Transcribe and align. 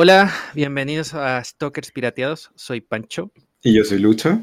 Hola, 0.00 0.32
bienvenidos 0.54 1.12
a 1.14 1.42
Stalkers 1.42 1.90
Pirateados. 1.90 2.52
Soy 2.54 2.80
Pancho. 2.80 3.32
Y 3.64 3.74
yo 3.74 3.82
soy 3.82 3.98
Lucho. 3.98 4.40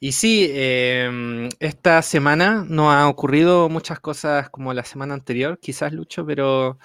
Y 0.00 0.10
sí, 0.10 0.50
em, 0.52 1.48
esta 1.60 2.02
semana 2.02 2.66
no 2.68 2.90
ha 2.90 3.08
ocurrido 3.08 3.68
muchas 3.68 4.00
cosas 4.00 4.50
como 4.50 4.74
la 4.74 4.82
semana 4.82 5.14
anterior, 5.14 5.60
quizás 5.62 5.92
Lucho, 5.92 6.26
pero 6.26 6.80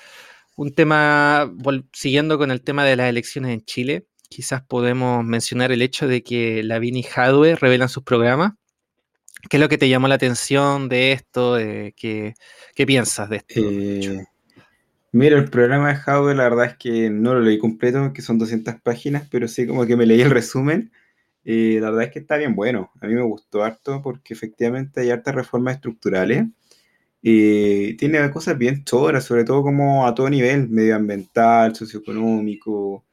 un 0.55 0.71
tema, 0.75 1.51
siguiendo 1.93 2.37
con 2.37 2.51
el 2.51 2.61
tema 2.61 2.85
de 2.85 2.95
las 2.95 3.09
elecciones 3.09 3.55
en 3.55 3.65
Chile, 3.65 4.05
quizás 4.29 4.61
podemos 4.61 5.25
mencionar 5.25 5.71
el 5.71 5.81
hecho 5.81 6.07
de 6.07 6.21
que 6.21 6.61
Lavín 6.61 6.95
y 6.95 7.03
Hadwe 7.03 7.55
revelan 7.55 7.89
sus 7.89 8.03
programas. 8.03 8.51
¿Qué 9.49 9.57
es 9.57 9.61
lo 9.61 9.67
que 9.67 9.79
te 9.79 9.89
llamó 9.89 10.07
la 10.07 10.15
atención 10.15 10.89
de 10.89 11.13
esto? 11.13 11.57
¿qué, 11.57 12.35
piensas 12.85 13.31
de 13.31 13.37
esto? 13.37 13.53
Eh, 13.55 14.27
mira, 15.11 15.37
el 15.37 15.49
programa 15.49 15.89
de 15.93 15.99
Hadwe, 16.05 16.35
la 16.35 16.43
verdad 16.43 16.65
es 16.65 16.77
que 16.77 17.09
no 17.09 17.33
lo 17.33 17.41
leí 17.41 17.57
completo, 17.57 18.13
que 18.13 18.21
son 18.21 18.37
200 18.37 18.75
páginas, 18.81 19.27
pero 19.31 19.47
sí 19.47 19.67
como 19.67 19.85
que 19.85 19.95
me 19.95 20.05
leí 20.05 20.21
el 20.21 20.31
resumen. 20.31 20.91
Eh, 21.45 21.79
la 21.81 21.89
verdad 21.91 22.05
es 22.07 22.11
que 22.13 22.19
está 22.19 22.37
bien 22.37 22.55
bueno. 22.55 22.91
A 23.01 23.07
mí 23.07 23.15
me 23.15 23.23
gustó 23.23 23.63
harto 23.63 24.01
porque 24.01 24.33
efectivamente 24.33 25.01
hay 25.01 25.11
hartas 25.11 25.35
reformas 25.35 25.75
estructurales. 25.75 26.45
y 27.21 27.95
tiene 27.97 28.31
cosas 28.31 28.57
bien 28.57 28.83
choras, 28.85 29.25
sobre 29.25 29.43
todo 29.43 29.63
como 29.63 30.07
a 30.07 30.15
todo 30.15 30.29
nivel, 30.29 30.69
medioambiental, 30.69 31.75
socioeconómico, 31.75 33.05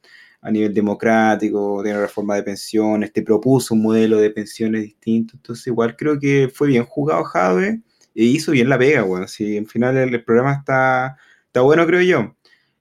a 0.46 0.50
nivel 0.50 0.72
democrático, 0.72 1.82
tiene 1.82 1.98
reforma 2.00 2.36
de 2.36 2.44
pensiones, 2.44 3.12
te 3.12 3.22
propuso 3.22 3.74
un 3.74 3.82
modelo 3.82 4.18
de 4.18 4.30
pensiones 4.30 4.82
distinto, 4.82 5.34
entonces 5.36 5.66
igual 5.66 5.96
creo 5.96 6.20
que 6.20 6.48
fue 6.52 6.68
bien 6.68 6.84
jugado 6.84 7.24
Jave 7.24 7.82
e 8.14 8.24
hizo 8.24 8.52
bien 8.52 8.68
la 8.68 8.78
pega, 8.78 9.02
bueno, 9.02 9.26
si 9.26 9.56
en 9.56 9.66
final 9.66 9.96
el, 9.96 10.22
programa 10.24 10.54
está, 10.54 11.18
está 11.56 11.62
bueno 11.62 11.86
creo 11.86 12.02
yo. 12.02 12.36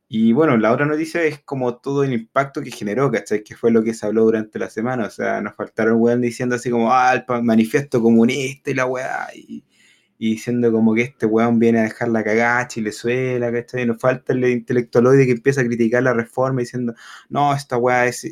Y 0.09 0.33
bueno, 0.33 0.57
la 0.57 0.71
otra 0.73 0.85
noticia 0.85 1.23
es 1.23 1.39
como 1.39 1.77
todo 1.77 2.03
el 2.03 2.13
impacto 2.13 2.61
que 2.61 2.71
generó, 2.71 3.09
¿cachai? 3.11 3.43
Que 3.43 3.55
fue 3.55 3.71
lo 3.71 3.83
que 3.83 3.93
se 3.93 4.05
habló 4.05 4.25
durante 4.25 4.59
la 4.59 4.69
semana, 4.69 5.07
o 5.07 5.09
sea, 5.09 5.41
nos 5.41 5.55
faltaron 5.55 6.01
weón 6.01 6.21
diciendo 6.21 6.55
así 6.55 6.69
como, 6.69 6.93
ah, 6.93 7.13
el 7.13 7.43
manifiesto 7.43 8.01
comunista 8.01 8.71
y 8.71 8.73
la 8.73 8.85
weá, 8.85 9.27
y 9.33 9.63
y 10.17 10.31
diciendo 10.31 10.71
como 10.71 10.93
que 10.95 11.01
este 11.03 11.25
weón 11.25 11.59
viene 11.59 11.79
a 11.79 11.83
dejar 11.83 12.07
la 12.09 12.23
cagada 12.23 12.67
Chilezuela, 12.67 13.51
¿cachai? 13.51 13.85
Nos 13.85 13.99
falta 13.99 14.33
el 14.33 14.45
intelectualoide 14.45 15.25
que 15.25 15.33
empieza 15.33 15.61
a 15.61 15.65
criticar 15.65 16.03
la 16.03 16.13
reforma 16.13 16.61
diciendo, 16.61 16.95
no, 17.29 17.53
esta 17.53 17.77
weá 17.77 18.07
es 18.07 18.25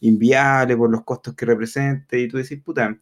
inviable 0.00 0.76
por 0.76 0.90
los 0.90 1.04
costos 1.04 1.34
que 1.34 1.46
representa, 1.46 2.16
y 2.16 2.28
tú 2.28 2.38
decís, 2.38 2.60
puta, 2.62 2.98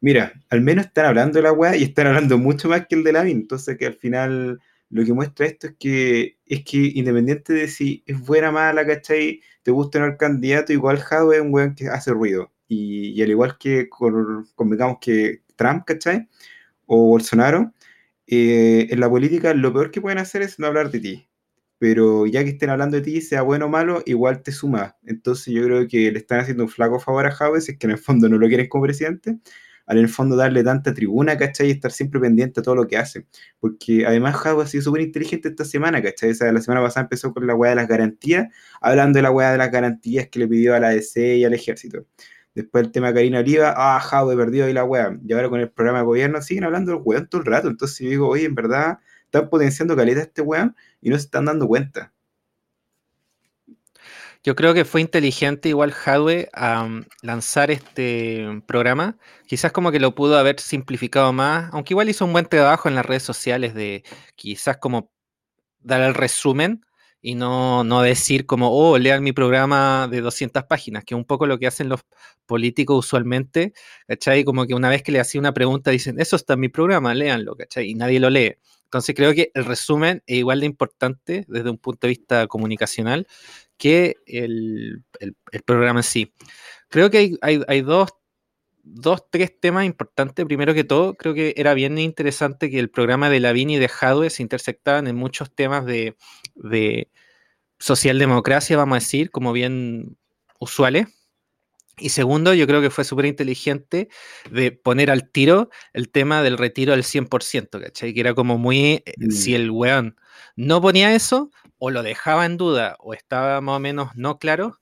mira, 0.00 0.32
al 0.50 0.60
menos 0.62 0.86
están 0.86 1.06
hablando 1.06 1.38
de 1.38 1.42
la 1.42 1.52
weá 1.52 1.76
y 1.76 1.84
están 1.84 2.08
hablando 2.08 2.38
mucho 2.38 2.68
más 2.68 2.86
que 2.86 2.96
el 2.96 3.04
de 3.04 3.12
la 3.12 3.24
MIN, 3.24 3.38
entonces 3.38 3.76
que 3.78 3.86
al 3.86 3.94
final 3.94 4.60
lo 4.94 5.04
que 5.04 5.12
muestra 5.12 5.46
esto 5.46 5.66
es 5.66 5.74
que, 5.78 6.38
es 6.46 6.64
que 6.64 6.78
independiente 6.94 7.52
de 7.52 7.68
si 7.68 8.04
es 8.06 8.20
buena 8.20 8.50
o 8.50 8.52
mala, 8.52 8.86
¿cachai? 8.86 9.40
Te 9.64 9.72
gusta 9.72 10.04
el 10.04 10.16
candidato, 10.16 10.72
igual 10.72 10.98
Jado 11.00 11.32
es 11.32 11.40
un 11.40 11.52
weón 11.52 11.74
que 11.74 11.88
hace 11.88 12.12
ruido, 12.12 12.52
y, 12.68 13.20
al 13.22 13.30
igual 13.30 13.58
que 13.58 13.88
con, 13.88 14.46
con 14.54 14.70
digamos 14.70 14.98
que 15.00 15.42
Trump, 15.56 15.84
¿cachai? 15.84 16.28
o 16.86 17.08
Bolsonaro, 17.08 17.72
eh, 18.26 18.88
en 18.90 19.00
la 19.00 19.10
política 19.10 19.54
lo 19.54 19.72
peor 19.72 19.90
que 19.90 20.00
pueden 20.00 20.18
hacer 20.18 20.42
es 20.42 20.58
no 20.58 20.66
hablar 20.66 20.90
de 20.90 21.00
ti. 21.00 21.28
Pero 21.78 22.26
ya 22.26 22.44
que 22.44 22.50
estén 22.50 22.70
hablando 22.70 22.96
de 22.96 23.02
ti, 23.02 23.20
sea 23.20 23.42
bueno 23.42 23.66
o 23.66 23.68
malo, 23.68 24.02
igual 24.06 24.42
te 24.42 24.52
suma. 24.52 24.96
Entonces 25.04 25.52
yo 25.52 25.64
creo 25.64 25.88
que 25.88 26.12
le 26.12 26.18
están 26.18 26.40
haciendo 26.40 26.64
un 26.64 26.68
flaco 26.68 27.00
favor 27.00 27.26
a 27.26 27.32
Javes, 27.32 27.68
es 27.68 27.78
que 27.78 27.86
en 27.86 27.92
el 27.92 27.98
fondo 27.98 28.28
no 28.28 28.38
lo 28.38 28.46
quieren 28.48 28.68
como 28.68 28.84
presidente, 28.84 29.38
al 29.86 29.98
en 29.98 30.04
el 30.04 30.08
fondo 30.08 30.36
darle 30.36 30.64
tanta 30.64 30.94
tribuna, 30.94 31.36
¿cachai? 31.36 31.68
Y 31.68 31.70
estar 31.72 31.92
siempre 31.92 32.20
pendiente 32.20 32.60
a 32.60 32.62
todo 32.62 32.74
lo 32.74 32.86
que 32.86 32.96
hace. 32.96 33.26
Porque 33.60 34.06
además 34.06 34.36
Javes 34.36 34.66
ha 34.66 34.68
sido 34.68 34.82
súper 34.84 35.02
inteligente 35.02 35.48
esta 35.48 35.64
semana, 35.64 36.02
¿cachai? 36.02 36.30
O 36.30 36.34
sea, 36.34 36.52
la 36.52 36.60
semana 36.60 36.82
pasada 36.82 37.04
empezó 37.04 37.32
con 37.32 37.46
la 37.46 37.54
weá 37.54 37.70
de 37.70 37.76
las 37.76 37.88
garantías, 37.88 38.48
hablando 38.80 39.18
de 39.18 39.22
la 39.22 39.30
weá 39.30 39.52
de 39.52 39.58
las 39.58 39.70
garantías 39.70 40.28
que 40.28 40.38
le 40.38 40.48
pidió 40.48 40.74
a 40.74 40.80
la 40.80 40.90
DC 40.90 41.36
y 41.36 41.44
al 41.44 41.54
ejército. 41.54 42.06
Después 42.54 42.84
el 42.84 42.92
tema 42.92 43.08
de 43.08 43.14
Karina 43.14 43.40
Oliva, 43.40 43.74
ah, 43.76 44.00
he 44.32 44.36
perdido 44.36 44.66
ahí 44.66 44.72
la 44.72 44.84
wea. 44.84 45.18
Y 45.26 45.32
ahora 45.32 45.48
con 45.48 45.60
el 45.60 45.70
programa 45.70 45.98
de 46.00 46.04
gobierno 46.04 46.40
siguen 46.40 46.64
hablando 46.64 46.92
del 46.92 47.00
weón 47.04 47.28
todo 47.28 47.40
el 47.40 47.46
rato. 47.46 47.68
Entonces 47.68 47.98
yo 47.98 48.10
digo, 48.10 48.28
oye, 48.28 48.44
en 48.44 48.54
verdad 48.54 48.98
están 49.24 49.50
potenciando 49.50 49.96
caleta 49.96 50.20
este 50.20 50.42
weón 50.42 50.76
y 51.00 51.10
no 51.10 51.16
se 51.16 51.24
están 51.24 51.46
dando 51.46 51.66
cuenta. 51.66 52.12
Yo 54.44 54.54
creo 54.54 54.74
que 54.74 54.84
fue 54.84 55.00
inteligente 55.00 55.70
igual 55.70 55.94
Hadwe 56.04 56.50
a 56.52 56.86
lanzar 57.22 57.70
este 57.70 58.62
programa. 58.66 59.16
Quizás 59.46 59.72
como 59.72 59.90
que 59.90 59.98
lo 59.98 60.14
pudo 60.14 60.36
haber 60.36 60.60
simplificado 60.60 61.32
más, 61.32 61.70
aunque 61.72 61.94
igual 61.94 62.10
hizo 62.10 62.26
un 62.26 62.34
buen 62.34 62.44
trabajo 62.44 62.86
en 62.90 62.94
las 62.94 63.06
redes 63.06 63.22
sociales 63.22 63.72
de 63.72 64.04
quizás 64.36 64.76
como 64.76 65.10
dar 65.80 66.02
el 66.02 66.14
resumen 66.14 66.82
y 67.22 67.36
no, 67.36 67.84
no 67.84 68.02
decir 68.02 68.44
como, 68.44 68.70
oh, 68.70 68.98
lean 68.98 69.22
mi 69.24 69.32
programa 69.32 70.08
de 70.10 70.20
200 70.20 70.64
páginas, 70.64 71.04
que 71.04 71.14
es 71.14 71.18
un 71.18 71.24
poco 71.24 71.46
lo 71.46 71.58
que 71.58 71.66
hacen 71.66 71.88
los 71.88 72.02
políticos 72.44 72.98
usualmente, 72.98 73.72
¿cachai? 74.06 74.44
Como 74.44 74.66
que 74.66 74.74
una 74.74 74.90
vez 74.90 75.02
que 75.02 75.12
le 75.12 75.20
hacía 75.20 75.40
una 75.40 75.54
pregunta 75.54 75.90
dicen, 75.90 76.20
eso 76.20 76.36
está 76.36 76.52
en 76.54 76.60
mi 76.60 76.68
programa, 76.68 77.14
léanlo, 77.14 77.56
¿cachai? 77.56 77.90
Y 77.90 77.94
nadie 77.94 78.20
lo 78.20 78.28
lee. 78.28 78.56
Entonces 78.84 79.14
creo 79.16 79.34
que 79.34 79.50
el 79.54 79.64
resumen 79.64 80.22
es 80.26 80.36
igual 80.36 80.60
de 80.60 80.66
importante 80.66 81.44
desde 81.48 81.70
un 81.70 81.78
punto 81.78 82.06
de 82.06 82.10
vista 82.10 82.46
comunicacional 82.46 83.26
que 83.76 84.16
el, 84.26 85.04
programa 85.64 86.00
en 86.00 86.04
sí. 86.04 86.32
Creo 86.88 87.10
que 87.10 87.36
hay, 87.40 87.80
dos, 87.82 88.10
dos, 88.82 89.24
tres 89.30 89.58
temas 89.60 89.84
importantes. 89.84 90.44
Primero 90.46 90.74
que 90.74 90.84
todo, 90.84 91.14
creo 91.14 91.34
que 91.34 91.54
era 91.56 91.74
bien 91.74 91.98
interesante 91.98 92.70
que 92.70 92.78
el 92.78 92.90
programa 92.90 93.30
de 93.30 93.40
Lavín 93.40 93.70
y 93.70 93.78
de 93.78 93.88
Jadwe 93.88 94.30
se 94.30 94.42
intersectaban 94.42 95.06
en 95.06 95.16
muchos 95.16 95.54
temas 95.54 95.84
de, 95.86 96.16
de 96.54 97.10
socialdemocracia, 97.78 98.76
vamos 98.76 98.96
a 98.96 99.00
decir, 99.00 99.30
como 99.30 99.52
bien 99.52 100.16
usuales. 100.58 101.08
Y 101.98 102.08
segundo, 102.08 102.54
yo 102.54 102.66
creo 102.66 102.80
que 102.80 102.90
fue 102.90 103.04
súper 103.04 103.26
inteligente 103.26 104.08
de 104.50 104.72
poner 104.72 105.10
al 105.10 105.30
tiro 105.30 105.70
el 105.92 106.10
tema 106.10 106.42
del 106.42 106.58
retiro 106.58 106.92
al 106.92 107.04
100%, 107.04 107.80
¿cachai? 107.80 108.12
Que 108.12 108.20
era 108.20 108.34
como 108.34 108.58
muy, 108.58 109.02
eh, 109.06 109.14
si 109.30 109.52
mm. 109.52 109.54
el 109.54 109.70
weón 109.70 110.16
no 110.56 110.80
ponía 110.80 111.14
eso, 111.14 111.50
o 111.84 111.90
lo 111.90 112.02
dejaba 112.02 112.46
en 112.46 112.56
duda, 112.56 112.96
o 112.98 113.12
estaba 113.12 113.60
más 113.60 113.76
o 113.76 113.78
menos 113.78 114.08
no 114.14 114.38
claro, 114.38 114.78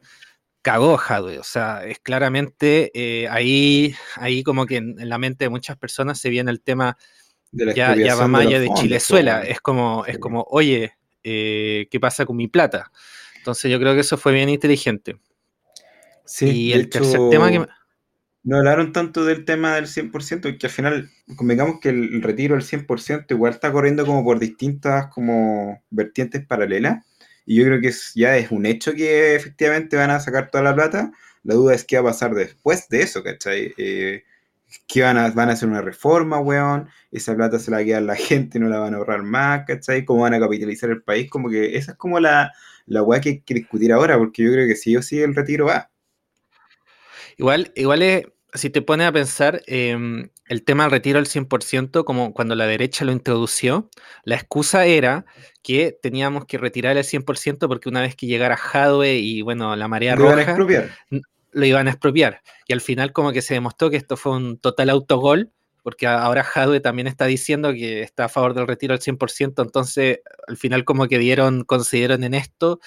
cagó 0.62 0.96
Jadwe. 0.96 1.40
O 1.40 1.42
sea, 1.42 1.84
es 1.84 1.98
claramente 1.98 2.92
eh, 2.94 3.28
ahí, 3.28 3.96
ahí 4.14 4.44
como 4.44 4.66
que 4.66 4.76
en, 4.76 5.08
la 5.08 5.18
mente 5.18 5.46
de 5.46 5.48
muchas 5.48 5.76
personas 5.76 6.20
se 6.20 6.30
viene 6.30 6.52
el 6.52 6.60
tema, 6.60 6.96
de 7.50 7.74
ya, 7.74 7.96
ya 7.96 8.14
va 8.14 8.28
Maya 8.28 8.60
de, 8.60 8.70
Chilezuela. 8.74 9.42
Es 9.42 9.60
como, 9.60 10.06
es 10.06 10.18
como, 10.18 10.46
oye, 10.48 10.92
eh, 11.24 11.88
qué 11.90 11.98
pasa 11.98 12.24
con 12.24 12.36
mi 12.36 12.46
plata. 12.46 12.92
Entonces 13.36 13.68
yo 13.68 13.80
creo 13.80 13.94
que 13.94 14.02
eso 14.02 14.16
fue 14.16 14.32
bien 14.32 14.48
inteligente. 14.48 15.16
Sí, 16.24 16.50
y 16.50 16.72
el 16.72 16.88
tercer 16.88 17.18
tema 17.30 17.50
que... 17.50 17.66
No 18.44 18.56
hablaron 18.58 18.92
tanto 18.92 19.24
del 19.24 19.44
tema 19.44 19.76
del 19.76 19.86
100%, 19.86 20.58
que 20.58 20.66
al 20.66 20.72
final, 20.72 21.10
convengamos 21.36 21.78
que 21.80 21.90
el 21.90 22.22
retiro 22.22 22.56
del 22.56 22.64
100% 22.64 23.26
igual 23.30 23.52
está 23.52 23.70
corriendo 23.70 24.04
como 24.04 24.24
por 24.24 24.40
distintas 24.40 25.06
como 25.08 25.82
vertientes 25.90 26.44
paralelas. 26.46 27.04
Y 27.46 27.56
yo 27.56 27.64
creo 27.64 27.80
que 27.80 27.92
ya 28.14 28.36
es 28.36 28.50
un 28.50 28.66
hecho 28.66 28.94
que 28.94 29.36
efectivamente 29.36 29.96
van 29.96 30.10
a 30.10 30.20
sacar 30.20 30.50
toda 30.50 30.64
la 30.64 30.74
plata. 30.74 31.12
La 31.44 31.54
duda 31.54 31.74
es 31.74 31.84
qué 31.84 31.96
va 31.98 32.10
a 32.10 32.12
pasar 32.12 32.34
después 32.34 32.88
de 32.88 33.02
eso, 33.02 33.22
¿cachai? 33.22 33.74
Eh, 33.78 34.24
que 34.88 35.02
van 35.02 35.18
a, 35.18 35.30
van 35.30 35.50
a 35.50 35.52
hacer 35.52 35.68
una 35.68 35.82
reforma, 35.82 36.40
weón, 36.40 36.88
esa 37.10 37.34
plata 37.36 37.58
se 37.58 37.70
la 37.70 37.78
va 37.78 37.82
a 37.82 37.84
quedar 37.86 38.02
la 38.02 38.16
gente, 38.16 38.58
no 38.58 38.68
la 38.68 38.78
van 38.78 38.94
a 38.94 38.98
ahorrar 38.98 39.22
más, 39.22 39.64
¿cachai? 39.66 40.04
¿Cómo 40.04 40.22
van 40.22 40.34
a 40.34 40.40
capitalizar 40.40 40.90
el 40.90 41.02
país? 41.02 41.30
Como 41.30 41.50
que 41.50 41.76
esa 41.76 41.92
es 41.92 41.98
como 41.98 42.20
la, 42.20 42.52
la 42.86 43.02
weá 43.02 43.20
que 43.20 43.28
hay 43.30 43.40
que 43.42 43.54
discutir 43.54 43.92
ahora, 43.92 44.18
porque 44.18 44.42
yo 44.44 44.52
creo 44.52 44.66
que 44.66 44.76
sí 44.76 44.96
o 44.96 45.02
sí 45.02 45.20
el 45.20 45.34
retiro 45.34 45.66
va. 45.66 45.91
Igual, 47.38 47.72
igual 47.76 48.02
es, 48.02 48.26
si 48.54 48.70
te 48.70 48.82
pones 48.82 49.06
a 49.06 49.12
pensar, 49.12 49.62
em, 49.66 50.28
el 50.46 50.64
tema 50.64 50.84
del 50.84 50.92
retiro 50.92 51.18
al 51.18 51.26
100%, 51.26 52.04
como 52.04 52.34
cuando 52.34 52.54
la 52.54 52.66
derecha 52.66 53.04
lo 53.04 53.12
introdució, 53.12 53.88
la 54.24 54.34
excusa 54.34 54.84
era 54.86 55.24
que 55.62 55.96
teníamos 56.02 56.44
que 56.44 56.58
retirar 56.58 56.96
el 56.96 57.04
100% 57.04 57.68
porque 57.68 57.88
una 57.88 58.02
vez 58.02 58.16
que 58.16 58.26
llegara 58.26 58.56
Jadwe 58.56 59.14
y, 59.14 59.42
bueno, 59.42 59.74
la 59.76 59.88
marea 59.88 60.14
roja 60.14 60.56
lo 61.54 61.66
iban 61.66 61.86
a 61.86 61.90
expropiar. 61.90 62.42
Y 62.66 62.72
al 62.72 62.80
final 62.80 63.12
como 63.12 63.32
que 63.32 63.42
se 63.42 63.54
demostró 63.54 63.90
que 63.90 63.96
esto 63.96 64.16
fue 64.16 64.32
un 64.32 64.58
total 64.58 64.90
autogol, 64.90 65.52
porque 65.82 66.06
ahora 66.06 66.44
Jadwe 66.44 66.80
también 66.80 67.06
está 67.06 67.26
diciendo 67.26 67.72
que 67.72 68.02
está 68.02 68.26
a 68.26 68.28
favor 68.28 68.54
del 68.54 68.66
retiro 68.66 68.94
al 68.94 69.00
100%, 69.00 69.62
entonces 69.62 70.20
al 70.46 70.56
final 70.56 70.84
como 70.84 71.08
que 71.08 71.18
dieron, 71.18 71.64
consideraron 71.64 72.24
en 72.24 72.34
esto 72.34 72.80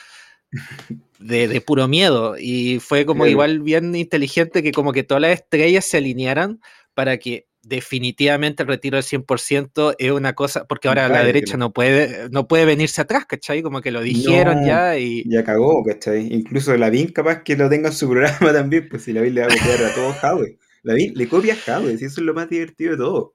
de, 1.19 1.62
puro 1.62 1.88
miedo. 1.88 2.36
Y 2.40 2.80
fue 2.80 3.06
como 3.06 3.25
igual 3.25 3.62
bien 3.62 3.96
inteligente 3.96 4.63
que 4.63 4.72
como 4.72 4.94
que 4.94 5.04
todas 5.04 5.22
las 5.22 5.31
estrellas 5.31 5.86
se 5.86 5.98
alinearan 5.98 6.60
para 6.94 7.18
que 7.18 7.48
definitivamente 7.66 8.63
el 8.63 8.69
retiro 8.69 8.96
del 8.96 9.04
100% 9.04 9.96
es 9.98 10.12
una 10.12 10.34
cosa, 10.34 10.66
porque 10.66 10.88
ahora 10.88 11.10
la 11.10 11.24
derecha 11.24 11.57
no 11.57 11.74
puede, 11.74 12.30
no 12.30 12.48
puede 12.48 12.66
venirse 12.66 13.02
atrás, 13.02 13.25
¿cachai? 13.25 13.63
Como 13.63 13.81
que 13.81 13.92
lo 13.92 14.02
dijeron 14.02 14.66
ya 14.66 14.98
y... 14.98 15.28
Ya 15.28 15.44
cagó, 15.44 15.84
¿cachai? 15.84 16.28
Incluso 16.31 16.78
la 16.78 16.92
BIN 16.92 17.12
capaz 17.12 17.42
que 17.44 17.56
lo 17.56 17.68
tenga 17.68 17.90
en 17.90 17.96
su 17.96 18.08
programa 18.10 18.54
también, 18.54 18.88
pues 18.88 19.04
si 19.04 19.13
la 19.13 19.22
BIN 19.22 19.34
le 19.34 19.42
va 19.42 19.48
a 19.48 19.50
copiar 19.50 19.84
a 19.84 19.96
todo 19.96 20.13
Jadwe. 20.13 20.58
La 20.84 20.94
BIN 20.94 21.13
le 21.16 21.28
copia 21.28 21.54
a 21.54 21.58
Jadwe, 21.58 21.98
si 21.98 22.06
eso 22.06 22.22
es 22.22 22.25
lo 22.25 22.36
más 22.36 22.50
divertido 22.50 22.92
de 22.92 22.98
todo. 22.98 23.34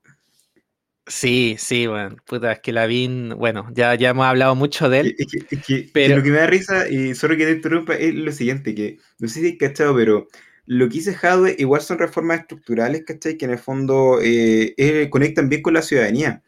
Sí, 1.11 1.57
sí, 1.59 1.89
bueno, 1.89 2.17
puta, 2.25 2.53
es 2.53 2.61
que 2.61 2.73
Lavín, 2.73 3.31
bueno, 3.37 3.67
ya, 3.73 3.97
ya 3.97 4.11
hemos 4.11 4.27
hablado 4.27 4.55
mucho 4.55 4.89
de 4.89 5.01
él. 5.01 5.17
Es 5.19 5.27
que, 5.27 5.57
es 5.57 5.67
que, 5.67 5.91
pero... 5.93 6.17
lo 6.17 6.23
que 6.23 6.31
me 6.31 6.39
da 6.39 6.47
risa, 6.47 6.89
y 6.89 7.17
solo 7.17 7.37
que 7.37 7.47
te 7.47 7.53
interrumpa, 7.53 7.95
es 7.97 8.15
lo 8.15 8.31
siguiente, 8.31 8.77
que 8.77 8.99
no 9.19 9.27
sé 9.27 9.41
si 9.41 9.49
has 9.49 9.59
cachado, 9.59 9.97
pero 9.97 10.29
lo 10.67 10.89
que 10.89 10.95
dice 10.95 11.15
Jadwe 11.15 11.57
igual 11.59 11.81
son 11.83 11.99
reformas 11.99 12.43
estructurales, 12.43 13.03
¿cachai? 13.05 13.37
Que 13.37 13.45
en 13.47 13.51
el 13.51 13.59
fondo 13.59 14.21
eh, 14.23 14.73
eh, 14.77 15.11
conectan 15.11 15.49
bien 15.49 15.63
con 15.63 15.75
la 15.75 15.83
ciudadanía. 15.83 16.45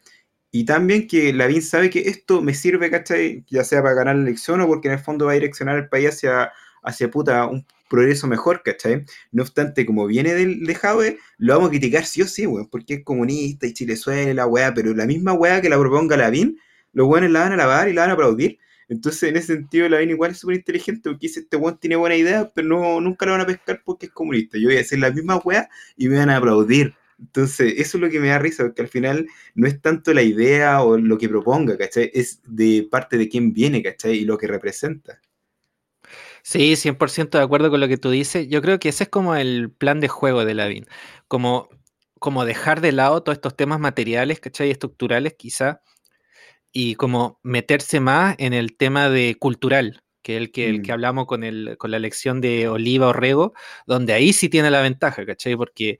Y 0.49 0.63
también 0.63 1.07
que 1.07 1.33
Lavín 1.33 1.61
sabe 1.61 1.89
que 1.89 1.99
esto 2.07 2.41
me 2.41 2.53
sirve, 2.53 2.89
¿cachai? 2.89 3.43
Ya 3.49 3.65
sea 3.65 3.81
para 3.81 3.95
ganar 3.95 4.15
la 4.15 4.21
elección 4.21 4.61
o 4.61 4.67
porque 4.67 4.87
en 4.87 4.93
el 4.93 4.99
fondo 5.01 5.25
va 5.25 5.33
a 5.33 5.35
direccionar 5.35 5.77
el 5.77 5.89
país 5.89 6.07
hacia, 6.07 6.53
hacia 6.83 7.11
puta, 7.11 7.47
un 7.47 7.65
progreso 7.93 8.25
mejor, 8.25 8.63
¿cachai? 8.63 9.05
No 9.31 9.43
obstante, 9.43 9.85
como 9.85 10.07
viene 10.07 10.33
del 10.33 10.65
de 10.65 11.17
lo 11.37 11.53
vamos 11.53 11.67
a 11.67 11.69
criticar 11.69 12.05
sí 12.05 12.23
o 12.23 12.27
sí, 12.27 12.47
weón, 12.47 12.67
porque 12.69 12.95
es 12.95 13.03
comunista 13.03 13.67
y 13.67 13.73
chilezuela, 13.73 14.33
la 14.33 14.47
weá, 14.47 14.73
pero 14.73 14.95
la 14.95 15.05
misma 15.05 15.33
weá 15.33 15.61
que 15.61 15.69
la 15.69 15.77
proponga 15.77 16.17
Lavín, 16.17 16.57
los 16.91 17.07
weones 17.07 17.29
la 17.29 17.41
van 17.41 17.53
a 17.53 17.57
lavar 17.57 17.89
y 17.89 17.93
la 17.93 18.01
van 18.01 18.09
a 18.09 18.13
aplaudir. 18.13 18.57
Entonces, 18.89 19.29
en 19.29 19.37
ese 19.37 19.53
sentido, 19.55 19.87
Lavín 19.89 20.09
igual 20.09 20.31
es 20.31 20.39
súper 20.39 20.55
inteligente, 20.55 21.09
porque 21.09 21.27
dice, 21.27 21.41
este 21.41 21.55
weón 21.55 21.79
tiene 21.79 21.95
buena 21.95 22.15
idea, 22.15 22.51
pero 22.55 22.67
no, 22.67 22.99
nunca 22.99 23.27
lo 23.27 23.33
van 23.33 23.41
a 23.41 23.45
pescar 23.45 23.81
porque 23.85 24.07
es 24.07 24.11
comunista. 24.11 24.57
Yo 24.57 24.69
voy 24.69 24.75
a 24.75 24.79
decir 24.79 24.99
la 24.99 25.11
misma 25.11 25.37
weá 25.37 25.69
y 25.95 26.09
me 26.09 26.17
van 26.17 26.31
a 26.31 26.37
aplaudir. 26.37 26.95
Entonces, 27.19 27.75
eso 27.77 27.97
es 27.97 28.01
lo 28.01 28.09
que 28.09 28.19
me 28.19 28.29
da 28.29 28.39
risa, 28.39 28.63
porque 28.63 28.81
al 28.81 28.87
final 28.87 29.27
no 29.53 29.67
es 29.67 29.79
tanto 29.81 30.13
la 30.13 30.23
idea 30.23 30.81
o 30.81 30.97
lo 30.97 31.17
que 31.19 31.29
proponga, 31.29 31.77
¿cachai? 31.77 32.09
Es 32.13 32.41
de 32.47 32.87
parte 32.89 33.17
de 33.17 33.29
quién 33.29 33.53
viene, 33.53 33.83
¿cachai? 33.83 34.17
Y 34.17 34.25
lo 34.25 34.37
que 34.37 34.47
representa. 34.47 35.21
Sí, 36.45 36.75
100% 36.75 37.37
de 37.37 37.43
acuerdo 37.43 37.69
con 37.71 37.79
lo 37.79 37.87
que 37.87 37.97
tú 37.97 38.09
dices. 38.09 38.47
Yo 38.49 38.61
creo 38.61 38.77
que 38.77 38.89
ese 38.89 39.05
es 39.05 39.09
como 39.09 39.33
el 39.35 39.71
plan 39.71 40.01
de 40.01 40.09
juego 40.09 40.43
de 40.43 40.53
Lavín, 40.53 40.85
como, 41.29 41.69
como 42.19 42.43
dejar 42.43 42.81
de 42.81 42.91
lado 42.91 43.23
todos 43.23 43.37
estos 43.37 43.55
temas 43.55 43.79
materiales, 43.79 44.41
¿cachai? 44.41 44.69
Estructurales 44.69 45.35
quizá, 45.35 45.81
y 46.73 46.95
como 46.95 47.39
meterse 47.43 47.99
más 48.01 48.35
en 48.39 48.53
el 48.53 48.75
tema 48.77 49.09
de 49.09 49.35
cultural, 49.39 50.03
que 50.23 50.37
el 50.37 50.51
que, 50.51 50.69
el 50.69 50.81
que 50.81 50.91
mm. 50.91 50.93
hablamos 50.95 51.27
con, 51.27 51.43
el, 51.45 51.77
con 51.77 51.91
la 51.91 51.97
elección 51.97 52.41
de 52.41 52.67
Oliva 52.69 53.07
Orrego, 53.07 53.53
donde 53.87 54.13
ahí 54.13 54.33
sí 54.33 54.49
tiene 54.49 54.71
la 54.71 54.81
ventaja, 54.81 55.25
¿cachai? 55.25 55.55
Porque, 55.55 55.99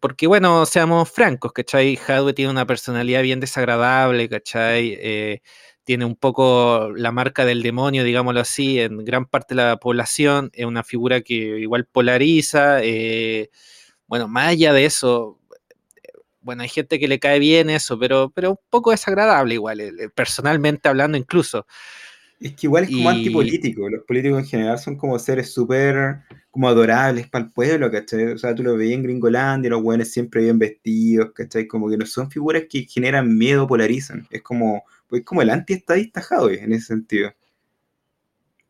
porque 0.00 0.26
bueno, 0.26 0.66
seamos 0.66 1.10
francos, 1.10 1.52
¿cachai? 1.52 1.98
Hadwe 2.08 2.34
tiene 2.34 2.50
una 2.50 2.66
personalidad 2.66 3.22
bien 3.22 3.40
desagradable, 3.40 4.28
¿cachai? 4.28 4.96
Eh, 5.00 5.42
tiene 5.84 6.04
un 6.04 6.16
poco 6.16 6.90
la 6.94 7.12
marca 7.12 7.44
del 7.44 7.62
demonio, 7.62 8.04
digámoslo 8.04 8.40
así, 8.40 8.78
en 8.80 9.04
gran 9.04 9.26
parte 9.26 9.54
de 9.54 9.62
la 9.62 9.76
población, 9.78 10.50
es 10.52 10.66
una 10.66 10.84
figura 10.84 11.20
que 11.20 11.34
igual 11.34 11.86
polariza, 11.86 12.82
eh, 12.82 13.50
bueno, 14.06 14.28
más 14.28 14.48
allá 14.48 14.72
de 14.72 14.84
eso, 14.84 15.38
bueno, 16.42 16.62
hay 16.62 16.68
gente 16.68 16.98
que 16.98 17.08
le 17.08 17.18
cae 17.18 17.38
bien 17.38 17.70
eso, 17.70 17.98
pero, 17.98 18.30
pero 18.34 18.50
un 18.52 18.58
poco 18.70 18.90
desagradable 18.90 19.54
igual, 19.54 19.80
eh, 19.80 19.92
personalmente 20.14 20.88
hablando 20.88 21.16
incluso. 21.16 21.66
Es 22.40 22.54
que 22.54 22.66
igual 22.66 22.84
es 22.84 22.90
como 22.90 23.10
antipolítico. 23.10 23.88
Los 23.90 24.02
políticos 24.04 24.40
en 24.40 24.46
general 24.46 24.78
son 24.78 24.96
como 24.96 25.18
seres 25.18 25.52
súper 25.52 26.20
como 26.50 26.68
adorables 26.68 27.28
para 27.28 27.44
el 27.44 27.50
pueblo, 27.52 27.90
¿cachai? 27.90 28.32
O 28.32 28.38
sea, 28.38 28.54
tú 28.54 28.62
lo 28.62 28.76
ves 28.76 28.92
en 28.92 29.02
Gringolandia, 29.02 29.70
los 29.70 29.82
buenos 29.82 30.08
siempre 30.08 30.42
bien 30.42 30.58
vestidos, 30.58 31.32
¿cachai? 31.34 31.66
Como 31.66 31.90
que 31.90 31.98
no 31.98 32.06
son 32.06 32.30
figuras 32.30 32.64
que 32.68 32.84
generan 32.84 33.36
miedo, 33.36 33.68
polarizan. 33.68 34.26
Es 34.30 34.40
como, 34.40 34.84
pues 35.10 35.24
como 35.24 35.42
el 35.42 35.50
antiestadista 35.50 36.22
Javi 36.22 36.54
en 36.54 36.72
ese 36.72 36.86
sentido. 36.86 37.34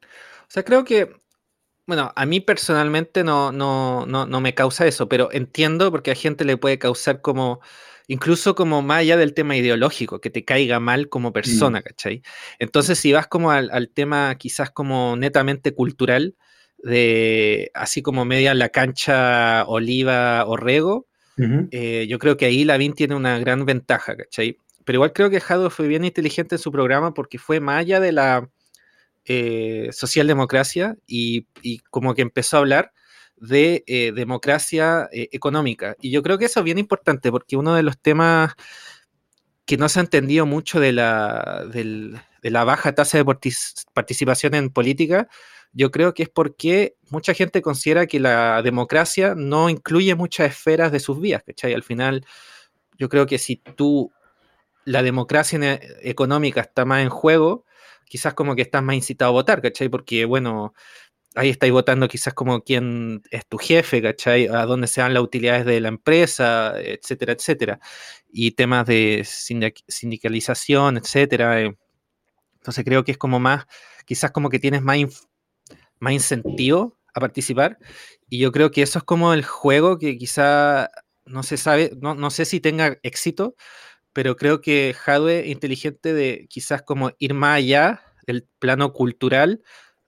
O 0.00 0.52
sea, 0.52 0.64
creo 0.64 0.84
que, 0.84 1.14
bueno, 1.86 2.12
a 2.16 2.26
mí 2.26 2.40
personalmente 2.40 3.22
no, 3.22 3.52
no, 3.52 4.06
no, 4.06 4.26
no 4.26 4.40
me 4.40 4.54
causa 4.54 4.86
eso, 4.86 5.08
pero 5.08 5.30
entiendo 5.30 5.92
porque 5.92 6.10
a 6.10 6.16
gente 6.16 6.44
le 6.44 6.56
puede 6.56 6.78
causar 6.78 7.20
como 7.20 7.60
incluso 8.10 8.56
como 8.56 8.82
más 8.82 8.98
allá 8.98 9.16
del 9.16 9.34
tema 9.34 9.56
ideológico, 9.56 10.20
que 10.20 10.30
te 10.30 10.44
caiga 10.44 10.80
mal 10.80 11.08
como 11.08 11.32
persona, 11.32 11.78
mm. 11.78 11.82
¿cachai? 11.84 12.22
Entonces, 12.58 12.98
si 12.98 13.12
vas 13.12 13.28
como 13.28 13.52
al, 13.52 13.88
tema 13.94 14.34
quizás 14.34 14.72
como 14.72 15.14
netamente 15.16 15.72
cultural, 15.74 16.34
de 16.78 17.70
así 17.72 18.02
como 18.02 18.24
media 18.24 18.52
la 18.54 18.70
cancha 18.70 19.64
Oliva 19.68 20.44
o 20.46 20.56
Rego, 20.56 21.06
eh, 21.70 22.06
yo 22.08 22.18
creo 22.18 22.36
que 22.36 22.46
ahí 22.46 22.64
Lavín 22.64 22.92
tiene 22.92 23.14
una 23.14 23.38
gran 23.38 23.64
ventaja, 23.64 24.16
¿cachai? 24.16 24.58
Pero 24.84 24.96
igual 24.96 25.12
creo 25.12 25.30
que 25.30 25.40
Jado 25.40 25.70
fue 25.70 25.88
bien 25.88 26.04
inteligente 26.04 26.56
en 26.56 26.58
su 26.60 26.72
programa 26.72 27.14
porque 27.14 27.38
fue 27.38 27.60
más 27.60 27.86
de 27.86 28.12
la 28.12 28.48
eh, 29.24 29.90
socialdemocracia 29.92 30.96
y, 31.06 31.46
y, 31.62 31.78
como 31.90 32.14
que 32.14 32.22
empezó 32.22 32.56
a 32.56 32.60
hablar 32.60 32.92
de 33.36 33.84
eh, 33.86 34.12
democracia 34.12 35.08
eh, 35.12 35.28
económica. 35.32 35.96
Y 36.00 36.10
yo 36.10 36.22
creo 36.22 36.38
que 36.38 36.44
eso 36.44 36.60
es 36.60 36.64
bien 36.64 36.78
importante 36.78 37.30
porque 37.30 37.56
uno 37.56 37.74
de 37.74 37.82
los 37.82 37.98
temas 37.98 38.54
que 39.66 39.76
no 39.76 39.88
se 39.88 40.00
ha 40.00 40.02
entendido 40.02 40.46
mucho 40.46 40.80
de 40.80 40.92
la, 40.92 41.64
de 41.72 42.50
la 42.50 42.64
baja 42.64 42.94
tasa 42.94 43.18
de 43.18 43.24
participación 43.94 44.54
en 44.54 44.70
política, 44.70 45.28
yo 45.72 45.90
creo 45.90 46.14
que 46.14 46.24
es 46.24 46.28
porque 46.28 46.96
mucha 47.10 47.34
gente 47.34 47.62
considera 47.62 48.06
que 48.06 48.20
la 48.20 48.62
democracia 48.62 49.34
no 49.36 49.70
incluye 49.70 50.14
muchas 50.14 50.50
esferas 50.50 50.90
de 50.90 51.00
sus 51.00 51.20
vías, 51.20 51.42
¿cachai? 51.44 51.72
Al 51.72 51.84
final, 51.84 52.26
yo 52.98 53.08
creo 53.08 53.26
que 53.26 53.38
si 53.38 53.56
tú, 53.56 54.12
la 54.90 55.02
democracia 55.02 55.80
económica 56.02 56.60
está 56.60 56.84
más 56.84 57.02
en 57.02 57.08
juego, 57.10 57.64
quizás 58.06 58.34
como 58.34 58.56
que 58.56 58.62
estás 58.62 58.82
más 58.82 58.96
incitado 58.96 59.30
a 59.30 59.32
votar, 59.32 59.62
¿cachai? 59.62 59.88
Porque, 59.88 60.24
bueno, 60.24 60.74
ahí 61.36 61.50
estáis 61.50 61.72
votando 61.72 62.08
quizás 62.08 62.34
como 62.34 62.62
quién 62.62 63.22
es 63.30 63.46
tu 63.46 63.58
jefe, 63.58 64.02
¿cachai? 64.02 64.48
A 64.48 64.66
dónde 64.66 64.88
se 64.88 65.00
dan 65.00 65.14
las 65.14 65.22
utilidades 65.22 65.64
de 65.64 65.80
la 65.80 65.88
empresa, 65.88 66.74
etcétera, 66.80 67.32
etcétera. 67.34 67.80
Y 68.28 68.52
temas 68.52 68.86
de 68.86 69.24
sindicalización, 69.24 70.96
etcétera. 70.96 71.62
Eh. 71.62 71.76
Entonces 72.54 72.84
creo 72.84 73.04
que 73.04 73.12
es 73.12 73.18
como 73.18 73.38
más, 73.40 73.66
quizás 74.06 74.32
como 74.32 74.50
que 74.50 74.58
tienes 74.58 74.82
más, 74.82 74.98
más 76.00 76.12
incentivo 76.12 76.98
a 77.14 77.20
participar. 77.20 77.78
Y 78.28 78.38
yo 78.40 78.52
creo 78.52 78.70
que 78.70 78.82
eso 78.82 78.98
es 78.98 79.04
como 79.04 79.32
el 79.34 79.44
juego 79.44 79.98
que 79.98 80.18
quizá 80.18 80.90
no 81.26 81.42
se 81.44 81.56
sabe, 81.56 81.92
no, 82.00 82.14
no 82.14 82.30
sé 82.30 82.44
si 82.44 82.60
tenga 82.60 82.98
éxito, 83.02 83.54
pero 84.12 84.36
creo 84.36 84.60
que 84.60 84.94
Hadwe 85.06 85.46
inteligente 85.48 86.12
de 86.12 86.46
quizás 86.48 86.82
como 86.82 87.12
ir 87.18 87.34
más 87.34 87.58
allá 87.58 88.02
del 88.26 88.46
plano 88.58 88.92
cultural 88.92 89.62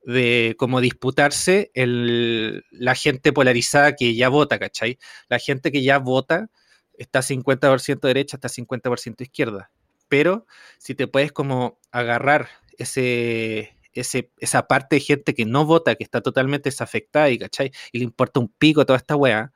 de 0.04 0.56
cómo 0.59 0.80
disputarse 0.80 1.71
el, 1.75 2.64
la 2.71 2.94
gente 2.94 3.32
polarizada 3.32 3.94
que 3.94 4.14
ya 4.14 4.28
vota, 4.28 4.59
¿cachai? 4.59 4.99
La 5.28 5.38
gente 5.38 5.71
que 5.71 5.82
ya 5.82 5.99
vota 5.99 6.50
está 6.94 7.21
50% 7.23 8.00
derecha, 8.00 8.37
está 8.37 8.49
50% 8.49 9.23
izquierda. 9.23 9.71
Pero 10.09 10.47
si 10.78 10.94
te 10.94 11.06
puedes 11.06 11.32
como 11.32 11.78
agarrar 11.90 12.49
ese, 12.78 13.78
ese, 13.92 14.30
esa 14.38 14.66
parte 14.66 14.97
de 14.97 15.00
gente 15.00 15.35
que 15.35 15.44
no 15.44 15.64
vota, 15.64 15.94
que 15.94 16.04
está 16.04 16.21
totalmente 16.21 16.71
desafectada 16.71 17.30
y, 17.30 17.38
¿cachai? 17.38 17.71
Y 17.92 17.99
le 17.99 18.04
importa 18.04 18.40
un 18.40 18.49
pico 18.49 18.85
toda 18.85 18.99
esta 18.99 19.16
weá, 19.16 19.52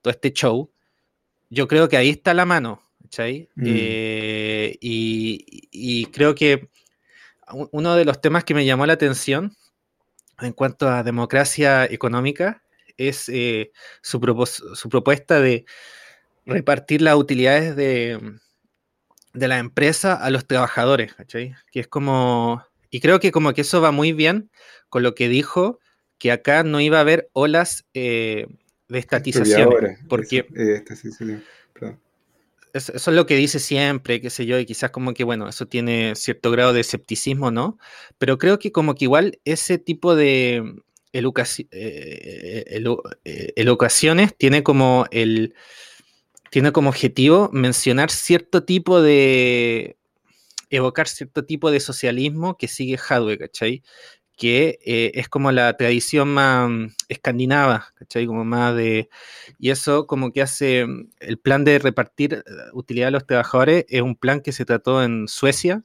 todo 0.00 0.10
este 0.10 0.32
show, 0.32 0.72
yo 1.50 1.68
creo 1.68 1.88
que 1.88 1.96
ahí 1.98 2.10
está 2.10 2.34
la 2.34 2.46
mano, 2.46 2.82
¿cachai? 3.12 3.50
Mm. 3.56 3.64
Eh, 3.66 4.78
y, 4.80 5.68
y 5.70 6.06
creo 6.06 6.34
que 6.34 6.70
uno 7.70 7.94
de 7.94 8.06
los 8.06 8.22
temas 8.22 8.44
que 8.44 8.54
me 8.54 8.64
llamó 8.64 8.86
la 8.86 8.94
atención 8.94 9.54
en 10.40 10.52
cuanto 10.52 10.88
a 10.88 11.02
democracia 11.02 11.84
económica 11.84 12.62
es 12.96 13.28
eh, 13.28 13.70
su, 14.00 14.18
propuesta 14.18 15.40
de 15.40 15.66
repartir 16.46 17.02
las 17.02 17.16
utilidades 17.16 17.76
de, 17.76 18.38
de 19.34 19.48
la 19.48 19.58
empresa 19.58 20.14
a 20.14 20.30
los 20.30 20.46
trabajadores, 20.46 21.12
¿cachai? 21.12 21.54
Que 21.70 21.80
es 21.80 21.88
como, 21.88 22.64
y 22.90 23.00
creo 23.00 23.20
que 23.20 23.30
como 23.30 23.52
que 23.52 23.60
eso 23.60 23.82
va 23.82 23.90
muy 23.90 24.12
bien 24.12 24.50
con 24.88 25.02
lo 25.02 25.14
que 25.14 25.28
dijo, 25.28 25.80
que 26.16 26.32
acá 26.32 26.62
no 26.62 26.80
iba 26.80 26.96
a 26.96 27.02
haber 27.02 27.28
olas 27.34 27.84
eh, 27.92 28.46
de 28.88 28.98
estatización, 28.98 29.70
porque... 30.08 30.46
eso, 32.72 32.92
es 32.94 33.06
lo 33.08 33.26
que 33.26 33.36
dice 33.36 33.58
siempre, 33.58 34.20
qué 34.20 34.30
sé 34.30 34.46
yo, 34.46 34.58
y 34.58 34.66
quizás 34.66 34.90
como 34.90 35.14
que, 35.14 35.24
bueno, 35.24 35.48
eso 35.48 35.66
tiene 35.66 36.14
cierto 36.16 36.50
grado 36.50 36.72
de 36.72 36.80
escepticismo, 36.80 37.50
¿no? 37.50 37.78
Pero 38.18 38.38
creo 38.38 38.58
que 38.58 38.72
como 38.72 38.94
que 38.94 39.04
igual 39.04 39.40
ese 39.44 39.78
tipo 39.78 40.14
de 40.14 40.74
educaciones 41.12 41.68
eh, 41.72 42.64
eh, 43.24 44.34
tiene 44.38 44.62
como 44.62 45.06
el 45.10 45.54
tiene 46.50 46.72
como 46.72 46.90
objetivo 46.90 47.50
mencionar 47.52 48.10
cierto 48.10 48.64
tipo 48.64 49.00
de 49.00 49.96
evocar 50.70 51.08
cierto 51.08 51.44
tipo 51.44 51.70
de 51.70 51.80
socialismo 51.80 52.56
que 52.56 52.68
sigue 52.68 52.98
Hadwe, 52.98 53.38
¿cachai? 53.38 53.82
Que 54.42 54.80
eh, 54.84 55.12
es 55.14 55.28
como 55.28 55.52
la 55.52 55.76
tradición 55.76 56.34
más 56.34 56.68
mm, 56.68 56.86
escandinava, 57.08 57.92
¿cachai? 57.94 58.26
Como 58.26 58.44
más 58.44 58.74
de... 58.74 59.08
Y 59.60 59.70
eso 59.70 60.08
como 60.08 60.32
que 60.32 60.42
hace 60.42 60.84
mm, 60.84 61.10
el 61.20 61.38
plan 61.38 61.62
de 61.62 61.78
repartir 61.78 62.34
eh, 62.34 62.42
utilidad 62.72 63.06
a 63.06 63.10
los 63.12 63.24
trabajadores, 63.24 63.84
es 63.88 64.02
un 64.02 64.16
plan 64.16 64.40
que 64.40 64.50
se 64.50 64.64
trató 64.64 65.04
en 65.04 65.28
Suecia, 65.28 65.84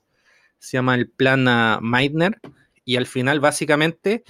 se 0.58 0.76
llama 0.76 0.96
el 0.96 1.08
plan 1.08 1.46
Meitner, 1.84 2.40
y 2.84 2.96
al 2.96 3.06
final 3.06 3.40
básicamente 3.40 4.24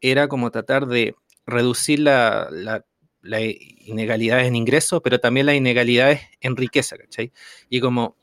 era 0.00 0.28
como 0.28 0.50
tratar 0.50 0.86
de 0.86 1.14
reducir 1.44 1.98
la, 1.98 2.48
la, 2.50 3.42
inegalidades 3.42 4.46
en 4.46 4.56
ingresos, 4.56 5.02
pero 5.04 5.20
también 5.20 5.44
las 5.44 5.56
inegalidades 5.56 6.22
en 6.40 6.56
riqueza, 6.56 6.96
¿cachai? 6.96 7.32
Y 7.68 7.80
como 7.80 8.16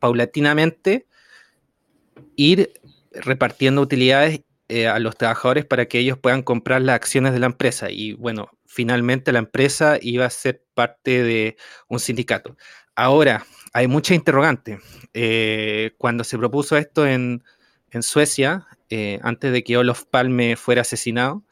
paulatinamente 0.00 1.06
ir 2.36 2.74
repartiendo 3.12 3.80
utilidades 3.80 4.42
eh, 4.74 4.88
a 4.88 4.98
los 4.98 5.18
trabajadores 5.18 5.66
para 5.66 5.84
que 5.84 5.98
ellos 5.98 6.16
puedan 6.16 6.42
comprar 6.42 6.80
las 6.80 6.96
acciones 6.96 7.34
de 7.34 7.38
la 7.40 7.44
empresa. 7.44 7.90
Y 7.90 8.14
bueno, 8.14 8.48
finalmente 8.64 9.30
la 9.30 9.40
empresa 9.40 9.98
iba 10.00 10.24
a 10.24 10.30
ser 10.30 10.64
parte 10.72 11.22
de 11.22 11.58
un 11.88 12.00
sindicato. 12.00 12.56
Ahora, 12.96 13.44
hay 13.74 13.86
mucha 13.86 14.14
interrogante. 14.14 14.80
Eh, 15.12 15.92
cuando 15.98 16.24
se 16.24 16.38
propuso 16.38 16.78
esto 16.78 17.06
en, 17.06 17.42
Suecia, 18.00 18.66
eh, 18.88 19.20
antes 19.22 19.52
de 19.52 19.62
que 19.62 19.76
Olof 19.76 20.04
Palme 20.04 20.56
fuera 20.56 20.80
asesinado, 20.80 21.44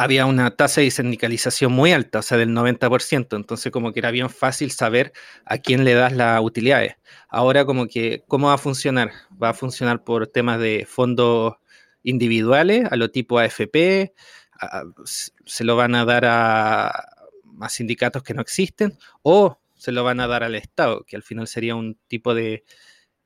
había 0.00 0.24
una 0.24 0.50
tasa 0.50 0.80
de 0.80 0.90
sindicalización 0.90 1.72
muy 1.72 1.92
alta, 1.92 2.20
o 2.20 2.22
sea, 2.22 2.38
del 2.38 2.54
90%, 2.54 3.36
entonces 3.36 3.70
como 3.70 3.92
que 3.92 4.00
era 4.00 4.10
bien 4.10 4.30
fácil 4.30 4.70
saber 4.70 5.12
a 5.44 5.58
quién 5.58 5.84
le 5.84 5.92
das 5.92 6.14
las 6.14 6.40
utilidades. 6.40 6.96
Ahora 7.28 7.66
como 7.66 7.86
que, 7.86 8.24
¿cómo 8.26 8.46
va 8.46 8.54
a 8.54 8.58
funcionar? 8.58 9.12
Va 9.30 9.50
a 9.50 9.54
funcionar 9.54 10.02
por 10.02 10.26
temas 10.26 10.58
de 10.58 10.86
fondos 10.88 11.56
individuales, 12.02 12.90
a 12.90 12.96
lo 12.96 13.10
tipo 13.10 13.38
AFP, 13.38 14.14
se 15.44 15.64
lo 15.64 15.76
van 15.76 15.94
a 15.94 16.06
dar 16.06 16.24
a, 16.24 16.88
a, 16.88 17.68
sindicatos 17.68 18.22
que 18.22 18.32
no 18.32 18.40
existen, 18.40 18.96
o 19.20 19.60
se 19.76 19.92
lo 19.92 20.02
van 20.02 20.20
a 20.20 20.26
dar 20.26 20.44
al 20.44 20.54
Estado, 20.54 21.04
que 21.04 21.16
al 21.16 21.22
final 21.22 21.46
sería 21.46 21.74
un 21.74 21.98
tipo 22.08 22.34
de, 22.34 22.64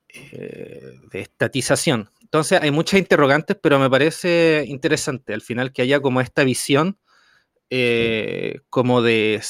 eh, 0.09 0.93
de 1.09 1.21
estatización. 1.21 2.09
Entonces 2.25 2.59
hay 2.59 2.71
muchas 2.71 2.99
interrogantes, 2.99 3.55
pero 3.61 3.77
me 3.77 3.89
parece 3.89 4.65
interesante 4.67 5.33
al 5.33 5.41
final 5.41 5.71
que 5.71 5.83
haya 5.83 5.99
como 5.99 6.21
esta 6.21 6.43
visión 6.43 6.97
eh, 7.69 8.61
como 8.69 9.03
de 9.03 9.41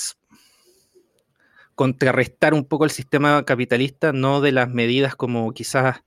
contrarrestar 1.74 2.54
un 2.54 2.66
poco 2.66 2.84
el 2.84 2.92
sistema 2.92 3.46
capitalista, 3.46 4.12
no 4.12 4.42
de 4.42 4.52
las 4.52 4.70
medidas 4.70 5.16
como 5.16 5.54
quizás 5.54 6.04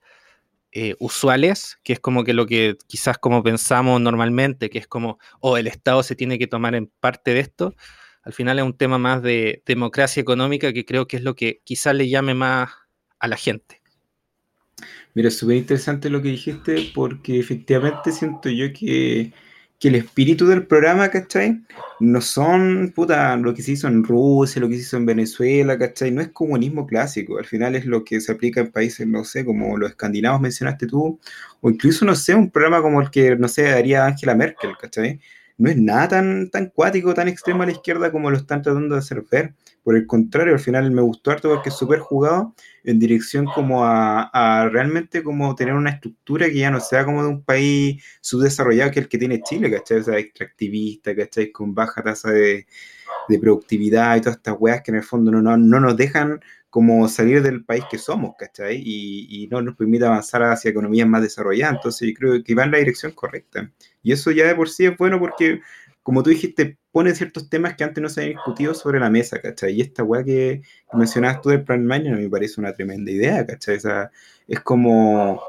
eh, 0.71 0.95
usuales, 0.99 1.79
que 1.83 1.93
es 1.93 1.99
como 1.99 2.23
que 2.23 2.33
lo 2.33 2.45
que 2.45 2.77
quizás 2.87 3.17
como 3.17 3.41
pensamos 3.41 3.99
normalmente, 3.99 4.69
que 4.69 4.77
es 4.77 4.87
como, 4.87 5.17
o 5.39 5.51
oh, 5.51 5.57
el 5.57 5.65
Estado 5.65 6.03
se 6.03 6.15
tiene 6.15 6.37
que 6.37 6.47
tomar 6.47 6.75
en 6.75 6.91
parte 6.99 7.33
de 7.33 7.39
esto, 7.39 7.73
al 8.21 8.33
final 8.33 8.59
es 8.59 8.65
un 8.65 8.77
tema 8.77 8.99
más 8.99 9.23
de 9.23 9.63
democracia 9.65 10.21
económica 10.21 10.71
que 10.71 10.85
creo 10.85 11.07
que 11.07 11.17
es 11.17 11.23
lo 11.23 11.35
que 11.35 11.61
quizás 11.63 11.95
le 11.95 12.09
llame 12.09 12.35
más 12.35 12.69
a 13.19 13.27
la 13.27 13.37
gente. 13.37 13.78
Mira, 15.19 15.31
súper 15.31 15.57
interesante 15.57 16.09
lo 16.09 16.21
que 16.21 16.29
dijiste 16.29 16.91
porque 16.95 17.41
efectivamente 17.41 18.13
siento 18.13 18.47
yo 18.49 18.71
que, 18.71 19.33
el 19.81 19.95
espíritu 19.95 20.47
del 20.47 20.65
programa, 20.65 21.09
¿cachai? 21.09 21.61
No 21.99 22.21
son, 22.21 22.93
puta, 22.95 23.35
lo 23.35 23.53
que 23.53 23.61
se 23.61 23.73
hizo 23.73 23.89
en 23.89 24.05
Rusia, 24.05 24.61
lo 24.61 24.69
que 24.69 24.75
se 24.75 24.81
hizo 24.83 24.95
en 24.95 25.05
Venezuela, 25.05 25.77
¿cachai? 25.77 26.11
No 26.11 26.21
es 26.21 26.29
comunismo 26.29 26.87
clásico, 26.87 27.37
al 27.37 27.43
final 27.45 27.75
es 27.75 27.85
lo 27.85 28.05
que 28.05 28.21
se 28.21 28.31
aplica 28.31 28.61
en 28.61 28.71
países, 28.71 29.05
no 29.07 29.25
sé, 29.25 29.43
como 29.43 29.77
los 29.77 29.89
escandinavos 29.89 30.39
mencionaste 30.39 30.87
tú, 30.87 31.19
o 31.59 31.69
incluso, 31.69 32.05
no 32.05 32.15
sé, 32.15 32.33
un 32.33 32.49
programa 32.49 32.81
como 32.81 33.01
el 33.01 33.11
que, 33.11 33.35
no 33.35 33.49
sé, 33.49 33.71
haría 33.71 34.05
Angela 34.05 34.35
Merkel, 34.35 34.71
¿cachai? 34.79 35.19
No 35.59 35.69
es 35.69 35.75
nada 35.75 36.07
tan, 36.07 36.49
tan 36.49 36.67
cuático, 36.67 37.13
tan 37.13 37.27
extremo 37.27 37.63
a 37.63 37.65
la 37.65 37.73
izquierda 37.73 38.13
como 38.13 38.31
lo 38.31 38.37
están 38.37 38.61
tratando 38.61 38.95
de 38.95 38.99
hacer 38.99 39.25
ver. 39.29 39.55
Por 39.83 39.97
el 39.97 40.07
contrario, 40.07 40.53
al 40.53 40.59
final 40.59 40.89
me 40.89 41.01
gustó 41.01 41.31
harto 41.31 41.49
porque 41.49 41.67
es 41.67 41.75
súper 41.75 41.99
jugado 41.99 42.55
en 42.85 42.97
dirección 42.97 43.45
como 43.45 43.83
a, 43.83 44.69
realmente 44.71 45.21
como 45.21 45.53
tener 45.55 45.73
una 45.73 45.89
estructura 45.89 46.47
que 46.47 46.59
ya 46.59 46.71
no 46.71 46.79
sea 46.79 47.03
como 47.03 47.23
de 47.23 47.29
un 47.29 47.43
país 47.43 48.01
subdesarrollado 48.21 48.91
que 48.91 49.01
el 49.01 49.09
que 49.09 49.17
tiene 49.17 49.41
Chile, 49.41 49.69
¿cachai? 49.69 49.97
O 49.97 50.03
sea, 50.03 50.17
extractivista, 50.17 51.13
¿cachai? 51.13 51.51
Con 51.51 51.75
baja 51.75 52.01
tasa 52.03 52.31
de, 52.31 52.65
productividad 53.41 54.15
y 54.15 54.21
todas 54.21 54.37
estas 54.37 54.55
weas 54.57 54.81
que 54.81 54.91
en 54.91 54.97
el 54.97 55.03
fondo 55.03 55.29
no, 55.29 55.41
no, 55.41 55.57
no, 55.57 55.79
nos 55.81 55.97
dejan 55.97 56.39
como 56.69 57.07
salir 57.07 57.41
del 57.41 57.65
país 57.65 57.83
que 57.89 57.97
somos, 57.97 58.35
¿cachai? 58.37 58.77
Y, 58.77 59.43
y 59.43 59.47
no 59.47 59.61
nos 59.61 59.75
permite 59.75 60.05
avanzar 60.05 60.43
hacia 60.43 60.69
economías 60.69 61.07
más 61.07 61.21
desarrolladas. 61.21 61.75
Entonces 61.75 62.09
yo 62.09 62.13
creo 62.13 62.43
que 62.43 62.55
va 62.55 62.63
en 62.65 62.71
la 62.71 62.77
dirección 62.77 63.11
correcta. 63.13 63.71
Y 64.03 64.11
eso 64.11 64.31
ya 64.31 64.47
de 64.47 64.55
por 64.55 64.69
sí 64.69 64.85
es 64.85 64.97
bueno 64.97 65.19
porque 65.19 65.61
como 66.09 66.23
tú 66.23 66.31
dijiste, 66.31 66.77
pone 66.91 67.13
ciertos 67.13 67.49
temas 67.49 67.75
que 67.75 67.83
antes 67.83 68.01
no 68.01 68.09
se 68.09 68.21
habían 68.21 68.37
discutido 68.37 68.73
sobre 68.73 68.99
la 68.99 69.11
mesa, 69.11 69.39
¿cachai? 69.41 69.73
Y 69.73 69.81
esta 69.81 70.03
weá 70.03 70.23
que, 70.23 70.63
mencionabas 70.93 71.41
tú 71.41 71.49
del 71.49 71.63
plan 71.63 71.85
Miner 71.85 72.17
me 72.17 72.29
parece 72.29 72.59
una 72.59 72.73
tremenda 72.73 73.11
idea, 73.11 73.45
¿cachai? 73.45 73.77
O 73.77 73.79
sea, 73.79 74.11
es 74.47 74.59
como, 74.61 75.39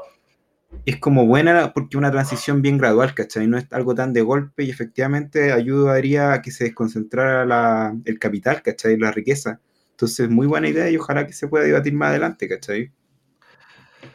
es 0.85 0.99
como 0.99 1.27
buena 1.27 1.73
porque 1.73 1.97
una 1.97 2.11
transición 2.11 2.62
bien 2.62 2.77
gradual, 2.79 3.15
¿cachai? 3.15 3.47
No 3.47 3.57
es 3.57 3.67
algo 3.73 3.95
tan 3.95 4.12
de 4.12 4.23
golpe 4.23 4.65
y 4.65 4.71
efectivamente 4.71 5.53
ayudaría 5.53 6.35
a 6.35 6.43
que 6.43 6.50
se 6.50 6.65
desconcentrara 6.65 7.95
el 8.05 8.19
capital, 8.19 8.62
¿cachai? 8.62 8.99
La 8.99 9.12
riqueza. 9.12 9.61
Entonces, 10.00 10.30
muy 10.30 10.47
buena 10.47 10.66
idea 10.66 10.88
y 10.88 10.97
ojalá 10.97 11.26
que 11.26 11.35
se 11.35 11.47
pueda 11.47 11.66
debatir 11.66 11.92
más 11.92 12.09
adelante, 12.09 12.49
¿cachai? 12.49 12.90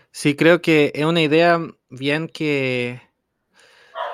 Sí, 0.09 0.35
creo 0.35 0.59
que 0.59 0.91
es 0.95 1.05
una 1.05 1.21
idea 1.21 1.61
bien 1.91 2.27
que 2.27 2.99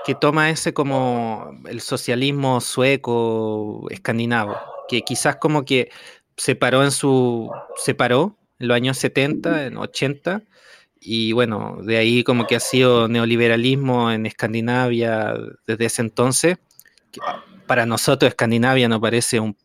que 0.03 0.15
toma 0.15 0.49
ese 0.49 0.73
como 0.73 1.57
el 1.69 1.79
socialismo 1.79 2.59
sueco, 2.59 3.87
escandinavo, 3.89 4.57
que 4.89 5.03
quizás 5.03 5.37
como 5.37 5.63
que 5.63 5.91
se 6.35 6.55
paró 6.55 6.83
en 6.83 6.91
su, 6.91 7.49
se 7.77 7.95
paró 7.95 8.35
en 8.59 8.67
los 8.67 8.75
años 8.75 8.97
70, 8.97 9.67
en 9.67 9.77
80, 9.77 10.43
y 10.99 11.31
bueno, 11.31 11.77
de 11.83 11.97
ahí 11.97 12.25
como 12.25 12.47
que 12.47 12.57
ha 12.57 12.59
sido 12.59 13.07
neoliberalismo 13.07 14.11
en 14.11 14.25
Escandinavia 14.25 15.35
desde 15.65 15.85
ese 15.85 16.01
entonces. 16.01 16.57
Para 17.65 17.85
nosotros 17.85 18.27
Escandinavia 18.27 18.89
no 18.89 18.99
parece 18.99 19.39
un, 19.39 19.55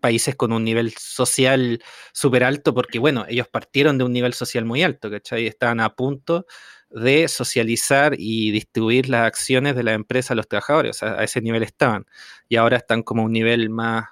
países 0.00 0.34
con 0.34 0.52
un 0.52 0.64
nivel 0.64 0.92
social 0.98 1.82
súper 2.12 2.44
alto, 2.44 2.74
porque 2.74 2.98
bueno, 2.98 3.24
ellos 3.28 3.48
partieron 3.48 3.98
de 3.98 4.04
un 4.04 4.12
nivel 4.12 4.34
social 4.34 4.64
muy 4.64 4.82
alto, 4.82 5.10
¿cachai? 5.10 5.46
Estaban 5.46 5.80
a 5.80 5.94
punto 5.94 6.46
de 6.90 7.28
socializar 7.28 8.14
y 8.18 8.50
distribuir 8.52 9.08
las 9.08 9.26
acciones 9.26 9.74
de 9.74 9.82
la 9.82 9.92
empresa 9.92 10.34
a 10.34 10.36
los 10.36 10.48
trabajadores, 10.48 10.96
o 10.96 10.98
sea, 11.00 11.20
a 11.20 11.24
ese 11.24 11.40
nivel 11.40 11.62
estaban. 11.62 12.06
Y 12.48 12.56
ahora 12.56 12.76
están 12.76 13.02
como 13.02 13.22
a 13.22 13.24
un 13.26 13.32
nivel 13.32 13.70
más 13.70 14.04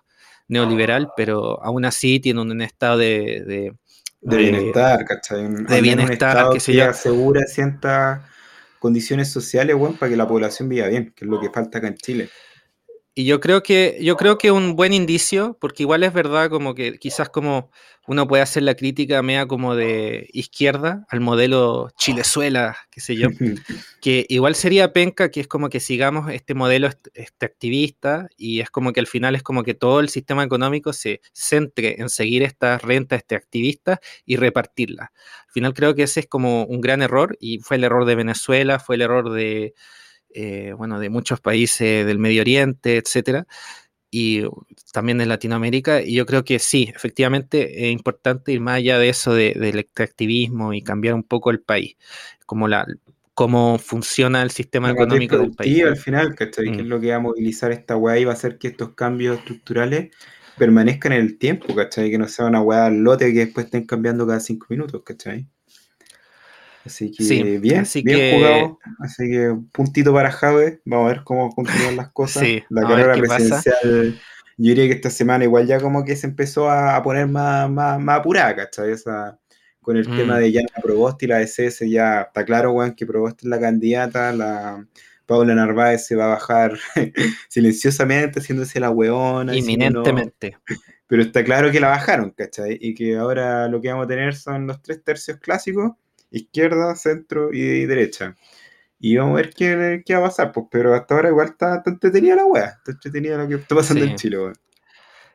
neoliberal, 0.48 1.10
pero 1.16 1.62
aún 1.62 1.84
así 1.84 2.20
tienen 2.20 2.50
un 2.50 2.60
estado 2.60 2.98
de... 2.98 3.74
de, 4.20 4.36
bienestar, 4.36 5.04
¿cachai? 5.04 5.48
de 5.48 5.80
bienestar, 5.80 6.50
que, 6.52 6.60
se 6.60 6.82
asegura 6.82 7.42
ciertas 7.46 8.20
condiciones 8.78 9.30
sociales, 9.30 9.76
bueno, 9.76 9.96
para 9.98 10.10
que 10.10 10.16
la 10.16 10.26
población 10.26 10.68
viva 10.68 10.88
bien, 10.88 11.12
que 11.16 11.24
es 11.24 11.30
lo 11.30 11.40
que 11.40 11.50
falta 11.50 11.78
acá 11.78 11.88
en 11.88 11.96
Chile. 11.96 12.28
Y 13.14 13.26
yo 13.26 13.40
creo 13.40 13.62
que, 13.62 13.98
yo 14.00 14.16
creo 14.16 14.38
que 14.38 14.50
un 14.52 14.74
buen 14.74 14.94
indicio, 14.94 15.58
porque 15.60 15.82
igual 15.82 16.02
es 16.02 16.14
verdad 16.14 16.48
como 16.48 16.74
que 16.74 16.98
quizás 16.98 17.28
como 17.28 17.70
uno 18.06 18.26
puede 18.26 18.42
hacer 18.42 18.62
la 18.62 18.74
crítica 18.74 19.22
mea 19.22 19.46
como 19.46 19.76
de 19.76 20.30
izquierda 20.32 21.04
al 21.10 21.20
modelo 21.20 21.90
Chilezuela, 21.98 22.74
qué 22.90 23.02
sé 23.02 23.16
yo, 23.16 23.28
que 24.00 24.24
igual 24.30 24.54
sería 24.54 24.94
penca 24.94 25.30
que 25.30 25.40
es 25.40 25.46
como 25.46 25.68
que 25.68 25.78
sigamos 25.78 26.32
este 26.32 26.54
modelo 26.54 26.88
extractivista 27.12 28.28
y 28.38 28.60
es 28.60 28.70
como 28.70 28.94
que 28.94 29.00
al 29.00 29.06
final 29.06 29.34
es 29.34 29.42
como 29.42 29.62
que 29.62 29.74
todo 29.74 30.00
el 30.00 30.08
sistema 30.08 30.42
económico 30.42 30.94
se 30.94 31.20
centre 31.34 32.00
en 32.00 32.08
seguir 32.08 32.42
estas 32.42 32.80
rentas 32.80 33.18
extractivistas 33.18 33.98
y 34.24 34.36
repartirlas. 34.36 35.10
Al 35.46 35.52
final 35.52 35.74
creo 35.74 35.94
que 35.94 36.04
ese 36.04 36.20
es 36.20 36.26
como 36.26 36.64
un 36.64 36.80
gran 36.80 37.02
error 37.02 37.36
y 37.40 37.58
fue 37.58 37.76
el 37.76 37.84
error 37.84 38.06
de 38.06 38.14
Venezuela, 38.14 38.78
fue 38.78 38.96
el 38.96 39.02
error 39.02 39.30
de 39.30 39.74
eh, 40.34 40.72
bueno, 40.76 40.98
de 40.98 41.10
muchos 41.10 41.40
países 41.40 42.06
del 42.06 42.18
Medio 42.18 42.42
Oriente, 42.42 42.96
etcétera, 42.96 43.46
y 44.10 44.42
también 44.92 45.18
de 45.18 45.26
Latinoamérica. 45.26 46.02
Y 46.02 46.14
yo 46.14 46.26
creo 46.26 46.44
que 46.44 46.58
sí, 46.58 46.92
efectivamente 46.94 47.86
es 47.86 47.92
importante 47.92 48.52
ir 48.52 48.60
más 48.60 48.76
allá 48.76 48.98
de 48.98 49.08
eso 49.08 49.34
del 49.34 49.78
extractivismo 49.78 50.74
y 50.74 50.82
cambiar 50.82 51.14
un 51.14 51.24
poco 51.24 51.50
el 51.50 51.60
país, 51.60 51.96
como 52.46 52.68
la 52.68 52.86
cómo 53.34 53.78
funciona 53.78 54.42
el 54.42 54.50
sistema 54.50 54.90
económico 54.90 55.38
del 55.38 55.52
país. 55.52 55.82
al 55.84 55.96
final, 55.96 56.34
¿cachai? 56.34 56.66
Que 56.66 56.78
es 56.78 56.84
mm. 56.84 56.88
lo 56.88 57.00
que 57.00 57.10
va 57.10 57.16
a 57.16 57.20
movilizar 57.20 57.72
esta 57.72 57.96
weá 57.96 58.18
y 58.18 58.24
va 58.24 58.32
a 58.32 58.34
hacer 58.34 58.58
que 58.58 58.68
estos 58.68 58.94
cambios 58.94 59.38
estructurales 59.38 60.14
permanezcan 60.58 61.12
en 61.12 61.20
el 61.22 61.38
tiempo, 61.38 61.74
¿cachai? 61.74 62.10
Que 62.10 62.18
no 62.18 62.28
sea 62.28 62.46
una 62.46 62.60
weá 62.60 62.86
al 62.86 62.98
lote 62.98 63.32
que 63.32 63.46
después 63.46 63.66
estén 63.66 63.86
cambiando 63.86 64.26
cada 64.26 64.40
cinco 64.40 64.66
minutos, 64.68 65.02
¿cachai? 65.04 65.48
Así 66.84 67.12
que 67.12 67.24
bien, 67.58 67.84
bien 68.04 68.34
jugado. 68.34 68.78
Así 69.00 69.28
que 69.30 69.56
puntito 69.72 70.12
para 70.12 70.30
Jave. 70.30 70.80
Vamos 70.84 71.06
a 71.06 71.14
ver 71.14 71.24
cómo 71.24 71.50
continúan 71.50 71.96
las 71.96 72.10
cosas. 72.10 72.44
la 72.68 72.82
carrera 72.82 73.14
presidencial, 73.14 74.18
yo 74.58 74.68
diría 74.68 74.86
que 74.86 74.94
esta 74.94 75.10
semana 75.10 75.44
igual 75.44 75.66
ya 75.66 75.80
como 75.80 76.04
que 76.04 76.16
se 76.16 76.26
empezó 76.26 76.70
a, 76.70 77.02
poner 77.02 77.26
más, 77.26 77.70
más, 77.70 78.00
más 78.00 78.20
apurada, 78.20 78.54
¿cachai? 78.54 78.94
con 79.80 79.96
el 79.96 80.04
tema 80.04 80.36
mm. 80.36 80.38
de 80.38 80.52
ya 80.52 80.60
la 80.60 80.80
Proboste 80.80 81.24
y 81.24 81.28
la 81.28 81.40
SS, 81.40 81.90
ya 81.90 82.22
está 82.22 82.44
claro, 82.44 82.72
Juan, 82.72 82.94
que 82.94 83.04
Proboste 83.04 83.46
es 83.46 83.50
la 83.50 83.58
candidata, 83.58 84.32
la 84.32 84.86
Paula 85.26 85.54
Narváez 85.54 86.06
se 86.06 86.14
va 86.14 86.26
a 86.26 86.28
bajar 86.28 86.78
silenciosamente, 87.48 88.38
haciéndose 88.38 88.78
la 88.78 88.90
hueona. 88.90 89.56
Inminentemente. 89.56 90.56
Pero 91.08 91.22
está 91.22 91.42
claro 91.42 91.72
que 91.72 91.80
la 91.80 91.88
bajaron, 91.88 92.30
¿cachai? 92.30 92.78
Y 92.80 92.94
que 92.94 93.16
ahora 93.16 93.66
lo 93.68 93.80
que 93.80 93.88
vamos 93.88 94.04
a 94.04 94.08
tener 94.08 94.36
son 94.36 94.68
los 94.68 94.80
tres 94.80 95.02
tercios 95.02 95.38
clásicos 95.38 95.92
izquierda, 96.32 96.94
centro 96.96 97.52
y 97.52 97.86
derecha. 97.86 98.36
Y 98.98 99.16
vamos 99.16 99.32
a 99.34 99.42
ver 99.42 99.50
qué, 99.54 100.02
qué, 100.06 100.14
va 100.14 100.20
a 100.20 100.24
pasar, 100.24 100.52
pues, 100.52 100.66
pero 100.70 100.94
hasta 100.94 101.14
ahora 101.14 101.28
igual 101.30 101.48
está, 101.48 101.82
entretenida 101.86 102.36
la 102.36 102.46
weá, 102.46 102.66
está 102.66 102.92
entretenida 102.92 103.38
lo 103.38 103.48
que 103.48 103.56
está 103.56 103.74
pasando 103.74 104.04
en 104.04 104.14
Chile, 104.14 104.38
weón. 104.38 104.54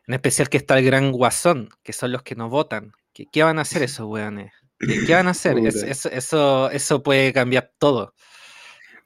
En 0.07 0.13
especial 0.13 0.49
que 0.49 0.57
está 0.57 0.77
el 0.79 0.85
gran 0.85 1.11
guasón, 1.11 1.69
que 1.83 1.93
son 1.93 2.11
los 2.13 2.23
que 2.23 2.35
no 2.35 2.49
votan. 2.49 2.93
¿Qué, 3.13 3.25
qué 3.31 3.43
van 3.43 3.59
a 3.59 3.63
hacer 3.63 3.83
esos 3.83 4.07
weones? 4.07 4.53
¿Qué, 4.79 5.03
qué 5.05 5.13
van 5.13 5.27
a 5.27 5.31
hacer? 5.31 5.57
Es- 5.65 5.83
eso, 5.83 6.09
eso, 6.09 6.71
eso 6.71 7.03
puede 7.03 7.33
cambiar 7.33 7.73
todo. 7.77 8.13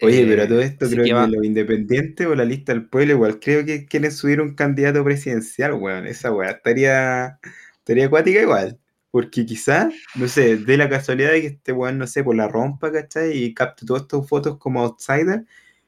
Oye, 0.04 0.22
Eh, 0.24 0.26
pero 0.28 0.44
a 0.44 0.48
todo 0.48 0.62
esto 0.62 0.88
creo 0.90 1.04
que 1.06 1.10
que 1.12 1.28
los 1.28 1.46
independientes 1.46 2.28
o 2.28 2.36
la 2.36 2.46
lista 2.46 2.74
del 2.74 2.90
pueblo 2.90 3.14
igual 3.14 3.40
creo 3.40 3.66
que 3.66 3.86
quieren 3.86 4.12
subir 4.12 4.42
un 4.42 4.56
candidato 4.56 5.04
presidencial, 5.04 5.74
weón. 5.74 6.08
Esa 6.08 6.32
weá 6.34 6.52
estaría, 6.52 7.40
estaría 7.80 8.06
acuática 8.08 8.42
igual. 8.42 8.81
Porque 9.12 9.46
quizás, 9.46 9.94
no 10.16 10.28
sé, 10.28 10.58
de 10.58 10.78
la 10.78 10.90
casualidad 10.90 11.32
de 11.32 11.42
que 11.42 11.48
este 11.48 11.74
weón, 11.74 11.98
no 11.98 12.08
sé, 12.08 12.24
por 12.24 12.36
la 12.36 12.48
rompa, 12.48 12.92
¿cachai? 12.92 13.38
Y 13.38 13.54
capte 13.54 13.86
todas 13.86 14.04
estas 14.04 14.28
fotos 14.28 14.58
como 14.58 14.82
outsider 14.82 15.46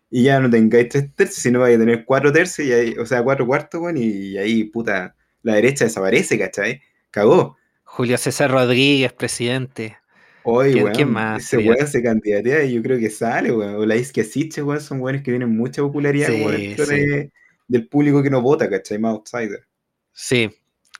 y 0.09 0.23
ya 0.23 0.39
no 0.39 0.49
tengáis 0.49 0.89
tres 0.89 1.13
tercios, 1.15 1.39
sino 1.41 1.59
vais 1.61 1.75
a 1.75 1.79
tener 1.79 2.05
cuatro 2.05 2.31
tercios, 2.31 2.67
y 2.67 2.71
ahí, 2.73 2.95
o 2.99 3.05
sea, 3.05 3.23
cuatro 3.23 3.47
cuartos, 3.47 3.81
weón, 3.81 3.97
y 3.97 4.37
ahí, 4.37 4.65
puta, 4.65 5.15
la 5.41 5.55
derecha 5.55 5.85
desaparece, 5.85 6.37
¿cachai? 6.37 6.81
Cagó. 7.11 7.57
Julio 7.83 8.17
César 8.17 8.51
Rodríguez, 8.51 9.13
presidente. 9.13 9.97
Hoy, 10.43 10.73
¿Quién- 10.73 10.83
weón, 10.83 10.95
quién 10.95 11.11
más 11.11 11.43
ese 11.43 11.57
weón 11.57 11.87
se 11.87 12.03
candidatea 12.03 12.63
y 12.63 12.73
yo 12.73 12.83
creo 12.83 12.99
que 12.99 13.09
sale, 13.09 13.51
weón. 13.51 13.75
O 13.75 13.85
la 13.85 13.95
Isquia 13.95 14.23
Siche, 14.23 14.61
weón, 14.61 14.81
son 14.81 14.99
weones 15.01 15.23
que 15.23 15.31
tienen 15.31 15.55
mucha 15.55 15.81
popularidad 15.81 16.27
como 16.31 16.51
Sí, 16.51 16.57
dentro 16.57 16.85
sí. 16.85 16.95
de- 16.95 17.31
del 17.67 17.87
público 17.87 18.21
que 18.21 18.29
no 18.29 18.41
vota, 18.41 18.69
¿cachai? 18.69 18.99
Más 18.99 19.13
outsider. 19.13 19.65
Sí, 20.11 20.49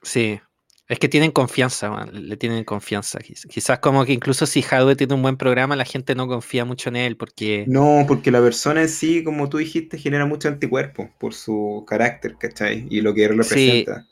sí. 0.02 0.40
Es 0.86 0.98
que 0.98 1.08
tienen 1.08 1.30
confianza, 1.30 1.90
man, 1.90 2.10
le 2.12 2.36
tienen 2.36 2.62
confianza. 2.64 3.18
Quiz- 3.20 3.46
Quizás 3.48 3.78
como 3.78 4.04
que 4.04 4.12
incluso 4.12 4.44
si 4.44 4.60
Jadwe 4.60 4.96
tiene 4.96 5.14
un 5.14 5.22
buen 5.22 5.38
programa, 5.38 5.76
la 5.76 5.86
gente 5.86 6.14
no 6.14 6.26
confía 6.28 6.66
mucho 6.66 6.90
en 6.90 6.96
él 6.96 7.16
porque... 7.16 7.64
No, 7.66 8.04
porque 8.06 8.30
la 8.30 8.40
persona 8.40 8.82
en 8.82 8.90
sí, 8.90 9.24
como 9.24 9.48
tú 9.48 9.56
dijiste, 9.58 9.96
genera 9.98 10.26
mucho 10.26 10.48
anticuerpo 10.48 11.10
por 11.18 11.32
su 11.32 11.84
carácter, 11.88 12.36
¿cachai? 12.38 12.86
Y 12.90 13.00
lo 13.00 13.14
que 13.14 13.24
él 13.24 13.30
Sí. 13.30 13.38
representa. 13.86 14.06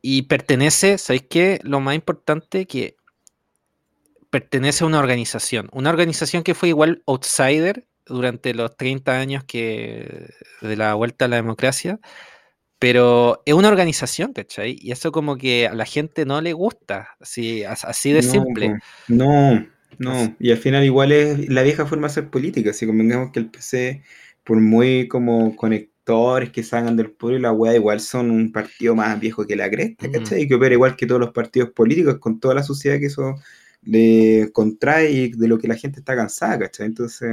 Y 0.00 0.22
pertenece, 0.22 0.96
¿sabéis 0.98 1.26
qué? 1.28 1.60
Lo 1.62 1.80
más 1.80 1.94
importante 1.94 2.66
que 2.66 2.96
pertenece 4.30 4.84
a 4.84 4.86
una 4.86 4.98
organización. 4.98 5.68
Una 5.72 5.90
organización 5.90 6.42
que 6.42 6.54
fue 6.54 6.68
igual 6.70 7.02
outsider 7.06 7.86
durante 8.06 8.52
los 8.54 8.76
30 8.76 9.18
años 9.18 9.44
que 9.44 10.28
de 10.60 10.76
la 10.76 10.94
vuelta 10.94 11.24
a 11.24 11.28
la 11.28 11.36
democracia, 11.36 12.00
pero 12.84 13.42
es 13.46 13.54
una 13.54 13.68
organización, 13.68 14.34
¿cachai? 14.34 14.76
Y 14.78 14.92
eso 14.92 15.10
como 15.10 15.38
que 15.38 15.66
a 15.68 15.74
la 15.74 15.86
gente 15.86 16.26
no 16.26 16.42
le 16.42 16.52
gusta, 16.52 17.16
así, 17.18 17.64
as- 17.64 17.86
así 17.86 18.12
de 18.12 18.20
No, 18.20 18.30
simple. 18.30 18.78
no, 19.08 19.66
no. 19.98 20.36
Y 20.38 20.50
al 20.50 20.58
final 20.58 20.84
igual 20.84 21.10
es 21.12 21.48
la 21.48 21.62
vieja 21.62 21.86
forma 21.86 22.08
de 22.08 22.10
hacer 22.12 22.28
política. 22.28 22.74
Si 22.74 22.86
convengamos 22.86 23.32
que 23.32 23.40
el 23.40 23.50
PC, 23.50 24.02
por 24.44 24.60
muy 24.60 25.08
como 25.08 25.56
conectores 25.56 26.50
que 26.50 26.62
salgan 26.62 26.94
del 26.94 27.10
pueblo 27.10 27.38
y 27.38 27.40
la 27.40 27.52
weá, 27.52 27.74
igual 27.74 28.00
son 28.00 28.30
un 28.30 28.52
partido 28.52 28.94
más 28.94 29.18
viejo 29.18 29.46
que 29.46 29.56
la 29.56 29.70
cresta. 29.70 30.10
¿cachai? 30.10 30.42
Y 30.42 30.48
que 30.48 30.54
opera 30.56 30.74
igual 30.74 30.94
que 30.94 31.06
todos 31.06 31.22
los 31.22 31.32
partidos 31.32 31.70
políticos, 31.70 32.18
con 32.18 32.38
toda 32.38 32.54
la 32.54 32.62
suciedad 32.62 32.98
que 32.98 33.06
eso 33.06 33.34
le 33.80 34.50
contrae 34.52 35.10
y 35.10 35.30
de 35.32 35.48
lo 35.48 35.56
que 35.58 35.68
la 35.68 35.76
gente 35.76 36.00
está 36.00 36.14
cansada, 36.14 36.58
¿cachai? 36.58 36.84
Entonces, 36.86 37.30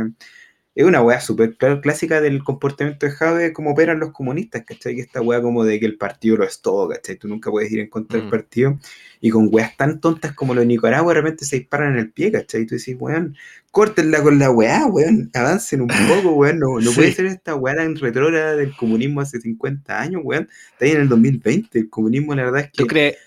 es 0.74 0.86
una 0.86 1.02
weá 1.02 1.20
súper 1.20 1.58
cl- 1.58 1.82
clásica 1.82 2.22
del 2.22 2.44
comportamiento 2.44 3.06
de 3.06 3.12
Jave, 3.12 3.52
como 3.54 3.72
operan 3.72 4.00
los 4.00 4.12
comunistas, 4.12 4.64
¿cachai? 4.66 4.96
Que 4.96 5.02
esta 5.02 5.22
weá 5.22 5.42
como 5.42 5.66
de 5.66 5.80
que 5.80 5.86
el 5.86 5.98
partido 5.98 6.38
lo 6.38 6.46
es 6.46 6.62
todo, 6.62 6.88
¿cachai? 6.88 7.18
Tú 7.18 7.28
nunca 7.28 7.52
puedes 7.52 7.70
ir 7.72 7.80
en 7.82 7.90
contra 7.90 8.18
del 8.18 8.28
Mm. 8.28 8.32
partido. 8.32 8.80
Y 9.20 9.30
con 9.32 9.50
weas 9.52 9.76
tan 9.76 10.00
tontas 10.00 10.34
como 10.34 10.54
lo 10.56 10.62
de 10.62 10.68
Nicaragua, 10.68 11.14
de 11.14 11.20
repente 11.22 11.44
se 11.46 11.58
disparan 11.60 11.94
en 11.94 12.00
el 12.00 12.12
pie, 12.12 12.32
¿cachai? 12.32 12.62
Y 12.62 12.66
tú 12.68 12.76
decís, 12.76 12.96
weón, 12.98 13.36
córtenla 13.72 14.22
con 14.24 14.40
la 14.40 14.50
weá, 14.50 14.86
weón, 14.86 15.30
avancen 15.34 15.82
un 15.82 15.88
poco, 15.88 16.32
weón. 16.36 16.60
No, 16.60 16.80
no 16.80 16.90
Sí. 16.92 16.96
puede 16.96 17.12
ser 17.12 17.26
esta 17.26 17.56
weá 17.56 17.76
tan 17.76 17.96
retrógrada 17.98 18.56
del 18.56 18.74
comunismo 18.76 19.20
hace 19.22 19.42
50 19.42 20.00
años, 20.00 20.22
weón. 20.24 20.48
Está 20.72 20.86
ahí 20.86 20.92
en 20.92 21.02
el 21.02 21.10
2020. 21.10 21.80
El 21.80 21.90
comunismo, 21.90 22.34
la 22.34 22.44
verdad 22.46 22.62
es 22.62 22.68
que. 22.68 22.78
¿Tú, 22.78 22.88
crees 22.88 23.18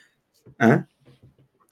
¿Ah? 0.59 0.87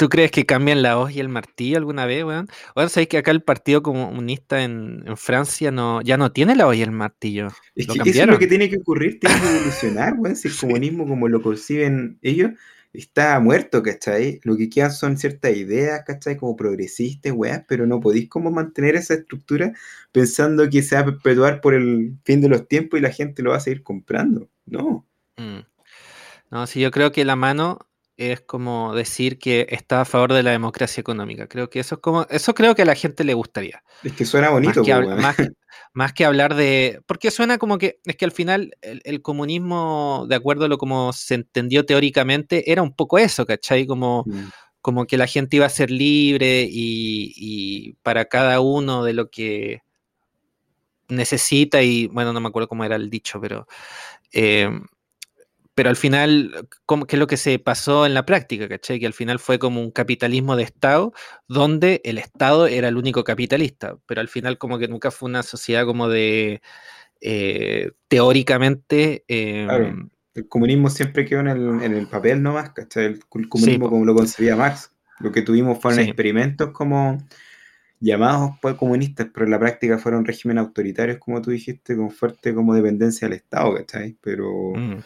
¿Tú 0.03 0.09
crees 0.09 0.33
que 0.33 0.45
cambian 0.45 0.83
la 0.83 0.99
hoz 0.99 1.13
y 1.13 1.21
el 1.21 1.29
martillo 1.29 1.77
alguna 1.77 2.07
vez, 2.07 2.25
weón? 2.25 2.49
Bueno, 2.75 2.89
sabéis 2.89 3.09
que 3.09 3.19
acá 3.19 3.31
el 3.31 3.41
Partido 3.41 3.85
Comunista 3.85 4.65
en, 4.65 5.05
en 5.07 5.17
Francia 5.17 5.71
no, 5.71 6.03
ya 6.03 6.17
no 6.17 6.33
tiene 6.33 6.57
la 6.57 6.67
hoz 6.67 6.75
y 6.75 6.83
el 6.83 6.91
martillo. 6.91 7.51
Es 7.77 7.87
que 7.87 8.11
eso 8.11 8.23
es 8.23 8.27
lo 8.27 8.37
que 8.37 8.49
tiene 8.49 8.69
que 8.69 8.79
ocurrir, 8.79 9.21
tiene 9.21 9.41
que 9.41 9.47
evolucionar, 9.47 10.15
weón. 10.19 10.35
Si 10.35 10.49
el 10.49 10.57
comunismo, 10.61 11.07
como 11.07 11.29
lo 11.29 11.41
conciben 11.41 12.19
ellos, 12.21 12.51
está 12.93 13.39
muerto, 13.39 13.81
¿cachai? 13.81 14.41
Lo 14.43 14.57
que 14.57 14.69
quedan 14.69 14.91
son 14.91 15.17
ciertas 15.17 15.57
ideas, 15.57 16.03
¿cachai? 16.05 16.37
Como 16.37 16.57
progresistas, 16.57 17.33
weas, 17.33 17.63
pero 17.69 17.87
no 17.87 18.01
podéis 18.01 18.29
como 18.29 18.51
mantener 18.51 18.97
esa 18.97 19.15
estructura 19.15 19.73
pensando 20.11 20.69
que 20.69 20.83
se 20.83 20.97
va 20.97 21.03
a 21.03 21.05
perpetuar 21.05 21.61
por 21.61 21.75
el 21.75 22.17
fin 22.25 22.41
de 22.41 22.49
los 22.49 22.67
tiempos 22.67 22.99
y 22.99 23.03
la 23.03 23.13
gente 23.13 23.45
lo 23.45 23.51
va 23.51 23.59
a 23.59 23.61
seguir 23.61 23.85
comprando. 23.85 24.51
No. 24.67 25.07
Mm. 25.37 25.61
No, 26.51 26.67
sí, 26.67 26.81
yo 26.81 26.91
creo 26.91 27.13
que 27.13 27.25
la 27.25 27.37
mano 27.37 27.87
es 28.17 28.41
como 28.43 28.95
decir 28.95 29.39
que 29.39 29.67
está 29.71 30.03
a 30.03 30.05
favor 30.05 30.33
de 30.33 30.43
la 30.43 30.51
democracia 30.51 31.01
económica. 31.01 31.49
Creo 31.49 31.71
que 31.71 31.81
eso 31.81 31.97
es 31.97 32.01
como, 32.01 32.27
eso 32.31 32.55
creo 32.55 32.75
que 32.75 32.83
a 32.83 32.85
la 32.87 32.95
gente 32.95 33.25
le 33.25 33.35
gustaría. 33.35 33.83
Es 34.03 34.13
que 34.13 34.25
suena 34.25 34.51
Más 34.51 34.55
bonito, 34.61 34.83
que, 34.83 34.95
más, 34.95 35.37
que- 35.37 35.49
más 35.95 36.13
que 36.13 36.25
hablar 36.25 36.55
de. 36.55 37.01
Porque 37.07 37.31
suena 37.31 37.59
como 37.59 37.79
que. 37.79 38.01
Es 38.05 38.17
que 38.17 38.25
al 38.25 38.33
final 38.33 38.73
el, 38.83 39.01
el 39.05 39.23
comunismo, 39.23 40.27
de 40.29 40.35
acuerdo 40.37 40.65
a 40.67 40.69
lo 40.69 40.79
como 40.79 41.13
se 41.13 41.35
entendió 41.35 41.87
teóricamente, 41.87 42.71
era 42.71 42.83
un 42.83 42.95
poco 42.95 43.19
eso, 43.19 43.47
¿cachai? 43.47 43.87
Como, 43.87 44.25
Mm. 44.27 44.49
como 44.81 45.07
que 45.07 45.17
la 45.17 45.27
gente 45.27 45.57
iba 45.57 45.67
a 45.67 45.71
ser 45.71 45.91
libre 45.91 46.63
y, 46.69 47.33
y 47.37 47.93
para 48.03 48.27
cada 48.27 48.61
uno 48.61 49.05
de 49.05 49.13
lo 49.15 49.31
que 49.31 49.83
necesita 51.09 51.83
y 51.83 52.07
bueno, 52.07 52.33
no 52.33 52.41
me 52.41 52.49
acuerdo 52.49 52.69
cómo 52.69 52.85
era 52.85 52.97
el 52.97 53.11
dicho, 53.11 53.41
pero 53.41 53.67
eh, 54.33 54.71
pero 55.75 55.89
al 55.91 55.97
final, 55.97 56.69
¿cómo- 56.87 57.07
¿qué 57.07 57.17
es 57.17 57.21
lo 57.21 57.27
que 57.27 57.37
se 57.37 57.59
pasó 57.59 58.05
en 58.07 58.15
la 58.15 58.27
práctica? 58.27 58.69
¿cachai? 58.69 59.01
Que 59.01 59.07
al 59.07 59.13
final 59.15 59.39
fue 59.39 59.59
como 59.59 59.81
un 59.81 59.91
capitalismo 59.91 60.57
de 60.57 60.65
Estado, 60.65 61.13
donde 61.49 62.01
el 62.05 62.19
Estado 62.19 62.67
era 62.67 62.89
el 62.89 62.97
único 62.97 63.25
capitalista, 63.25 63.97
pero 64.07 64.21
al 64.21 64.29
final 64.29 64.59
como 64.59 64.79
que 64.79 64.89
nunca 64.89 65.11
fue 65.11 65.29
una 65.29 65.43
sociedad 65.43 65.85
como 65.87 66.09
de, 66.09 66.61
eh, 67.21 67.91
teóricamente, 68.09 69.25
eh, 69.29 69.65
Claro. 69.67 70.09
El 70.35 70.49
comunismo 70.49 70.89
siempre 70.89 71.27
quedó 71.27 71.41
en 71.41 71.49
el, 71.49 71.83
en 71.83 71.95
el 71.95 72.07
papel 72.07 72.43
nomás, 72.43 72.71
¿cachai? 72.71 73.05
El 73.05 73.21
comunismo 73.49 73.91
como 73.91 74.05
lo 74.07 74.15
concebía 74.15 74.57
Marx. 74.57 74.91
Lo 75.21 75.31
que 75.31 75.43
tuvimos 75.43 75.79
fueron 75.79 76.01
Sí. 76.03 76.07
experimentos 76.09 76.71
como 76.71 77.19
llamados 78.01 78.53
pues, 78.63 78.75
comunistas, 78.77 79.29
pero 79.33 79.45
en 79.45 79.53
la 79.53 79.61
práctica 79.61 79.99
fueron 79.99 80.25
regímenes 80.25 80.65
autoritarios, 80.65 81.19
como 81.19 81.41
tú 81.43 81.51
dijiste, 81.51 81.95
con 81.97 82.11
fuerte 82.11 82.55
como 82.55 82.75
dependencia 82.75 83.29
del 83.29 83.37
Estado, 83.37 83.75
¿cachai? 83.77 84.17
Pero, 84.23 84.73
mm, 84.75 84.97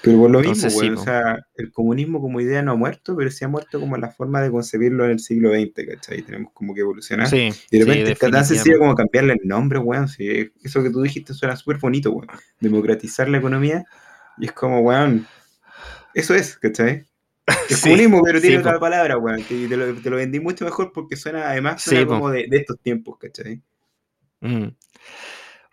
pero 0.00 0.18
por 0.18 0.30
lo 0.30 0.40
Entonces, 0.40 0.72
mismo, 0.72 0.74
sí, 0.74 0.90
weón, 0.90 0.90
po. 0.90 1.00
o 1.00 1.04
sea, 1.04 1.38
el 1.56 1.72
comunismo 1.72 2.20
como 2.20 2.40
idea 2.40 2.62
no 2.62 2.72
ha 2.72 2.76
muerto, 2.76 3.16
pero 3.16 3.30
sí 3.30 3.44
ha 3.44 3.48
muerto 3.48 3.80
como 3.80 3.96
la 3.96 4.10
forma 4.10 4.40
de 4.40 4.50
concebirlo 4.50 5.04
en 5.04 5.12
el 5.12 5.18
siglo 5.20 5.50
XX, 5.52 5.86
¿cachai? 5.86 6.22
Tenemos 6.22 6.52
como 6.52 6.74
que 6.74 6.80
evolucionar. 6.82 7.30
sí, 7.30 7.50
Y 7.70 7.78
de 7.78 7.84
sí, 7.84 7.84
repente 7.84 8.12
es 8.12 8.18
tan 8.18 8.44
sencillo 8.44 8.78
definitivamente. 8.78 8.78
como 8.78 8.94
cambiarle 8.94 9.34
el 9.34 9.48
nombre, 9.48 9.78
weón. 9.80 10.08
Sí, 10.08 10.52
eso 10.62 10.82
que 10.82 10.90
tú 10.90 11.02
dijiste 11.02 11.34
suena 11.34 11.56
súper 11.56 11.78
bonito, 11.78 12.12
weón. 12.12 12.28
Democratizar 12.60 13.28
la 13.28 13.38
economía. 13.38 13.84
Y 14.36 14.46
es 14.46 14.52
como, 14.52 14.80
weón, 14.80 15.26
eso 16.14 16.34
es, 16.34 16.58
¿cachai? 16.58 17.06
Es 17.68 17.76
Sí, 17.76 17.78
comunismo, 17.78 18.22
pero 18.22 18.40
tiene 18.40 18.56
sí, 18.56 18.58
otra 18.58 18.78
po. 18.78 18.80
palabra, 18.80 19.18
weón. 19.18 19.46
Te, 19.46 19.68
te 19.68 19.76
lo, 19.76 20.00
te 20.00 20.10
lo 20.10 20.16
vendí 20.16 20.40
mucho 20.40 20.64
mejor 20.64 20.92
porque 20.92 21.16
suena, 21.16 21.50
además, 21.50 21.82
Sí, 21.84 21.94
suena 21.94 22.06
como 22.06 22.30
de, 22.30 22.46
de 22.48 22.58
estos 22.58 22.78
tiempos, 22.80 23.18
¿cachai? 23.18 23.62
Mm. 24.42 24.68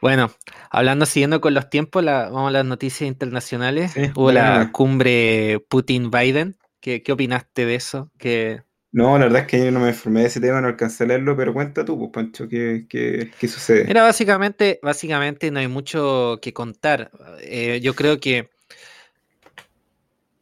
Bueno, 0.02 0.32
hablando, 0.70 1.06
siguiendo 1.06 1.42
con 1.42 1.54
los 1.54 1.70
tiempos, 1.70 2.04
la- 2.04 2.30
vamos 2.30 2.50
a 2.50 2.52
las 2.52 2.66
noticias 2.66 3.08
internacionales. 3.08 3.92
Sí, 3.94 4.02
Hubo 4.16 4.32
la 4.32 4.70
cumbre 4.72 5.60
Putin-Biden. 5.70 6.58
¿Qué, 6.80 7.02
¿Qué 7.02 7.12
opinaste 7.12 7.66
de 7.66 7.76
eso? 7.76 8.12
Que 8.20 8.64
No, 8.92 9.18
la 9.18 9.26
verdad 9.26 9.42
es 9.42 9.48
que 9.48 9.66
yo 9.66 9.72
no 9.72 9.80
me 9.80 9.90
informé 9.90 10.22
de 10.22 10.28
ese 10.28 10.40
tema, 10.40 10.62
no 10.62 10.68
alcancé 10.68 11.04
a 11.04 11.08
leerlo, 11.08 11.36
pero 11.36 11.54
cuenta 11.54 11.84
tú, 11.84 11.98
pues, 11.98 12.12
Pancho, 12.12 12.48
¿qué, 12.48 12.86
qué, 12.90 13.32
qué 13.38 13.48
sucede? 13.48 13.86
Mira, 13.88 14.04
básicamente, 14.04 14.80
básicamente 14.82 15.52
no 15.52 15.60
hay 15.60 15.68
mucho 15.68 16.40
que 16.42 16.54
contar. 16.54 17.12
Eh, 17.42 17.80
yo 17.82 17.94
creo 17.96 18.20
que 18.20 18.50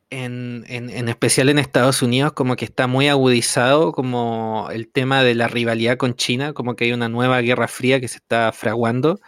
en, 0.10 0.63
en- 0.68 0.89
en 0.89 1.10
especial 1.10 1.50
en 1.50 1.58
Estados 1.60 2.02
Unidos, 2.04 2.34
como 2.34 2.56
que 2.56 2.66
está 2.66 2.88
muy 2.88 3.08
agudizado 3.08 3.92
como 3.94 4.70
el 4.72 4.88
tema 4.92 5.24
de 5.24 5.34
la 5.36 5.48
rivalidad 5.48 5.98
con 5.98 6.16
China, 6.16 6.54
como 6.54 6.76
que 6.76 6.86
hay 6.86 6.92
una 6.94 7.10
nueva 7.10 7.42
guerra 7.42 7.68
fría 7.68 8.00
que 8.00 8.08
se 8.08 8.18
está 8.18 8.52
fraguando, 8.52 9.20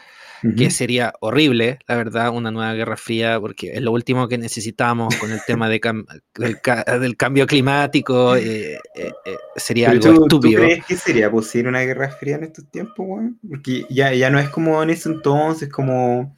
que 0.53 0.69
sería 0.69 1.13
horrible, 1.21 1.79
la 1.87 1.95
verdad, 1.95 2.29
una 2.31 2.51
nueva 2.51 2.73
guerra 2.73 2.97
fría, 2.97 3.39
porque 3.39 3.73
es 3.73 3.81
lo 3.81 3.91
último 3.91 4.27
que 4.27 4.37
necesitamos 4.37 5.15
con 5.17 5.31
el 5.31 5.43
tema 5.43 5.69
de 5.69 5.81
cam- 5.81 6.05
del, 6.35 6.61
ca- 6.61 6.83
del 6.99 7.17
cambio 7.17 7.47
climático, 7.47 8.35
eh, 8.35 8.75
eh, 8.95 9.11
eh, 9.25 9.37
sería 9.55 9.89
Pero 9.89 9.91
algo 9.91 10.07
tú, 10.13 10.13
¿tú 10.13 10.23
estúpido. 10.23 10.61
crees 10.61 10.85
que 10.85 10.95
sería 10.97 11.29
posible 11.31 11.69
una 11.69 11.81
guerra 11.81 12.09
fría 12.09 12.35
en 12.35 12.43
estos 12.45 12.69
tiempos, 12.69 13.05
weón? 13.07 13.39
Porque 13.47 13.85
ya, 13.89 14.13
ya 14.13 14.29
no 14.29 14.39
es 14.39 14.49
como 14.49 14.81
en 14.81 14.89
ese 14.89 15.09
entonces, 15.09 15.69
como, 15.69 16.35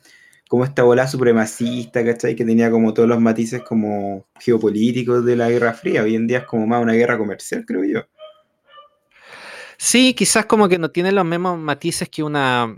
como 0.49 0.63
esta 0.65 0.83
bola 0.83 1.07
supremacista, 1.07 2.03
¿cachai? 2.05 2.35
Que 2.35 2.45
tenía 2.45 2.69
como 2.71 2.93
todos 2.93 3.07
los 3.09 3.19
matices 3.21 3.61
como 3.63 4.27
geopolíticos 4.39 5.25
de 5.25 5.35
la 5.35 5.49
guerra 5.49 5.73
fría. 5.73 6.03
Hoy 6.03 6.15
en 6.15 6.27
día 6.27 6.39
es 6.39 6.45
como 6.45 6.67
más 6.67 6.81
una 6.81 6.93
guerra 6.93 7.17
comercial, 7.17 7.65
creo 7.65 7.83
yo. 7.85 8.01
Sí, 9.77 10.13
quizás 10.13 10.45
como 10.45 10.67
que 10.69 10.79
no 10.79 10.91
tiene 10.91 11.11
los 11.11 11.25
mismos 11.25 11.57
matices 11.59 12.09
que 12.09 12.23
una 12.23 12.75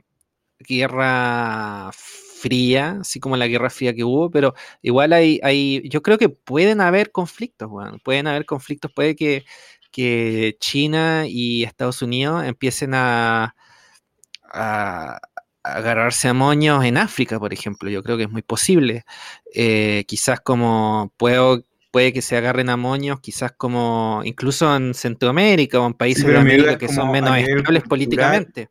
guerra 0.59 1.91
fría, 1.93 2.97
así 3.01 3.19
como 3.19 3.37
la 3.37 3.47
guerra 3.47 3.69
fría 3.69 3.93
que 3.93 4.03
hubo, 4.03 4.31
pero 4.31 4.53
igual 4.81 5.13
hay, 5.13 5.39
hay 5.43 5.81
yo 5.89 6.01
creo 6.01 6.17
que 6.17 6.29
pueden 6.29 6.81
haber 6.81 7.11
conflictos, 7.11 7.69
pueden 8.03 8.27
haber 8.27 8.45
conflictos, 8.45 8.91
puede 8.93 9.15
que, 9.15 9.45
que 9.91 10.57
China 10.59 11.25
y 11.27 11.63
Estados 11.63 12.01
Unidos 12.01 12.45
empiecen 12.45 12.93
a, 12.93 13.55
a, 14.43 15.19
agarrarse 15.63 16.29
a 16.29 16.33
moños 16.33 16.83
en 16.85 16.97
África, 16.97 17.39
por 17.39 17.53
ejemplo, 17.53 17.89
yo 17.89 18.03
creo 18.03 18.17
que 18.17 18.23
es 18.23 18.31
muy 18.31 18.41
posible. 18.41 19.03
Eh, 19.53 20.05
quizás 20.07 20.39
como 20.39 21.13
puedo 21.17 21.63
puede 21.91 22.13
que 22.13 22.21
se 22.21 22.37
agarren 22.37 22.69
a 22.69 22.77
moños, 22.77 23.19
quizás 23.19 23.51
como 23.51 24.21
incluso 24.23 24.75
en 24.75 24.93
Centroamérica 24.93 25.79
o 25.79 25.87
en 25.87 25.93
países 25.93 26.25
de 26.25 26.37
América 26.37 26.77
que 26.77 26.87
son 26.87 27.11
menos 27.11 27.35
estables 27.37 27.83
políticamente. 27.83 28.69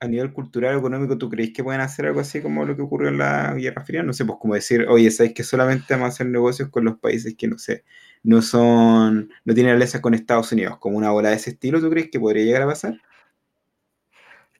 A 0.00 0.06
nivel 0.06 0.32
cultural, 0.32 0.78
económico, 0.78 1.18
¿tú 1.18 1.28
crees 1.28 1.52
que 1.52 1.64
pueden 1.64 1.80
hacer 1.80 2.06
algo 2.06 2.20
así 2.20 2.40
como 2.40 2.64
lo 2.64 2.76
que 2.76 2.82
ocurrió 2.82 3.08
en 3.08 3.18
la 3.18 3.54
Guerra 3.54 3.84
Fría? 3.84 4.02
No 4.02 4.12
sé, 4.12 4.24
pues 4.24 4.38
como 4.40 4.54
decir, 4.54 4.86
oye, 4.88 5.10
¿sabes 5.10 5.34
que 5.34 5.42
solamente 5.42 5.92
vamos 5.94 6.06
a 6.06 6.08
hacer 6.08 6.26
negocios 6.26 6.68
con 6.68 6.84
los 6.84 6.98
países 6.98 7.34
que, 7.36 7.48
no 7.48 7.58
sé, 7.58 7.84
no 8.22 8.40
son, 8.42 9.30
no 9.44 9.54
tienen 9.54 9.72
alianzas 9.72 10.00
con 10.00 10.14
Estados 10.14 10.52
Unidos? 10.52 10.78
Como 10.78 10.96
una 10.96 11.10
bola 11.10 11.30
de 11.30 11.36
ese 11.36 11.50
estilo, 11.50 11.80
¿tú 11.80 11.90
crees 11.90 12.10
que 12.10 12.20
podría 12.20 12.44
llegar 12.44 12.62
a 12.62 12.66
pasar? 12.66 13.00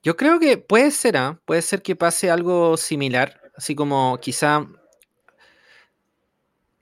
Yo 0.02 0.16
creo 0.16 0.40
que 0.40 0.58
puede 0.58 0.90
ser, 0.90 1.16
¿ah? 1.16 1.40
puede 1.44 1.62
ser 1.62 1.82
que 1.82 1.94
pase 1.94 2.30
algo 2.30 2.76
similar, 2.76 3.40
así 3.56 3.74
como 3.74 4.18
quizá 4.20 4.66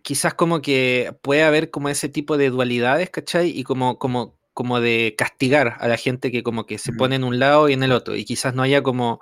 quizás 0.06 0.34
como 0.34 0.62
que 0.62 1.16
puede 1.20 1.42
haber 1.42 1.72
como 1.72 1.88
ese 1.88 2.08
tipo 2.08 2.36
de 2.36 2.48
dualidades, 2.48 3.10
¿cachai? 3.10 3.50
Y 3.50 3.64
como, 3.64 3.98
como, 3.98 4.38
como 4.56 4.80
de 4.80 5.14
castigar 5.18 5.76
a 5.80 5.86
la 5.86 5.98
gente 5.98 6.32
que 6.32 6.42
como 6.42 6.64
que 6.64 6.78
se 6.78 6.94
pone 6.94 7.14
en 7.14 7.24
un 7.24 7.38
lado 7.38 7.68
y 7.68 7.74
en 7.74 7.82
el 7.82 7.92
otro. 7.92 8.16
Y 8.16 8.24
quizás 8.24 8.54
no 8.54 8.62
haya 8.62 8.82
como, 8.82 9.20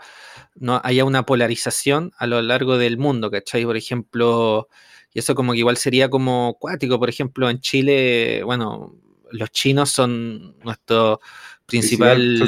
no 0.54 0.80
haya 0.84 1.04
una 1.04 1.26
polarización 1.26 2.12
a 2.18 2.28
lo 2.28 2.40
largo 2.40 2.78
del 2.78 2.98
mundo, 2.98 3.32
¿cachai? 3.32 3.64
Por 3.64 3.76
ejemplo, 3.76 4.68
y 5.12 5.18
eso 5.18 5.34
como 5.34 5.50
que 5.52 5.58
igual 5.58 5.76
sería 5.76 6.08
como 6.08 6.56
cuático, 6.60 7.00
por 7.00 7.08
ejemplo, 7.08 7.50
en 7.50 7.58
Chile, 7.58 8.42
bueno, 8.44 8.94
los 9.32 9.50
chinos 9.50 9.90
son 9.90 10.56
nuestro 10.60 11.18
principal 11.66 12.40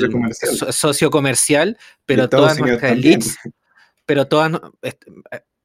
socio 0.70 1.10
comercial, 1.10 1.76
pero 2.04 2.28
todas 2.28 2.56
nuestras 2.60 2.92
elites, 2.92 3.36
pero 4.06 4.28
todas 4.28 4.52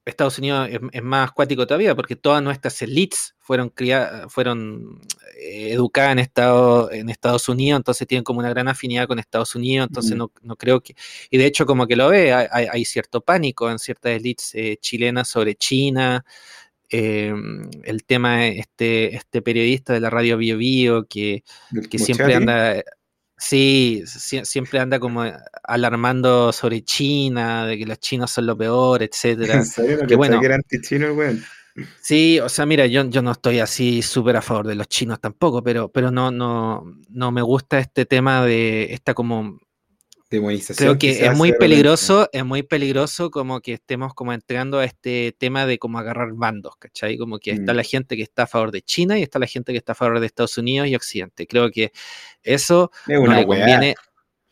Estados 0.05 0.39
Unidos 0.39 0.69
es, 0.91 1.03
más 1.03 1.29
acuático 1.29 1.67
todavía 1.67 1.95
porque 1.95 2.15
todas 2.15 2.41
nuestras 2.41 2.81
elites 2.81 3.35
fueron 3.39 3.69
criadas, 3.69 4.31
fueron 4.33 4.99
eh, 5.37 5.71
educadas 5.71 6.13
en, 6.13 6.19
Estado, 6.19 6.91
en 6.91 7.09
Estados 7.09 7.47
Unidos, 7.49 7.77
entonces 7.77 8.07
tienen 8.07 8.23
como 8.23 8.39
una 8.39 8.49
gran 8.49 8.67
afinidad 8.67 9.07
con 9.07 9.19
Estados 9.19 9.55
Unidos, 9.55 9.87
entonces 9.87 10.17
no, 10.17 10.29
creo 10.57 10.81
que, 10.81 10.95
y 11.29 11.37
de 11.37 11.45
hecho 11.45 11.65
como 11.65 11.85
que 11.85 11.95
lo 11.95 12.09
ve, 12.09 12.33
hay, 12.33 12.85
cierto 12.85 13.21
pánico 13.21 13.69
en 13.69 13.77
ciertas 13.77 14.13
elites 14.13 14.55
eh, 14.55 14.77
chilenas 14.81 15.27
sobre 15.27 15.55
China, 15.55 16.25
em, 16.89 17.69
el 17.83 18.03
tema, 18.03 18.47
este, 18.47 19.15
este 19.15 19.41
periodista 19.41 19.93
de 19.93 19.99
la 19.99 20.09
radio 20.09 20.37
Bio 20.37 20.57
Bio 20.57 21.05
que, 21.07 21.43
que 21.89 21.99
siempre 21.99 22.35
anda 22.35 22.83
Sí, 23.43 24.03
siempre 24.05 24.79
anda 24.79 24.99
como 24.99 25.23
alarmando 25.63 26.53
sobre 26.53 26.83
China, 26.83 27.65
de 27.65 27.75
que 27.79 27.87
los 27.87 27.99
chinos 27.99 28.29
son 28.29 28.45
lo 28.45 28.55
peor, 28.55 29.01
etcétera. 29.03 29.55
¿En 29.55 29.65
serio? 29.65 30.05
que 30.07 30.15
bueno, 30.15 30.39
que 30.39 30.45
era 30.45 30.55
anti-chino, 30.55 31.15
Sí, 32.01 32.39
o 32.39 32.49
sea, 32.49 32.67
mira, 32.67 32.85
yo, 32.85 33.03
yo 33.09 33.23
no 33.23 33.31
estoy 33.31 33.59
así 33.59 34.03
súper 34.03 34.35
a 34.35 34.41
favor 34.41 34.67
de 34.67 34.75
los 34.75 34.87
chinos 34.87 35.19
tampoco, 35.19 35.63
pero, 35.63 35.89
pero 35.89 36.11
no, 36.11 36.29
no, 36.29 36.83
no 37.09 37.31
me 37.31 37.41
gusta 37.41 37.79
este 37.79 38.05
tema 38.05 38.45
de 38.45 38.93
esta 38.93 39.15
como 39.15 39.57
Creo 40.77 40.97
que 40.97 41.25
es 41.25 41.37
muy 41.37 41.51
peligroso, 41.53 42.29
es 42.31 42.45
muy 42.45 42.63
peligroso 42.63 43.31
como 43.31 43.59
que 43.59 43.73
estemos 43.73 44.13
como 44.13 44.31
entrando 44.31 44.79
a 44.79 44.85
este 44.85 45.35
tema 45.37 45.65
de 45.65 45.77
como 45.77 45.99
agarrar 45.99 46.31
bandos, 46.33 46.77
¿cachai? 46.77 47.17
Como 47.17 47.39
que 47.39 47.51
está 47.51 47.73
mm. 47.73 47.75
la 47.75 47.83
gente 47.83 48.15
que 48.15 48.23
está 48.23 48.43
a 48.43 48.47
favor 48.47 48.71
de 48.71 48.81
China 48.81 49.19
y 49.19 49.23
está 49.23 49.39
la 49.39 49.47
gente 49.47 49.73
que 49.73 49.77
está 49.77 49.91
a 49.91 49.95
favor 49.95 50.19
de 50.19 50.25
Estados 50.25 50.57
Unidos 50.57 50.87
y 50.87 50.95
Occidente. 50.95 51.45
Creo 51.47 51.69
que 51.69 51.91
eso 52.43 52.91
no 53.07 53.27
le 53.33 53.45
conviene 53.45 53.95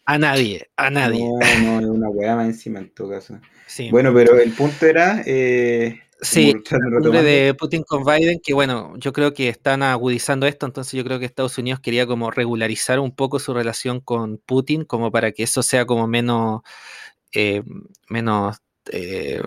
a 0.05 0.17
nadie, 0.17 0.69
a 0.75 0.89
nadie. 0.89 1.19
No, 1.19 1.37
no, 1.37 1.79
es 1.79 1.85
una 1.85 2.09
weá 2.09 2.35
más 2.35 2.47
encima 2.47 2.79
en 2.79 2.89
todo 2.89 3.11
caso. 3.11 3.39
Bueno, 3.91 4.11
pero 4.11 4.39
el 4.39 4.51
punto 4.53 4.87
era... 4.87 5.21
Eh, 5.27 6.01
Sí, 6.21 6.53
el 6.71 7.11
de 7.11 7.55
Putin 7.57 7.83
con 7.83 8.03
Biden, 8.03 8.41
que 8.43 8.53
bueno, 8.53 8.93
yo 8.97 9.13
creo 9.13 9.33
que 9.33 9.47
están 9.47 9.83
agudizando 9.83 10.47
esto, 10.47 10.65
entonces 10.65 10.93
yo 10.93 11.03
creo 11.05 11.17
que 11.17 11.25
Estados 11.25 11.57
Unidos 11.57 11.79
quería 11.79 12.05
como 12.05 12.29
regularizar 12.29 12.99
un 12.99 13.15
poco 13.15 13.39
su 13.39 13.53
relación 13.53 14.01
con 14.01 14.37
Putin, 14.37 14.83
como 14.83 15.11
para 15.11 15.31
que 15.31 15.43
eso 15.43 15.63
sea 15.63 15.85
como 15.85 16.07
menos, 16.07 16.61
eh, 17.33 17.63
menos 18.09 18.57
eh, 18.91 19.41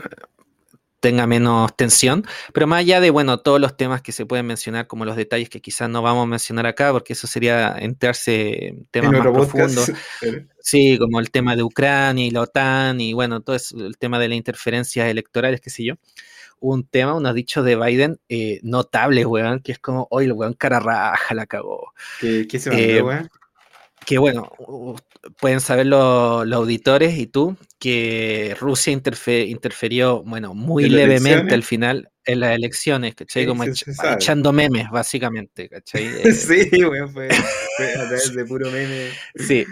tenga 1.01 1.27
menos 1.27 1.77
tensión, 1.77 2.25
pero 2.55 2.67
más 2.67 2.79
allá 2.79 3.01
de, 3.01 3.11
bueno, 3.11 3.39
todos 3.41 3.61
los 3.61 3.77
temas 3.77 4.01
que 4.01 4.13
se 4.13 4.25
pueden 4.25 4.47
mencionar, 4.47 4.87
como 4.87 5.05
los 5.05 5.17
detalles 5.17 5.51
que 5.51 5.61
quizás 5.61 5.91
no 5.91 6.01
vamos 6.01 6.23
a 6.23 6.27
mencionar 6.27 6.65
acá, 6.65 6.93
porque 6.93 7.13
eso 7.13 7.27
sería 7.27 7.75
entrarse 7.79 8.69
en 8.69 8.87
temas 8.87 9.13
más 9.13 9.21
profundos. 9.33 9.93
Sí, 10.65 10.97
como 10.97 11.19
el 11.19 11.33
tema 11.33 11.57
de 11.57 11.65
Ucrania 11.65 12.25
y 12.25 12.31
la 12.31 12.43
OTAN 12.43 13.01
y 13.01 13.15
bueno, 13.15 13.41
todo 13.41 13.57
eso, 13.57 13.85
el 13.85 13.99
tema 13.99 14.21
de 14.21 14.29
las 14.29 14.37
interferencias 14.37 15.09
electorales, 15.09 15.61
qué 15.61 15.71
sé 15.71 15.83
yo 15.83 15.97
un 16.63 16.87
tema, 16.87 17.15
unos 17.15 17.35
dichos 17.35 17.65
de 17.65 17.77
Biden 17.77 18.21
eh, 18.29 18.61
notables, 18.63 19.27
weón, 19.27 19.61
que 19.61 19.73
es 19.73 19.79
como, 19.79 20.07
hoy 20.11 20.27
el 20.27 20.33
weón 20.33 20.55
cara 20.55 20.79
raja 20.79 21.35
la 21.35 21.47
cagó. 21.47 21.93
¿Qué, 22.21 22.47
se 22.59 22.71
mandó, 22.71 22.85
eh, 22.85 23.03
weón? 23.03 23.31
Que 24.07 24.19
bueno, 24.19 24.53
pueden 25.39 25.61
saber 25.61 25.87
los, 25.87 26.51
auditores 26.53 27.19
y 27.19 27.27
tú 27.27 27.57
que 27.79 28.57
Rusia 28.61 28.93
interferió, 28.93 30.23
bueno, 30.23 30.55
muy 30.55 30.89
levemente 30.89 31.53
al 31.53 31.65
final 31.65 32.11
en 32.25 32.41
las 32.41 32.57
elecciones, 32.57 33.17
¿cachai? 33.17 33.47
Como 33.47 33.65
echando 33.65 34.53
memes, 34.53 34.89
básicamente, 34.91 35.69
¿cachai? 35.69 36.09
sí, 36.33 36.85
weón, 36.85 37.13
fue, 37.13 37.29
a 37.29 37.93
través 37.95 38.35
de 38.35 38.45
puro 38.45 38.71
meme. 38.71 39.09
Sí. 39.35 39.67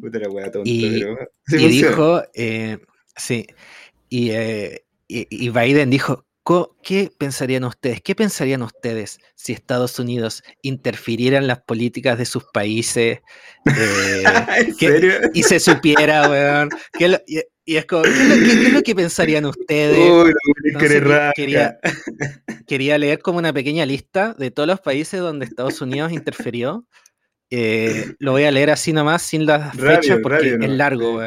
Puta 0.00 0.20
la 0.20 0.52
tonto, 0.52 0.62
y, 0.64 1.04
y 1.48 1.68
dijo, 1.68 2.22
eh, 2.32 2.78
sí, 3.16 3.44
y, 4.08 4.30
y 5.08 5.50
Biden 5.50 5.90
dijo, 5.90 6.27
¿Qué 6.82 7.10
pensarían 7.16 7.64
ustedes? 7.64 8.00
¿Qué 8.00 8.14
pensarían 8.14 8.62
ustedes 8.62 9.18
si 9.34 9.52
Estados 9.52 9.98
Unidos 9.98 10.42
interfiriera 10.62 11.38
en 11.38 11.46
las 11.46 11.60
políticas 11.60 12.16
de 12.16 12.24
sus 12.24 12.44
países 12.44 13.20
eh, 13.66 14.24
y 15.34 15.42
se 15.42 15.60
supiera, 15.60 16.28
weón? 16.28 16.70
y, 17.26 17.76
es 17.76 17.84
como, 17.84 18.02
¿qué, 18.04 18.08
es 18.10 18.72
lo 18.72 18.82
que 18.82 18.94
pensarían 18.94 19.44
ustedes? 19.44 20.10
Uy, 20.10 20.32
quería, 21.36 21.78
quería 22.66 22.96
leer 22.96 23.18
como 23.18 23.38
una 23.38 23.52
pequeña 23.52 23.84
lista 23.84 24.34
de 24.38 24.50
todos 24.50 24.66
los 24.66 24.80
países 24.80 25.20
donde 25.20 25.44
Estados 25.44 25.82
Unidos 25.82 26.12
interfirió 26.12 26.86
eh, 27.50 28.14
lo 28.18 28.32
voy 28.32 28.44
a 28.44 28.50
leer 28.50 28.70
así 28.70 28.92
nomás, 28.92 29.22
sin 29.22 29.46
las 29.46 29.74
fechas, 29.74 30.18
porque 30.22 30.58
es 30.60 30.70
largo, 30.70 31.20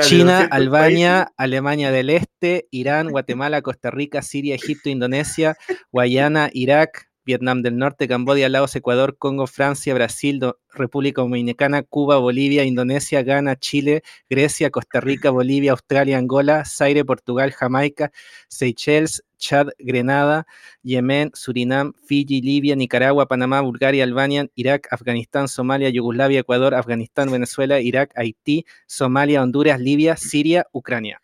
China, 0.00 0.48
Albania, 0.50 1.32
Alemania 1.36 1.90
del 1.90 2.10
Este, 2.10 2.68
Irán, 2.70 3.10
Guatemala, 3.10 3.60
Costa 3.60 3.90
Rica, 3.90 4.22
Siria, 4.22 4.54
Egipto, 4.54 4.88
Indonesia, 4.88 5.56
Guayana, 5.92 6.48
Irak, 6.52 7.07
Vietnam 7.28 7.60
del 7.60 7.76
Norte, 7.76 8.08
Camboya, 8.08 8.48
Laos, 8.48 8.74
Ecuador, 8.74 9.18
Congo, 9.18 9.46
Francia, 9.46 9.92
Brasil, 9.92 10.40
República 10.72 11.20
Dominicana, 11.20 11.82
Cuba, 11.82 12.16
Bolivia, 12.16 12.64
Indonesia, 12.64 13.22
Ghana, 13.22 13.56
Chile, 13.56 14.02
Grecia, 14.30 14.70
Costa 14.70 14.98
Rica, 15.02 15.30
Bolivia, 15.30 15.72
Australia, 15.72 16.16
Angola, 16.16 16.64
Zaire, 16.64 17.04
Portugal, 17.04 17.52
Jamaica, 17.52 18.12
Seychelles, 18.48 19.22
Chad, 19.36 19.68
Grenada, 19.78 20.46
Yemen, 20.82 21.30
Surinam, 21.34 21.92
Fiji, 22.06 22.40
Libia, 22.40 22.74
Nicaragua, 22.74 23.28
Panamá, 23.28 23.60
Bulgaria, 23.60 24.04
Albania, 24.04 24.46
Irak, 24.54 24.88
Afganistán, 24.90 25.48
Somalia, 25.48 25.90
Yugoslavia, 25.90 26.40
Ecuador, 26.40 26.74
Afganistán, 26.74 27.30
Venezuela, 27.30 27.78
Irak, 27.78 28.10
Haití, 28.16 28.64
Somalia, 28.86 29.42
Honduras, 29.42 29.78
Libia, 29.78 30.16
Siria, 30.16 30.66
Ucrania. 30.72 31.20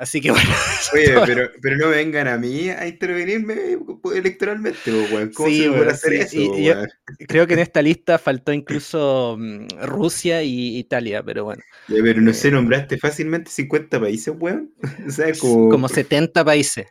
Así 0.00 0.22
que 0.22 0.30
bueno. 0.30 0.48
Oye, 0.94 1.14
pero, 1.26 1.50
pero 1.60 1.76
no 1.76 1.90
vengan 1.90 2.26
a 2.26 2.38
mí 2.38 2.70
a 2.70 2.88
intervenirme 2.88 3.76
electoralmente, 4.14 4.90
weón. 4.90 5.30
¿Cómo 5.34 5.50
se 5.50 5.68
puede 5.68 5.90
hacer 5.90 6.12
eso? 6.14 6.38
creo 7.28 7.46
que 7.46 7.52
en 7.52 7.58
esta 7.68 7.82
lista 7.82 8.18
faltó 8.18 8.50
incluso 8.50 9.36
mm, 9.38 9.66
Rusia 9.82 10.42
y 10.42 10.78
Italia, 10.78 11.22
pero 11.22 11.44
bueno. 11.44 11.62
pero 11.86 12.18
no 12.22 12.32
sé, 12.32 12.50
nombraste 12.50 12.96
fácilmente 12.96 13.50
50 13.50 14.00
países, 14.00 14.34
weón. 14.38 14.72
O 15.06 15.10
sea, 15.10 15.34
como... 15.38 15.68
como 15.68 15.86
70 15.86 16.46
países. 16.46 16.86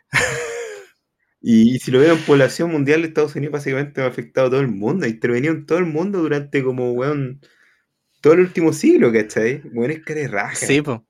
Y, 1.40 1.80
si 1.80 1.90
lo 1.90 1.98
veo 1.98 2.14
en 2.14 2.20
población 2.20 2.70
mundial, 2.70 3.04
Estados 3.04 3.34
Unidos 3.34 3.54
básicamente 3.54 4.02
ha 4.02 4.06
afectado 4.06 4.46
a 4.46 4.50
todo 4.50 4.60
el 4.60 4.68
mundo, 4.68 5.06
ha 5.06 5.08
intervenido 5.08 5.52
en 5.52 5.66
todo 5.66 5.78
el 5.78 5.86
mundo 5.86 6.20
durante 6.20 6.62
como, 6.62 6.92
weón, 6.92 7.40
todo 8.20 8.34
el 8.34 8.40
último 8.40 8.72
siglo, 8.72 9.12
¿cachai? 9.12 9.62
Weón 9.72 9.90
es 9.90 10.04
que 10.04 10.28
raja. 10.28 10.54
Sí, 10.54 10.80
pues. 10.80 11.00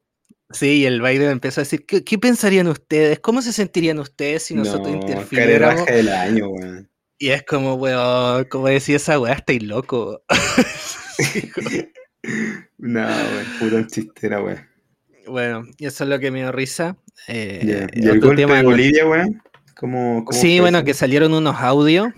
Sí, 0.53 0.79
y 0.79 0.87
el 0.87 1.01
Biden 1.01 1.31
empezó 1.31 1.61
a 1.61 1.65
decir, 1.65 1.87
¿qué, 1.87 2.19
pensarían 2.19 2.67
ustedes? 2.67 3.21
¿Cómo 3.21 3.41
se 3.41 3.53
sentirían 3.53 3.99
ustedes 4.01 4.45
si 4.45 4.55
nosotros 4.55 4.89
no, 4.89 5.01
interfiriéramos? 5.01 5.87
del 5.87 6.09
año, 6.09 6.49
weón. 6.49 6.91
Y 7.19 7.31
es 7.31 7.45
como, 7.45 7.75
weón, 7.75 8.45
como 8.45 8.67
decía 8.67 8.97
esa 8.97 9.21
weá, 9.21 9.35
estáis 9.35 9.63
loco. 9.63 10.23
no, 12.79 13.07
weón, 13.07 13.47
puro 13.61 13.87
chistera, 13.87 14.43
weón. 14.43 14.67
bueno, 15.29 15.65
y 15.79 15.87
eso 15.87 16.05
es 16.05 16.11
lo 16.11 16.19
que 16.19 16.31
me 16.33 16.41
dio 16.41 16.51
risa. 16.51 16.97
Eh, 17.29 17.87
¿Y 17.93 18.09
el 18.09 18.21
golpe 18.21 18.47
de 18.47 18.63
Bolivia, 18.63 19.07
weón? 19.07 19.41
sí, 20.33 20.61
bueno, 20.61 20.85
que 20.85 20.95
salieron 20.95 21.33
unos 21.35 21.57
audios. 21.57 22.09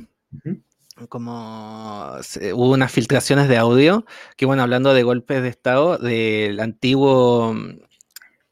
Como 1.08 2.12
hubo 2.54 2.70
unas 2.72 2.92
filtraciones 2.92 3.48
de 3.48 3.56
audio, 3.56 4.06
que 4.36 4.46
bueno, 4.46 4.62
hablando 4.62 4.94
de 4.94 5.02
golpes 5.02 5.42
de 5.42 5.48
Estado, 5.48 5.98
del 5.98 6.60
antiguo 6.60 7.56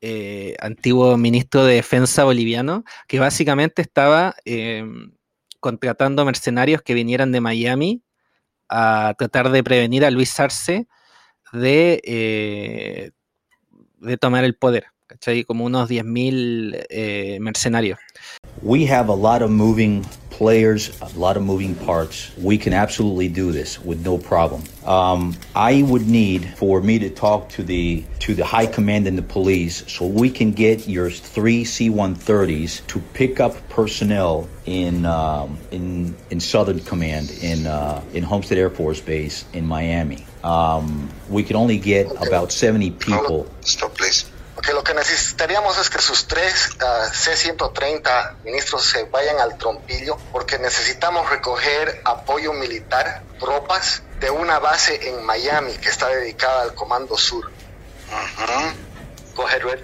eh, 0.00 0.56
antiguo 0.60 1.16
ministro 1.16 1.64
de 1.64 1.74
Defensa 1.74 2.24
boliviano, 2.24 2.84
que 3.06 3.18
básicamente 3.18 3.82
estaba 3.82 4.34
em, 4.44 5.12
contratando 5.60 6.24
mercenarios 6.24 6.82
que 6.82 6.94
vinieran 6.94 7.32
de 7.32 7.40
Miami 7.40 8.02
a 8.68 9.14
tratar 9.18 9.50
de 9.50 9.62
prevenir 9.62 10.04
a 10.04 10.10
Luis 10.10 10.38
Arce 10.40 10.86
de, 11.52 12.00
eh, 12.04 13.10
de 13.98 14.16
tomar 14.16 14.44
el 14.44 14.54
poder. 14.54 14.86
¿cachai? 15.06 15.42
Como 15.44 15.64
unos 15.64 15.90
10.000 15.90 16.86
eh, 16.88 17.38
mercenarios. 17.40 17.98
We 18.62 18.86
have 18.86 19.10
a 19.10 19.16
lot 19.16 19.42
of 19.42 19.50
moving 19.50 20.02
players, 20.40 20.98
a 21.02 21.18
lot 21.18 21.36
of 21.36 21.42
moving 21.42 21.74
parts. 21.74 22.34
We 22.38 22.56
can 22.56 22.72
absolutely 22.72 23.28
do 23.28 23.52
this 23.52 23.78
with 23.78 24.02
no 24.02 24.16
problem. 24.16 24.62
Um, 24.86 25.36
I 25.54 25.82
would 25.82 26.06
need 26.08 26.48
for 26.56 26.80
me 26.80 26.98
to 27.00 27.10
talk 27.10 27.50
to 27.50 27.62
the 27.62 28.02
to 28.20 28.34
the 28.34 28.46
high 28.46 28.64
command 28.64 29.06
and 29.06 29.18
the 29.18 29.28
police 29.38 29.84
so 29.86 30.06
we 30.06 30.30
can 30.30 30.52
get 30.52 30.88
your 30.88 31.10
three 31.10 31.64
C-130s 31.64 32.86
to 32.86 33.00
pick 33.12 33.38
up 33.38 33.52
personnel 33.68 34.48
in 34.64 35.04
um, 35.04 35.58
in 35.70 36.16
in 36.30 36.40
Southern 36.40 36.80
Command 36.80 37.30
in 37.42 37.66
uh, 37.66 38.02
in 38.14 38.22
Homestead 38.22 38.56
Air 38.56 38.70
Force 38.70 39.02
Base 39.02 39.44
in 39.52 39.66
Miami. 39.66 40.24
Um, 40.42 41.10
we 41.28 41.42
can 41.42 41.56
only 41.56 41.76
get 41.76 42.06
about 42.26 42.50
70 42.50 42.92
people. 42.92 43.46
Stop, 43.60 43.94
please. 43.94 44.29
Porque 44.60 44.74
lo 44.74 44.84
que 44.84 44.92
necesitaríamos 44.92 45.78
es 45.78 45.88
que 45.88 45.98
sus 46.02 46.26
tres 46.26 46.68
uh, 46.82 47.10
C-130 47.14 48.42
ministros 48.44 48.84
se 48.84 49.04
vayan 49.04 49.40
al 49.40 49.56
trompillo, 49.56 50.18
porque 50.32 50.58
necesitamos 50.58 51.30
recoger 51.30 52.02
apoyo 52.04 52.52
militar, 52.52 53.22
tropas 53.38 54.02
de 54.20 54.30
una 54.30 54.58
base 54.58 55.08
en 55.08 55.24
Miami 55.24 55.72
que 55.78 55.88
está 55.88 56.08
dedicada 56.08 56.60
al 56.60 56.74
Comando 56.74 57.16
Sur. 57.16 57.46
Uh 57.46 58.12
-huh. 58.12 58.72
Go 59.34 59.46
ahead, 59.46 59.62
Red. 59.62 59.80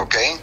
Okay. 0.00 0.36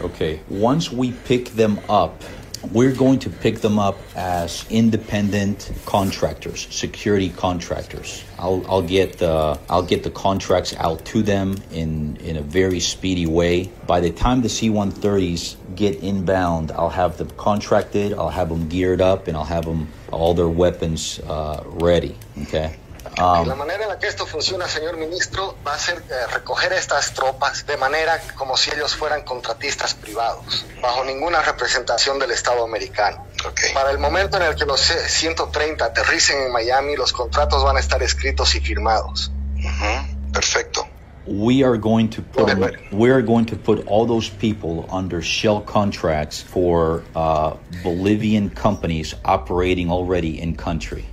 Okay. 0.00 0.40
Once 0.48 0.90
we 0.90 1.12
pick 1.26 1.54
them 1.54 1.78
up, 1.90 2.24
we're 2.72 2.94
going 2.94 3.18
to 3.20 3.30
pick 3.30 3.58
them 3.58 3.78
up 3.78 3.98
as 4.16 4.64
independent 4.70 5.72
contractors, 5.86 6.66
security 6.70 7.30
contractors. 7.30 8.24
I'll, 8.38 8.64
I'll 8.68 8.82
get 8.82 9.18
the 9.18 9.58
I'll 9.68 9.82
get 9.82 10.02
the 10.02 10.10
contracts 10.10 10.74
out 10.76 11.04
to 11.06 11.22
them 11.22 11.56
in 11.72 12.16
in 12.16 12.36
a 12.36 12.42
very 12.42 12.80
speedy 12.80 13.26
way. 13.26 13.70
By 13.86 14.00
the 14.00 14.10
time 14.10 14.42
the 14.42 14.48
C-130s 14.48 15.56
get 15.76 16.02
inbound, 16.02 16.72
I'll 16.72 16.88
have 16.90 17.16
them 17.16 17.30
contracted, 17.36 18.12
I'll 18.12 18.28
have 18.28 18.48
them 18.48 18.68
geared 18.68 19.00
up, 19.00 19.28
and 19.28 19.36
I'll 19.36 19.44
have 19.44 19.64
them 19.64 19.88
all 20.12 20.34
their 20.34 20.48
weapons 20.48 21.20
uh, 21.20 21.62
ready. 21.64 22.16
Okay. 22.42 22.76
Um, 23.20 23.46
la 23.46 23.54
manera 23.54 23.82
en 23.84 23.88
la 23.88 23.98
que 23.98 24.06
esto 24.06 24.26
funciona, 24.26 24.68
señor 24.68 24.96
ministro, 24.96 25.56
va 25.66 25.74
a 25.74 25.78
ser 25.78 25.98
eh, 25.98 26.26
recoger 26.32 26.72
estas 26.72 27.12
tropas 27.14 27.66
de 27.66 27.76
manera 27.76 28.20
como 28.36 28.56
si 28.56 28.70
ellos 28.70 28.94
fueran 28.94 29.22
contratistas 29.22 29.94
privados, 29.94 30.64
bajo 30.80 31.04
ninguna 31.04 31.42
representación 31.42 32.18
del 32.18 32.30
Estado 32.30 32.64
americano. 32.64 33.26
Okay. 33.44 33.72
Para 33.74 33.90
el 33.90 33.98
momento 33.98 34.36
en 34.36 34.44
el 34.44 34.54
que 34.54 34.64
los 34.64 34.80
130 34.80 35.84
aterricen 35.84 36.42
en 36.42 36.52
Miami, 36.52 36.96
los 36.96 37.12
contratos 37.12 37.64
van 37.64 37.76
a 37.76 37.80
estar 37.80 38.02
escritos 38.02 38.54
y 38.54 38.60
firmados. 38.60 39.32
Uh 39.56 39.62
-huh. 39.62 40.32
Perfecto. 40.32 40.86
we 41.28 41.62
are 41.62 41.76
going 41.76 42.08
to 42.08 42.22
put 42.22 42.48
we 42.90 43.10
are 43.10 43.20
going 43.20 43.44
to 43.44 43.56
put 43.56 43.86
all 43.86 44.06
those 44.06 44.30
people 44.30 44.86
under 44.90 45.20
shell 45.20 45.60
contracts 45.60 46.40
for 46.40 47.04
uh, 47.14 47.54
Bolivian 47.82 48.48
companies 48.48 49.14
operating 49.24 49.90
already 49.90 50.40
in 50.40 50.56
country. 50.56 51.04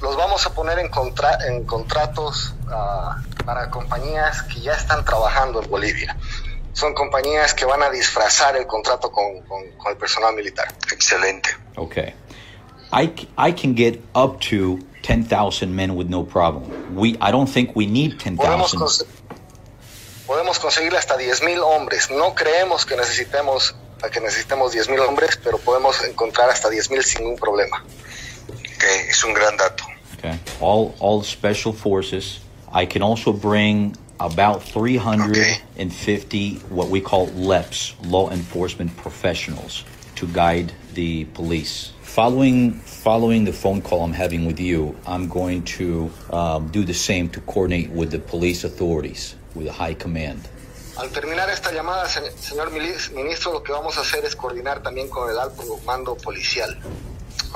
Los 0.00 0.16
vamos 0.16 0.46
a 0.46 0.54
poner 0.54 0.78
en, 0.78 0.88
contra, 0.88 1.38
en 1.46 1.64
contratos 1.64 2.54
uh, 2.66 3.44
para 3.44 3.70
compañías 3.70 4.42
que 4.42 4.60
ya 4.60 4.74
están 4.74 5.04
trabajando 5.04 5.62
en 5.62 5.70
Bolivia. 5.70 6.16
Son 6.72 6.92
compañías 6.94 7.54
que 7.54 7.64
van 7.64 7.82
a 7.82 7.90
disfrazar 7.90 8.56
el 8.56 8.66
contrato 8.66 9.10
con, 9.10 9.42
con, 9.42 9.62
con 9.76 9.92
el 9.92 9.98
personal 9.98 10.34
militar. 10.34 10.68
Excelente. 10.92 11.50
Okay. 11.76 12.14
I, 12.92 13.12
I 13.36 13.52
can 13.52 13.74
get 13.74 14.00
up 14.14 14.40
to 14.50 14.78
10,000 15.02 15.74
men 15.74 15.96
with 15.96 16.08
no 16.08 16.24
problem. 16.24 16.96
We, 16.96 17.16
I 17.20 17.30
don't 17.30 17.48
think 17.48 17.74
we 17.76 17.86
need 17.86 18.18
10,000. 18.18 18.36
Podemos, 18.36 19.06
podemos 20.26 20.58
conseguirle 20.58 20.98
hasta 20.98 21.16
10,000 21.16 21.60
hombres. 21.60 22.10
No 22.10 22.34
creemos 22.34 22.86
que 22.86 22.96
necesitemos, 22.96 23.74
que 24.12 24.20
necesitemos 24.20 24.72
10,000 24.72 25.00
hombres, 25.00 25.38
pero 25.42 25.58
podemos 25.58 26.02
encontrar 26.04 26.50
hasta 26.50 26.70
10,000 26.70 27.04
sin 27.04 27.22
ningún 27.22 27.36
problema. 27.38 27.84
Okay, 28.76 29.08
es 29.08 29.24
un 29.24 29.34
gran 29.34 29.56
dato. 29.56 29.84
Okay. 30.18 30.38
All 30.60 30.94
all 31.00 31.22
special 31.22 31.72
forces. 31.72 32.40
I 32.72 32.86
can 32.86 33.02
also 33.02 33.32
bring 33.32 33.96
about 34.18 34.62
350 34.62 36.56
okay. 36.56 36.58
what 36.74 36.88
we 36.88 37.00
call 37.00 37.28
LEPs, 37.28 37.94
law 38.10 38.30
enforcement 38.30 38.96
professionals, 38.96 39.84
to 40.16 40.26
guide 40.26 40.72
the 40.94 41.24
police. 41.26 41.92
Following 42.02 42.72
following 42.72 43.44
the 43.44 43.52
phone 43.52 43.82
call 43.82 44.04
I'm 44.04 44.12
having 44.12 44.46
with 44.46 44.60
you, 44.60 44.96
I'm 45.06 45.28
going 45.28 45.62
to 45.78 46.10
um, 46.30 46.68
do 46.68 46.84
the 46.84 46.94
same 46.94 47.28
to 47.30 47.40
coordinate 47.40 47.90
with 47.90 48.10
the 48.10 48.18
police 48.18 48.64
authorities, 48.64 49.34
with 49.54 49.66
the 49.66 49.72
high 49.72 49.94
command. 49.94 50.48
Al 50.96 51.10
terminar 51.10 51.50
esta 51.50 51.72
llamada, 51.72 52.06
señor 52.06 52.70
ministro, 52.70 53.52
lo 53.52 53.62
que 53.64 53.72
vamos 53.72 53.98
a 53.98 54.02
hacer 54.02 54.24
es 54.24 54.36
coordinar 54.36 54.80
también 54.80 55.08
con 55.08 55.28
el 55.28 55.38
alto 55.38 55.80
mando 55.84 56.16
policial. 56.16 56.78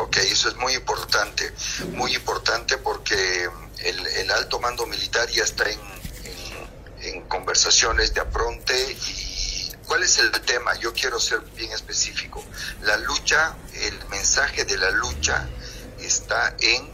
Ok, 0.01 0.19
eso 0.19 0.49
es 0.49 0.55
muy 0.55 0.75
importante, 0.75 1.53
muy 1.95 2.15
importante 2.15 2.79
porque 2.79 3.51
el, 3.81 4.31
alto 4.31 4.61
mando 4.61 4.87
militar 4.87 5.29
ya 5.29 5.43
está 5.43 5.65
en, 5.69 7.23
conversaciones 7.23 8.15
de 8.15 8.21
apronte 8.21 8.93
y 8.93 9.73
¿cuál 9.89 10.05
es 10.05 10.19
el 10.19 10.31
tema? 10.31 10.77
Yo 10.77 10.93
quiero 10.93 11.19
ser 11.19 11.41
bien 11.57 11.73
específico. 11.73 12.45
La 12.83 12.97
lucha, 12.99 13.57
el 13.75 14.09
mensaje 14.09 14.65
de 14.65 14.79
la 14.79 14.91
lucha 14.93 15.49
está 15.99 16.55
en 16.61 16.89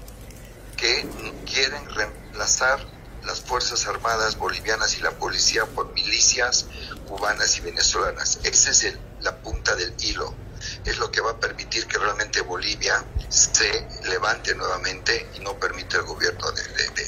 que 0.74 1.06
quieren 1.44 1.86
reemplazar 1.90 2.86
las 3.24 3.40
Fuerzas 3.40 3.86
Armadas 3.86 4.38
bolivianas 4.38 4.96
y 4.96 5.02
la 5.02 5.10
policía 5.10 5.66
por 5.66 5.92
milicias 5.92 6.66
cubanas 7.06 7.58
y 7.58 7.60
venezolanas. 7.60 8.38
Esa 8.44 8.70
es 8.70 8.84
el, 8.84 8.98
la 9.20 9.36
punta 9.36 9.74
del 9.74 9.94
hilo 10.00 10.43
es 10.84 10.98
lo 10.98 11.10
que 11.10 11.20
va 11.20 11.32
a 11.32 11.36
permitir 11.36 11.86
que 11.86 11.98
realmente 11.98 12.40
Bolivia 12.42 13.02
se 13.28 13.86
levante 14.04 14.54
nuevamente 14.54 15.28
y 15.34 15.40
no 15.40 15.58
permita 15.58 15.96
el 15.96 16.02
gobierno 16.04 16.52
de, 16.52 16.62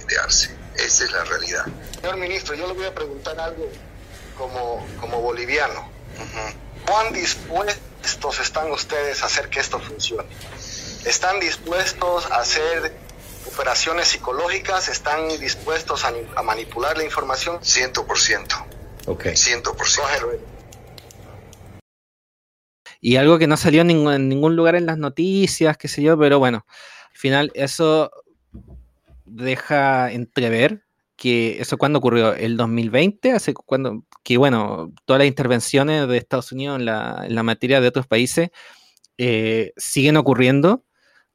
de, 0.07 0.19
Arce. 0.19 0.51
Esa 0.75 1.05
es 1.05 1.13
la 1.13 1.25
realidad. 1.25 1.65
Señor 2.01 2.17
ministro, 2.17 2.55
yo 2.55 2.67
le 2.67 2.73
voy 2.73 2.87
a 2.87 2.95
preguntar 2.95 3.39
algo 3.39 3.71
como, 4.37 4.87
como 5.01 5.21
boliviano. 5.21 5.91
¿Cuán 6.87 7.13
dispuestos 7.13 8.41
están 8.41 8.71
ustedes 8.71 9.23
a 9.23 9.27
hacer 9.27 9.51
que 9.51 9.61
esto 9.61 9.79
funcione? 9.81 10.29
¿Están 11.05 11.41
dispuestos 11.41 12.31
a 12.31 12.41
hacer 12.41 12.95
operaciones 13.47 14.09
psicológicas? 14.09 14.89
¿Están 14.89 15.29
dispuestos 15.39 16.05
a, 16.05 16.13
a 16.35 16.43
manipular 16.43 16.97
la 16.97 17.05
información? 17.05 17.61
100%. 17.61 18.67
Ok. 19.07 19.25
100%. 19.25 20.56
Y 23.01 23.17
algo 23.17 23.39
que 23.39 23.47
no 23.47 23.57
salió 23.57 23.83
en 23.83 24.29
ningún, 24.29 24.57
lugar 24.57 24.75
en 24.77 24.87
las 24.87 24.99
noticias, 24.99 25.77
qué 25.77 25.89
sé 25.89 26.03
yo, 26.03 26.19
pero 26.19 26.39
bueno, 26.39 26.67
al 27.11 27.19
final 27.19 27.51
eso 27.55 28.11
deja 29.25 30.11
entrever 30.13 30.85
que 31.17 31.61
eso 31.61 31.79
cuando 31.79 31.99
ocurrió, 31.99 32.35
el 32.35 32.57
2020, 32.57 33.33
hace 33.33 33.55
cuando, 33.55 34.05
que 34.23 34.37
bueno, 34.37 34.93
todas 35.07 35.21
las 35.21 35.29
intervenciones 35.29 36.07
de 36.09 36.19
Estados 36.19 36.53
Unidos 36.53 36.79
en 36.79 36.85
la, 36.85 37.25
en 37.27 37.35
la 37.35 37.43
materia 37.43 37.81
de 37.81 37.89
otros 37.89 38.07
países 38.07 38.51
eh, 39.19 39.73
siguen 39.77 40.17
ocurriendo 40.17 40.85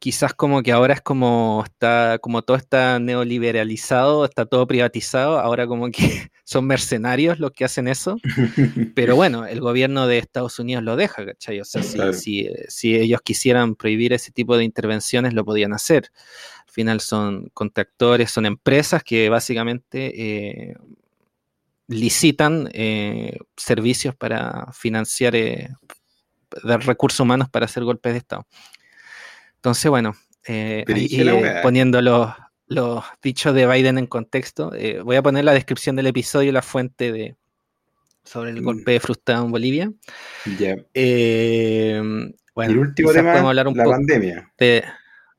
quizás 0.02 0.34
como 0.34 0.64
que 0.64 0.72
ahora 0.72 0.96
es 0.96 1.02
como 1.02 1.62
está, 1.64 2.18
como 2.20 2.42
todo 2.42 2.58
está 2.58 2.98
neoliberalizado, 2.98 4.26
está 4.26 4.48
todo 4.48 4.66
privatizado, 4.66 5.38
ahora 5.40 5.68
como 5.68 5.92
que 5.92 6.32
son 6.44 6.66
mercenarios 6.66 7.40
los 7.40 7.52
que 7.52 7.66
hacen 7.66 7.88
eso, 7.88 8.18
pero 8.96 9.16
bueno, 9.16 9.46
el 9.46 9.62
gobierno 9.62 10.08
de 10.08 10.18
Estados 10.18 10.58
Unidos 10.58 10.84
lo 10.84 10.96
deja, 10.96 11.24
¿cachai? 11.24 11.62
O 11.62 11.66
sea, 11.66 11.84
si, 12.14 12.50
si, 12.68 12.96
ellos 12.96 13.22
quisieran 13.22 13.76
prohibir 13.76 14.12
ese 14.12 14.32
tipo 14.32 14.58
de 14.58 14.64
intervenciones, 14.64 15.36
lo 15.36 15.46
podían 15.46 15.72
hacer. 15.72 16.12
Al 16.66 16.74
final 16.74 17.00
son 17.00 17.52
contractores, 17.54 18.32
son 18.32 18.48
empresas 18.48 19.04
que 19.04 19.30
básicamente 19.30 20.70
eh, 20.70 20.76
licitan 21.88 22.72
eh, 22.74 23.38
servicios 23.56 24.16
para 24.16 24.72
financiar, 24.74 25.36
eh, 25.36 25.70
dar 26.64 26.84
recursos 26.88 27.20
humanos 27.20 27.50
para 27.50 27.66
hacer 27.66 27.84
golpes 27.84 28.14
de 28.14 28.18
Estado. 28.18 28.48
Entonces, 29.62 29.90
bueno, 29.92 30.16
eh, 30.48 30.84
eh, 30.88 31.60
poniendo 31.62 32.02
los, 32.02 32.30
los, 32.68 33.04
dichos 33.22 33.54
de 33.54 33.68
Biden 33.68 34.00
en 34.00 34.08
contexto, 34.08 34.74
eh, 34.74 35.02
voy 35.02 35.16
a 35.18 35.22
poner 35.22 35.46
la 35.46 35.54
descripción 35.54 35.96
del 35.96 36.08
episodio, 36.08 36.52
la 36.52 36.64
fuente 36.64 37.12
de, 37.12 37.36
sobre 38.24 38.50
el 38.50 38.62
Mm. 38.62 38.66
golpe 38.66 38.92
de 38.94 39.00
frustrado 39.00 39.46
en 39.46 39.52
Bolivia. 39.52 39.92
Ya. 40.58 40.78
Eh, 40.96 42.02
bueno, 42.56 42.72
y 42.72 42.74
el 42.74 42.80
último 42.80 43.10
quizás 43.10 43.20
tema, 43.22 43.32
podemos 43.34 43.50
hablar 43.50 43.68
un 43.68 43.78
la 43.78 43.84
poco 43.84 43.96
pandemia. 43.96 44.52
de, 44.58 44.84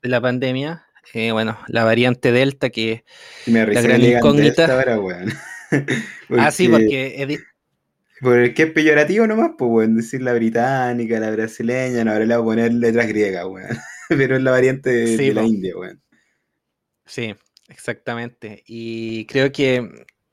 de 0.02 0.08
la 0.08 0.20
pandemia. 0.20 0.86
Eh, 1.14 1.32
bueno, 1.32 1.58
la 1.66 1.82
variante 1.84 2.30
Delta 2.30 2.70
que... 2.70 3.04
Me 3.46 3.66
risa 3.66 3.82
gran 3.82 4.00
incógnita. 4.02 4.72
Ahora, 4.72 5.00
weón. 5.00 5.32
Ah, 6.38 6.50
sí, 6.50 6.68
porque 6.68 7.38
Porque 8.20 8.62
es 8.62 8.70
peyorativo 8.70 9.26
nomás, 9.26 9.50
pues, 9.58 9.68
weón. 9.70 9.96
Decir 9.96 10.22
la 10.22 10.32
británica, 10.32 11.18
la 11.18 11.30
brasileña, 11.30 12.04
no, 12.04 12.12
ahora 12.12 12.24
le 12.24 12.36
voy 12.36 12.42
a 12.42 12.44
poner 12.44 12.72
letras 12.74 13.08
griegas, 13.08 13.46
weón. 13.46 13.76
Pero 14.18 14.36
es 14.36 14.42
la 14.42 14.50
variante 14.50 14.90
de, 14.90 15.06
Sí, 15.16 15.26
de 15.28 15.34
la. 15.34 15.42
India, 15.44 15.76
weón. 15.76 16.02
Sí, 17.06 17.34
exactamente. 17.68 18.62
Y 18.66 19.26
creo 19.26 19.52
que 19.52 19.88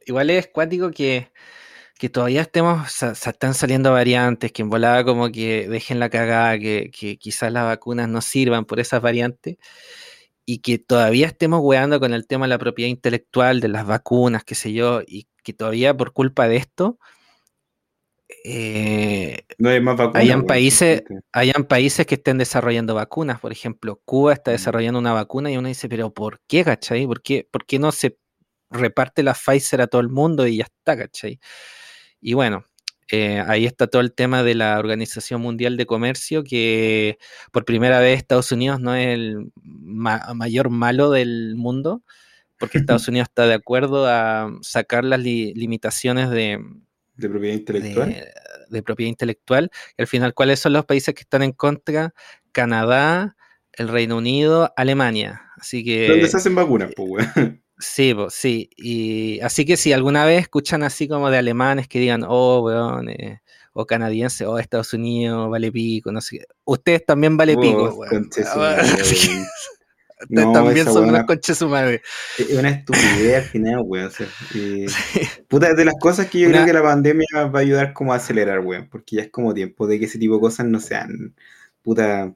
igual 0.05 0.29
es 0.29 0.47
cuático 0.47 0.91
que, 0.91 1.31
que 1.97 2.09
todavía 2.09 2.41
estemos, 2.41 2.91
sa- 2.91 3.15
sa- 3.15 3.31
están 3.31 3.53
saliendo 3.53 3.91
variantes, 3.91 4.51
que 4.51 4.61
en 4.61 4.69
volada 4.69 5.03
como 5.03 5.31
que 5.31 5.67
dejen 5.67 5.99
la 5.99 6.09
cagada, 6.09 6.57
que, 6.59 6.91
que 6.91 7.17
quizás 7.17 7.51
las 7.51 7.65
vacunas 7.65 8.07
no 8.09 8.21
sirvan 8.21 8.65
por 8.65 8.79
esas 8.79 9.01
variantes, 9.01 9.57
y 10.45 10.59
que 10.59 10.79
todavía 10.79 11.27
estemos 11.27 11.59
weando 11.63 11.99
con 11.99 12.13
el 12.13 12.25
tema 12.27 12.45
de 12.45 12.49
la 12.49 12.57
propiedad 12.59 12.89
intelectual, 12.89 13.59
de 13.61 13.67
las 13.67 13.85
vacunas, 13.85 14.43
qué 14.43 14.55
sé 14.55 14.73
yo, 14.73 15.01
y 15.05 15.27
que 15.43 15.53
todavía 15.53 15.95
por 15.95 16.13
culpa 16.13 16.47
de 16.47 16.57
esto, 16.57 16.99
eh, 18.45 19.39
No 19.57 19.69
hay 19.69 19.81
más 19.81 19.97
vacunas. 19.97 20.21
Hayan 20.23 20.43
países- 20.45 21.03
hayan 21.31 21.63
países 21.65 22.05
que 22.05 22.15
estén 22.15 22.37
desarrollando 22.37 22.95
vacunas. 22.95 23.39
Por 23.39 23.51
ejemplo, 23.51 24.01
Cuba 24.05 24.33
está 24.33 24.51
Mm. 24.51 24.53
desarrollando 24.53 24.99
una 24.99 25.13
vacuna 25.13 25.51
y 25.51 25.57
uno 25.57 25.67
dice, 25.67 25.89
pero 25.89 26.13
¿por 26.13 26.39
qué, 26.47 26.63
cachai? 26.63 27.05
¿Por 27.07 27.21
qué, 27.21 27.47
por 27.49 27.65
qué 27.65 27.79
no 27.79 27.91
se 27.91 28.17
reparte 28.69 29.23
la 29.23 29.33
Pfizer 29.33 29.81
a 29.81 29.87
todo 29.87 30.01
el 30.01 30.09
mundo 30.09 30.45
y 30.47 30.57
ya 30.57 30.65
está, 30.65 30.95
cachai? 30.97 31.39
Y 32.21 32.33
bueno, 32.33 32.65
eh, 33.11 33.43
ahí 33.47 33.65
está 33.65 33.87
todo 33.87 34.01
el 34.01 34.13
tema 34.13 34.43
de 34.43 34.53
la 34.55 34.77
Organización 34.77 35.41
Mundial 35.41 35.77
de 35.77 35.85
Comercio, 35.87 36.43
que 36.43 37.17
por 37.51 37.65
primera 37.65 37.99
vez 37.99 38.17
Estados 38.19 38.51
Unidos 38.51 38.79
no 38.79 38.93
es 38.95 39.07
el 39.07 39.51
ma- 39.63 40.33
mayor 40.35 40.69
malo 40.69 41.09
del 41.09 41.55
mundo, 41.55 42.03
porque 42.59 42.77
Estados 42.85 43.07
Unidos 43.07 43.27
está 43.29 43.47
de 43.47 43.55
acuerdo 43.55 44.05
a 44.07 44.51
sacar 44.61 45.03
las 45.05 45.19
li- 45.19 45.53
limitaciones 45.55 46.29
de, 46.29 46.59
De 47.19 47.29
propiedad 47.29 47.55
intelectual. 47.55 48.09
de, 48.09 48.25
de 48.69 48.83
propiedad 48.83 49.09
intelectual. 49.09 49.71
Y 49.97 50.01
al 50.01 50.07
final, 50.07 50.33
¿cuáles 50.33 50.59
son 50.59 50.73
los 50.73 50.85
países 50.85 51.13
que 51.13 51.21
están 51.21 51.43
en 51.43 51.51
contra? 51.51 52.13
Canadá, 52.51 53.35
el 53.73 53.87
Reino 53.87 54.17
Unido, 54.17 54.73
Alemania. 54.75 55.41
Así 55.57 55.83
que 55.83 56.27
se 56.27 56.37
hacen 56.37 56.55
vacunas, 56.55 56.91
pues, 56.95 57.25
sí, 57.77 58.13
po, 58.13 58.29
sí. 58.29 58.69
Y 58.77 59.39
así 59.41 59.65
que 59.65 59.77
si 59.77 59.93
alguna 59.93 60.25
vez 60.25 60.41
escuchan 60.41 60.83
así 60.83 61.07
como 61.07 61.29
de 61.29 61.37
alemanes 61.37 61.87
que 61.87 61.99
digan, 61.99 62.23
oh, 62.27 62.61
weón, 62.61 63.09
eh, 63.09 63.41
o 63.73 63.85
canadienses, 63.85 64.47
o 64.47 64.57
Estados 64.57 64.93
Unidos, 64.93 65.49
vale 65.49 65.71
pico, 65.71 66.11
no 66.11 66.21
sé 66.21 66.39
qué. 66.39 66.45
Ustedes 66.65 67.05
también 67.05 67.37
vale 67.37 67.55
pico, 67.57 67.91
Vos, 67.91 67.95
weón. 67.95 68.29
No, 70.27 70.51
también 70.51 70.85
son 70.85 71.07
unos 71.09 71.23
conches 71.23 71.57
su 71.57 71.69
madre. 71.69 72.01
Es 72.37 72.51
una 72.51 72.69
estupidez 72.69 73.37
al 73.37 73.43
final, 73.43 73.81
weón. 73.85 74.07
o 74.07 74.09
sea, 74.09 74.27
eh, 74.55 74.85
puta, 75.47 75.73
de 75.73 75.85
las 75.85 75.95
cosas 75.99 76.27
que 76.29 76.39
yo 76.39 76.47
Una- 76.49 76.57
creo 76.57 76.67
que 76.67 76.73
la 76.73 76.83
pandemia 76.83 77.27
va 77.45 77.59
a 77.59 77.61
ayudar 77.61 77.93
como 77.93 78.11
a 78.11 78.17
acelerar, 78.17 78.59
weón. 78.59 78.89
Porque 78.89 79.15
ya 79.17 79.21
es 79.23 79.29
como 79.29 79.53
tiempo 79.53 79.87
de 79.87 79.97
que 79.99 80.05
ese 80.05 80.19
tipo 80.19 80.35
de 80.35 80.41
cosas 80.41 80.65
no 80.65 80.79
sean, 80.81 81.33
puta, 81.81 82.33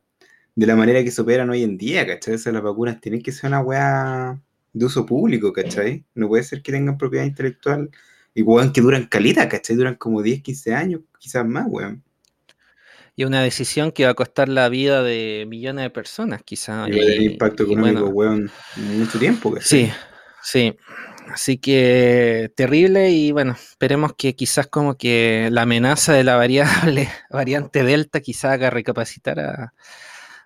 de 0.56 0.66
la 0.68 0.76
manera 0.76 1.04
que 1.04 1.12
se 1.12 1.22
operan 1.22 1.50
hoy 1.50 1.64
en 1.64 1.78
día, 1.78 2.08
¿cachai? 2.08 2.36
O 2.36 2.38
sea, 2.38 2.52
las 2.54 2.62
vacunas 2.64 3.02
tienen 3.02 3.22
que 3.22 3.32
ser 3.32 3.50
una 3.50 3.60
weá 3.62 4.40
de 4.72 4.86
uso 4.86 5.06
público, 5.06 5.52
¿cachai? 5.52 6.06
No 6.16 6.28
puede 6.30 6.44
ser 6.44 6.62
que 6.62 6.72
tengan 6.72 6.98
propiedad 6.98 7.26
intelectual 7.26 7.90
y 8.34 8.42
weón 8.44 8.72
que 8.72 8.82
duran 8.82 9.08
calita, 9.08 9.50
¿cachai? 9.50 9.76
Duran 9.76 9.96
como 9.96 10.22
10, 10.22 10.42
15 10.42 10.74
años, 10.74 11.02
quizás 11.20 11.46
más, 11.46 11.66
weón. 11.68 12.02
Y 13.16 13.26
una 13.26 13.44
decisión 13.44 13.92
que 13.92 14.06
va 14.06 14.12
a 14.12 14.16
costar 14.16 14.50
la 14.50 14.70
vida 14.70 15.04
de 15.04 15.46
millones 15.48 15.84
de 15.84 15.90
personas, 15.92 16.42
quizás. 16.44 16.88
Y 16.88 16.92
va 16.92 16.98
a 16.98 17.06
tener 17.06 17.22
impacto 17.22 17.64
económico, 17.64 18.12
bueno, 18.12 18.48
weón, 18.48 18.52
mucho 18.98 19.20
tiempo, 19.20 19.54
¿cachai? 19.54 19.86
Sí, 19.86 19.94
sí. 20.42 20.76
Así 21.32 21.58
que 21.58 22.52
terrible 22.56 23.12
y 23.12 23.32
bueno, 23.32 23.54
esperemos 23.54 24.14
que 24.14 24.36
quizás 24.36 24.68
como 24.68 24.98
que 24.98 25.48
la 25.52 25.62
amenaza 25.62 26.14
de 26.14 26.24
la 26.24 26.36
variable 26.36 27.08
variante 27.30 27.84
Delta 27.84 28.20
quizás 28.20 28.52
haga 28.52 28.70
recapacitar 28.70 29.40
a, 29.40 29.74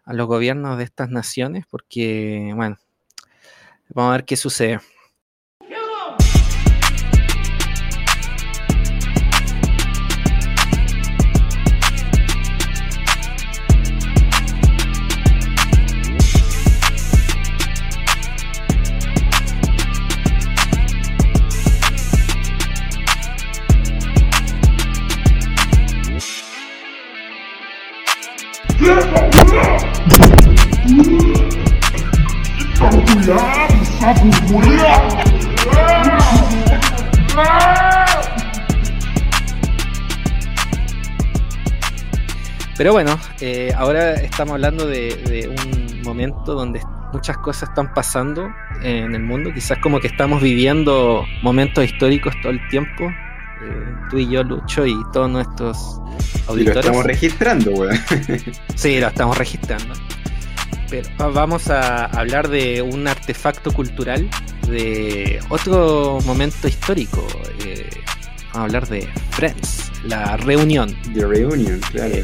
a 0.05 0.13
los 0.13 0.27
gobiernos 0.27 0.77
de 0.77 0.83
estas 0.83 1.09
naciones 1.09 1.65
porque 1.69 2.51
bueno, 2.55 2.77
vamos 3.89 4.09
a 4.09 4.17
ver 4.17 4.25
qué 4.25 4.37
sucede. 4.37 4.79
Pero 42.77 42.93
bueno, 42.93 43.19
eh, 43.41 43.73
ahora 43.75 44.13
estamos 44.13 44.53
hablando 44.53 44.85
de, 44.85 45.15
de 45.15 45.49
un 45.49 46.01
momento 46.03 46.53
donde 46.53 46.79
muchas 47.11 47.37
cosas 47.39 47.69
están 47.69 47.93
pasando 47.93 48.49
en 48.83 49.15
el 49.15 49.23
mundo, 49.23 49.51
quizás 49.53 49.79
como 49.79 49.99
que 49.99 50.07
estamos 50.07 50.41
viviendo 50.41 51.25
momentos 51.41 51.83
históricos 51.83 52.33
todo 52.41 52.51
el 52.51 52.67
tiempo, 52.69 53.11
eh, 53.61 53.95
tú 54.09 54.17
y 54.17 54.29
yo, 54.29 54.43
Lucho, 54.43 54.85
y 54.85 54.95
todos 55.13 55.29
nuestros 55.29 55.77
Y 55.77 56.45
lo 56.45 56.51
auditores. 56.51 56.77
estamos 56.85 57.05
registrando, 57.05 57.71
weón. 57.71 57.99
Sí, 58.75 58.99
lo 58.99 59.07
estamos 59.07 59.37
registrando. 59.37 59.93
Pero 60.89 61.09
va- 61.19 61.27
vamos 61.29 61.69
a 61.69 62.05
hablar 62.05 62.47
de 62.49 62.81
un 62.81 63.07
artefacto 63.07 63.71
cultural, 63.71 64.29
de 64.67 65.39
otro 65.49 66.19
momento 66.25 66.67
histórico. 66.67 67.25
eh, 67.65 67.89
vamos 68.53 68.55
a 68.55 68.63
hablar 68.63 68.87
de 68.87 69.07
Friends, 69.31 69.91
la 70.05 70.37
reunión. 70.37 70.95
The 71.13 71.25
Reunion, 71.25 71.79
claro. 71.91 72.15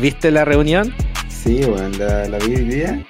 ¿Viste 0.00 0.30
la 0.30 0.44
reunión? 0.44 0.94
Sí, 1.28 1.62
bueno, 1.64 1.88
la, 1.98 2.28
la 2.28 2.38
vi 2.38 2.54
hoy 2.56 2.64
día. 2.64 3.06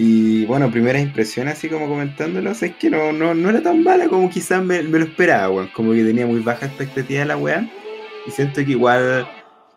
Y 0.00 0.46
bueno, 0.46 0.70
primeras 0.70 1.02
impresiones, 1.02 1.54
así 1.54 1.68
como 1.68 1.88
comentándolo, 1.88 2.52
es 2.52 2.76
que 2.76 2.88
no, 2.88 3.12
no, 3.12 3.34
no 3.34 3.50
era 3.50 3.60
tan 3.60 3.82
mala 3.82 4.08
como 4.08 4.30
quizás 4.30 4.64
me, 4.64 4.80
me 4.84 5.00
lo 5.00 5.04
esperaba, 5.06 5.50
weón. 5.50 5.70
Como 5.74 5.92
que 5.92 6.04
tenía 6.04 6.24
muy 6.24 6.38
baja 6.38 6.66
expectativa 6.66 7.18
de 7.18 7.26
la 7.26 7.36
weá. 7.36 7.68
Y 8.24 8.30
siento 8.30 8.64
que 8.64 8.70
igual 8.70 9.26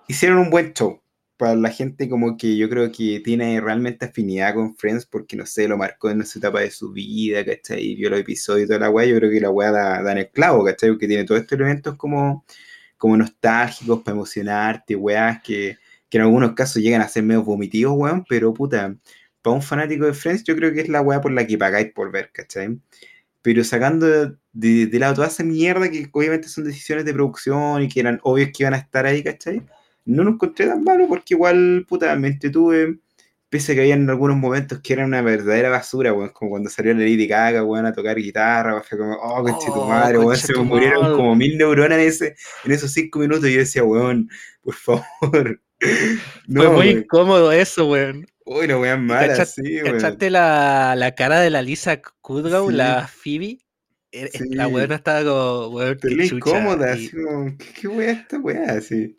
hicieron 0.07 0.37
un 0.37 0.51
buen 0.51 0.73
show. 0.73 1.01
Para 1.37 1.55
la 1.55 1.71
gente 1.71 2.07
como 2.07 2.37
que 2.37 2.55
yo 2.55 2.69
creo 2.69 2.91
que 2.91 3.19
tiene 3.21 3.59
realmente 3.61 4.05
afinidad 4.05 4.53
con 4.53 4.75
Friends 4.75 5.07
porque, 5.07 5.35
no 5.35 5.47
sé, 5.47 5.67
lo 5.67 5.75
marcó 5.75 6.11
en 6.11 6.23
su 6.23 6.37
etapa 6.37 6.59
de 6.59 6.69
su 6.69 6.91
vida, 6.91 7.43
¿cachai? 7.43 7.83
Y 7.83 7.95
vio 7.95 8.11
los 8.11 8.19
episodios 8.19 8.65
y 8.65 8.67
toda 8.67 8.79
la 8.79 8.91
weá. 8.91 9.07
Yo 9.07 9.15
creo 9.17 9.31
que 9.31 9.39
la 9.39 9.49
weá 9.49 9.71
da, 9.71 10.03
da 10.03 10.11
en 10.11 10.19
el 10.19 10.29
clavo, 10.29 10.63
¿cachai? 10.63 10.91
Porque 10.91 11.07
tiene 11.07 11.23
todos 11.23 11.41
estos 11.41 11.57
elementos 11.57 11.95
como, 11.97 12.45
como 12.95 13.17
nostálgicos 13.17 14.03
para 14.03 14.15
emocionarte, 14.17 14.95
weás 14.95 15.41
que 15.41 15.79
que 16.11 16.17
en 16.17 16.23
algunos 16.23 16.53
casos 16.53 16.83
llegan 16.83 17.01
a 17.01 17.07
ser 17.07 17.23
medio 17.23 17.41
vomitivos, 17.41 17.93
weón, 17.97 18.25
pero 18.27 18.53
puta, 18.53 18.93
para 19.41 19.55
un 19.55 19.61
fanático 19.61 20.05
de 20.05 20.13
Friends, 20.13 20.43
yo 20.43 20.55
creo 20.55 20.73
que 20.73 20.81
es 20.81 20.89
la 20.89 21.01
weá 21.01 21.21
por 21.21 21.31
la 21.31 21.45
que 21.47 21.57
pagáis 21.57 21.91
por 21.93 22.11
ver, 22.11 22.31
¿cachai? 22.31 22.79
Pero 23.41 23.63
sacando 23.63 24.07
de, 24.07 24.33
de- 24.53 24.87
de 24.87 24.99
lado 24.99 25.15
toda 25.15 25.27
esa 25.27 25.43
mierda 25.43 25.89
que 25.89 26.07
obviamente 26.11 26.47
son 26.47 26.63
decisiones 26.65 27.05
de 27.05 27.13
producción 27.13 27.81
y 27.83 27.89
que 27.89 27.99
eran 28.01 28.19
obvios 28.23 28.49
que 28.55 28.63
iban 28.63 28.73
a 28.75 28.77
estar 28.77 29.05
ahí, 29.05 29.23
¿cachai? 29.23 29.61
No 30.05 30.23
lo 30.23 30.31
encontré 30.31 30.67
tan 30.67 30.83
malo 30.83 31.07
porque 31.07 31.33
igual, 31.35 31.85
puta, 31.87 32.15
me 32.15 32.27
entretuve, 32.29 32.99
pese 33.49 33.71
a 33.73 33.75
que 33.75 33.81
habían 33.81 34.09
algunos 34.09 34.37
momentos 34.37 34.79
que 34.81 34.93
eran 34.93 35.07
una 35.07 35.21
verdadera 35.21 35.69
basura, 35.69 36.13
weón, 36.13 36.29
como 36.29 36.51
cuando 36.51 36.69
salió 36.69 36.93
la 36.93 36.99
Lady 37.01 37.27
Gaga, 37.27 37.63
weón, 37.63 37.85
a 37.85 37.93
tocar 37.93 38.17
guitarra, 38.17 38.81
fue 38.83 38.97
como, 38.97 39.13
oh, 39.15 39.43
conche 39.43 39.71
tu 39.71 39.81
Oh, 39.81 39.87
madre, 39.87 40.17
weón, 40.19 40.37
se 40.37 40.53
me 40.53 40.63
murieron 40.63 41.11
como 41.15 41.35
mil 41.35 41.57
neuronas 41.57 41.99
en, 41.99 42.07
ese, 42.07 42.35
en 42.65 42.71
esos 42.71 42.91
cinco 42.93 43.19
minutos 43.19 43.47
y 43.49 43.53
yo 43.53 43.59
decía, 43.59 43.83
weón, 43.83 44.29
por 44.63 44.75
favor. 44.75 45.61
Fue 46.55 46.69
muy 46.69 46.87
weón. 46.87 46.99
incómodo 46.99 47.51
eso, 47.51 47.87
weón. 47.87 48.25
Uy, 48.45 48.67
no 48.67 48.79
weón 48.79 49.05
mala, 49.05 49.27
Cacha- 49.27 49.45
sí. 49.45 49.79
¿Cachaste 49.83 50.29
la, 50.29 50.95
la 50.97 51.13
cara 51.15 51.39
de 51.39 51.49
la 51.49 51.61
Lisa 51.61 52.01
Kudrow, 52.21 52.69
Sí. 52.69 52.75
la 52.75 53.07
Phoebe? 53.07 53.59
Eh, 54.11 54.29
Sí. 54.33 54.49
La 54.53 54.67
weona 54.67 54.95
estaba 54.95 55.23
como, 55.23 55.67
weón, 55.75 55.97
qué 56.01 56.25
incómoda, 56.25 56.97
Y, 56.97 57.07
así 57.07 57.11
como, 57.11 57.57
¿qué, 57.57 57.65
qué 57.81 57.87
weá 57.87 58.11
esta 58.11 58.39
weá? 58.39 58.71
Así. 58.73 59.17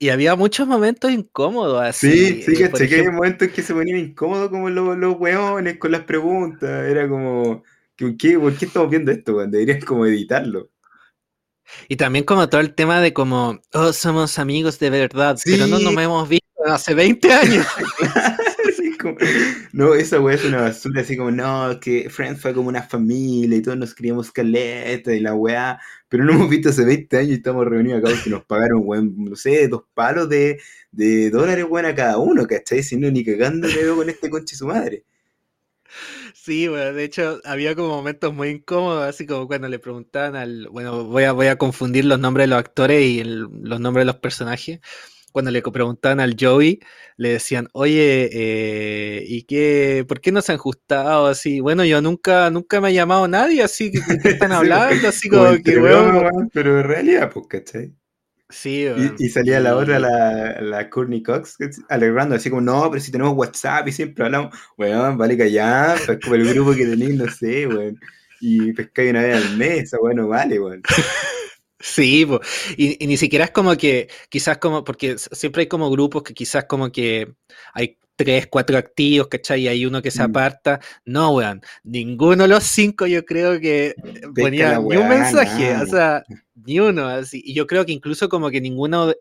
y 0.00 0.10
había 0.10 0.36
muchos 0.36 0.68
momentos 0.68 1.10
incómodos 1.10 1.82
así. 1.82 2.10
Sí, 2.12 2.42
sí, 2.42 2.62
eh, 2.62 2.70
caché 2.70 2.88
que 2.88 3.00
ejemplo- 3.00 3.12
momentos 3.14 3.48
que 3.48 3.62
se 3.62 3.74
ponían 3.74 3.98
incómodos 3.98 4.48
como 4.50 4.70
los, 4.70 4.96
los 4.96 5.16
weones 5.18 5.76
con 5.78 5.90
las 5.90 6.02
preguntas. 6.04 6.86
Era 6.88 7.08
como, 7.08 7.64
¿qué, 7.96 8.38
¿por 8.38 8.54
qué 8.56 8.66
estamos 8.66 8.88
viendo 8.90 9.10
esto, 9.10 9.34
weón? 9.34 9.50
Deberían 9.50 9.80
como 9.80 10.06
editarlo. 10.06 10.70
Y 11.88 11.96
también 11.96 12.24
como 12.24 12.48
todo 12.48 12.60
el 12.60 12.74
tema 12.74 13.00
de 13.00 13.12
como, 13.12 13.60
oh, 13.72 13.92
somos 13.92 14.38
amigos 14.38 14.78
de 14.78 14.90
verdad, 14.90 15.36
pero 15.44 15.66
no 15.66 15.78
nos 15.80 15.92
hemos 15.96 16.28
visto 16.28 16.46
hace 16.74 16.94
20 16.94 17.32
años. 17.32 17.66
no, 19.72 19.94
esa 19.94 20.20
weá 20.20 20.34
es 20.34 20.44
una 20.44 20.62
basura, 20.62 21.02
así 21.02 21.16
como, 21.16 21.30
no, 21.30 21.78
que 21.80 22.10
Friends 22.10 22.40
fue 22.40 22.54
como 22.54 22.68
una 22.68 22.82
familia 22.82 23.56
y 23.56 23.62
todos 23.62 23.78
nos 23.78 23.94
queríamos 23.94 24.30
caleta 24.30 25.14
y 25.14 25.20
la 25.20 25.34
weá, 25.34 25.80
pero 26.08 26.24
no 26.24 26.32
hemos 26.32 26.50
visto 26.50 26.70
hace 26.70 26.84
20 26.84 27.16
años 27.16 27.30
y 27.30 27.34
estamos 27.34 27.66
reunidos 27.66 28.00
acá 28.00 28.10
porque 28.10 28.30
nos 28.30 28.44
pagaron, 28.44 28.82
weón, 28.84 29.14
no 29.16 29.36
sé, 29.36 29.68
dos 29.68 29.84
palos 29.94 30.28
de, 30.28 30.60
de 30.92 31.30
dólares, 31.30 31.66
weón, 31.68 31.86
a 31.86 31.94
cada 31.94 32.18
uno, 32.18 32.46
¿cachai? 32.46 32.82
Si 32.82 32.96
no, 32.96 33.10
ni 33.10 33.24
cagando 33.24 33.68
le 33.68 33.82
veo 33.82 33.96
con 33.96 34.08
este 34.08 34.30
conche 34.30 34.56
su 34.56 34.66
madre. 34.66 35.04
Sí, 36.34 36.68
bueno, 36.68 36.92
de 36.92 37.04
hecho 37.04 37.40
había 37.44 37.74
como 37.74 37.88
momentos 37.88 38.32
muy 38.32 38.48
incómodos, 38.48 39.04
así 39.04 39.26
como 39.26 39.46
cuando 39.46 39.68
le 39.68 39.78
preguntaban 39.78 40.36
al, 40.36 40.68
bueno, 40.68 41.04
voy 41.04 41.24
a, 41.24 41.32
voy 41.32 41.46
a 41.46 41.56
confundir 41.56 42.04
los 42.04 42.18
nombres 42.18 42.44
de 42.44 42.48
los 42.48 42.58
actores 42.58 43.02
y 43.02 43.22
los 43.24 43.80
nombres 43.80 44.02
de 44.02 44.06
los 44.12 44.16
personajes, 44.16 44.80
cuando 45.32 45.50
le 45.50 45.62
preguntaban 45.62 46.20
al 46.20 46.36
Joey, 46.38 46.80
le 47.16 47.30
decían, 47.30 47.68
oye, 47.72 48.28
eh, 48.32 49.24
¿y 49.26 49.42
qué? 49.42 50.04
¿Por 50.06 50.20
qué 50.20 50.32
no 50.32 50.42
se 50.42 50.52
han 50.52 50.56
ajustado 50.56 51.26
así? 51.26 51.60
Bueno, 51.60 51.84
yo 51.84 52.00
nunca, 52.00 52.50
nunca 52.50 52.80
me 52.80 52.88
ha 52.88 52.92
llamado 52.92 53.28
nadie, 53.28 53.62
así 53.62 53.90
que 53.90 54.00
¿qué 54.22 54.30
están 54.30 54.52
hablando? 54.52 55.08
Así 55.08 55.28
como, 55.28 55.44
que, 55.62 55.78
bueno, 55.78 56.28
pero 56.52 56.80
en 56.80 56.86
realidad, 56.86 57.30
pues, 57.32 57.46
¿cachai? 57.48 57.92
Sí, 58.50 58.86
y, 59.18 59.28
salía 59.28 59.60
la 59.60 59.76
otra, 59.76 59.98
la, 59.98 60.62
la 60.62 60.88
Courtney 60.88 61.22
Cox, 61.22 61.58
alegrando, 61.90 62.34
así 62.34 62.48
como, 62.48 62.62
no, 62.62 62.90
pero 62.90 63.02
si 63.02 63.12
tenemos 63.12 63.34
WhatsApp 63.36 63.88
y 63.88 63.92
siempre 63.92 64.24
hablamos, 64.24 64.56
weón, 64.78 65.18
vale 65.18 65.36
callar, 65.36 65.98
pues 66.06 66.18
como 66.22 66.34
el 66.34 66.54
grupo 66.54 66.72
que 66.72 66.86
tenéis, 66.86 67.14
no 67.14 67.28
sé, 67.30 67.66
weón, 67.66 68.00
y 68.40 68.72
pescáis 68.72 69.10
una 69.10 69.22
vez 69.22 69.36
al 69.36 69.56
mes, 69.58 69.90
bueno, 70.00 70.28
vale, 70.28 70.58
weón. 70.58 70.82
Sí, 71.80 72.26
y, 72.76 73.06
ni 73.06 73.16
siquiera 73.16 73.44
es 73.44 73.50
como 73.52 73.76
que, 73.76 74.08
quizás 74.28 74.58
como, 74.58 74.82
porque 74.82 75.16
siempre 75.16 75.62
hay 75.62 75.68
como 75.68 75.90
grupos 75.90 76.24
que 76.24 76.34
quizás 76.34 76.64
como 76.64 76.90
que 76.90 77.32
hay 77.72 77.98
tres, 78.16 78.48
cuatro 78.48 78.76
activos, 78.76 79.28
¿cachai? 79.28 79.62
Y 79.62 79.68
hay 79.68 79.86
uno 79.86 80.02
que 80.02 80.10
se 80.10 80.20
mm. 80.20 80.30
aparta. 80.30 80.80
No, 81.04 81.30
weón, 81.34 81.62
ninguno 81.84 82.42
de 82.42 82.48
los 82.48 82.64
cinco 82.64 83.06
yo 83.06 83.24
creo 83.24 83.60
que 83.60 83.94
ponía 84.34 84.80
ni 84.80 84.96
un 84.96 85.08
mensaje, 85.08 85.76
o 85.76 85.86
sea, 85.86 86.24
ni 86.56 86.80
uno, 86.80 87.06
así. 87.06 87.40
Y 87.44 87.54
yo 87.54 87.66
creo 87.68 87.86
que 87.86 87.92
incluso 87.92 88.28
como 88.28 88.50
que 88.50 88.60
ninguno, 88.60 89.14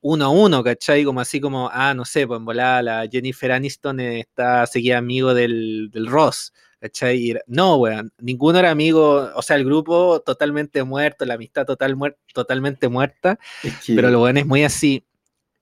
uno 0.00 0.24
a 0.24 0.28
uno, 0.28 0.64
¿cachai? 0.64 1.04
Como 1.04 1.20
así 1.20 1.40
como, 1.40 1.70
ah, 1.72 1.94
no 1.94 2.04
sé, 2.04 2.26
pues 2.26 2.38
en 2.38 2.44
volada 2.44 2.82
la 2.82 3.08
Jennifer 3.08 3.52
Aniston 3.52 4.00
está 4.00 4.66
seguida 4.66 4.98
amigo 4.98 5.34
del, 5.34 5.88
del 5.92 6.08
Ross. 6.08 6.52
¿Cachai? 6.82 7.38
No, 7.46 7.76
weón, 7.76 8.12
ninguno 8.18 8.58
era 8.58 8.72
amigo, 8.72 9.30
o 9.36 9.42
sea, 9.42 9.54
el 9.54 9.64
grupo 9.64 10.20
totalmente 10.26 10.82
muerto, 10.82 11.24
la 11.24 11.34
amistad 11.34 11.64
total 11.64 11.96
totalmente 12.34 12.88
muerta, 12.88 13.38
pero 13.86 14.10
lo 14.10 14.18
bueno 14.18 14.40
es 14.40 14.46
muy 14.46 14.64
así. 14.64 15.06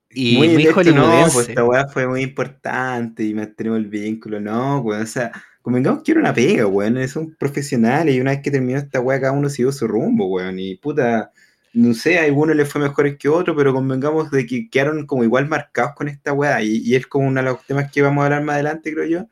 Y 0.08 0.38
muy, 0.38 0.48
muy 0.48 0.64
No, 0.94 1.26
pues 1.30 1.50
esta 1.50 1.62
weá 1.62 1.86
fue 1.88 2.08
muy 2.08 2.22
importante 2.22 3.22
y 3.22 3.34
mantenemos 3.34 3.80
el 3.80 3.88
vínculo, 3.88 4.40
no, 4.40 4.78
weón, 4.80 5.02
o 5.02 5.06
sea, 5.06 5.30
convengamos 5.60 6.02
que 6.02 6.12
era 6.12 6.22
una 6.22 6.32
pega, 6.32 6.66
weón, 6.66 6.96
un 6.96 7.34
profesional 7.34 8.08
y 8.08 8.18
una 8.18 8.30
vez 8.30 8.40
que 8.40 8.50
terminó 8.50 8.78
esta 8.78 8.98
weá, 9.00 9.20
cada 9.20 9.32
uno 9.32 9.50
siguió 9.50 9.72
su 9.72 9.86
rumbo, 9.86 10.26
weón, 10.26 10.58
y 10.58 10.76
puta, 10.76 11.32
no 11.74 11.92
sé, 11.92 12.18
a 12.18 12.24
algunos 12.24 12.56
les 12.56 12.66
fue 12.66 12.80
mejor 12.80 13.18
que 13.18 13.28
otro, 13.28 13.54
pero 13.54 13.74
convengamos 13.74 14.30
de 14.30 14.46
que 14.46 14.70
quedaron 14.70 15.04
como 15.04 15.22
igual 15.22 15.48
marcados 15.48 15.92
con 15.94 16.08
esta 16.08 16.32
weá, 16.32 16.62
y, 16.62 16.78
y 16.78 16.94
es 16.94 17.06
como 17.06 17.28
uno 17.28 17.42
de 17.42 17.50
los 17.50 17.62
temas 17.66 17.92
que 17.92 18.00
vamos 18.00 18.22
a 18.22 18.24
hablar 18.24 18.42
más 18.42 18.54
adelante, 18.54 18.94
creo 18.94 19.04
yo 19.04 19.26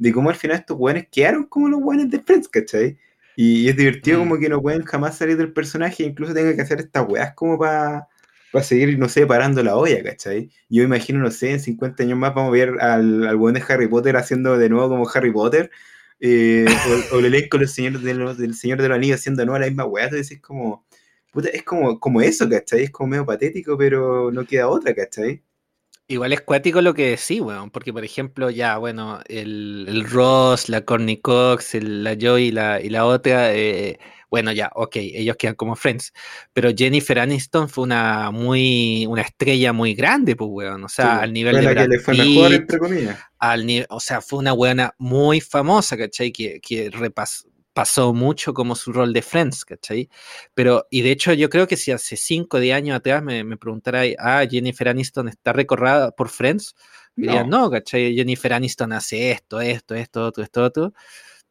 de 0.00 0.12
cómo 0.12 0.30
al 0.30 0.36
final 0.36 0.56
estos 0.56 0.78
weones 0.78 1.08
quedaron 1.12 1.44
como 1.44 1.68
los 1.68 1.80
weones 1.82 2.10
de 2.10 2.20
Friends, 2.20 2.48
¿cachai? 2.48 2.96
Y, 3.36 3.68
es 3.68 3.76
divertido 3.76 4.18
mm. 4.18 4.20
como 4.22 4.38
que 4.38 4.48
no 4.48 4.62
pueden 4.62 4.82
jamás 4.82 5.18
salir 5.18 5.36
del 5.36 5.52
personaje, 5.52 6.04
incluso 6.04 6.32
tengan 6.32 6.56
que 6.56 6.62
hacer 6.62 6.80
estas 6.80 7.06
weas 7.06 7.34
como 7.34 7.58
para 7.58 8.08
seguir, 8.62 8.98
no 8.98 9.10
sé, 9.10 9.26
parando 9.26 9.62
la 9.62 9.76
olla, 9.76 10.02
¿cachai? 10.02 10.50
Yo 10.70 10.82
imagino, 10.82 11.18
no 11.20 11.30
sé, 11.30 11.50
en 11.50 11.60
50 11.60 12.02
años 12.02 12.18
más 12.18 12.34
vamos 12.34 12.48
a 12.48 12.52
ver 12.52 12.80
al, 12.80 13.26
al 13.26 13.36
weón 13.36 13.54
de 13.54 13.62
Harry 13.68 13.88
Potter 13.88 14.16
haciendo 14.16 14.56
de 14.56 14.70
nuevo 14.70 14.88
como 14.88 15.08
Harry 15.14 15.32
Potter, 15.32 15.70
eh, 16.18 16.64
o, 17.12 17.18
el 17.18 17.24
elenco 17.26 17.58
del 17.58 17.68
Señor 17.68 18.00
de 18.00 18.14
los, 18.14 18.38
del 18.38 18.54
Señor 18.54 18.80
de 18.80 18.88
los 18.88 18.96
Anillos 18.96 19.20
haciendo 19.20 19.40
de 19.40 19.46
nuevo 19.46 19.58
la 19.58 19.66
misma 19.66 19.84
wea, 19.84 20.04
entonces 20.04 20.30
es 20.32 20.40
como, 20.40 20.86
puta, 21.30 21.50
es 21.50 21.62
como, 21.62 22.00
como 22.00 22.22
eso, 22.22 22.48
¿cachai? 22.48 22.84
Es 22.84 22.90
como 22.90 23.10
medio 23.10 23.26
patético, 23.26 23.76
pero 23.76 24.30
no 24.32 24.46
queda 24.46 24.68
otra, 24.68 24.94
¿cachai? 24.94 25.42
Igual 26.10 26.32
es 26.32 26.40
cuático 26.40 26.82
lo 26.82 26.92
que 26.92 27.16
sí, 27.16 27.40
weón, 27.40 27.70
porque 27.70 27.92
por 27.92 28.04
ejemplo, 28.04 28.50
ya, 28.50 28.78
bueno, 28.78 29.20
el, 29.28 30.04
Ross, 30.10 30.68
la 30.68 30.80
Corny 30.80 31.20
Cox, 31.20 31.74
la 31.74 32.16
Joy 32.18 32.46
y 32.46 32.50
la, 32.50 32.80
y 32.80 32.88
la 32.88 33.06
otra, 33.06 33.54
eh, 33.54 34.00
bueno, 34.28 34.50
ya, 34.50 34.72
ok, 34.74 34.96
ellos 34.96 35.36
quedan 35.36 35.54
como 35.54 35.76
friends, 35.76 36.12
pero 36.52 36.70
Jennifer 36.76 37.20
Aniston 37.20 37.68
fue 37.68 37.84
una 37.84 38.32
muy, 38.32 39.06
una 39.06 39.22
estrella 39.22 39.72
muy 39.72 39.94
grande, 39.94 40.34
pues, 40.34 40.50
weón, 40.52 40.82
o 40.82 40.88
sea, 40.88 41.20
al 41.20 41.32
nivel 41.32 41.64
de 41.64 41.74
que 41.76 41.86
le 41.86 42.00
fue 42.00 42.14
mejor, 42.14 42.54
entre 42.54 42.78
comillas. 42.80 43.16
Al 43.38 43.86
o 43.88 44.00
sea, 44.00 44.20
fue 44.20 44.40
una 44.40 44.52
weona 44.52 44.92
muy 44.98 45.40
famosa, 45.40 45.96
¿cachai? 45.96 46.32
Que, 46.32 46.60
que 46.60 46.90
repasó, 46.90 47.49
pasó 47.72 48.12
mucho 48.12 48.52
como 48.54 48.74
su 48.74 48.92
rol 48.92 49.12
de 49.12 49.22
Friends, 49.22 49.64
¿cachai? 49.64 50.08
Pero, 50.54 50.86
y 50.90 51.02
de 51.02 51.12
hecho 51.12 51.32
yo 51.32 51.48
creo 51.48 51.66
que 51.66 51.76
si 51.76 51.92
hace 51.92 52.16
5 52.16 52.56
o 52.56 52.60
10 52.60 52.76
años 52.76 52.96
atrás 52.96 53.22
me, 53.22 53.44
me 53.44 53.56
preguntara, 53.56 54.02
ah, 54.18 54.44
Jennifer 54.48 54.88
Aniston 54.88 55.28
está 55.28 55.52
recorrada 55.52 56.10
por 56.10 56.28
Friends, 56.28 56.74
diría, 57.14 57.44
no. 57.44 57.70
¿cachai? 57.70 58.14
Jennifer 58.14 58.52
Aniston 58.52 58.92
hace 58.92 59.30
esto, 59.30 59.60
esto, 59.60 59.94
esto, 59.94 60.28
esto, 60.28 60.42
esto, 60.42 60.66
esto, 60.66 60.94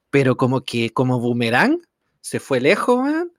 pero 0.09 0.35
como 0.37 0.61
que 0.61 0.91
como 0.91 1.19
boomerang 1.19 1.79
se 2.21 2.39
fue 2.39 2.59
lejos, 2.59 3.01
man, 3.01 3.31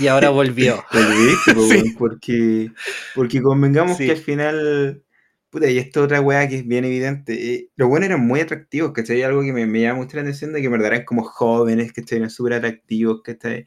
y 0.00 0.06
ahora 0.06 0.30
volvió. 0.30 0.84
porque, 1.98 2.70
porque 3.14 3.42
convengamos 3.42 3.96
que 3.96 4.10
al 4.10 4.16
final 4.16 5.02
Puta, 5.50 5.70
y 5.70 5.78
esta 5.78 6.02
otra 6.02 6.20
weá 6.20 6.46
que 6.46 6.56
es 6.56 6.66
bien 6.66 6.84
evidente. 6.84 7.54
Eh, 7.54 7.70
los 7.76 7.88
buenos 7.88 8.08
eran 8.10 8.26
muy 8.26 8.40
atractivos, 8.40 8.92
¿cachai? 8.92 9.22
Algo 9.22 9.42
que 9.42 9.52
me, 9.52 9.66
me, 9.66 9.80
llama 9.80 10.00
mucho 10.00 10.16
la 10.16 10.22
atención 10.22 10.52
de 10.52 10.60
que 10.60 10.66
en 10.66 10.72
verdad 10.72 10.88
eran 10.88 11.04
como 11.06 11.24
jóvenes, 11.24 11.92
que 11.92 12.04
Eran 12.14 12.28
súper 12.28 12.54
atractivos, 12.54 13.22
¿cachai? 13.22 13.66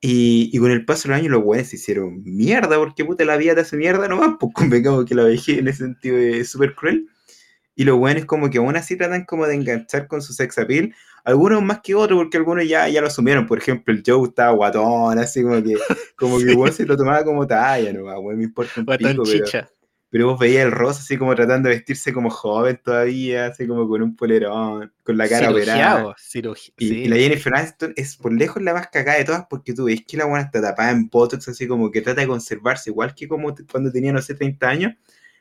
Y, 0.00 0.50
y 0.52 0.58
con 0.58 0.70
el 0.70 0.84
paso 0.84 1.08
de 1.08 1.10
los 1.10 1.20
años 1.20 1.30
los 1.32 1.44
buenos 1.44 1.68
se 1.68 1.76
hicieron 1.76 2.22
mierda, 2.24 2.76
porque 2.78 3.04
puta 3.04 3.24
la 3.24 3.36
vida 3.36 3.54
te 3.54 3.62
hace 3.62 3.76
mierda 3.76 4.08
nomás, 4.08 4.36
pues 4.40 4.52
convengamos 4.54 5.04
que 5.04 5.14
la 5.14 5.24
vejez 5.24 5.58
en 5.58 5.68
ese 5.68 5.84
sentido 5.84 6.18
es 6.18 6.50
súper 6.50 6.74
cruel. 6.74 7.08
Y 7.76 7.84
los 7.84 7.98
buenos 7.98 8.24
como 8.24 8.50
que 8.50 8.58
aún 8.58 8.76
así 8.76 8.96
tratan 8.96 9.24
como 9.24 9.46
de 9.46 9.54
enganchar 9.54 10.06
con 10.08 10.20
su 10.22 10.32
sex 10.32 10.58
appeal, 10.58 10.94
algunos 11.24 11.62
más 11.62 11.80
que 11.80 11.94
otros, 11.94 12.18
porque 12.18 12.36
algunos 12.36 12.68
ya, 12.68 12.88
ya 12.88 13.00
lo 13.00 13.06
asumieron. 13.06 13.46
Por 13.46 13.58
ejemplo, 13.58 13.94
el 13.94 14.02
Joe 14.06 14.28
estaba 14.28 14.52
guatón, 14.52 15.18
así 15.18 15.42
como 15.42 15.62
que, 15.62 15.74
como 16.16 16.38
que 16.38 16.52
igual 16.52 16.72
se 16.72 16.86
lo 16.86 16.96
tomaba 16.96 17.24
como 17.24 17.46
talla, 17.46 17.92
no, 17.92 18.22
me 18.22 18.44
importa 18.44 18.72
un 18.76 18.86
pico, 18.86 19.22
pero, 19.24 19.68
pero 20.14 20.28
vos 20.28 20.38
veías 20.38 20.64
el 20.64 20.70
Ross 20.70 21.00
así 21.00 21.18
como 21.18 21.34
tratando 21.34 21.68
de 21.68 21.74
vestirse 21.74 22.12
como 22.12 22.30
joven 22.30 22.80
todavía, 22.84 23.46
así 23.46 23.66
como 23.66 23.88
con 23.88 24.00
un 24.00 24.14
polerón, 24.14 24.92
con 25.02 25.18
la 25.18 25.28
cara 25.28 25.50
operada. 25.50 26.14
y, 26.78 27.08
la 27.08 27.16
Jennifer 27.16 27.52
Aniston 27.52 27.92
es 27.96 28.16
por 28.16 28.32
lejos 28.32 28.62
la 28.62 28.74
más 28.74 28.86
cagada 28.90 29.18
de 29.18 29.24
todas 29.24 29.44
porque 29.50 29.72
tú 29.72 29.86
ves 29.86 30.04
que 30.06 30.16
la 30.16 30.26
buena 30.26 30.44
está 30.44 30.62
tapada 30.62 30.92
en 30.92 31.08
Botox, 31.08 31.48
así 31.48 31.66
como 31.66 31.90
que 31.90 32.00
trata 32.00 32.20
de 32.20 32.28
conservarse, 32.28 32.90
igual 32.90 33.12
que 33.12 33.26
como 33.26 33.52
cuando 33.68 33.90
tenía, 33.90 34.12
no 34.12 34.22
sé, 34.22 34.36
30 34.36 34.68
años, 34.68 34.92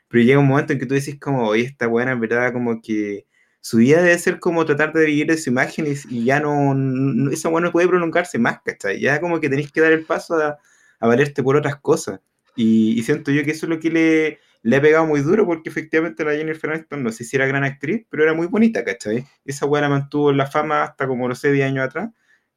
pero 0.08 0.24
llega 0.24 0.40
un 0.40 0.48
momento 0.48 0.74
en 0.74 0.80
que 0.80 0.88
tú 0.88 0.96
dices 0.96 1.20
como, 1.20 1.50
oye, 1.50 1.66
esta 1.66 1.86
buena 1.86 2.14
en 2.14 2.20
verdad 2.20 2.52
como 2.52 2.82
que 2.82 3.28
su 3.62 3.78
vida 3.78 4.02
debe 4.02 4.18
ser 4.18 4.40
como 4.40 4.66
tratar 4.66 4.92
de 4.92 5.06
vivir 5.06 5.28
de 5.28 5.38
su 5.38 5.52
imagen 5.52 5.86
y, 6.10 6.26
ya 6.26 6.40
no, 6.40 7.30
esa 7.32 7.50
buena 7.50 7.68
no 7.68 7.72
puede 7.72 7.88
prolongarse 7.88 8.40
más, 8.40 8.62
¿cachai? 8.66 9.00
Ya 9.00 9.22
como 9.22 9.40
que 9.40 9.50
tenés 9.50 9.72
que 9.72 9.82
dar 9.82 9.92
el 9.92 10.04
paso 10.04 10.34
a, 10.34 10.58
a 11.00 11.08
valerte 11.08 11.44
por 11.44 11.58
otras 11.58 11.76
cosas. 11.76 12.22
Y, 12.56 13.00
y 13.00 13.04
siento 13.04 13.32
yo 13.32 13.44
que 13.44 13.52
eso 13.52 13.68
es 13.68 13.70
lo 13.70 13.80
que 13.80 13.90
le 13.92 14.40
le 14.64 14.78
ha 14.78 14.82
pegado 14.82 15.05
muy 15.05 15.22
duro 15.22 15.45
porque 15.45 15.70
efectivamente 15.70 16.24
la 16.24 16.32
Jennifer 16.32 16.72
Aniston 16.72 17.03
no 17.03 17.11
sé 17.11 17.26
si 17.26 17.36
era 17.36 17.45
gran 17.45 17.66
actriz, 17.66 18.05
pero 18.09 18.24
era 18.24 18.34
muy 18.34 18.47
bonita, 18.47 18.84
¿cachai? 18.84 19.26
Esa 19.45 19.66
weá 19.66 19.88
mantuvo 19.89 20.32
en 20.32 20.38
la 20.38 20.47
fama 20.47 20.84
hasta 20.84 21.05
como, 21.05 21.28
no 21.28 21.36
sé, 21.36 21.51
10 21.51 21.68
años 21.68 21.86
atrás. 21.86 22.09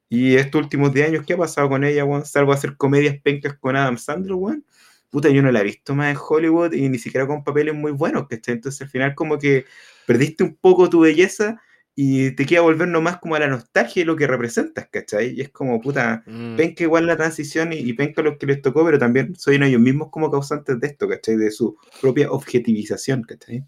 Y 0.09 0.37
estos 0.37 0.63
últimos 0.63 0.95
10 0.95 1.09
años, 1.09 1.25
¿qué 1.27 1.35
ha 1.35 1.37
pasado 1.37 1.69
con 1.69 1.83
ella, 1.83 2.05
weón? 2.05 2.25
Salvo 2.25 2.53
hacer 2.53 2.77
comedias 2.77 3.17
pencas 3.21 3.55
con 3.59 3.75
Adam 3.75 3.99
Sandler, 3.99 4.35
weón. 4.35 4.65
Puta, 5.11 5.31
yo 5.31 5.43
no 5.43 5.51
la 5.51 5.61
he 5.61 5.65
visto 5.65 5.97
más 5.97 6.11
en 6.11 6.17
Hollywood 6.17 6.73
y 6.75 6.89
ni 6.89 6.99
siquiera 6.99 7.27
con 7.27 7.43
papeles 7.43 7.75
muy 7.75 7.91
buenos, 7.91 8.29
¿cachai? 8.29 8.55
Entonces 8.55 8.83
al 8.83 8.89
final 8.89 9.15
como 9.17 9.39
que 9.39 9.65
perdiste 10.07 10.45
un 10.45 10.55
poco 10.55 10.89
tu 10.89 11.01
belleza 11.01 11.61
y 11.99 12.33
te 12.33 12.45
queda 12.45 12.61
volver 12.61 12.89
nomás 12.89 13.19
como 13.19 13.37
a 13.37 13.39
la 13.39 13.49
nostalgia 13.49 14.03
y 14.03 14.05
lo 14.05 14.17
que 14.17 14.27
representas, 14.27 14.87
¿cachai? 14.91 15.33
Y 15.35 15.41
es 15.41 15.49
como, 15.49 15.81
puta, 15.81 16.23
mm. 16.27 16.57
ven 16.57 16.75
que 16.75 16.85
igual 16.85 17.07
la 17.07 17.17
transición 17.17 17.73
y, 17.73 17.91
ven 17.93 18.13
que 18.13 18.23
lo 18.23 18.37
que 18.37 18.45
les 18.45 18.61
tocó, 18.61 18.85
pero 18.85 18.99
también 18.99 19.35
son 19.35 19.63
ellos 19.63 19.81
mismos 19.81 20.11
como 20.11 20.31
causantes 20.31 20.79
de 20.79 20.87
esto, 20.89 21.09
¿cachai? 21.09 21.37
De 21.37 21.51
su 21.51 21.79
propia 22.03 22.31
objetivización, 22.31 23.23
¿cachai? 23.23 23.65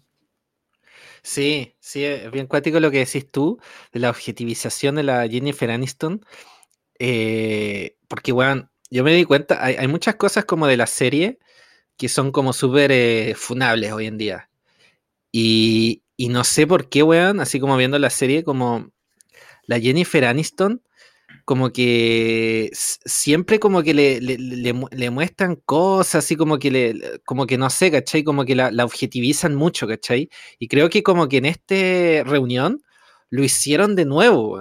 Sí, 1.23 1.75
sí, 1.79 2.05
es 2.05 2.29
bien 2.31 2.45
cuático 2.45 2.79
lo 2.79 2.91
que 2.91 2.99
decís 2.99 3.29
tú, 3.31 3.59
de 3.91 3.99
la 3.99 4.11
objetivización 4.11 4.95
de 4.95 5.03
la 5.03 5.27
Jennifer 5.27 5.71
Aniston, 5.71 6.23
eh, 6.99 7.97
porque, 8.07 8.31
bueno, 8.31 8.69
yo 8.91 9.03
me 9.03 9.11
di 9.11 9.25
cuenta, 9.25 9.63
hay, 9.65 9.87
muchas 9.87 10.15
cosas 10.15 10.45
como 10.45 10.67
de 10.67 10.77
la 10.77 10.87
serie 10.87 11.39
que 11.97 12.09
son 12.09 12.31
como 12.31 12.53
súper 12.53 12.91
eh, 12.91 13.33
funables 13.35 13.91
hoy 13.91 14.05
en 14.05 14.17
día. 14.19 14.49
Y, 15.31 16.03
y 16.19 16.27
no 16.27 16.43
sé 16.43 16.67
por 16.67 16.89
qué, 16.89 17.01
weón, 17.01 17.39
así 17.39 17.61
como 17.61 17.77
viendo 17.77 17.97
la 17.97 18.09
serie, 18.09 18.43
como 18.43 18.91
la 19.67 19.79
Jennifer 19.79 20.25
Aniston 20.25 20.81
como 21.45 21.71
que 21.71 22.69
siempre 22.73 23.57
como 23.59 23.81
que 23.81 23.93
le, 23.93 24.19
le, 24.19 25.09
muestran 25.09 25.55
cosas, 25.55 26.25
así 26.25 26.35
como 26.35 26.59
que 26.59 26.69
le, 26.69 27.21
como 27.25 27.47
que 27.47 27.57
no 27.57 27.69
sé, 27.69 27.89
¿cachai? 27.89 28.23
Como 28.23 28.43
que 28.43 28.53
la, 28.53 28.85
objetivizan 28.85 29.55
mucho, 29.55 29.87
¿cachai? 29.87 30.29
Y 30.59 30.67
creo 30.67 30.89
que 30.89 31.03
como 31.03 31.27
que 31.29 31.37
en 31.37 31.45
esta 31.45 32.23
reunión 32.29 32.83
lo 33.29 33.43
hicieron 33.43 33.95
de 33.95 34.05
nuevo, 34.05 34.59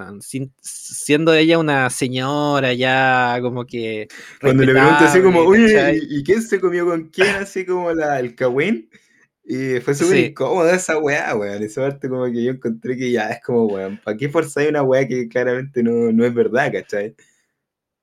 siendo 0.63 1.35
ella 1.35 1.59
una 1.59 1.91
señora 1.91 2.73
ya 2.73 3.39
como 3.43 3.67
que... 3.67 4.07
Cuando 4.41 4.65
le 4.65 4.73
pregunto 4.73 5.05
así 5.05 5.21
como, 5.21 5.41
oye, 5.41 6.01
¿y, 6.09 6.23
quién 6.23 6.41
se 6.41 6.61
comió 6.61 6.87
con 6.87 7.09
quién? 7.09 7.35
Así 7.37 7.67
como 7.67 7.93
la, 7.93 8.21
el. 8.21 8.37
Y 9.51 9.81
fue 9.81 9.95
súper 9.95 10.19
incómoda 10.19 10.75
esa 10.75 10.99
weá, 10.99 11.35
weón. 11.35 11.63
Esa 11.63 11.81
parte 11.81 12.07
como 12.11 12.27
que 12.27 12.45
yo 12.45 12.51
encontré 12.51 12.99
que 12.99 13.11
ya 13.11 13.31
es 13.31 13.41
como, 13.43 13.65
weón, 13.65 13.99
¿para 14.05 14.15
qué 14.15 14.29
forzáis 14.29 14.69
una 14.69 14.83
weá 14.83 15.09
que 15.09 15.27
claramente 15.27 15.83
no, 15.83 16.13
no 16.13 16.27
es 16.27 16.35
verdad, 16.35 16.71
cachai? 16.71 17.17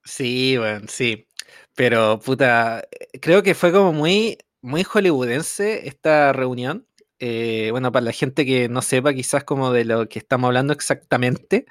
Sí, 0.03 0.57
weón, 0.57 0.87
sí. 0.89 1.27
Pero, 1.75 2.19
puta, 2.19 2.83
creo 3.21 3.43
que 3.43 3.53
fue 3.53 3.71
como 3.71 3.93
muy, 3.93 4.39
muy 4.63 4.83
hollywoodense 4.83 5.87
esta 5.87 6.33
reunión. 6.33 6.87
Eh, 7.19 7.69
bueno, 7.69 7.91
para 7.91 8.05
la 8.05 8.11
gente 8.11 8.43
que 8.43 8.67
no 8.67 8.81
sepa 8.81 9.13
quizás 9.13 9.43
como 9.43 9.71
de 9.71 9.85
lo 9.85 10.09
que 10.09 10.17
estamos 10.17 10.47
hablando 10.47 10.73
exactamente, 10.73 11.67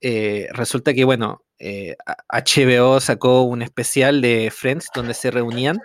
eh, 0.00 0.48
resulta 0.50 0.92
que, 0.92 1.04
bueno, 1.04 1.44
HBO 1.60 2.96
eh, 2.96 3.00
sacó 3.00 3.42
un 3.42 3.62
especial 3.62 4.20
de 4.20 4.50
Friends 4.50 4.88
donde 4.92 5.14
se 5.14 5.30
reunían 5.30 5.78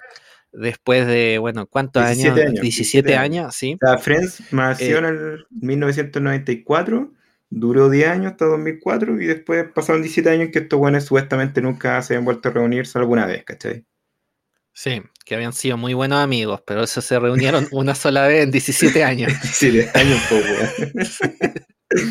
después 0.52 1.08
de, 1.08 1.38
bueno, 1.40 1.68
¿cuántos 1.68 2.04
años? 2.04 2.36
17 2.36 3.16
años, 3.16 3.56
sí. 3.56 3.78
O 3.82 3.88
sea, 3.88 3.98
Friends 3.98 4.44
nació 4.52 4.98
eh 4.98 5.00
en 5.00 5.06
el 5.06 5.46
1994, 5.52 7.12
duró 7.50 7.90
10 7.90 8.10
años 8.10 8.32
hasta 8.32 8.46
2004 8.46 9.22
y 9.22 9.26
después 9.26 9.66
pasaron 9.74 10.02
17 10.02 10.30
años 10.30 10.50
que 10.52 10.60
estos 10.60 10.80
buenos 10.80 11.04
supuestamente 11.04 11.62
nunca 11.62 12.02
se 12.02 12.14
habían 12.14 12.26
vuelto 12.26 12.50
a 12.50 12.52
reunirse 12.52 12.98
alguna 12.98 13.26
vez, 13.26 13.44
¿cachai? 13.44 13.86
Sí, 14.74 15.02
que 15.26 15.36
habían 15.36 15.54
sido 15.54 15.78
muy 15.78 15.94
buenos 15.94 16.20
amigos, 16.20 16.62
pero 16.66 16.84
eso 16.84 17.02
se 17.02 17.20
reunieron 17.20 17.68
una 17.72 17.96
sola 17.96 18.28
vez 18.28 18.44
en 18.44 18.52
17 18.52 19.04
años. 19.04 19.32
17 19.42 19.92
años, 19.98 20.22
poco, 20.30 20.44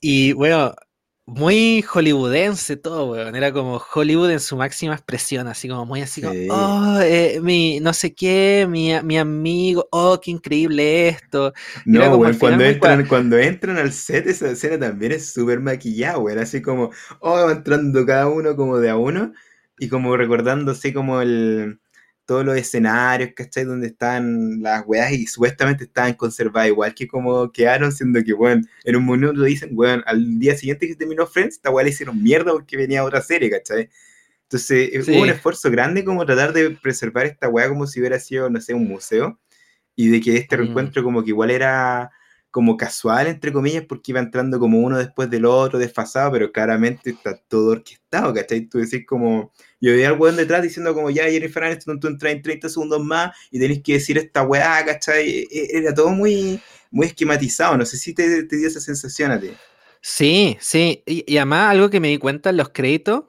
Y 0.00 0.32
bueno, 0.32 0.74
muy 1.26 1.82
hollywoodense 1.82 2.76
todo, 2.76 3.12
weón. 3.12 3.34
Era 3.36 3.52
como 3.52 3.80
Hollywood 3.94 4.30
en 4.30 4.40
su 4.40 4.56
máxima 4.56 4.94
expresión, 4.94 5.46
así 5.48 5.68
como 5.68 5.86
muy 5.86 6.02
así 6.02 6.20
como, 6.20 6.34
oh, 6.50 6.98
eh, 7.00 7.40
mi 7.42 7.80
no 7.80 7.92
sé 7.92 8.14
qué, 8.14 8.66
mi, 8.68 8.92
mi, 9.02 9.18
amigo, 9.18 9.86
oh, 9.92 10.20
qué 10.20 10.30
increíble 10.30 11.08
esto. 11.08 11.52
No, 11.84 12.16
weón, 12.16 12.36
cuando 12.38 12.64
entran, 12.64 13.06
cuando 13.06 13.38
entran 13.38 13.78
al 13.78 13.92
set, 13.92 14.26
esa 14.26 14.50
escena 14.50 14.78
también 14.78 15.12
es 15.12 15.32
súper 15.32 15.60
maquillada, 15.60 16.18
weón. 16.18 16.38
Así 16.38 16.60
como, 16.60 16.90
oh, 17.20 17.50
entrando 17.50 18.04
cada 18.04 18.28
uno 18.28 18.56
como 18.56 18.78
de 18.78 18.90
a 18.90 18.96
uno, 18.96 19.32
y 19.78 19.88
como 19.88 20.16
recordando 20.16 20.72
así 20.72 20.92
como 20.92 21.20
el 21.20 21.80
todos 22.32 22.46
los 22.46 22.56
escenarios, 22.56 23.32
¿cachai? 23.36 23.64
Donde 23.64 23.88
están 23.88 24.62
las 24.62 24.84
weas 24.86 25.12
y 25.12 25.26
supuestamente 25.26 25.84
estaban 25.84 26.14
conservadas 26.14 26.70
igual 26.70 26.94
que 26.94 27.06
como 27.06 27.52
quedaron, 27.52 27.92
siendo 27.92 28.24
que, 28.24 28.32
bueno, 28.32 28.62
en 28.84 28.96
un 28.96 29.04
minuto 29.04 29.42
dicen, 29.42 29.76
bueno, 29.76 30.02
al 30.06 30.38
día 30.38 30.56
siguiente 30.56 30.88
que 30.88 30.96
terminó 30.96 31.26
Friends, 31.26 31.56
esta 31.56 31.70
wea 31.70 31.84
le 31.84 31.90
hicieron 31.90 32.22
mierda 32.22 32.52
porque 32.52 32.78
venía 32.78 33.04
otra 33.04 33.20
serie, 33.20 33.50
¿cachai? 33.50 33.90
Entonces, 34.44 35.06
hubo 35.08 35.20
un 35.20 35.28
esfuerzo 35.28 35.70
grande 35.70 36.06
como 36.06 36.24
tratar 36.24 36.54
de 36.54 36.70
preservar 36.70 37.26
esta 37.26 37.50
wea 37.50 37.68
como 37.68 37.86
si 37.86 38.00
hubiera 38.00 38.18
sido, 38.18 38.48
no 38.48 38.62
sé, 38.62 38.72
un 38.72 38.88
museo, 38.88 39.38
y 39.94 40.08
de 40.08 40.22
que 40.22 40.38
este 40.38 40.56
mm. 40.56 40.60
reencuentro 40.60 41.04
como 41.04 41.22
que 41.22 41.28
igual 41.28 41.50
era 41.50 42.12
como 42.52 42.76
casual, 42.76 43.28
entre 43.28 43.50
comillas, 43.50 43.82
porque 43.88 44.12
iba 44.12 44.20
entrando 44.20 44.58
como 44.60 44.78
uno 44.78 44.98
después 44.98 45.30
del 45.30 45.46
otro, 45.46 45.78
desfasado, 45.78 46.32
pero 46.32 46.52
claramente 46.52 47.10
está 47.10 47.34
todo 47.34 47.70
orquestado, 47.70 48.32
¿cachai? 48.34 48.66
Tú 48.66 48.78
decís 48.78 49.06
como, 49.06 49.50
yo 49.80 49.92
veía 49.92 50.08
al 50.08 50.18
weón 50.20 50.36
detrás 50.36 50.62
diciendo 50.62 50.92
como, 50.92 51.08
ya, 51.08 51.24
Jennifer 51.24 51.64
Aniston, 51.64 51.98
tú 51.98 52.08
entras 52.08 52.30
en 52.34 52.42
30 52.42 52.68
segundos 52.68 53.02
más 53.02 53.34
y 53.50 53.58
tenés 53.58 53.82
que 53.82 53.94
decir 53.94 54.18
esta 54.18 54.42
weá, 54.42 54.84
¿cachai? 54.84 55.30
E, 55.30 55.48
e, 55.50 55.78
era 55.78 55.94
todo 55.94 56.10
muy, 56.10 56.60
muy 56.90 57.06
esquematizado, 57.06 57.78
no 57.78 57.86
sé 57.86 57.96
si 57.96 58.12
te, 58.12 58.42
dio 58.42 58.68
esa 58.68 58.80
sensación 58.80 59.30
a 59.30 59.40
ti. 59.40 59.50
Sí, 60.02 60.58
sí, 60.60 61.02
y, 61.06 61.24
y, 61.26 61.38
además 61.38 61.70
algo 61.70 61.88
que 61.88 62.00
me 62.00 62.08
di 62.08 62.18
cuenta 62.18 62.50
en 62.50 62.58
los 62.58 62.68
créditos, 62.68 63.24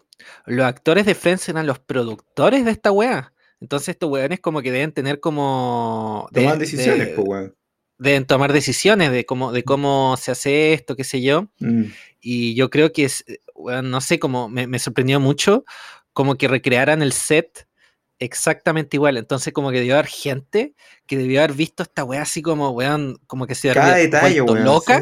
los 0.45 0.65
actores 0.65 1.05
de 1.05 1.15
Friends 1.15 1.47
eran 1.47 1.65
los 1.65 1.79
productores 1.79 2.65
de 2.65 2.71
esta 2.71 2.91
weá. 2.91 3.31
Entonces 3.61 3.89
estos 3.89 4.09
weones 4.09 4.41
como 4.41 4.61
que 4.61 4.73
deben 4.73 4.91
tener 4.91 5.21
como... 5.21 6.27
Toman 6.33 6.59
decisiones, 6.59 7.07
pues 7.15 7.25
weón 7.25 7.55
deben 7.97 8.25
tomar 8.25 8.53
decisiones 8.53 9.11
de 9.11 9.25
cómo, 9.25 9.51
de 9.51 9.63
cómo 9.63 10.15
se 10.17 10.31
hace 10.31 10.73
esto, 10.73 10.95
qué 10.95 11.03
sé 11.03 11.21
yo. 11.21 11.49
Mm. 11.59 11.85
Y 12.19 12.55
yo 12.55 12.69
creo 12.69 12.91
que 12.91 13.05
es, 13.05 13.25
no 13.83 14.01
sé, 14.01 14.19
como 14.19 14.49
me, 14.49 14.79
sorprendió 14.79 15.19
mucho 15.19 15.65
como 16.13 16.35
que 16.35 16.47
recrearan 16.47 17.01
el 17.01 17.11
set 17.11 17.67
exactamente 18.19 18.97
igual. 18.97 19.17
Entonces, 19.17 19.51
como 19.51 19.71
que 19.71 19.79
debió 19.79 19.95
haber 19.95 20.07
gente 20.07 20.75
que 21.07 21.17
debió 21.17 21.39
haber 21.39 21.53
visto 21.53 21.83
esta 21.83 22.03
weá 22.03 22.21
así 22.21 22.41
como, 22.41 22.69
weón, 22.69 23.19
como 23.27 23.47
que 23.47 23.55
se 23.55 23.73
Cada 23.73 23.95
detalle, 23.95 24.41
weón, 24.41 24.63
loca. 24.63 25.01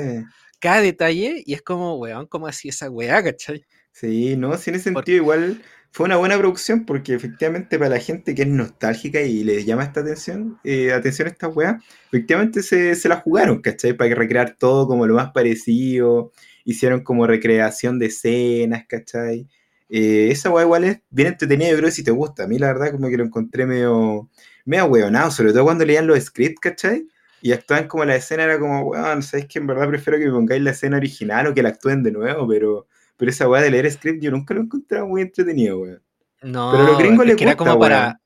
Cada 0.60 0.82
detalle, 0.82 1.44
y 1.46 1.54
es 1.54 1.62
como, 1.62 1.96
weón, 1.96 2.28
como 2.28 2.48
así 2.48 2.70
esa 2.70 2.90
weá, 2.90 3.24
¿cachai? 3.24 3.66
Sí, 3.92 4.36
no, 4.38 4.56
si 4.58 4.70
en 4.70 4.76
ese 4.78 4.92
sentido 4.92 5.18
igual 5.18 5.62
fue 5.92 6.06
una 6.06 6.18
buena 6.18 6.38
producción 6.38 6.86
porque 6.86 7.14
efectivamente 7.14 7.78
para 7.78 7.90
la 7.90 8.00
gente 8.00 8.34
que 8.34 8.44
es 8.44 8.48
nostálgica 8.48 9.22
y 9.22 9.44
le 9.44 9.64
llama 9.66 9.84
esta 9.84 10.00
atención, 10.00 10.58
eh, 10.64 10.94
atención 10.94 11.28
a 11.28 11.32
esta 11.32 11.50
weá, 11.50 11.80
efectivamente 12.08 12.64
se, 12.64 12.96
se, 12.96 13.10
la 13.10 13.18
jugaron, 13.18 13.62
¿cachai? 13.62 13.94
Para 13.94 14.16
recrear 14.16 14.56
todo 14.58 14.88
como 14.88 15.06
lo 15.06 15.16
más 15.16 15.32
parecido, 15.32 16.32
hicieron 16.64 17.04
como 17.04 17.28
recreación 17.28 18.00
de 18.00 18.06
escenas, 18.08 18.86
¿cachai? 18.88 19.48
Eh, 19.90 20.30
esa 20.32 20.50
weá 20.50 20.64
igual 20.64 20.86
es 20.86 21.02
bien 21.10 21.28
entretenida, 21.28 21.70
yo 21.70 21.76
creo 21.78 21.90
que 21.90 21.96
si 21.96 22.04
te 22.04 22.12
gusta. 22.12 22.44
A 22.46 22.48
mí 22.48 22.58
la 22.58 22.68
verdad 22.68 22.92
como 22.92 23.10
que 23.10 23.18
lo 23.18 23.26
encontré 23.26 23.66
medio, 23.66 24.30
medio 24.66 24.86
weonado, 24.86 25.32
sobre 25.32 25.52
todo 25.52 25.66
cuando 25.66 25.86
leían 25.86 26.08
los 26.08 26.20
scripts, 26.20 26.62
¿cachai? 26.62 27.08
Y 27.42 27.52
actuaban 27.52 27.88
como 27.88 28.06
la 28.06 28.16
escena 28.16 28.44
era 28.44 28.60
como, 28.60 28.84
weón, 28.84 29.24
¿sabes 29.24 29.48
que 29.48 29.60
en 29.60 29.68
verdad 29.68 29.90
prefiero 29.90 30.18
que 30.20 30.26
me 30.28 30.32
pongáis 30.32 30.62
la 30.62 30.72
escena 30.72 30.98
original 30.98 31.48
o 31.48 31.54
que 31.54 31.64
la 31.64 31.70
actúen 31.70 32.04
de 32.04 32.12
nuevo? 32.12 32.48
Pero 32.48 32.88
pero 33.22 33.30
esa 33.30 33.48
weá 33.48 33.62
de 33.62 33.70
leer 33.70 33.92
script 33.92 34.20
yo 34.20 34.32
nunca 34.32 34.56
lo 34.56 34.62
he 34.62 34.64
encontrado 34.64 35.06
muy 35.06 35.22
entretenido, 35.22 35.78
weón. 35.78 36.02
No, 36.42 36.72
Pero 36.72 36.84
a 36.84 36.88
los 36.88 36.98
gringos 36.98 37.28
es 37.28 37.36
que 37.36 37.44
era 37.44 37.56
como 37.56 37.78
para. 37.78 38.20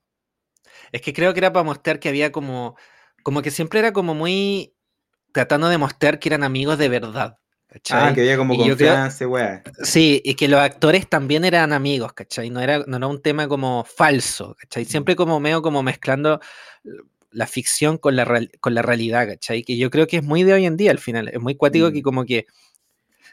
Es 0.93 1.01
que 1.01 1.11
creo 1.11 1.33
que 1.33 1.39
era 1.41 1.51
para 1.51 1.65
mostrar 1.65 1.99
que 1.99 2.07
había 2.07 2.31
como. 2.31 2.77
Como 3.21 3.41
que 3.41 3.51
siempre 3.51 3.79
era 3.79 3.91
como 3.91 4.15
muy. 4.15 4.73
Tratando 5.33 5.67
de 5.67 5.77
mostrar 5.77 6.17
que 6.17 6.29
eran 6.29 6.45
amigos 6.45 6.77
de 6.77 6.87
verdad. 6.87 7.39
¿cachai? 7.67 8.07
Ah, 8.07 8.13
que 8.13 8.21
había 8.21 8.37
como 8.37 8.55
confianza, 8.55 9.27
weá. 9.27 9.63
Sí, 9.83 10.21
y 10.23 10.35
que 10.35 10.47
los 10.47 10.61
actores 10.61 11.09
también 11.09 11.43
eran 11.43 11.73
amigos, 11.73 12.13
¿cachai? 12.13 12.49
No 12.49 12.61
era, 12.61 12.85
no 12.87 12.95
era 12.95 13.07
un 13.07 13.21
tema 13.21 13.49
como 13.49 13.83
falso, 13.83 14.55
¿cachai? 14.61 14.85
Siempre 14.85 15.17
como 15.17 15.41
medio 15.41 15.61
como 15.61 15.83
mezclando 15.83 16.39
la 17.31 17.47
ficción 17.47 17.97
con 17.97 18.15
la, 18.15 18.47
con 18.61 18.73
la 18.73 18.81
realidad, 18.81 19.27
¿cachai? 19.27 19.63
Que 19.63 19.75
yo 19.75 19.89
creo 19.89 20.07
que 20.07 20.15
es 20.15 20.23
muy 20.23 20.43
de 20.43 20.53
hoy 20.53 20.65
en 20.65 20.77
día 20.77 20.91
al 20.91 20.99
final. 20.99 21.27
Es 21.27 21.41
muy 21.41 21.55
cuático 21.55 21.91
que 21.91 21.99
mm. 21.99 22.03
como 22.03 22.23
que 22.23 22.45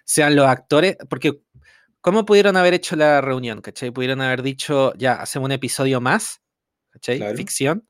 sean 0.04 0.36
los 0.36 0.46
actores, 0.46 0.96
porque 1.08 1.40
¿Cómo 2.02 2.24
pudieron 2.24 2.56
haber 2.56 2.74
hecho 2.74 2.96
la 2.96 3.20
reunión? 3.20 3.60
¿Cachai? 3.60 3.92
Pudieron 3.92 4.20
haber 4.20 4.42
dicho, 4.42 4.92
ya, 4.94 5.14
hacemos 5.14 5.46
un 5.46 5.52
episodio 5.52 6.00
más, 6.00 6.42
¿cachai? 6.90 7.36
Ficción. 7.36 7.88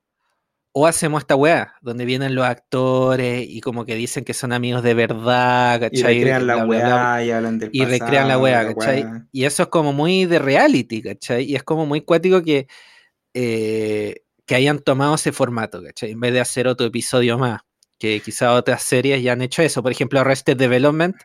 O 0.74 0.86
hacemos 0.86 1.22
esta 1.22 1.34
weá, 1.34 1.74
donde 1.80 2.04
vienen 2.04 2.34
los 2.34 2.44
actores 2.44 3.46
y 3.48 3.60
como 3.62 3.86
que 3.86 3.94
dicen 3.94 4.24
que 4.24 4.34
son 4.34 4.52
amigos 4.52 4.82
de 4.82 4.92
verdad, 4.92 5.80
¿cachai? 5.80 6.16
Y 6.16 6.24
recrean 6.24 6.46
la 6.46 6.66
weá 6.66 7.24
y 7.24 7.30
hablan 7.30 7.58
del 7.58 7.70
Y 7.72 7.84
recrean 7.86 8.28
la 8.28 8.38
weá, 8.38 8.74
¿cachai? 8.74 9.06
Y 9.32 9.44
eso 9.44 9.62
es 9.62 9.68
como 9.70 9.94
muy 9.94 10.26
de 10.26 10.38
reality, 10.38 11.02
¿cachai? 11.02 11.44
Y 11.44 11.56
es 11.56 11.62
como 11.62 11.86
muy 11.86 12.02
cuático 12.02 12.42
que, 12.42 12.66
eh, 13.32 14.24
que 14.44 14.54
hayan 14.54 14.80
tomado 14.80 15.14
ese 15.14 15.32
formato, 15.32 15.82
¿cachai? 15.82 16.10
En 16.10 16.20
vez 16.20 16.34
de 16.34 16.40
hacer 16.40 16.68
otro 16.68 16.86
episodio 16.86 17.38
más, 17.38 17.62
que 17.98 18.20
quizá 18.20 18.52
otras 18.52 18.82
series 18.82 19.22
ya 19.22 19.32
han 19.32 19.40
hecho 19.40 19.62
eso. 19.62 19.82
Por 19.82 19.92
ejemplo, 19.92 20.20
Arrested 20.20 20.56
Development 20.58 21.16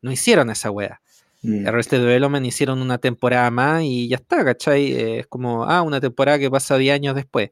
no 0.00 0.10
hicieron 0.10 0.48
esa 0.48 0.70
weá. 0.70 1.02
Mm. 1.42 1.64
De 1.64 1.98
Development 1.98 2.46
hicieron 2.46 2.82
una 2.82 2.98
temporada 2.98 3.50
más 3.50 3.82
y 3.82 4.08
ya 4.08 4.16
está, 4.16 4.44
¿cachai? 4.44 4.92
Eh, 4.92 5.18
es 5.20 5.26
como, 5.26 5.64
ah, 5.64 5.82
una 5.82 6.00
temporada 6.00 6.38
que 6.38 6.50
pasa 6.50 6.76
10 6.76 6.94
años 6.94 7.14
después. 7.14 7.50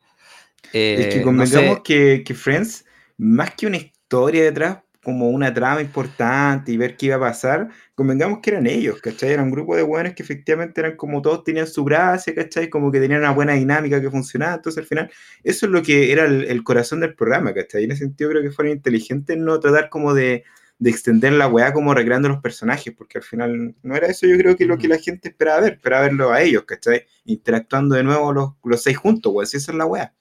es 0.72 1.06
que 1.06 1.18
eh, 1.18 1.22
convengamos 1.22 1.80
que, 1.82 2.22
Friends, 2.34 2.84
más 3.16 3.52
que 3.54 3.66
una 3.66 3.78
historia 3.78 4.44
detrás, 4.44 4.78
como 5.02 5.30
una 5.30 5.54
trama 5.54 5.80
importante 5.80 6.70
y 6.70 6.76
ver 6.76 6.96
qué 6.96 7.06
iba 7.06 7.16
a 7.16 7.20
pasar, 7.20 7.70
convengamos 7.94 8.40
que 8.42 8.50
eran 8.50 8.66
ellos, 8.66 9.00
¿cachai? 9.00 9.30
Era 9.30 9.42
un 9.42 9.50
grupo 9.50 9.74
de 9.74 9.82
buenos 9.82 10.12
que 10.12 10.22
efectivamente 10.22 10.82
eran 10.82 10.96
como 10.96 11.22
todos 11.22 11.44
tenían 11.44 11.66
su 11.66 11.82
gracia, 11.82 12.34
¿cachai? 12.34 12.68
Como 12.68 12.92
que 12.92 13.00
tenían 13.00 13.20
una 13.20 13.30
buena 13.30 13.54
dinámica 13.54 14.02
que 14.02 14.10
funcionaba, 14.10 14.56
entonces 14.56 14.82
al 14.82 14.86
final 14.86 15.10
eso 15.42 15.64
es 15.64 15.72
lo 15.72 15.82
que 15.82 16.12
era 16.12 16.26
el, 16.26 16.44
el 16.44 16.62
corazón 16.62 17.00
del 17.00 17.14
programa, 17.14 17.54
¿cachai? 17.54 17.84
En 17.84 17.92
ese 17.92 18.04
sentido 18.04 18.30
creo 18.30 18.42
que 18.42 18.50
fueron 18.50 18.74
inteligentes 18.74 19.38
no 19.38 19.58
tratar 19.60 19.88
como 19.88 20.12
de 20.12 20.44
de 20.78 20.90
extender 20.90 21.32
la 21.32 21.48
weá 21.48 21.72
como 21.72 21.94
recreando 21.94 22.28
los 22.28 22.40
personajes, 22.40 22.94
porque 22.96 23.18
al 23.18 23.24
final 23.24 23.74
no 23.82 23.96
era 23.96 24.06
eso, 24.06 24.26
yo 24.26 24.36
creo 24.38 24.56
que 24.56 24.66
lo 24.66 24.78
que 24.78 24.88
la 24.88 24.98
gente 24.98 25.28
esperaba 25.28 25.60
ver, 25.60 25.72
esperaba 25.74 26.02
verlo 26.02 26.32
a 26.32 26.42
ellos, 26.42 26.64
¿cachai? 26.64 27.04
Interactuando 27.24 27.96
de 27.96 28.04
nuevo 28.04 28.32
los, 28.32 28.50
los 28.64 28.82
seis 28.82 28.96
juntos, 28.96 29.32
weón, 29.32 29.44
esa 29.44 29.56
es 29.56 29.76
la 29.76 29.86
weá. 29.86 30.14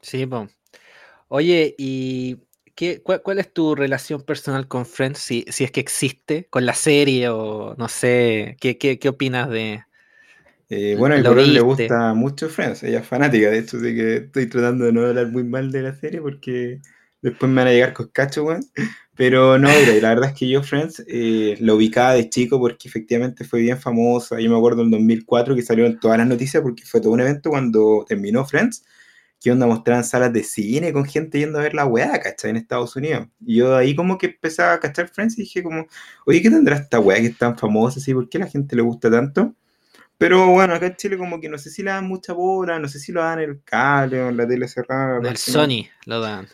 Sí, 0.00 0.26
pues. 0.26 0.50
Oye, 1.28 1.74
y 1.78 2.38
¿qué, 2.74 3.02
cuál, 3.02 3.38
es 3.38 3.52
tu 3.52 3.74
relación 3.74 4.22
personal 4.22 4.68
con 4.68 4.84
Friends? 4.84 5.18
Si, 5.18 5.46
si, 5.48 5.64
es 5.64 5.70
que 5.70 5.80
existe, 5.80 6.46
con 6.50 6.66
la 6.66 6.74
serie 6.74 7.30
o 7.30 7.74
no 7.78 7.88
sé, 7.88 8.56
¿qué, 8.60 8.76
qué, 8.76 8.98
qué 8.98 9.08
opinas 9.08 9.48
de, 9.48 9.82
eh, 10.74 10.96
bueno, 10.98 11.16
a 11.16 11.34
mi 11.34 11.46
le 11.48 11.60
gusta 11.60 12.14
mucho 12.14 12.48
Friends, 12.48 12.82
ella 12.82 13.00
es 13.00 13.06
fanática 13.06 13.50
de 13.50 13.58
esto, 13.58 13.76
así 13.76 13.94
que 13.94 14.16
estoy 14.16 14.46
tratando 14.46 14.86
de 14.86 14.92
no 14.92 15.02
hablar 15.02 15.28
muy 15.28 15.44
mal 15.44 15.70
de 15.70 15.82
la 15.82 15.94
serie 15.94 16.22
porque 16.22 16.80
después 17.22 17.50
me 17.50 17.62
van 17.62 17.68
a 17.68 17.72
llegar 17.72 17.92
con 17.94 18.08
cacho, 18.08 18.44
weón. 18.44 18.64
Pero 19.14 19.58
no, 19.58 19.68
la 19.68 20.08
verdad 20.08 20.30
es 20.30 20.38
que 20.38 20.48
yo 20.48 20.62
Friends 20.62 21.04
eh, 21.06 21.56
lo 21.60 21.76
ubicaba 21.76 22.14
de 22.14 22.30
chico 22.30 22.58
porque 22.58 22.88
efectivamente 22.88 23.44
fue 23.44 23.60
bien 23.60 23.78
famosa. 23.78 24.40
Yo 24.40 24.50
me 24.50 24.56
acuerdo 24.56 24.82
en 24.82 24.90
2004 24.90 25.54
que 25.54 25.62
salieron 25.62 26.00
todas 26.00 26.18
las 26.18 26.26
noticias 26.26 26.62
porque 26.62 26.84
fue 26.84 27.00
todo 27.00 27.12
un 27.12 27.20
evento 27.20 27.50
cuando 27.50 28.04
terminó 28.08 28.44
Friends, 28.44 28.84
que 29.40 29.52
onda 29.52 29.66
mostraban 29.66 30.04
salas 30.04 30.32
de 30.32 30.42
cine 30.42 30.92
con 30.92 31.04
gente 31.04 31.38
yendo 31.38 31.58
a 31.58 31.62
ver 31.62 31.74
la 31.74 31.84
weá, 31.84 32.20
¿cachai? 32.20 32.50
En 32.50 32.56
Estados 32.56 32.96
Unidos. 32.96 33.28
Y 33.40 33.56
yo 33.56 33.76
ahí 33.76 33.94
como 33.94 34.16
que 34.16 34.26
empezaba 34.26 34.72
a 34.72 34.80
cachar 34.80 35.08
Friends 35.08 35.38
y 35.38 35.42
dije 35.42 35.62
como, 35.62 35.86
oye, 36.26 36.40
¿qué 36.40 36.50
tendrá 36.50 36.76
esta 36.76 36.98
weá 36.98 37.20
que 37.20 37.26
es 37.26 37.38
tan 37.38 37.58
famosa? 37.58 38.00
¿sí? 38.00 38.14
¿Por 38.14 38.28
qué 38.28 38.38
a 38.38 38.40
la 38.40 38.46
gente 38.48 38.74
le 38.76 38.82
gusta 38.82 39.10
tanto? 39.10 39.54
Pero 40.16 40.46
bueno, 40.48 40.74
acá 40.74 40.86
en 40.86 40.96
Chile 40.96 41.18
como 41.18 41.40
que 41.40 41.48
no 41.48 41.58
sé 41.58 41.68
si 41.68 41.82
le 41.82 41.90
dan 41.90 42.06
mucha 42.06 42.32
bola, 42.32 42.78
no 42.78 42.88
sé 42.88 42.98
si 42.98 43.12
lo 43.12 43.20
dan 43.20 43.40
en 43.40 43.50
el 43.50 43.62
cable 43.62 44.22
o 44.22 44.28
en 44.30 44.36
la 44.36 44.46
tele 44.46 44.68
cerrada. 44.68 45.18
El 45.28 45.36
Sony 45.36 45.88
lo 46.06 46.20
dan. 46.20 46.46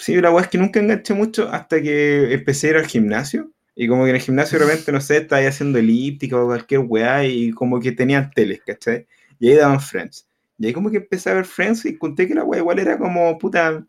Sí, 0.00 0.18
la 0.18 0.30
weá 0.30 0.44
es 0.44 0.48
que 0.48 0.56
nunca 0.56 0.80
enganché 0.80 1.12
mucho 1.12 1.50
hasta 1.50 1.82
que 1.82 2.32
empecé 2.32 2.68
a 2.68 2.70
ir 2.70 2.76
al 2.78 2.86
gimnasio. 2.86 3.52
Y 3.74 3.86
como 3.86 4.04
que 4.04 4.10
en 4.10 4.16
el 4.16 4.22
gimnasio 4.22 4.58
de 4.58 4.64
repente, 4.64 4.92
no 4.92 5.00
sé, 5.00 5.18
estaba 5.18 5.46
haciendo 5.46 5.78
elíptica 5.78 6.38
o 6.38 6.46
cualquier 6.46 6.80
weá 6.80 7.26
y 7.26 7.50
como 7.50 7.78
que 7.80 7.92
tenían 7.92 8.30
teles, 8.30 8.62
¿cachai? 8.66 9.06
Y 9.38 9.50
ahí 9.50 9.56
daban 9.56 9.78
Friends. 9.80 10.26
Y 10.58 10.66
ahí 10.66 10.72
como 10.72 10.90
que 10.90 10.98
empecé 10.98 11.28
a 11.30 11.34
ver 11.34 11.44
Friends 11.44 11.84
y 11.84 11.98
conté 11.98 12.26
que 12.26 12.34
la 12.34 12.44
weá 12.44 12.60
igual 12.60 12.78
era 12.78 12.96
como, 12.98 13.36
puta, 13.38 13.86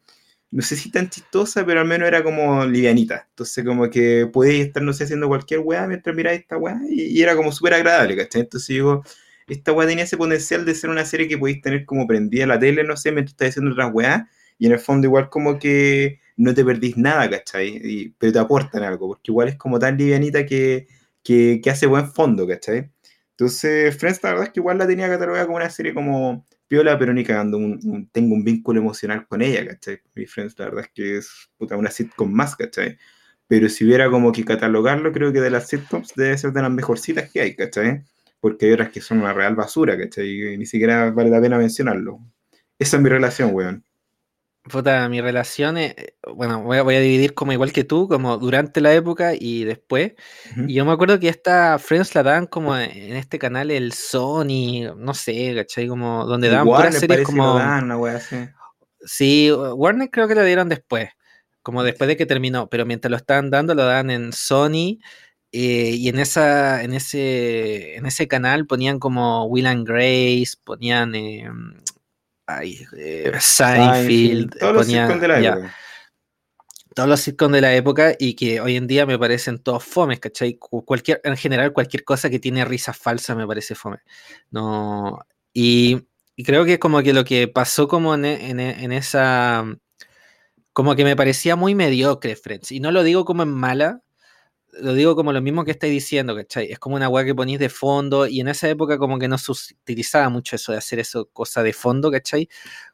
no 0.51 0.61
sé 0.61 0.75
si 0.75 0.91
tan 0.91 1.09
chistosa, 1.09 1.65
pero 1.65 1.79
al 1.79 1.87
menos 1.87 2.09
era 2.09 2.21
como 2.23 2.65
livianita. 2.65 3.27
Entonces, 3.29 3.63
como 3.65 3.89
que 3.89 4.27
podíais 4.33 4.67
estar, 4.67 4.83
no 4.83 4.91
sé, 4.91 5.05
haciendo 5.05 5.29
cualquier 5.29 5.61
weá 5.61 5.87
mientras 5.87 6.13
miráis 6.13 6.41
esta 6.41 6.57
weá 6.57 6.77
y, 6.89 7.21
era 7.21 7.37
como 7.37 7.53
súper 7.53 7.75
agradable, 7.75 8.17
¿cachai? 8.17 8.41
Entonces, 8.41 8.67
digo, 8.67 9.01
esta 9.47 9.71
weá 9.71 9.87
tenía 9.87 10.03
ese 10.03 10.17
potencial 10.17 10.65
de 10.65 10.75
ser 10.75 10.89
una 10.89 11.05
serie 11.05 11.29
que 11.29 11.37
podéis 11.37 11.61
tener 11.61 11.85
como 11.85 12.05
prendida 12.05 12.45
la 12.47 12.59
tele, 12.59 12.83
no 12.83 12.97
sé, 12.97 13.13
mientras 13.13 13.33
estáis 13.33 13.51
haciendo 13.51 13.71
otras 13.71 13.91
weá 13.93 14.29
y 14.61 14.67
en 14.67 14.73
el 14.73 14.79
fondo, 14.79 15.07
igual 15.07 15.27
como 15.31 15.57
que 15.57 16.19
no 16.37 16.53
te 16.53 16.63
perdís 16.63 16.95
nada, 16.95 17.27
¿cachai? 17.27 18.13
pero 18.19 18.31
te 18.31 18.37
aportan 18.37 18.83
algo, 18.83 19.07
porque 19.07 19.31
igual 19.31 19.47
es 19.47 19.55
como 19.55 19.79
tan 19.79 19.97
livianita 19.97 20.45
que, 20.45 20.87
que, 21.23 21.59
que 21.63 21.69
hace 21.71 21.87
buen 21.87 22.07
fondo, 22.13 22.47
¿cachai? 22.47 22.91
Entonces, 23.31 23.97
Friends, 23.97 24.21
la 24.21 24.29
verdad 24.29 24.45
es 24.45 24.53
que 24.53 24.59
igual 24.59 24.77
la 24.77 24.85
tenía 24.85 25.09
catalogada 25.09 25.47
como 25.47 25.57
una 25.57 25.71
serie 25.71 25.95
como 25.95 26.45
piola, 26.67 26.99
pero 26.99 27.11
ni 27.11 27.23
cagando, 27.23 27.57
un, 27.57 28.07
tengo 28.11 28.35
un 28.35 28.43
vínculo 28.43 28.79
emocional 28.79 29.25
con 29.27 29.41
ella, 29.41 29.65
¿cachai? 29.65 29.99
Mi 30.13 30.27
Friends, 30.27 30.53
la 30.59 30.65
verdad 30.65 30.85
es 30.85 30.91
que 30.93 31.17
es 31.17 31.49
puta, 31.57 31.75
una 31.75 31.89
sitcom 31.89 32.31
más, 32.31 32.55
¿cachai? 32.55 32.99
Pero 33.47 33.67
si 33.67 33.83
hubiera 33.83 34.11
como 34.11 34.31
que 34.31 34.45
catalogarlo, 34.45 35.11
creo 35.11 35.33
que 35.33 35.41
de 35.41 35.49
las 35.49 35.69
sitcoms 35.69 36.13
debe 36.15 36.37
ser 36.37 36.51
de 36.53 36.61
las 36.61 36.71
mejorcitas 36.71 37.31
que 37.31 37.41
hay, 37.41 37.55
¿cachai? 37.55 38.03
Porque 38.39 38.67
hay 38.67 38.73
otras 38.73 38.91
que 38.91 39.01
son 39.01 39.21
una 39.21 39.33
real 39.33 39.55
basura, 39.55 39.97
¿cachai? 39.97 40.53
Y 40.53 40.57
ni 40.59 40.67
siquiera 40.67 41.09
vale 41.09 41.31
la 41.31 41.41
pena 41.41 41.57
mencionarlo. 41.57 42.19
Esa 42.77 42.97
es 42.97 43.03
mi 43.03 43.09
relación, 43.09 43.55
weón. 43.55 43.83
Puta, 44.63 45.09
mi 45.09 45.21
relación, 45.21 45.77
es, 45.77 45.95
bueno, 46.35 46.61
voy 46.61 46.77
a, 46.77 46.83
voy 46.83 46.95
a, 46.95 46.99
dividir 46.99 47.33
como 47.33 47.51
igual 47.51 47.71
que 47.73 47.83
tú, 47.83 48.07
como 48.07 48.37
durante 48.37 48.79
la 48.79 48.93
época 48.93 49.33
y 49.33 49.63
después. 49.63 50.13
Y 50.67 50.75
yo 50.75 50.85
me 50.85 50.91
acuerdo 50.91 51.19
que 51.19 51.29
esta 51.29 51.79
Friends 51.79 52.13
la 52.13 52.21
dan 52.21 52.45
como 52.45 52.77
en 52.77 53.15
este 53.15 53.39
canal, 53.39 53.71
el 53.71 53.91
Sony, 53.91 54.93
no 54.95 55.15
sé, 55.15 55.55
¿cachai? 55.55 55.87
Como 55.87 56.25
donde 56.25 56.49
dan 56.49 56.65
puras 56.65 56.95
series 56.95 57.23
como... 57.23 57.57
Dan, 57.57 57.91
así. 57.91 58.35
Sí, 59.03 59.51
Warner 59.51 60.11
creo 60.11 60.27
que 60.27 60.35
la 60.35 60.43
dieron 60.43 60.69
después, 60.69 61.09
como 61.63 61.81
después 61.81 62.07
de 62.07 62.15
que 62.15 62.27
terminó, 62.27 62.69
pero 62.69 62.85
mientras 62.85 63.09
lo 63.09 63.17
estaban 63.17 63.49
dando 63.49 63.73
lo 63.73 63.85
dan 63.85 64.11
en 64.11 64.31
Sony. 64.31 64.99
Eh, 65.53 65.95
y 65.97 66.07
en 66.07 66.19
esa 66.19 66.81
en 66.81 66.93
ese 66.93 67.97
en 67.97 68.05
ese 68.05 68.25
canal 68.29 68.65
ponían 68.67 68.99
como 68.99 69.43
Will 69.47 69.67
and 69.67 69.85
Grace 69.85 70.53
ponían 70.63 71.13
eh, 71.13 71.45
eh, 72.61 73.31
Seinfeld, 73.39 74.57
todos 74.59 74.73
los 74.73 74.87
sitcoms 74.87 75.21
de 75.21 75.27
la 75.27 75.39
época. 75.39 75.75
Todos 76.93 77.09
los 77.09 77.21
sitcoms 77.21 77.53
de 77.53 77.61
la 77.61 77.73
época 77.73 78.13
y 78.19 78.35
que 78.35 78.59
hoy 78.59 78.75
en 78.75 78.87
día 78.87 79.05
me 79.05 79.17
parecen 79.17 79.59
todos 79.59 79.83
fomes, 79.83 80.19
¿cachai? 80.19 80.57
Cualquier, 80.57 81.21
en 81.23 81.37
general, 81.37 81.71
cualquier 81.71 82.03
cosa 82.03 82.29
que 82.29 82.39
tiene 82.39 82.65
risa 82.65 82.93
falsa 82.93 83.33
me 83.33 83.47
parece 83.47 83.75
fome. 83.75 83.99
No, 84.49 85.19
y, 85.53 86.01
creo 86.43 86.65
que 86.65 86.79
como 86.79 87.01
que 87.01 87.13
lo 87.13 87.23
que 87.23 87.47
pasó 87.47 87.87
como 87.87 88.15
en, 88.15 88.25
en 88.25 88.91
esa... 88.91 89.65
Como 90.73 90.95
que 90.95 91.03
me 91.03 91.15
parecía 91.15 91.55
muy 91.55 91.75
mediocre, 91.75 92.35
Friends. 92.35 92.71
Y 92.71 92.79
no 92.79 92.91
lo 92.91 93.03
digo 93.03 93.25
como 93.25 93.43
en 93.43 93.49
mala, 93.49 94.01
lo 94.73 94.93
digo 94.93 95.15
como 95.15 95.33
lo 95.33 95.41
mismo 95.41 95.65
que 95.65 95.71
estáis 95.71 95.91
diciendo, 95.93 96.35
¿cachai? 96.35 96.71
Es 96.71 96.79
como 96.79 96.95
una 96.95 97.09
weá 97.09 97.25
que 97.25 97.35
ponís 97.35 97.59
de 97.59 97.69
fondo 97.69 98.27
y 98.27 98.39
en 98.39 98.47
esa 98.47 98.69
época 98.69 98.97
como 98.97 99.19
que 99.19 99.27
no 99.27 99.37
se 99.37 99.51
utilizaba 99.51 100.29
mucho 100.29 100.55
eso 100.55 100.71
de 100.71 100.77
hacer 100.77 100.99
eso, 100.99 101.27
cosa 101.33 101.63
de 101.63 101.73
fondo, 101.73 102.11
¿cachai? 102.11 102.49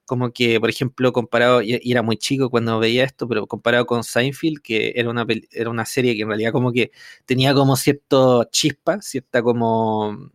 Como 0.06 0.32
que, 0.32 0.60
por 0.60 0.70
ejemplo, 0.70 1.12
comparado, 1.14 1.62
y 1.62 1.80
era 1.92 2.02
muy 2.02 2.18
chico 2.18 2.50
cuando 2.50 2.80
veía 2.80 3.04
esto, 3.04 3.28
pero 3.28 3.46
comparado 3.48 3.86
con 3.86 4.04
Seinfeld, 4.04 4.62
que 4.62 4.94
era 4.96 5.10
una, 5.10 5.26
era 5.52 5.70
una 5.70 5.86
serie 5.86 6.16
que 6.16 6.22
en 6.24 6.30
realidad 6.30 6.52
como 6.54 6.72
que 6.74 6.92
tenía 7.26 7.54
como 7.54 7.76
cierto 7.78 8.46
chispa, 8.46 9.02
cierta 9.02 9.42
como 9.44 10.32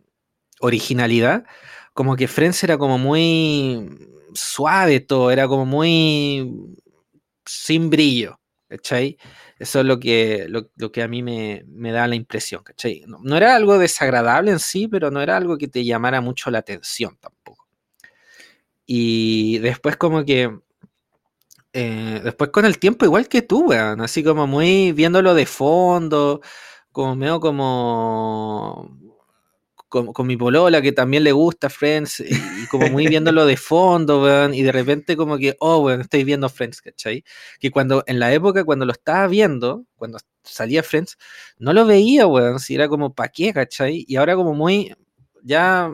originalidad, 0.61 1.45
como 1.95 2.17
que 2.17 2.29
Friends 2.29 2.63
era 2.65 2.79
como 2.79 2.99
muy 2.99 3.89
suave 4.35 5.01
todo, 5.01 5.31
era 5.31 5.49
como 5.49 5.67
muy 5.67 6.51
sin 7.47 7.91
brillo, 7.91 8.39
¿cachai? 8.69 9.19
Eso 9.63 9.79
es 9.79 9.87
lo 9.87 10.01
que, 10.01 10.49
lo, 10.49 10.91
que 10.91 11.03
a 11.05 11.09
mí 11.09 11.23
me, 11.23 11.93
da 11.93 12.09
la 12.09 12.17
impresión, 12.17 12.65
¿cachai? 12.65 13.05
No, 13.07 13.37
era 13.37 13.55
algo 13.55 13.79
desagradable 13.79 14.51
en 14.51 14.59
sí, 14.59 14.89
pero 14.89 15.13
no 15.13 15.23
era 15.23 15.37
algo 15.37 15.57
que 15.57 15.69
te 15.69 15.85
llamara 15.85 16.21
mucho 16.21 16.51
la 16.51 16.59
atención 16.59 17.17
tampoco. 17.21 17.69
Y 18.85 19.59
después 19.59 19.97
como 19.97 20.25
que... 20.25 20.51
Eh, 21.73 22.21
después 22.25 22.51
con 22.51 22.65
el 22.65 22.81
tiempo, 22.81 23.05
igual 23.05 23.29
que 23.29 23.43
tú, 23.43 23.67
weón, 23.69 24.01
así 24.01 24.25
como 24.25 24.49
muy 24.49 24.91
viéndolo 24.91 25.33
de 25.33 25.47
fondo, 25.47 26.41
como 26.91 27.15
medio 27.15 27.39
como 27.39 28.99
con, 29.93 30.27
mi 30.27 30.39
polola 30.39 30.81
que 30.81 30.93
también 30.93 31.23
le 31.23 31.33
gusta 31.33 31.69
Friends 31.69 32.21
y, 32.21 32.67
como 32.69 32.89
muy 32.89 33.07
viéndolo 33.07 33.45
de 33.45 33.59
fondo, 33.59 34.23
weón, 34.23 34.55
y 34.55 34.63
de 34.63 34.73
repente 34.73 35.19
como 35.19 35.37
que, 35.37 35.55
oh, 35.61 35.81
weón, 35.81 36.01
estoy 36.01 36.25
viendo 36.25 36.49
Friends, 36.49 36.81
¿cachai? 36.81 37.25
Que 37.61 37.71
cuando, 37.71 38.03
en 38.07 38.19
la 38.19 38.33
época 38.33 38.65
cuando 38.65 38.87
lo 38.87 38.93
estaba 38.93 39.27
viendo, 39.27 39.85
cuando 39.97 40.19
salía 40.43 40.83
Friends, 40.83 41.19
no 41.59 41.75
lo 41.75 41.85
veía, 41.85 42.27
weón, 42.27 42.59
si 42.59 42.75
era 42.75 42.89
como, 42.89 43.15
¿pa' 43.15 43.29
qué, 43.29 43.53
cachai? 43.53 44.07
Y 44.09 44.17
ahora 44.17 44.35
como 44.35 44.55
muy, 44.55 44.95
ya, 45.43 45.93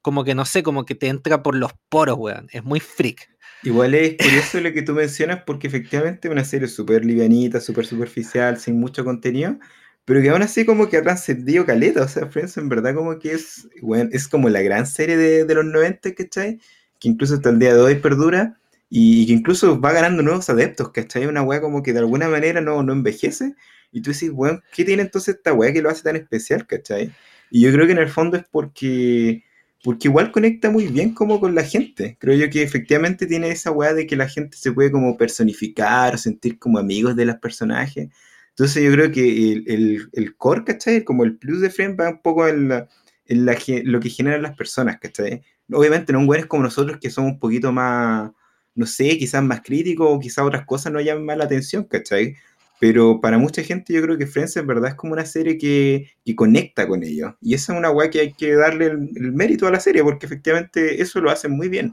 como 0.00 0.22
que 0.22 0.36
no 0.36 0.44
sé, 0.44 0.62
como 0.62 0.84
que 0.84 0.94
te 0.94 1.08
entra 1.08 1.42
por 1.42 1.56
los 1.56 1.72
poros, 1.88 2.16
weón, 2.16 2.46
es 2.52 2.62
muy 2.62 2.78
freak. 2.78 3.28
Igual 3.64 3.94
es 3.94 4.16
curioso 4.16 4.60
lo 4.60 4.72
que 4.72 4.82
tú 4.82 4.92
mencionas 4.92 5.42
porque 5.44 5.66
efectivamente 5.66 6.28
una 6.28 6.44
serie 6.44 6.68
súper 6.68 7.04
livianita, 7.04 7.60
súper 7.60 7.86
superficial, 7.86 8.58
sin 8.58 8.78
mucho 8.78 9.04
contenido, 9.04 9.58
pero 10.04 10.20
que 10.22 10.30
aún 10.30 10.42
así 10.42 10.64
como 10.64 10.88
que 10.88 10.98
ha 10.98 11.02
trascendido 11.02 11.64
caleta, 11.64 12.02
o 12.02 12.08
sea, 12.08 12.26
Friends 12.26 12.56
en 12.58 12.68
verdad 12.68 12.94
como 12.94 13.18
que 13.18 13.32
es, 13.32 13.68
bueno, 13.80 14.10
es 14.12 14.28
como 14.28 14.48
la 14.48 14.62
gran 14.62 14.86
serie 14.86 15.16
de, 15.16 15.44
de 15.44 15.54
los 15.54 15.64
90, 15.64 16.14
¿cachai? 16.14 16.60
Que 16.98 17.08
incluso 17.08 17.34
hasta 17.34 17.50
el 17.50 17.58
día 17.58 17.74
de 17.74 17.80
hoy 17.80 17.94
perdura 17.96 18.58
y 18.90 19.26
que 19.26 19.32
incluso 19.32 19.80
va 19.80 19.92
ganando 19.92 20.22
nuevos 20.22 20.48
adeptos, 20.50 20.90
¿cachai? 20.90 21.26
Una 21.26 21.42
weá 21.42 21.60
como 21.60 21.82
que 21.82 21.92
de 21.92 22.00
alguna 22.00 22.28
manera 22.28 22.60
no, 22.60 22.82
no 22.82 22.92
envejece 22.92 23.54
y 23.92 24.02
tú 24.02 24.10
dices, 24.10 24.30
bueno, 24.30 24.60
¿qué 24.74 24.84
tiene 24.84 25.02
entonces 25.02 25.36
esta 25.36 25.52
weá 25.52 25.72
que 25.72 25.80
lo 25.82 25.88
hace 25.88 26.02
tan 26.02 26.16
especial, 26.16 26.66
¿cachai? 26.66 27.12
Y 27.50 27.62
yo 27.62 27.72
creo 27.72 27.86
que 27.86 27.92
en 27.92 27.98
el 27.98 28.08
fondo 28.08 28.36
es 28.36 28.44
porque, 28.50 29.44
porque 29.82 30.08
igual 30.08 30.32
conecta 30.32 30.70
muy 30.70 30.88
bien 30.88 31.14
como 31.14 31.40
con 31.40 31.54
la 31.54 31.62
gente. 31.62 32.16
Creo 32.18 32.36
yo 32.36 32.50
que 32.50 32.62
efectivamente 32.62 33.26
tiene 33.26 33.50
esa 33.50 33.70
weá 33.70 33.94
de 33.94 34.06
que 34.06 34.16
la 34.16 34.28
gente 34.28 34.56
se 34.56 34.72
puede 34.72 34.90
como 34.90 35.16
personificar, 35.16 36.18
sentir 36.18 36.58
como 36.58 36.78
amigos 36.78 37.16
de 37.16 37.24
los 37.26 37.36
personajes. 37.36 38.08
Entonces 38.56 38.84
yo 38.84 38.92
creo 38.92 39.10
que 39.10 39.52
el, 39.52 39.64
el, 39.66 40.08
el 40.12 40.36
core, 40.36 40.64
¿cachai? 40.64 41.02
Como 41.02 41.24
el 41.24 41.36
plus 41.38 41.60
de 41.60 41.70
Friends 41.70 41.98
va 41.98 42.08
un 42.08 42.22
poco 42.22 42.46
en, 42.46 42.68
la, 42.68 42.88
en 43.26 43.44
la, 43.46 43.56
lo 43.84 43.98
que 44.00 44.10
generan 44.10 44.42
las 44.42 44.56
personas, 44.56 44.98
¿cachai? 45.00 45.42
Obviamente 45.72 46.12
no 46.12 46.24
buenos 46.24 46.46
como 46.46 46.62
nosotros 46.62 46.98
que 47.00 47.10
somos 47.10 47.32
un 47.32 47.38
poquito 47.40 47.72
más, 47.72 48.30
no 48.76 48.86
sé, 48.86 49.18
quizás 49.18 49.42
más 49.42 49.62
críticos 49.62 50.08
o 50.08 50.20
quizás 50.20 50.44
otras 50.44 50.66
cosas 50.66 50.92
no 50.92 51.00
llamen 51.00 51.24
más 51.26 51.36
la 51.36 51.44
atención, 51.44 51.84
¿cachai? 51.84 52.36
Pero 52.78 53.20
para 53.20 53.38
mucha 53.38 53.62
gente 53.62 53.92
yo 53.92 54.02
creo 54.02 54.18
que 54.18 54.26
Friends 54.26 54.56
en 54.56 54.66
verdad 54.68 54.90
es 54.90 54.94
como 54.94 55.14
una 55.14 55.26
serie 55.26 55.58
que, 55.58 56.10
que 56.24 56.36
conecta 56.36 56.86
con 56.86 57.02
ellos. 57.02 57.32
Y 57.40 57.54
esa 57.54 57.72
es 57.72 57.78
una 57.78 57.90
weá 57.90 58.10
que 58.10 58.20
hay 58.20 58.32
que 58.34 58.54
darle 58.54 58.86
el, 58.86 59.10
el, 59.16 59.32
mérito 59.32 59.66
a 59.66 59.72
la 59.72 59.80
serie 59.80 60.04
porque 60.04 60.26
efectivamente 60.26 61.02
eso 61.02 61.20
lo 61.20 61.30
hacen 61.30 61.52
muy 61.52 61.68
bien. 61.68 61.92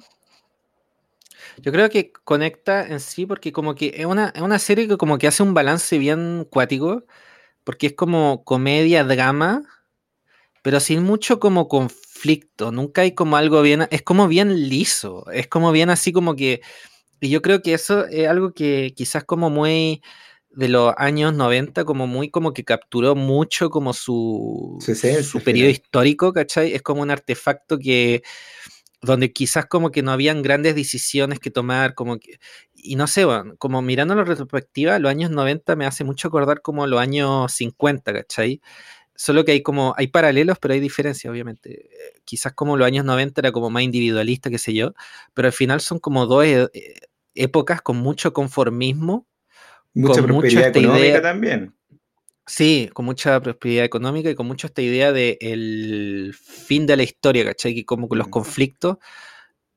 Yo 1.58 1.72
creo 1.72 1.90
que 1.90 2.12
conecta 2.12 2.88
en 2.88 3.00
sí 3.00 3.26
porque 3.26 3.52
como 3.52 3.76
que 3.76 3.94
es 3.96 4.06
una, 4.06 4.32
es 4.36 4.42
una 4.42 4.60
serie 4.60 4.88
que 4.88 4.98
como 4.98 5.18
que 5.18 5.28
hace 5.28 5.44
un 5.44 5.54
balance 5.54 5.98
bien 5.98 6.48
cuático, 6.50 7.04
porque 7.64 7.88
es 7.88 7.94
como 7.94 8.44
comedia, 8.44 9.04
drama, 9.04 9.64
pero 10.64 10.80
sin 10.80 11.04
mucho 11.04 11.40
como 11.40 11.68
conflicto, 11.68 12.72
nunca 12.72 13.02
hay 13.04 13.14
como 13.16 13.38
algo 13.38 13.62
bien, 13.62 13.88
es 13.92 14.02
como 14.04 14.28
bien 14.28 14.70
liso, 14.70 15.26
es 15.32 15.48
como 15.48 15.72
bien 15.72 15.90
así 15.90 16.12
como 16.14 16.36
que 16.36 16.62
Y 17.22 17.30
yo 17.30 17.42
creo 17.42 17.62
que 17.62 17.74
eso 17.76 18.06
es 18.08 18.28
algo 18.28 18.54
que 18.54 18.94
quizás 18.96 19.24
como 19.26 19.50
muy 19.50 20.02
de 20.52 20.70
los 20.70 20.94
años 20.98 21.34
90, 21.34 21.86
como 21.86 22.08
muy 22.08 22.30
como 22.32 22.54
que 22.54 22.66
capturó 22.66 23.16
mucho 23.16 23.70
como 23.70 23.94
su, 23.94 24.78
su 25.24 25.42
periodo 25.44 25.70
histórico, 25.70 26.34
¿cachai? 26.34 26.74
Es 26.74 26.82
como 26.82 27.02
un 27.04 27.12
artefacto 27.12 27.80
que 27.80 28.24
donde 29.02 29.34
quizás 29.34 29.66
como 29.66 29.92
que 29.92 30.04
no 30.04 30.12
habían 30.12 30.42
grandes 30.42 30.76
decisiones 30.76 31.40
que 31.40 31.50
tomar, 31.50 31.96
como 31.96 32.20
que, 32.20 32.40
y 32.74 32.96
no 32.96 33.08
sé, 33.08 33.26
bueno, 33.26 33.56
como 33.58 33.82
mirando 33.82 34.16
la 34.16 34.24
retrospectiva, 34.24 35.00
los 35.00 35.10
años 35.10 35.32
90 35.32 35.76
me 35.76 35.86
hace 35.86 36.04
mucho 36.04 36.28
acordar 36.28 36.62
como 36.62 36.86
los 36.86 37.00
años 37.00 37.52
50, 37.52 38.14
¿cachai? 38.14 38.62
Solo 39.16 39.44
que 39.44 39.52
hay 39.54 39.62
como, 39.62 39.94
hay 39.98 40.08
paralelos, 40.08 40.58
pero 40.60 40.74
hay 40.74 40.80
diferencias, 40.80 41.32
obviamente. 41.32 41.90
Quizás 42.26 42.54
como 42.54 42.78
los 42.78 42.88
años 42.88 43.06
90 43.06 43.42
era 43.42 43.52
como 43.52 43.70
más 43.70 43.84
individualista, 43.84 44.50
qué 44.50 44.58
sé 44.58 44.74
yo, 44.74 44.94
pero 45.34 45.48
al 45.48 45.54
final 45.54 45.82
son 45.82 46.00
como 46.00 46.26
dos 46.26 46.46
eh, 46.46 46.70
épocas 47.36 47.82
con 47.82 47.98
mucho 47.98 48.34
conformismo. 48.34 49.28
Mucha 49.94 50.24
prosperidad 50.24 50.70
económica 50.70 51.22
también. 51.22 51.76
Sí, 52.54 52.90
con 52.94 53.06
mucha 53.06 53.40
prosperidad 53.42 53.86
económica 53.86 54.30
y 54.30 54.36
con 54.36 54.46
mucho 54.46 54.68
esta 54.68 54.82
idea 54.82 55.14
de 55.14 55.38
el 55.40 56.34
fin 56.38 56.86
de 56.86 56.98
la 56.98 57.04
historia, 57.04 57.46
¿cachai? 57.46 57.74
Que 57.74 57.86
como 57.86 58.10
que 58.10 58.18
los 58.18 58.28
conflictos 58.28 58.98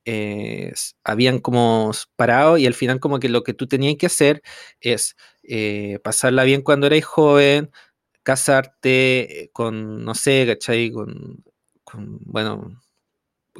eh, 0.05 0.73
habían 1.03 1.39
como 1.39 1.91
parado 2.17 2.57
y 2.57 2.67
al 2.67 2.73
final 2.75 2.99
como 2.99 3.19
que 3.19 3.29
lo 3.29 3.43
que 3.43 3.53
tú 3.53 3.67
tenías 3.67 3.97
que 3.97 4.07
hacer 4.07 4.41
es 4.81 5.15
eh, 5.43 5.99
pasarla 6.03 6.43
bien 6.43 6.63
cuando 6.63 6.87
erais 6.87 7.05
joven, 7.05 7.71
casarte 8.23 9.43
eh, 9.45 9.49
con, 9.53 10.05
no 10.05 10.15
sé, 10.15 10.45
¿cachai? 10.47 10.91
Con, 10.91 11.43
con 11.85 12.19
bueno, 12.21 12.81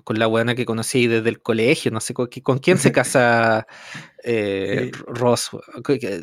con 0.04 0.20
la 0.20 0.28
buena 0.28 0.56
que 0.56 0.66
conocí 0.66 1.08
desde 1.08 1.30
el 1.30 1.42
colegio, 1.42 1.92
no 1.92 2.00
sé 2.00 2.14
con, 2.14 2.28
quién 2.60 2.78
se 2.78 2.92
casa 2.92 3.66
eh, 4.24 4.92
Ross. 5.08 5.52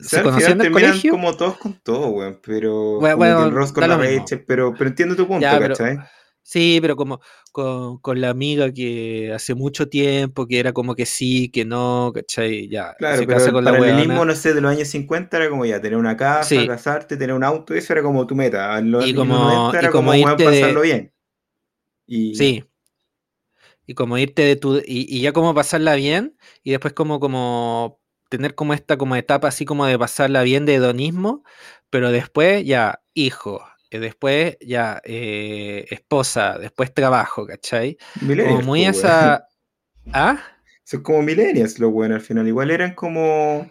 ¿Se 0.02 0.22
conocían 0.22 0.60
en 0.60 0.66
el 0.66 0.72
colegio? 0.72 1.12
Como 1.12 1.36
todos 1.36 1.56
con 1.58 1.80
todo, 1.82 2.08
weón, 2.08 2.40
pero 2.44 2.98
bueno, 2.98 3.50
Ross 3.50 3.72
con 3.72 3.88
la 3.88 3.96
Rachel, 3.96 4.44
pero, 4.46 4.74
pero 4.76 4.90
entiendo 4.90 5.16
tu 5.16 5.26
punto, 5.26 5.46
¿cachai? 5.46 5.98
sí, 6.44 6.78
pero 6.82 6.96
como 6.96 7.20
con, 7.52 8.20
la 8.20 8.30
amiga 8.30 8.72
que 8.72 9.32
hace 9.32 9.54
mucho 9.54 9.88
tiempo, 9.88 10.46
que 10.46 10.58
era 10.58 10.72
como 10.72 10.94
que 10.94 11.06
sí, 11.06 11.50
que 11.50 11.64
no, 11.64 12.12
¿cachai? 12.14 12.68
Ya, 12.68 12.94
claro, 12.98 13.22
pero 13.26 13.58
el 13.58 13.64
paralelismo, 13.64 14.24
no 14.24 14.34
sé, 14.34 14.52
de 14.52 14.60
los 14.60 14.70
años 14.70 14.88
50 14.88 15.36
era 15.36 15.48
como 15.48 15.64
ya 15.64 15.80
tener 15.80 15.98
una 15.98 16.16
casa, 16.16 16.66
casarte, 16.66 17.16
tener 17.16 17.34
un 17.34 17.44
auto, 17.44 17.74
eso 17.74 17.92
era 17.92 18.02
como 18.02 18.26
tu 18.26 18.34
meta. 18.34 18.78
En 18.78 18.90
los, 18.90 19.06
y 19.06 19.14
como, 19.14 19.72
era 19.72 19.90
como, 19.90 20.12
pasarlo 20.36 20.82
bien. 20.82 21.12
Y... 22.06 22.34
Sí, 22.34 22.64
y 23.87 23.95
como 23.95 24.18
irte 24.18 24.43
de 24.43 24.57
tu, 24.57 24.80
y, 24.85 25.20
ya 25.20 25.33
como 25.33 25.55
pasarla 25.55 25.95
bien, 25.95 26.37
y 26.62 26.70
después 26.70 26.93
como, 26.93 27.20
como 27.20 28.01
tener 28.28 28.55
como 28.55 28.74
esta 28.74 28.97
como 28.97 29.16
etapa 29.16 29.49
así 29.49 29.64
como 29.64 29.87
de 29.87 29.99
pasarla 29.99 30.43
bien 30.43 30.64
de 30.66 30.76
hedonismo, 30.76 31.45
pero 31.91 32.11
después 32.11 32.64
ya 32.64 33.03
hijo, 33.14 33.62
eh, 33.91 33.99
después 33.99 34.57
ya 34.61 35.01
eh, 35.05 35.87
esposa, 35.91 36.59
después 36.59 36.95
trabajo, 36.95 37.47
¿cachai? 37.47 37.99
como 38.20 38.62
muy 38.62 38.85
esa... 38.85 39.47
¿Ah? 40.12 40.39
Son 40.85 41.03
como 41.03 41.22
millennials 41.22 41.78
lo 41.78 41.91
bueno 41.91 42.16
al 42.16 42.20
final, 42.20 42.49
igual 42.49 42.70
eran 42.70 42.95
como 42.95 43.70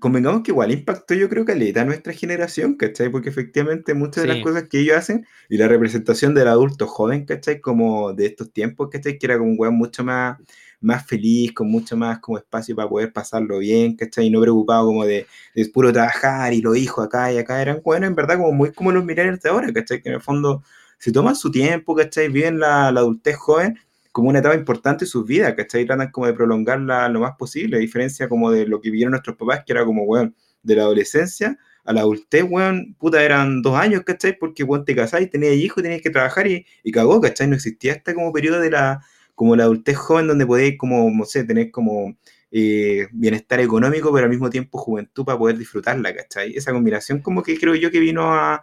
convengamos 0.00 0.42
que 0.42 0.50
igual 0.50 0.72
impactó 0.72 1.14
yo 1.14 1.28
creo 1.28 1.44
que 1.44 1.52
a 1.52 1.84
nuestra 1.84 2.12
generación, 2.12 2.74
¿cachai? 2.76 3.10
Porque 3.10 3.28
efectivamente 3.28 3.94
muchas 3.94 4.24
de 4.24 4.28
las 4.28 4.42
cosas 4.42 4.64
que 4.68 4.80
ellos 4.80 4.96
hacen 4.96 5.26
y 5.48 5.58
la 5.58 5.68
representación 5.68 6.34
del 6.34 6.48
adulto 6.48 6.86
joven, 6.86 7.26
¿cachai? 7.26 7.60
Como 7.60 8.12
de 8.14 8.26
estos 8.26 8.52
tiempos, 8.52 8.88
¿cachai? 8.90 9.18
Que 9.18 9.26
era 9.26 9.38
como 9.38 9.50
un 9.50 9.56
weón 9.58 9.74
mucho 9.74 10.02
más, 10.02 10.38
más 10.80 11.06
feliz, 11.06 11.52
con 11.52 11.70
mucho 11.70 11.96
más 11.96 12.18
como 12.20 12.38
espacio 12.38 12.74
para 12.74 12.88
poder 12.88 13.12
pasarlo 13.12 13.58
bien, 13.58 13.96
¿cachai? 13.96 14.26
Y 14.26 14.30
no 14.30 14.40
preocupado 14.40 14.86
como 14.86 15.04
de, 15.04 15.26
de 15.54 15.66
puro 15.66 15.92
trabajar 15.92 16.52
y 16.54 16.62
los 16.62 16.76
hijos 16.76 17.04
acá 17.06 17.32
y 17.32 17.38
acá, 17.38 17.60
eran, 17.60 17.82
bueno, 17.84 18.06
en 18.06 18.14
verdad 18.14 18.38
como 18.38 18.52
muy 18.52 18.72
como 18.72 18.92
los 18.92 19.04
millennials 19.04 19.40
de 19.42 19.50
ahora, 19.50 19.72
¿cachai? 19.72 20.02
Que 20.02 20.08
en 20.08 20.16
el 20.16 20.22
fondo 20.22 20.62
se 20.98 21.12
toman 21.12 21.36
su 21.36 21.50
tiempo, 21.50 21.94
¿cachai? 21.94 22.28
Viven 22.28 22.58
la, 22.58 22.90
la 22.90 23.00
adultez 23.00 23.36
joven 23.36 23.78
como 24.14 24.28
una 24.28 24.38
etapa 24.38 24.54
importante 24.54 25.04
en 25.04 25.08
sus 25.08 25.26
vidas, 25.26 25.54
¿cachai? 25.54 25.84
Tratan 25.84 26.12
como 26.12 26.28
de 26.28 26.34
prolongarla 26.34 27.08
lo 27.08 27.18
más 27.18 27.32
posible, 27.36 27.78
a 27.78 27.80
diferencia 27.80 28.28
como 28.28 28.52
de 28.52 28.64
lo 28.64 28.80
que 28.80 28.88
vivieron 28.90 29.10
nuestros 29.10 29.36
papás, 29.36 29.64
que 29.66 29.72
era 29.72 29.84
como, 29.84 30.04
weón, 30.04 30.36
de 30.62 30.76
la 30.76 30.82
adolescencia 30.82 31.58
a 31.84 31.92
la 31.92 32.02
adultez, 32.02 32.44
weón, 32.48 32.94
puta, 32.96 33.24
eran 33.24 33.60
dos 33.60 33.76
años, 33.76 34.02
¿cachai? 34.04 34.38
Porque, 34.38 34.62
weón, 34.62 34.84
te 34.84 34.94
casáis, 34.94 35.28
tenías 35.30 35.54
hijos, 35.54 35.82
tenías 35.82 36.00
que 36.00 36.10
trabajar 36.10 36.46
y, 36.46 36.64
y 36.84 36.92
cagó, 36.92 37.20
¿cachai? 37.20 37.48
No 37.48 37.56
existía 37.56 37.94
este 37.94 38.14
como 38.14 38.32
periodo 38.32 38.60
de 38.60 38.70
la, 38.70 39.00
como 39.34 39.56
la 39.56 39.64
adultez 39.64 39.96
joven 39.96 40.28
donde 40.28 40.46
podéis, 40.46 40.78
como, 40.78 41.10
no 41.10 41.24
sé, 41.24 41.42
tener 41.42 41.72
como 41.72 42.16
eh, 42.52 43.08
bienestar 43.12 43.58
económico, 43.58 44.12
pero 44.12 44.26
al 44.26 44.30
mismo 44.30 44.48
tiempo 44.48 44.78
juventud 44.78 45.24
para 45.24 45.38
poder 45.38 45.58
disfrutarla, 45.58 46.14
¿cachai? 46.14 46.54
Esa 46.54 46.70
combinación 46.70 47.18
como 47.18 47.42
que 47.42 47.58
creo 47.58 47.74
yo 47.74 47.90
que 47.90 47.98
vino 47.98 48.32
a, 48.32 48.62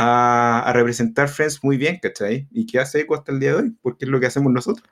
a, 0.00 0.72
representar 0.72 1.28
Friends 1.28 1.62
muy 1.62 1.76
bien, 1.76 1.98
¿cachai? 2.00 2.48
Y 2.50 2.66
que 2.66 2.78
hace 2.78 3.00
eco 3.00 3.14
hasta 3.14 3.32
el 3.32 3.40
día 3.40 3.50
de 3.50 3.56
hoy, 3.56 3.76
porque 3.82 4.04
es 4.04 4.10
lo 4.10 4.20
que 4.20 4.26
hacemos 4.26 4.52
nosotros. 4.52 4.86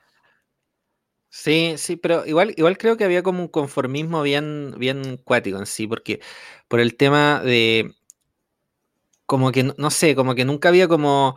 Sí, 1.30 1.74
sí, 1.76 1.96
pero 1.96 2.24
igual, 2.26 2.54
igual 2.56 2.78
creo 2.78 2.96
que 2.96 3.04
había 3.04 3.22
como 3.22 3.42
un 3.42 3.48
conformismo 3.48 4.22
bien, 4.22 4.74
bien 4.78 5.18
cuático 5.24 5.58
en 5.58 5.66
sí, 5.66 5.86
porque 5.86 6.20
por 6.68 6.80
el 6.80 6.96
tema 6.96 7.40
de 7.44 7.94
como 9.26 9.52
que, 9.52 9.74
no 9.76 9.90
sé, 9.90 10.14
como 10.14 10.34
que 10.34 10.44
nunca 10.46 10.70
había 10.70 10.88
como 10.88 11.36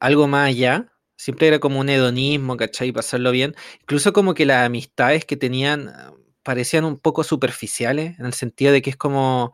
algo 0.00 0.26
más 0.26 0.48
allá, 0.48 0.92
siempre 1.16 1.48
era 1.48 1.58
como 1.58 1.80
un 1.80 1.88
hedonismo, 1.88 2.56
¿cachai? 2.56 2.92
Pasarlo 2.92 3.30
bien. 3.30 3.54
Incluso 3.82 4.12
como 4.12 4.34
que 4.34 4.46
las 4.46 4.66
amistades 4.66 5.24
que 5.26 5.36
tenían 5.36 5.92
parecían 6.42 6.84
un 6.84 6.98
poco 6.98 7.24
superficiales, 7.24 8.18
en 8.18 8.26
el 8.26 8.32
sentido 8.32 8.72
de 8.72 8.82
que 8.82 8.90
es 8.90 8.96
como, 8.96 9.52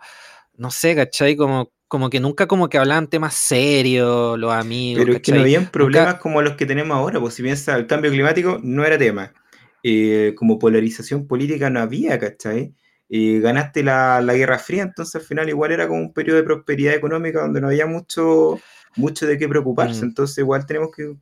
no 0.55 0.71
sé, 0.71 0.95
¿cachai? 0.95 1.37
Como 1.37 1.73
como 1.93 2.09
que 2.09 2.21
nunca 2.21 2.47
como 2.47 2.71
que 2.71 2.79
hablaban 2.79 3.07
temas 3.07 3.35
serios, 3.35 4.39
los 4.39 4.51
amigos. 4.51 5.05
Pero 5.05 5.17
es 5.17 5.21
que 5.21 5.33
no 5.33 5.43
habían 5.43 5.67
problemas 5.67 6.15
como 6.15 6.41
los 6.41 6.57
que 6.57 6.65
tenemos 6.65 6.97
ahora, 6.97 7.21
pues 7.21 7.35
si 7.35 7.43
piensas, 7.43 7.77
el 7.77 7.87
cambio 7.87 8.11
climático 8.11 8.59
no 8.63 8.83
era 8.83 8.97
tema. 8.97 9.35
Eh, 9.83 10.33
como 10.35 10.59
polarización 10.59 11.27
política 11.27 11.69
no 11.69 11.81
había, 11.81 12.19
¿cachai? 12.19 12.73
Eh, 13.11 13.41
ganaste 13.41 13.83
la, 13.83 14.23
la, 14.23 14.33
Guerra 14.33 14.59
Fría, 14.59 14.85
entonces 14.85 15.17
al 15.17 15.21
final 15.21 15.51
igual 15.51 15.71
era 15.71 15.87
como 15.87 16.01
un 16.01 16.15
periodo 16.15 16.39
de 16.39 16.45
prosperidad 16.45 16.95
económica 16.95 17.43
donde 17.43 17.61
no 17.61 17.67
había 17.67 17.85
mucho, 17.85 18.59
mucho 18.97 19.27
de 19.27 19.37
qué 19.37 19.47
preocuparse, 19.47 20.01
mm. 20.01 20.09
entonces 20.09 20.39
igual 20.39 20.65
tenemos 20.65 20.93
que 20.97 21.13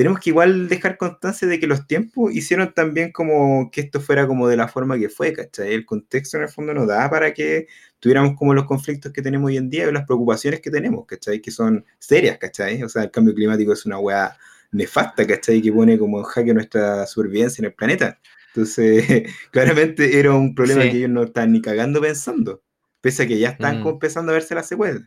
tenemos 0.00 0.18
que 0.18 0.30
igual 0.30 0.66
dejar 0.66 0.96
constancia 0.96 1.46
de 1.46 1.60
que 1.60 1.66
los 1.66 1.86
tiempos 1.86 2.34
hicieron 2.34 2.72
también 2.72 3.12
como 3.12 3.70
que 3.70 3.82
esto 3.82 4.00
fuera 4.00 4.26
como 4.26 4.48
de 4.48 4.56
la 4.56 4.66
forma 4.66 4.98
que 4.98 5.10
fue, 5.10 5.34
¿cachai? 5.34 5.74
El 5.74 5.84
contexto 5.84 6.38
en 6.38 6.44
el 6.44 6.48
fondo 6.48 6.72
no 6.72 6.86
da 6.86 7.10
para 7.10 7.34
que 7.34 7.66
tuviéramos 7.98 8.34
como 8.34 8.54
los 8.54 8.64
conflictos 8.64 9.12
que 9.12 9.20
tenemos 9.20 9.48
hoy 9.48 9.58
en 9.58 9.68
día 9.68 9.86
y 9.86 9.92
las 9.92 10.06
preocupaciones 10.06 10.62
que 10.62 10.70
tenemos, 10.70 11.04
¿cachai? 11.04 11.42
Que 11.42 11.50
son 11.50 11.84
serias, 11.98 12.38
¿cachai? 12.38 12.82
O 12.82 12.88
sea, 12.88 13.02
el 13.02 13.10
cambio 13.10 13.34
climático 13.34 13.74
es 13.74 13.84
una 13.84 13.98
weá 13.98 14.38
nefasta, 14.72 15.26
¿cachai? 15.26 15.60
Que 15.60 15.70
pone 15.70 15.98
como 15.98 16.20
en 16.20 16.24
jaque 16.24 16.54
nuestra 16.54 17.06
supervivencia 17.06 17.60
en 17.60 17.66
el 17.66 17.74
planeta. 17.74 18.18
Entonces, 18.54 19.04
claramente 19.52 20.18
era 20.18 20.32
un 20.32 20.54
problema 20.54 20.80
que 20.80 20.96
ellos 20.96 21.10
no 21.10 21.24
están 21.24 21.52
ni 21.52 21.60
cagando 21.60 22.00
pensando, 22.00 22.62
pese 23.02 23.24
a 23.24 23.26
que 23.26 23.38
ya 23.38 23.50
están 23.50 23.82
mm. 23.82 23.86
empezando 23.86 24.32
a 24.32 24.36
verse 24.36 24.54
las 24.54 24.66
secuelas. 24.66 25.02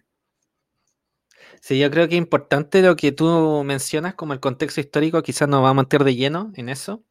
Sí, 1.66 1.80
yo 1.80 1.90
creo 1.90 2.10
que 2.10 2.16
es 2.16 2.18
importante 2.20 2.82
lo 2.82 2.98
que 2.98 3.14
tú 3.14 3.64
mencionas 3.64 4.16
como 4.16 4.34
el 4.34 4.42
contexto 4.42 4.82
histórico, 4.82 5.24
quizás 5.24 5.48
nos 5.48 5.62
vamos 5.62 5.80
a 5.80 5.84
meter 5.86 6.04
de 6.04 6.14
lleno 6.14 6.52
en 6.56 6.68
eso. 6.68 7.06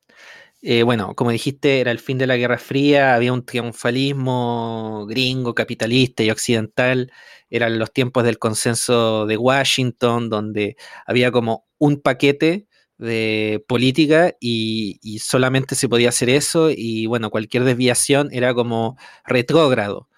Eh, 0.63 0.83
bueno, 0.85 1.15
como 1.17 1.31
dijiste, 1.31 1.81
era 1.81 1.91
el 1.93 1.99
fin 2.01 2.19
de 2.19 2.27
la 2.27 2.37
Guerra 2.37 2.59
Fría, 2.59 3.15
había 3.15 3.33
un 3.33 3.47
triunfalismo 3.47 5.07
gringo, 5.09 5.55
capitalista 5.55 6.23
y 6.23 6.31
occidental, 6.31 7.13
eran 7.51 7.79
los 7.79 7.93
tiempos 7.95 8.25
del 8.25 8.39
consenso 8.39 9.27
de 9.27 9.39
Washington, 9.39 10.29
donde 10.31 10.77
había 11.07 11.33
como 11.33 11.67
un 11.79 12.03
paquete 12.03 12.67
de 12.99 13.65
política 13.69 14.37
y, 14.41 15.01
solamente 15.21 15.77
se 15.77 15.89
podía 15.89 16.11
hacer 16.11 16.31
eso 16.31 16.71
y 16.71 17.07
bueno, 17.07 17.31
cualquier 17.31 17.65
desviación 17.65 18.31
era 18.33 18.55
como 18.55 18.99
retrógrado 19.25 20.09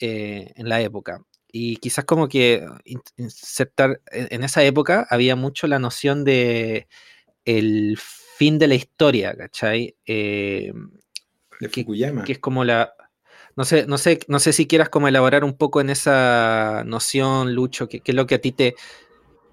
eh, 0.00 0.52
en 0.56 0.68
la 0.68 0.80
época 0.80 1.24
y 1.52 1.76
quizás 1.76 2.04
como 2.04 2.28
que 2.28 2.64
insertar 3.16 4.00
en 4.10 4.44
esa 4.44 4.62
época 4.64 5.06
había 5.10 5.36
mucho 5.36 5.66
la 5.66 5.78
noción 5.78 6.24
de 6.24 6.88
el 7.44 7.98
fin 7.98 8.58
de 8.58 8.68
la 8.68 8.74
historia, 8.74 9.34
¿cachai? 9.36 9.96
Eh, 10.06 10.72
de 11.60 11.68
Fukuyama. 11.68 12.24
Que, 12.24 12.32
es 12.32 12.38
como 12.38 12.64
la... 12.64 12.94
No 13.56 13.64
sé, 13.64 13.86
no 13.86 13.98
sé, 13.98 14.20
no 14.28 14.38
sé 14.38 14.52
si 14.52 14.66
quieras 14.66 14.88
como 14.88 15.08
elaborar 15.08 15.44
un 15.44 15.56
poco 15.56 15.80
en 15.80 15.90
esa 15.90 16.84
noción, 16.86 17.54
Lucho, 17.54 17.88
que, 17.88 18.00
es 18.02 18.14
lo 18.14 18.26
que 18.26 18.36
a 18.36 18.40
ti 18.40 18.52
te, 18.52 18.74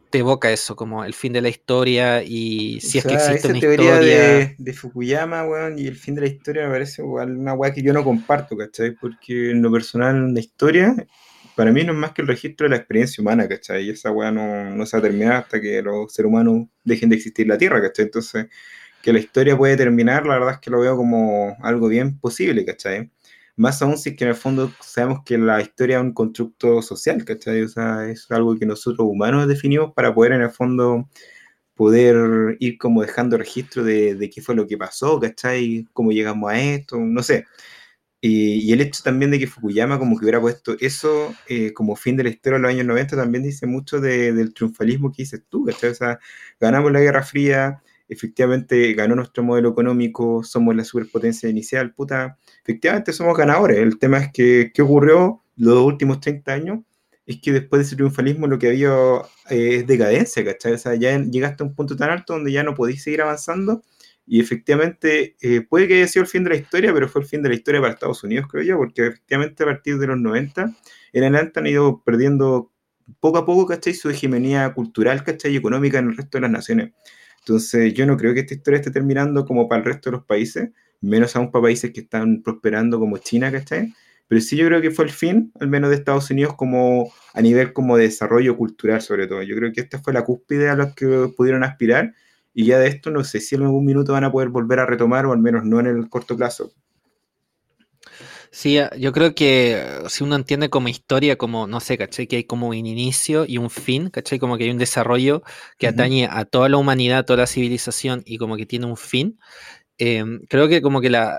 te 0.10 0.20
evoca 0.20 0.52
eso, 0.52 0.76
como 0.76 1.04
el 1.04 1.14
fin 1.14 1.34
de 1.34 1.41
la 1.41 1.50
historia 1.50 2.24
y 2.24 2.80
si 2.80 3.00
es 3.00 3.06
que 3.06 3.16
existe 3.16 3.50
una 3.50 3.60
teoría 3.60 4.00
De, 4.00 4.56
de 4.58 4.74
Fukuyama, 4.74 5.45
weón, 5.45 5.80
y 5.80 5.88
el 5.88 5.98
fin 5.98 6.16
de 6.16 6.22
la 6.22 6.28
historia 6.28 6.66
me 6.68 6.72
parece 6.72 7.02
una 7.02 7.54
weá 7.56 7.74
que 7.74 7.82
yo 7.82 7.91
no 7.91 8.04
comparto, 8.04 8.56
¿cachai? 8.56 8.91
Porque 8.91 9.52
en 9.52 9.62
lo 9.62 9.72
personal, 9.72 10.34
la 10.34 10.39
historia 10.39 10.95
para 11.58 11.72
mí 11.72 11.84
no 11.84 11.91
es 11.93 11.97
más 11.97 12.12
que 12.12 12.22
el 12.22 12.28
registro 12.28 12.66
de 12.66 12.70
la 12.70 12.76
experiencia 12.76 13.20
humana, 13.20 13.47
¿cachai? 13.47 13.86
Y 13.86 13.89
esa 13.89 14.12
weá 14.12 14.32
no, 14.32 14.70
no 14.76 14.86
se 14.86 14.95
va 14.95 14.99
a 14.99 15.01
terminar 15.01 15.34
hasta 15.34 15.60
que 15.60 15.82
los 15.82 16.14
seres 16.14 16.30
humanos 16.30 16.68
dejen 16.84 17.10
de 17.10 17.16
existir 17.16 17.45
en 17.45 17.49
la 17.49 17.58
Tierra, 17.58 17.82
¿cachai? 17.82 18.05
Entonces, 18.05 18.45
que 19.01 19.12
la 19.12 19.18
historia 19.18 19.58
puede 19.58 19.76
terminar, 19.76 20.28
la 20.28 20.36
verdad 20.36 20.53
es 20.53 20.60
que 20.60 20.70
lo 20.70 20.82
veo 20.82 20.95
como 20.95 21.58
algo 21.64 21.88
bien 21.88 22.20
posible, 22.20 22.64
¿cachai? 22.64 23.12
Más 23.55 23.82
aún 23.82 23.97
si 23.97 24.12
es 24.12 24.16
que 24.16 24.26
en 24.26 24.30
el 24.30 24.36
fondo 24.36 24.72
sabemos 24.82 25.24
que 25.26 25.39
la 25.39 25.60
historia 25.60 25.97
es 25.97 26.03
un 26.03 26.14
constructo 26.14 26.84
social, 26.84 27.26
¿cachai? 27.26 27.64
O 27.64 27.70
sea, 27.70 28.08
es 28.08 28.30
algo 28.30 28.55
que 28.55 28.68
nosotros 28.68 29.08
humanos 29.10 29.47
definimos 29.47 29.93
para 29.95 30.14
poder 30.14 30.34
en 30.34 30.43
el 30.43 30.51
fondo 30.51 31.10
poder 31.74 32.58
ir 32.60 32.78
como 32.78 33.01
dejando 33.01 33.36
registro 33.36 33.84
de, 33.84 34.14
de 34.14 34.30
qué 34.30 34.41
fue 34.43 34.53
lo 34.55 34.68
que 34.68 34.78
pasó, 34.78 35.20
¿cachai? 35.20 35.88
Cómo 35.93 36.12
llegamos 36.12 36.51
a 36.51 36.60
esto, 36.60 36.99
no 36.99 37.24
sé. 37.24 37.45
Y, 38.20 38.72
el 38.74 38.82
hecho 38.82 39.03
también 39.03 39.30
de 39.32 39.39
que 39.39 39.47
Fukuyama 39.47 39.99
como 39.99 40.18
que 40.18 40.26
hubiera 40.26 40.41
puesto 40.41 40.76
eso 40.80 41.36
eh, 41.47 41.72
como 41.74 41.95
fin 41.95 42.18
de 42.18 42.24
la 42.24 42.30
historia 42.30 42.55
en 42.57 42.63
los 42.63 42.72
años 42.72 42.86
90 42.86 43.15
también 43.15 43.43
dice 43.43 43.68
mucho 43.68 43.99
del 44.01 44.53
triunfalismo 44.53 45.11
que 45.11 45.24
dices 45.24 45.43
tú, 45.49 45.65
¿cachai? 45.65 45.91
O 45.91 45.95
sea, 45.95 46.20
ganamos 46.59 46.91
la 46.91 46.99
Guerra 46.99 47.22
Fría, 47.24 47.84
efectivamente 48.09 48.93
ganó 48.93 49.15
nuestro 49.15 49.43
modelo 49.43 49.70
económico, 49.70 50.43
somos 50.43 50.76
la 50.76 50.84
superpotencia 50.84 51.49
inicial, 51.49 51.93
puta, 51.93 52.38
efectivamente 52.63 53.13
somos 53.13 53.38
ganadores. 53.38 53.78
El 53.80 53.99
tema 53.99 54.18
es 54.18 54.32
que, 54.32 54.72
¿qué 54.74 54.82
ocurrió 54.82 55.43
los 55.55 55.84
últimos 55.84 56.20
30 56.20 56.53
años? 56.53 56.80
Es 57.26 57.39
que 57.41 57.51
después 57.51 57.80
de 57.82 57.86
ese 57.86 57.95
triunfalismo 57.97 58.47
lo 58.47 58.57
que 58.57 58.70
había 58.70 58.89
eh, 59.49 59.78
es 59.78 59.88
decadencia, 59.88 60.43
¿cachai? 60.45 60.74
O 60.74 60.78
sea, 60.78 60.95
ya 60.95 61.18
llegaste 61.20 61.63
a 61.63 61.68
un 61.68 61.76
punto 61.76 61.95
tan 61.95 62.09
alto 62.09 62.34
donde 62.34 62.51
ya 62.51 62.63
no 62.63 62.74
podéis 62.74 63.03
seguir 63.03 63.22
avanzando 63.22 63.84
y 64.28 64.42
efectivamente 64.42 65.38
eh, 65.42 65.62
puede 65.62 65.88
que 65.88 65.96
haya 65.96 66.08
sido 66.08 66.24
el 66.24 66.30
fin 66.30 66.44
de 66.44 66.50
la 66.50 66.58
historia, 66.58 66.94
pero 66.94 67.08
fue 67.08 67.22
el 67.22 67.28
fin 67.28 67.42
de 67.42 67.50
la 67.50 67.56
historia 67.56 67.80
para 67.80 67.94
Estados 67.94 68.24
Unidos, 68.26 68.48
creo 68.52 68.64
yo, 68.64 68.78
porque 68.78 69.08
efectivamente 69.08 69.64
a 69.64 69.68
partir 69.68 69.98
de 69.98 70.08
los 70.08 70.20
90 70.20 70.76
en 71.14 71.24
adelante 71.24 71.60
han 71.62 71.68
ido 71.68 72.04
perdiendo 72.04 72.72
poco 73.22 73.38
a 73.38 73.46
poco, 73.46 73.66
¿cachai? 73.66 73.94
Su 73.94 74.10
hegemonía 74.10 74.74
cultural, 74.74 75.24
¿cachai? 75.24 75.54
Y 75.54 75.58
económica 75.58 76.00
en 76.00 76.10
el 76.10 76.18
resto 76.18 76.38
de 76.38 76.42
las 76.42 76.52
naciones. 76.52 76.92
Entonces, 77.40 77.94
yo 77.94 78.06
no 78.06 78.18
creo 78.18 78.34
que 78.34 78.42
esta 78.42 78.54
historia 78.54 78.80
esté 78.80 78.92
terminando 78.92 79.46
como 79.46 79.70
para 79.70 79.80
el 79.80 79.86
resto 79.86 80.10
de 80.10 80.18
los 80.18 80.26
países, 80.26 80.72
menos 81.00 81.34
aún 81.38 81.50
para 81.50 81.64
países 81.64 81.92
que 81.94 82.02
están 82.02 82.44
prosperando 82.44 83.00
como 83.00 83.18
China, 83.20 83.50
¿cachai? 83.50 83.94
Pero 84.28 84.42
sí 84.42 84.58
yo 84.58 84.68
creo 84.68 84.82
que 84.82 84.92
fue 84.92 85.06
el 85.06 85.12
fin, 85.12 85.54
al 85.62 85.70
menos 85.70 85.90
de 85.90 85.96
Estados 85.96 86.30
Unidos, 86.30 86.56
como 86.56 87.14
a 87.34 87.42
nivel 87.42 87.72
como 87.72 87.96
de 87.96 88.04
desarrollo 88.04 88.58
cultural 88.58 89.02
sobre 89.02 89.26
todo. 89.28 89.42
Yo 89.42 89.56
creo 89.56 89.72
que 89.72 89.80
esta 89.80 90.00
fue 90.00 90.12
la 90.12 90.26
cúspide 90.26 90.68
a 90.70 90.76
los 90.76 90.94
que 90.96 91.32
pudieron 91.38 91.64
aspirar 91.64 92.14
y 92.58 92.66
ya 92.66 92.80
de 92.80 92.88
esto 92.88 93.12
no 93.12 93.24
sé 93.24 93.39
si 93.39 93.53
en 93.53 93.62
algún 93.62 93.86
minuto 93.86 94.14
van 94.14 94.24
a 94.24 94.32
poder 94.32 94.49
volver 94.49 94.80
a 94.80 94.88
retomar 94.88 95.28
o 95.28 95.32
al 95.32 95.38
menos 95.38 95.64
no 95.64 95.80
en 95.80 95.86
el 95.86 96.10
corto 96.10 96.36
plazo. 96.36 96.72
Sí, 98.49 98.80
yo 98.97 99.12
creo 99.12 99.36
que 99.36 99.86
si 100.10 100.24
uno 100.24 100.36
entiende 100.36 100.68
como 100.72 100.88
historia, 100.88 101.38
como, 101.38 101.68
no 101.68 101.80
sé, 101.80 101.99
¿cachai? 101.99 102.26
Que 102.26 102.38
hay 102.38 102.43
como 102.45 102.70
un 102.70 102.76
inicio 102.76 103.45
y 103.47 103.60
un 103.60 103.70
fin, 103.70 104.10
¿cachai? 104.10 104.39
Como 104.39 104.58
que 104.58 104.64
hay 104.64 104.72
un 104.72 104.80
desarrollo 104.80 105.43
que 105.78 105.88
atañe 105.88 106.28
a 106.32 106.45
toda 106.45 106.68
la 106.68 106.78
humanidad, 106.78 107.20
a 107.20 107.26
toda 107.28 107.38
la 107.38 107.45
civilización 107.47 108.24
y 108.26 108.39
como 108.39 108.58
que 108.58 108.66
tiene 108.66 108.88
un 108.88 108.97
fin. 108.97 109.39
Em, 109.99 110.41
creo 110.49 110.68
que 110.68 110.82
como 110.82 110.99
que 110.99 111.12
la, 111.12 111.38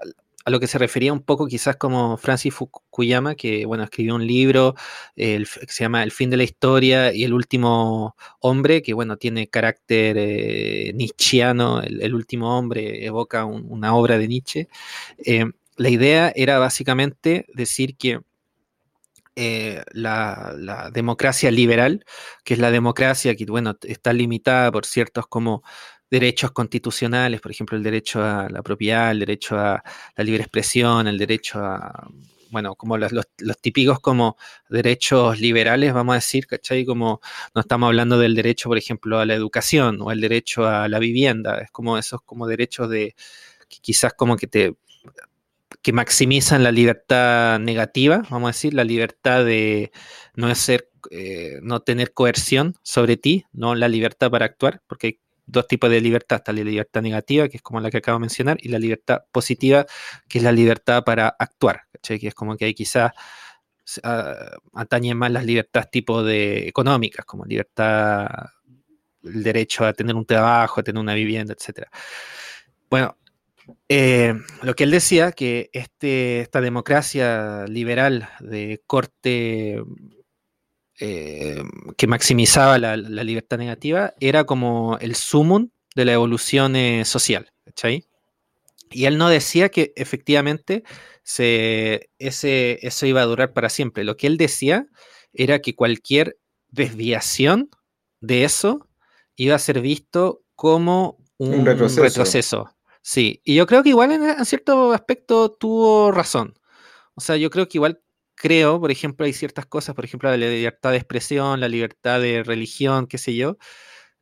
a 0.48 0.50
lo 0.50 0.60
que 0.60 0.66
se 0.66 0.78
refería 0.78 1.12
un 1.12 1.20
poco 1.20 1.46
quizás 1.46 1.76
como 1.76 2.16
Francis 2.16 2.54
Fukuyama, 2.54 3.34
que 3.34 3.66
bueno, 3.66 3.84
escribió 3.84 4.14
un 4.14 4.26
libro 4.26 4.74
que 5.14 5.44
se 5.44 5.84
llama 5.84 6.02
El 6.02 6.10
fin 6.10 6.30
de 6.30 6.38
la 6.38 6.42
historia 6.42 7.12
y 7.12 7.24
el 7.24 7.34
último 7.34 8.16
hombre, 8.40 8.80
que 8.80 8.94
bueno, 8.94 9.18
tiene 9.18 9.48
carácter 9.48 10.16
eh, 10.16 10.88
el, 10.88 12.14
último 12.14 12.58
hombre 12.58 13.04
evoca 13.04 13.44
una 13.44 13.94
obra 13.94 14.16
de 14.16 14.26
Nietzsche. 14.26 14.68
Em, 15.18 15.52
la 15.76 15.90
idea 15.90 16.32
era 16.34 16.58
básicamente 16.58 17.44
decir 17.52 17.96
que 17.98 18.20
eh, 19.36 19.82
la, 19.92 20.90
democracia 20.94 21.50
liberal, 21.50 22.06
que 22.42 22.54
es 22.54 22.60
la 22.60 22.70
democracia 22.70 23.36
que, 23.36 23.44
bueno, 23.44 23.76
está 23.82 24.14
limitada 24.14 24.72
por 24.72 24.86
ciertos 24.86 25.26
como 25.26 25.62
derechos 26.10 26.52
constitucionales, 26.52 27.40
por 27.40 27.50
ejemplo, 27.50 27.76
el 27.76 27.82
derecho 27.82 28.22
a 28.22 28.48
la 28.48 28.62
propiedad, 28.62 29.10
el 29.10 29.20
derecho 29.20 29.58
a 29.58 29.82
la 30.16 30.24
libre 30.24 30.42
expresión, 30.42 31.06
el 31.06 31.18
derecho 31.18 31.58
a, 31.60 32.08
bueno, 32.50 32.74
como 32.74 32.96
los, 32.96 33.10
típicos 33.60 34.00
como 34.00 34.36
derechos 34.68 35.40
liberales, 35.40 35.92
vamos 35.92 36.12
a 36.14 36.16
decir, 36.16 36.46
¿cachai? 36.46 36.84
Como 36.84 37.20
no 37.54 37.60
estamos 37.60 37.88
hablando 37.88 38.18
del 38.18 38.34
derecho, 38.34 38.68
por 38.68 38.78
ejemplo, 38.78 39.18
a 39.18 39.26
la 39.26 39.34
educación 39.34 40.00
o 40.00 40.10
el 40.12 40.20
derecho 40.20 40.66
a 40.66 40.88
la 40.88 40.98
vivienda, 40.98 41.58
es 41.60 41.70
como 41.70 41.98
esos 41.98 42.22
como 42.22 42.46
derechos 42.46 42.88
de 42.90 43.14
quizás 43.68 44.14
como 44.14 44.36
que 44.36 44.46
te 44.46 44.76
que 45.82 45.92
maximizan 45.92 46.64
la 46.64 46.72
libertad 46.72 47.58
negativa, 47.60 48.22
vamos 48.30 48.48
a 48.48 48.52
decir, 48.52 48.74
la 48.74 48.84
libertad 48.84 49.44
de 49.44 49.92
no 50.34 50.52
ser, 50.54 50.90
eh, 51.10 51.60
no 51.62 51.80
tener 51.80 52.12
coerción 52.12 52.74
sobre 52.82 53.16
ti, 53.16 53.44
no 53.52 53.74
la 53.74 53.88
libertad 53.88 54.30
para 54.30 54.46
actuar, 54.46 54.82
porque 54.86 55.20
dos 55.48 55.66
tipos 55.66 55.90
de 55.90 56.00
libertad, 56.00 56.36
está 56.36 56.52
la 56.52 56.62
libertad 56.62 57.02
negativa, 57.02 57.48
que 57.48 57.56
es 57.56 57.62
como 57.62 57.80
la 57.80 57.90
que 57.90 57.98
acabo 57.98 58.18
de 58.18 58.20
mencionar, 58.20 58.58
y 58.60 58.68
la 58.68 58.78
libertad 58.78 59.22
positiva, 59.32 59.86
que 60.28 60.38
es 60.38 60.44
la 60.44 60.52
libertad 60.52 61.02
para 61.04 61.28
actuar, 61.38 61.82
que 62.02 62.28
es 62.28 62.34
como 62.34 62.56
que 62.56 62.66
hay 62.66 62.74
quizás 62.74 63.12
uh, 64.04 64.78
atañen 64.78 65.16
más 65.16 65.32
las 65.32 65.44
libertades 65.44 65.90
tipo 65.90 66.22
de 66.22 66.68
económicas, 66.68 67.24
como 67.24 67.44
libertad, 67.44 68.26
el 69.24 69.42
derecho 69.42 69.84
a 69.84 69.92
tener 69.92 70.14
un 70.14 70.26
trabajo, 70.26 70.80
a 70.80 70.84
tener 70.84 71.00
una 71.00 71.14
vivienda, 71.14 71.54
etcétera. 71.54 71.90
Bueno, 72.90 73.16
eh, 73.88 74.34
lo 74.62 74.74
que 74.74 74.84
él 74.84 74.90
decía, 74.90 75.32
que 75.32 75.70
este, 75.72 76.40
esta 76.40 76.60
democracia 76.60 77.64
liberal 77.66 78.28
de 78.40 78.82
corte 78.86 79.82
eh, 81.00 81.62
que 81.96 82.06
maximizaba 82.06 82.78
la, 82.78 82.96
libertad 82.96 83.58
negativa 83.58 84.14
era 84.20 84.44
como 84.44 84.98
el 85.00 85.14
sumum 85.14 85.70
de 85.94 86.04
la 86.04 86.12
evolución 86.12 86.76
eh, 86.76 87.04
social. 87.04 87.52
Y 88.90 89.04
él 89.04 89.18
no 89.18 89.28
decía 89.28 89.68
que 89.68 89.92
efectivamente 89.96 90.82
se, 91.22 92.10
ese, 92.18 92.78
eso 92.82 93.06
iba 93.06 93.20
a 93.20 93.26
durar 93.26 93.52
para 93.52 93.68
siempre. 93.68 94.04
Lo 94.04 94.16
que 94.16 94.26
él 94.26 94.36
decía 94.38 94.86
era 95.32 95.60
que 95.60 95.74
cualquier 95.74 96.38
desviación 96.70 97.70
de 98.20 98.44
eso 98.44 98.88
iba 99.36 99.54
a 99.54 99.58
ser 99.58 99.80
visto 99.80 100.42
como 100.54 101.18
un, 101.36 101.64
retroceso. 101.64 102.74
Sí, 103.02 103.40
y 103.44 103.54
yo 103.54 103.66
creo 103.66 103.82
que 103.82 103.90
igual 103.90 104.12
en, 104.12 104.44
cierto 104.44 104.92
aspecto 104.92 105.52
tuvo 105.52 106.10
razón. 106.10 106.58
O 107.14 107.20
sea, 107.20 107.36
yo 107.36 107.50
creo 107.50 107.68
que 107.68 107.78
igual 107.78 108.02
creo, 108.38 108.80
por 108.80 108.90
ejemplo, 108.90 109.26
hay 109.26 109.32
ciertas 109.32 109.66
cosas, 109.66 109.94
por 109.94 110.04
ejemplo, 110.04 110.30
la 110.30 110.36
libertad 110.36 110.92
de 110.92 110.98
expresión, 110.98 111.60
la 111.60 111.68
libertad 111.68 112.20
de 112.20 112.42
religión, 112.44 113.06
qué 113.08 113.18
sé 113.18 113.34
yo, 113.34 113.58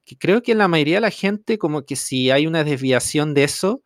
que 0.05 0.19
creo 0.19 0.43
que 0.43 0.53
en 0.53 0.59
la 0.59 0.69
mayoría 0.69 0.97
de 0.97 1.03
la 1.03 1.11
gente, 1.11 1.59
como 1.59 1.85
que 1.85 1.97
si 1.97 2.31
hay 2.31 2.47
una 2.47 2.65
desviación 2.65 3.35
de 3.35 3.45
eso, 3.45 3.83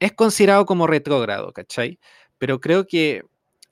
es 0.00 0.12
considerado 0.12 0.66
como 0.66 0.86
retrógrado, 0.86 1.52
¿cachai? 1.52 2.00
Pero 2.38 2.60
creo 2.60 2.86
que 2.86 3.22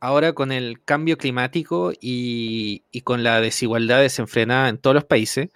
ahora 0.00 0.34
con 0.34 0.52
el 0.52 0.82
cambio 0.84 1.18
climático 1.18 1.92
y, 2.00 2.84
con 3.04 3.22
la 3.24 3.40
desigualdad 3.40 4.00
desenfrenada 4.00 4.68
en 4.68 4.78
todos 4.78 4.94
los 4.94 5.04
países, 5.04 5.48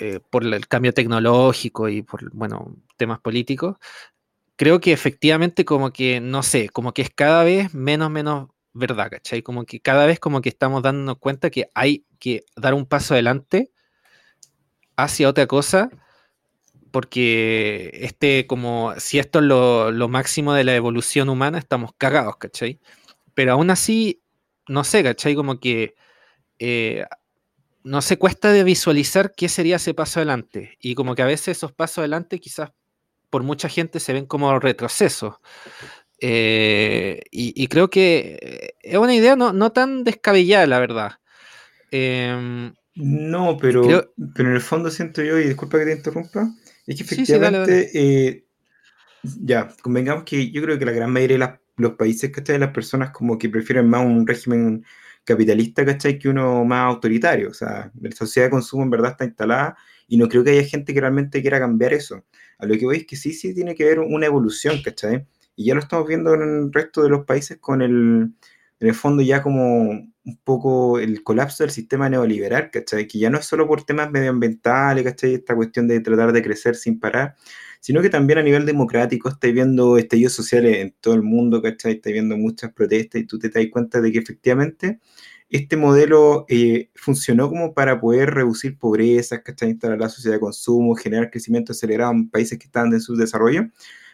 eh, 0.00 0.20
por 0.30 0.44
el 0.44 0.68
cambio 0.68 0.92
tecnológico 0.92 1.88
y 1.88 2.02
por, 2.02 2.30
bueno, 2.32 2.76
temas 2.96 3.20
políticos, 3.20 3.76
creo 4.56 4.80
que 4.80 4.92
efectivamente 4.92 5.64
como 5.64 5.92
que, 5.92 6.20
no 6.20 6.42
sé, 6.42 6.68
como 6.70 6.92
que 6.92 7.02
es 7.02 7.10
cada 7.10 7.44
vez 7.44 7.74
menos, 7.74 8.10
menos 8.10 8.48
verdad, 8.72 9.10
¿cachai? 9.10 9.42
Como 9.42 9.64
que 9.64 9.80
cada 9.80 10.06
vez 10.06 10.20
como 10.20 10.40
que 10.42 10.48
estamos 10.48 10.82
dándonos 10.82 11.18
cuenta 11.18 11.50
que 11.50 11.70
hay 11.74 12.06
que 12.18 12.44
dar 12.56 12.74
un 12.74 12.86
paso 12.86 13.14
adelante 13.14 13.70
hacia 14.96 15.28
otra 15.28 15.46
cosa, 15.46 15.90
porque 16.90 17.90
este 17.94 18.46
como, 18.46 18.94
si 18.98 19.18
esto 19.18 19.40
es 19.40 19.44
lo, 19.44 20.08
máximo 20.08 20.54
de 20.54 20.64
la 20.64 20.74
evolución 20.74 21.28
humana, 21.28 21.58
estamos 21.58 21.92
cagados, 21.98 22.36
¿cachai? 22.38 22.80
Pero 23.34 23.52
aún 23.52 23.70
así, 23.70 24.22
no 24.68 24.84
sé, 24.84 25.02
¿cachai? 25.02 25.34
Como 25.34 25.60
que 25.60 25.94
eh, 26.58 27.06
no 27.84 28.02
se 28.02 28.18
cuesta 28.18 28.52
de 28.52 28.64
visualizar 28.64 29.32
qué 29.36 29.48
sería 29.48 29.76
ese 29.76 29.94
paso 29.94 30.20
adelante. 30.20 30.78
Y 30.80 30.94
como 30.94 31.14
que 31.14 31.22
a 31.22 31.26
veces 31.26 31.58
esos 31.58 31.72
pasos 31.72 31.98
adelante 31.98 32.40
quizás 32.40 32.72
por 33.36 33.42
mucha 33.42 33.68
gente 33.68 34.00
se 34.00 34.14
ven 34.14 34.24
como 34.24 34.58
retrocesos. 34.58 35.34
Eh, 36.22 37.20
y, 37.30 37.68
creo 37.68 37.90
que 37.90 38.72
es 38.80 38.96
una 38.96 39.14
idea 39.14 39.36
no, 39.36 39.72
tan 39.72 40.04
descabellada, 40.04 40.66
la 40.66 40.78
verdad. 40.78 41.12
Em, 41.90 42.72
no, 42.94 43.58
pero, 43.60 44.10
pero 44.34 44.48
en 44.48 44.54
el 44.54 44.62
fondo 44.62 44.90
siento 44.90 45.22
yo, 45.22 45.38
y 45.38 45.48
disculpa 45.48 45.78
que 45.78 45.84
te 45.84 45.92
interrumpa, 45.92 46.48
es 46.86 46.96
que 46.96 47.02
efectivamente, 47.02 47.90
eh, 47.92 48.46
ya, 49.22 49.68
convengamos 49.82 50.24
que 50.24 50.50
yo 50.50 50.62
creo 50.62 50.78
que 50.78 50.86
la 50.86 50.92
gran 50.92 51.12
mayoría 51.12 51.36
de 51.36 51.58
los 51.76 51.92
países 51.92 52.32
que 52.32 52.40
están 52.40 52.60
las 52.60 52.72
personas 52.72 53.10
como 53.10 53.36
que 53.36 53.50
prefieren 53.50 53.86
más 53.86 54.02
un 54.02 54.26
régimen 54.26 54.82
capitalista, 55.24 55.84
¿cachai? 55.84 56.18
Que 56.18 56.30
uno 56.30 56.64
más 56.64 56.86
autoritario. 56.86 57.50
O 57.50 57.54
sea, 57.54 57.92
la 58.00 58.10
sociedad 58.12 58.46
de 58.46 58.52
consumo 58.52 58.84
en 58.84 58.90
verdad 58.90 59.10
está 59.10 59.26
instalada 59.26 59.76
y 60.08 60.16
no 60.16 60.26
creo 60.26 60.42
que 60.42 60.52
haya 60.52 60.64
gente 60.64 60.94
que 60.94 61.00
realmente 61.02 61.42
quiera 61.42 61.58
cambiar 61.58 61.92
eso. 61.92 62.24
A 62.58 62.66
lo 62.66 62.76
que 62.78 62.84
voy 62.86 62.98
es 62.98 63.06
que 63.06 63.16
sí, 63.16 63.32
sí 63.32 63.54
tiene 63.54 63.74
que 63.74 63.84
haber 63.84 64.00
una 64.00 64.26
evolución, 64.26 64.80
¿cachai? 64.82 65.26
Y 65.56 65.66
ya 65.66 65.74
lo 65.74 65.80
estamos 65.80 66.06
viendo 66.06 66.34
en 66.34 66.42
el 66.42 66.72
resto 66.72 67.02
de 67.02 67.10
los 67.10 67.24
países 67.24 67.58
con 67.58 67.82
el, 67.82 68.32
en 68.80 68.88
el 68.88 68.94
fondo 68.94 69.22
ya 69.22 69.42
como 69.42 69.90
un 69.90 70.40
poco 70.44 70.98
el 70.98 71.22
colapso 71.22 71.62
del 71.62 71.70
sistema 71.70 72.08
neoliberal, 72.08 72.70
¿cachai? 72.70 73.06
Que 73.06 73.18
ya 73.18 73.30
no 73.30 73.38
es 73.38 73.46
solo 73.46 73.66
por 73.66 73.84
temas 73.84 74.10
medioambientales, 74.10 75.04
¿cachai? 75.04 75.34
Esta 75.34 75.54
cuestión 75.54 75.88
de 75.88 76.00
tratar 76.00 76.32
de 76.32 76.42
crecer 76.42 76.74
sin 76.76 76.98
parar, 76.98 77.36
sino 77.80 78.02
que 78.02 78.10
también 78.10 78.38
a 78.40 78.42
nivel 78.42 78.66
democrático 78.66 79.28
estáis 79.28 79.54
viendo 79.54 79.96
estallidos 79.98 80.32
sociales 80.32 80.78
en 80.78 80.94
todo 81.00 81.14
el 81.14 81.22
mundo, 81.22 81.62
¿cachai? 81.62 81.94
Estáis 81.94 82.14
viendo 82.14 82.36
muchas 82.36 82.72
protestas 82.72 83.20
y 83.20 83.26
tú 83.26 83.38
te 83.38 83.50
das 83.50 83.64
cuenta 83.70 84.00
de 84.00 84.12
que 84.12 84.18
efectivamente 84.18 85.00
este 85.48 85.76
modelo 85.76 86.44
eh, 86.48 86.90
funcionó 86.94 87.48
como 87.48 87.72
para 87.72 88.00
poder 88.00 88.34
reducir 88.34 88.78
pobreza, 88.78 89.42
¿cachai? 89.42 89.70
Instalar 89.70 89.98
la 89.98 90.08
sociedad 90.08 90.36
de 90.36 90.40
consumo, 90.40 90.94
generar 90.96 91.30
crecimiento 91.30 91.72
acelerado 91.72 92.12
en 92.12 92.28
países 92.28 92.58
que 92.58 92.66
están 92.66 92.92
en 92.92 93.00
su 93.00 93.16
desarrollo, 93.16 93.66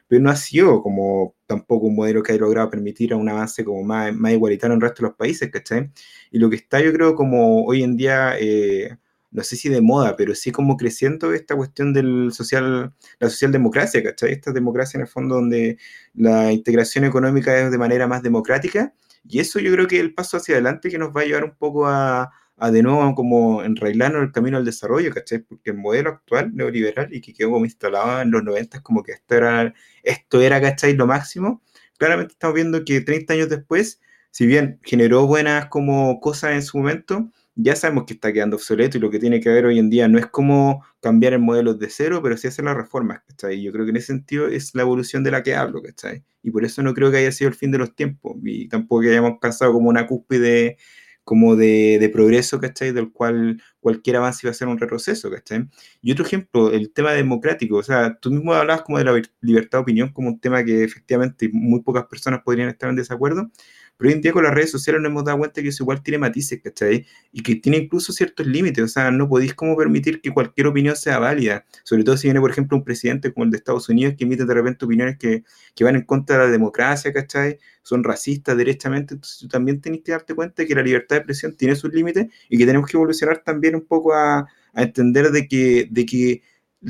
pero 0.09 0.23
no 0.23 0.31
ha 0.31 0.37
sido 0.37 0.83
como 0.83 1.35
tampoco 1.47 1.87
un 1.87 1.97
modelo 1.97 2.23
que 2.23 2.33
haya 2.33 2.43
logrado 2.43 2.71
permitir 2.71 3.15
un 3.15 3.29
avance 3.29 3.65
como 3.65 3.83
más, 3.83 4.15
más 4.15 4.33
igualitario 4.33 4.75
en 4.75 4.79
el 4.79 4.83
resto 4.83 5.03
de 5.03 5.09
los 5.09 5.17
países, 5.17 5.51
¿cachai? 5.51 5.91
Y 6.31 6.39
lo 6.39 6.51
que 6.51 6.57
está 6.57 6.81
yo 6.81 6.93
creo 6.93 7.15
como 7.15 7.65
hoy 7.65 7.83
en 7.83 7.97
día, 7.97 8.37
eh, 8.39 8.99
no 9.31 9.43
sé 9.43 9.57
si 9.57 9.71
de 9.71 9.81
moda, 9.81 10.17
pero 10.17 10.35
sí 10.35 10.53
como 10.53 10.77
creciendo 10.77 11.33
esta 11.33 11.57
cuestión 11.57 11.95
del 11.95 12.31
social, 12.33 12.95
la 13.21 13.31
socialdemocracia, 13.31 14.03
¿cachai? 14.03 14.33
Esta 14.33 14.53
democracia 14.53 14.99
en 14.99 15.03
el 15.03 15.09
fondo 15.09 15.37
donde 15.37 15.79
la 16.15 16.53
integración 16.53 17.05
económica 17.05 17.59
es 17.59 17.71
de 17.71 17.79
manera 17.79 18.07
más 18.07 18.23
democrática 18.23 18.93
y 19.25 19.41
eso 19.41 19.59
yo 19.61 19.73
creo 19.73 19.87
que 19.87 19.97
es 19.97 20.03
el 20.03 20.15
paso 20.15 20.37
hacia 20.37 20.55
adelante 20.55 20.91
que 20.91 20.99
nos 20.99 21.15
va 21.15 21.23
a 21.23 21.25
llevar 21.25 21.45
un 21.45 21.55
poco 21.57 21.87
a, 21.87 22.31
a 22.57 22.71
de 22.71 22.83
nuevo 22.83 23.15
como 23.15 23.63
enrailarnos 23.63 24.23
el 24.23 24.33
camino 24.33 24.57
al 24.57 24.65
desarrollo, 24.65 25.13
¿cachai? 25.13 25.41
Porque 25.41 25.71
el 25.71 25.77
modelo 25.79 26.11
actual 26.11 26.55
neoliberal 26.55 27.13
y 27.13 27.21
que 27.21 27.35
quedó 27.35 27.51
como 27.51 27.65
instalado 27.65 28.23
en 28.23 28.31
los 28.31 28.45
90 28.45 28.81
como 28.83 29.03
que 29.03 29.13
esto 29.13 29.35
era, 29.35 29.75
esto 30.03 30.41
era, 30.41 30.61
¿cachai? 30.61 30.95
Lo 30.95 31.07
máximo. 31.07 31.63
Claramente 31.99 32.33
estamos 32.35 32.55
viendo 32.55 32.85
que 32.85 33.01
30 33.01 33.35
años 33.35 33.49
después, 33.49 34.01
si 34.31 34.47
bien 34.47 34.79
generó 34.83 35.27
buenas 35.27 35.67
como 35.67 36.21
cosas 36.21 36.53
en 36.53 36.63
su 36.63 36.79
momento, 36.79 37.31
ya 37.55 37.77
sabemos 37.77 38.05
que 38.07 38.15
está 38.15 38.33
quedando 38.33 38.57
obsoleto 38.57 38.97
y 38.97 39.01
lo 39.01 39.11
que 39.11 39.19
tiene 39.19 39.41
que 39.41 39.49
haber 39.49 39.67
hoy 39.67 39.79
en 39.79 39.91
día 39.91 40.09
no 40.09 40.19
es 40.19 40.27
como 40.27 40.85
cambiar 41.01 41.35
el 41.35 41.41
modelo 41.41 41.75
de 41.75 41.91
cero, 41.91 42.21
pero 42.23 42.37
sí 42.37 42.49
hacer 42.49 42.65
las 42.65 42.77
reformas, 42.77 43.23
¿cachai? 43.27 43.63
Yo 43.63 43.73
creo 43.73 43.85
que 43.85 43.91
en 43.91 43.97
ese 43.97 44.07
sentido 44.09 44.47
es 44.49 44.75
la 44.75 44.83
evolución 44.83 45.25
de 45.25 45.33
la 45.33 45.43
que 45.43 45.55
hablo, 45.55 45.83
¿cachai? 45.83 46.25
Y 46.43 46.51
por 46.51 46.65
eso 46.65 46.83
no 46.83 46.95
creo 46.95 47.11
que 47.11 47.19
haya 47.19 47.33
sido 47.33 47.49
el 47.49 47.55
fin 47.55 47.71
de 47.71 47.79
los 47.79 47.95
tiempos 47.95 48.37
y 48.43 48.69
tampoco 48.69 49.03
que 49.03 49.11
hayamos 49.11 49.39
pasado 49.41 49.73
como 49.73 49.89
una 49.89 50.07
cúspide 50.07 50.77
como 51.25 51.55
de, 51.57 51.99
de, 52.01 52.09
progreso, 52.09 52.61
¿cachai? 52.61 52.93
Del 52.93 53.13
cual 53.13 53.63
cualquier 53.81 54.17
avance 54.17 54.41
iba 54.45 54.51
a 54.51 54.55
ser 54.55 54.69
un 54.69 54.79
retroceso, 54.79 55.31
¿cachai? 55.31 55.69
Y 56.01 56.13
otro 56.13 56.25
ejemplo, 56.25 56.73
el 56.73 56.93
tema 56.93 57.13
democrático, 57.13 57.77
o 57.77 57.83
sea, 57.83 58.19
tú 58.19 58.31
mismo 58.31 58.53
hablabas 58.55 58.83
como 58.83 58.99
de 58.99 59.05
la 59.05 59.23
libertad 59.41 59.79
de 59.79 59.83
opinión 59.83 60.13
como 60.13 60.29
un 60.29 60.41
tema 60.41 60.65
que 60.65 60.83
efectivamente 60.85 61.49
muy 61.53 61.83
pocas 61.83 62.07
personas 62.07 62.43
podrían 62.43 62.69
estar 62.69 62.91
en 62.91 62.97
desacuerdo, 62.97 63.51
pero 63.97 64.09
hoy 64.09 64.15
en 64.15 64.23
día 64.23 64.33
con 64.33 64.45
las 64.45 64.55
redes 64.55 64.71
sociales 64.71 65.01
nos 65.01 65.11
hemos 65.11 65.25
dado 65.25 65.39
cuenta 65.39 65.63
que 65.63 65.69
eso 65.69 65.85
igual 65.85 66.03
tiene 66.03 66.19
matices, 66.19 66.61
¿cachai? 66.63 67.07
Y 67.33 67.43
que 67.43 67.57
tiene 67.57 67.79
incluso 67.79 68.13
ciertos 68.13 68.47
límites, 68.47 68.85
o 68.85 68.89
sea, 68.89 69.11
no 69.11 69.29
podéis 69.29 69.55
como 69.55 69.77
permitir 69.77 70.21
que 70.21 70.31
cualquier 70.31 70.67
opinión 70.67 70.97
sea 70.97 71.19
válida, 71.19 71.65
sobre 71.85 72.05
todo 72.05 72.17
si 72.17 72.27
viene, 72.29 72.41
por 72.41 72.51
ejemplo, 72.51 72.77
un 72.77 72.85
presidente 72.85 73.33
como 73.33 73.45
el 73.45 73.51
de 73.51 73.59
Estados 73.59 73.89
Unidos 73.89 74.15
que 74.17 74.25
emite 74.25 74.45
de 74.45 74.55
repente 74.55 74.85
opiniones 74.85 75.19
que, 75.19 75.45
que 75.75 75.85
van 75.85 75.97
en 75.97 76.03
contra 76.03 76.39
de 76.39 76.45
la 76.47 76.51
democracia, 76.51 77.13
¿cachai? 77.13 77.59
Son 77.83 78.05
racistas 78.05 78.57
derechamente, 78.57 79.15
entonces 79.15 79.39
tú 79.39 79.49
también 79.49 79.81
tenés 79.81 80.03
que 80.03 80.13
darte 80.13 80.35
cuenta 80.35 80.65
que 80.67 80.75
la 80.75 80.83
libertad 80.83 81.17
de 81.17 81.19
expresión 81.19 81.57
tiene 81.57 81.77
sus 81.77 81.93
límites 81.93 82.27
y 82.49 82.59
que 82.59 82.67
tenemos 82.67 82.89
que 82.89 82.97
evolucionar 82.97 83.43
también 83.45 83.75
un 83.75 83.83
poco 83.87 84.15
a, 84.15 84.47
a 84.73 84.83
entender 84.83 85.31
de 85.31 85.49
que, 85.49 85.89
de 85.91 86.07
que 86.07 86.43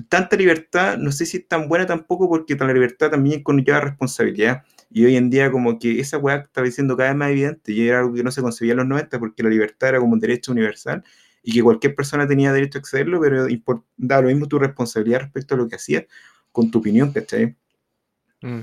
tanta 0.08 0.36
libertad, 0.36 0.96
no 0.98 1.12
sé 1.12 1.26
si 1.26 1.38
es 1.38 1.48
tan 1.48 1.68
buena 1.68 1.86
tampoco, 1.86 2.28
porque 2.28 2.56
la 2.56 2.72
libertad 2.72 3.10
también 3.10 3.42
conlleva 3.42 3.80
responsabilidad. 3.80 4.62
Y 4.92 5.04
hoy 5.04 5.16
en 5.16 5.30
día 5.30 5.50
como 5.50 5.78
que 5.78 6.00
esa 6.00 6.18
weá 6.18 6.36
está 6.36 6.64
siendo 6.70 6.96
cada 6.96 7.10
vez 7.10 7.18
más 7.18 7.30
evidente 7.30 7.72
y 7.72 7.88
era 7.88 8.00
algo 8.00 8.14
que 8.14 8.22
no 8.22 8.30
se 8.30 8.42
concebía 8.42 8.72
en 8.72 8.78
los 8.78 8.86
90 8.86 9.18
porque 9.18 9.42
la 9.42 9.48
libertad 9.48 9.90
era 9.90 10.00
como 10.00 10.12
un 10.12 10.20
derecho 10.20 10.52
universal 10.52 11.02
y 11.42 11.52
que 11.52 11.62
cualquier 11.62 11.94
persona 11.94 12.26
tenía 12.26 12.52
derecho 12.52 12.78
a 12.78 12.80
accederlo, 12.80 13.20
pero 13.20 13.46
da 13.96 14.20
lo 14.20 14.28
mismo 14.28 14.46
tu 14.46 14.58
responsabilidad 14.58 15.20
respecto 15.20 15.54
a 15.54 15.58
lo 15.58 15.68
que 15.68 15.76
hacías 15.76 16.04
con 16.52 16.70
tu 16.70 16.78
opinión, 16.78 17.12
¿cachai? 17.12 17.56
Mm. 18.42 18.60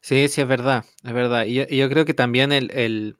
Sí, 0.00 0.28
sí, 0.28 0.40
es 0.40 0.48
verdad, 0.48 0.84
es 1.02 1.12
verdad. 1.12 1.46
Y 1.46 1.76
yo, 1.76 1.88
creo 1.88 2.04
que 2.04 2.14
también 2.14 2.52
el, 2.52 2.70
el, 2.72 3.16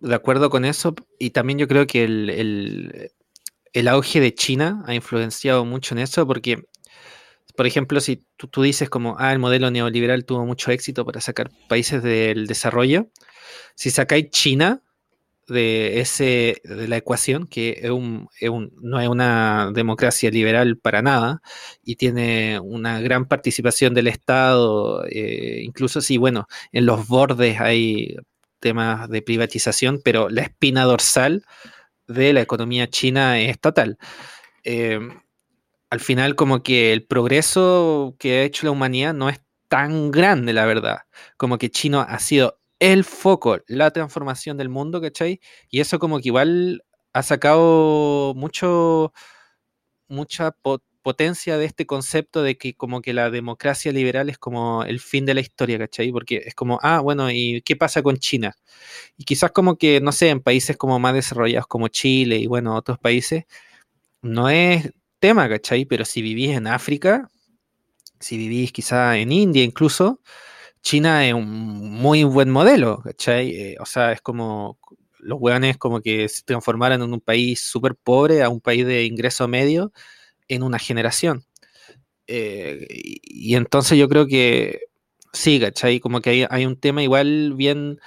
de 0.00 0.14
acuerdo 0.14 0.50
con 0.50 0.64
eso, 0.64 0.94
y 1.18 1.30
también 1.30 1.58
yo 1.58 1.68
creo 1.68 1.86
que 1.86 2.04
el, 2.04 2.28
el, 2.28 3.12
el 3.72 3.88
auge 3.88 4.20
de 4.20 4.34
China 4.34 4.82
ha 4.86 4.94
influenciado 4.94 5.64
mucho 5.64 5.94
en 5.94 6.00
eso, 6.00 6.26
porque 6.26 6.64
por 7.56 7.66
ejemplo, 7.66 8.00
si 8.00 8.24
tú, 8.36 8.62
dices 8.62 8.90
como, 8.90 9.16
ah, 9.18 9.32
el 9.32 9.38
modelo 9.38 9.70
neoliberal 9.70 10.24
tuvo 10.24 10.44
mucho 10.46 10.70
éxito 10.70 11.04
para 11.04 11.20
sacar 11.20 11.50
países 11.68 12.02
del 12.02 12.46
desarrollo, 12.46 13.08
si 13.74 13.90
sacáis 13.90 14.30
China 14.30 14.82
de, 15.48 16.00
ese, 16.00 16.60
de 16.64 16.88
la 16.88 16.96
ecuación, 16.98 17.46
que 17.46 17.80
es 17.82 17.90
un, 17.90 18.28
no 18.82 19.00
es 19.00 19.08
una 19.08 19.70
democracia 19.72 20.30
liberal 20.30 20.78
para 20.78 21.02
nada, 21.02 21.40
y 21.82 21.96
tiene 21.96 22.60
una 22.60 23.00
gran 23.00 23.26
participación 23.26 23.94
del 23.94 24.08
Estado, 24.08 25.04
eh, 25.06 25.60
incluso 25.62 26.00
si, 26.00 26.18
bueno, 26.18 26.46
en 26.72 26.86
los 26.86 27.06
bordes 27.08 27.60
hay 27.60 28.16
temas 28.60 29.08
de 29.08 29.22
privatización, 29.22 30.00
pero 30.04 30.28
la 30.28 30.42
espina 30.42 30.84
dorsal 30.84 31.44
de 32.08 32.32
la 32.32 32.40
economía 32.42 32.88
china 32.88 33.40
es 33.40 33.58
total. 33.60 33.98
Eh, 34.64 34.98
al 35.96 36.00
final 36.00 36.34
como 36.36 36.62
que 36.62 36.92
el 36.92 37.06
progreso 37.06 38.16
que 38.18 38.40
ha 38.40 38.42
hecho 38.42 38.66
la 38.66 38.70
humanidad 38.70 39.14
no 39.14 39.30
es 39.30 39.40
tan 39.68 40.10
grande, 40.10 40.52
la 40.52 40.66
verdad. 40.66 40.98
Como 41.38 41.56
que 41.56 41.70
Chino 41.70 42.02
ha 42.02 42.18
sido 42.18 42.60
el 42.80 43.02
foco, 43.02 43.60
la 43.66 43.90
transformación 43.92 44.58
del 44.58 44.68
mundo, 44.68 45.00
¿cachai? 45.00 45.40
Y 45.70 45.80
eso 45.80 45.98
como 45.98 46.18
que 46.20 46.28
igual 46.28 46.84
ha 47.14 47.22
sacado 47.22 48.34
mucho, 48.36 49.14
mucha 50.08 50.54
potencia 51.02 51.56
de 51.56 51.64
este 51.64 51.86
concepto 51.86 52.42
de 52.42 52.58
que 52.58 52.74
como 52.74 53.00
que 53.00 53.14
la 53.14 53.30
democracia 53.30 53.90
liberal 53.90 54.28
es 54.28 54.36
como 54.36 54.84
el 54.84 55.00
fin 55.00 55.24
de 55.24 55.32
la 55.32 55.40
historia, 55.40 55.78
¿cachai? 55.78 56.12
Porque 56.12 56.42
es 56.44 56.54
como, 56.54 56.78
ah, 56.82 57.00
bueno, 57.00 57.30
¿y 57.30 57.62
qué 57.62 57.74
pasa 57.74 58.02
con 58.02 58.18
China? 58.18 58.54
Y 59.16 59.24
quizás 59.24 59.50
como 59.50 59.78
que, 59.78 60.02
no 60.02 60.12
sé, 60.12 60.28
en 60.28 60.42
países 60.42 60.76
como 60.76 60.98
más 60.98 61.14
desarrollados 61.14 61.66
como 61.68 61.88
Chile 61.88 62.36
y 62.36 62.46
bueno, 62.48 62.76
otros 62.76 62.98
países, 62.98 63.44
no 64.20 64.50
es 64.50 64.92
tema, 65.18 65.48
¿cachai? 65.48 65.84
Pero 65.84 66.04
si 66.04 66.22
vivís 66.22 66.50
en 66.56 66.66
África, 66.66 67.28
si 68.20 68.36
vivís 68.36 68.72
quizá 68.72 69.18
en 69.18 69.32
India 69.32 69.62
incluso, 69.64 70.20
China 70.82 71.26
es 71.26 71.34
un 71.34 71.48
muy 71.48 72.24
buen 72.24 72.50
modelo, 72.50 73.02
¿cachai? 73.02 73.50
Eh, 73.50 73.76
o 73.80 73.86
sea, 73.86 74.12
es 74.12 74.20
como 74.20 74.78
los 75.18 75.38
hueones 75.40 75.76
como 75.76 76.00
que 76.00 76.28
se 76.28 76.42
transformaran 76.44 77.02
en 77.02 77.12
un 77.12 77.20
país 77.20 77.60
súper 77.60 77.96
pobre 77.96 78.42
a 78.42 78.48
un 78.48 78.60
país 78.60 78.86
de 78.86 79.04
ingreso 79.04 79.48
medio 79.48 79.92
en 80.48 80.62
una 80.62 80.78
generación. 80.78 81.44
Eh, 82.28 82.86
y, 82.88 83.54
entonces 83.56 83.98
yo 83.98 84.08
creo 84.08 84.26
que 84.26 84.82
sí, 85.32 85.60
¿cachai? 85.60 86.00
Como 86.00 86.20
que 86.20 86.46
hay, 86.48 86.66
un 86.66 86.78
tema 86.78 87.02
igual 87.02 87.54
bien 87.54 88.00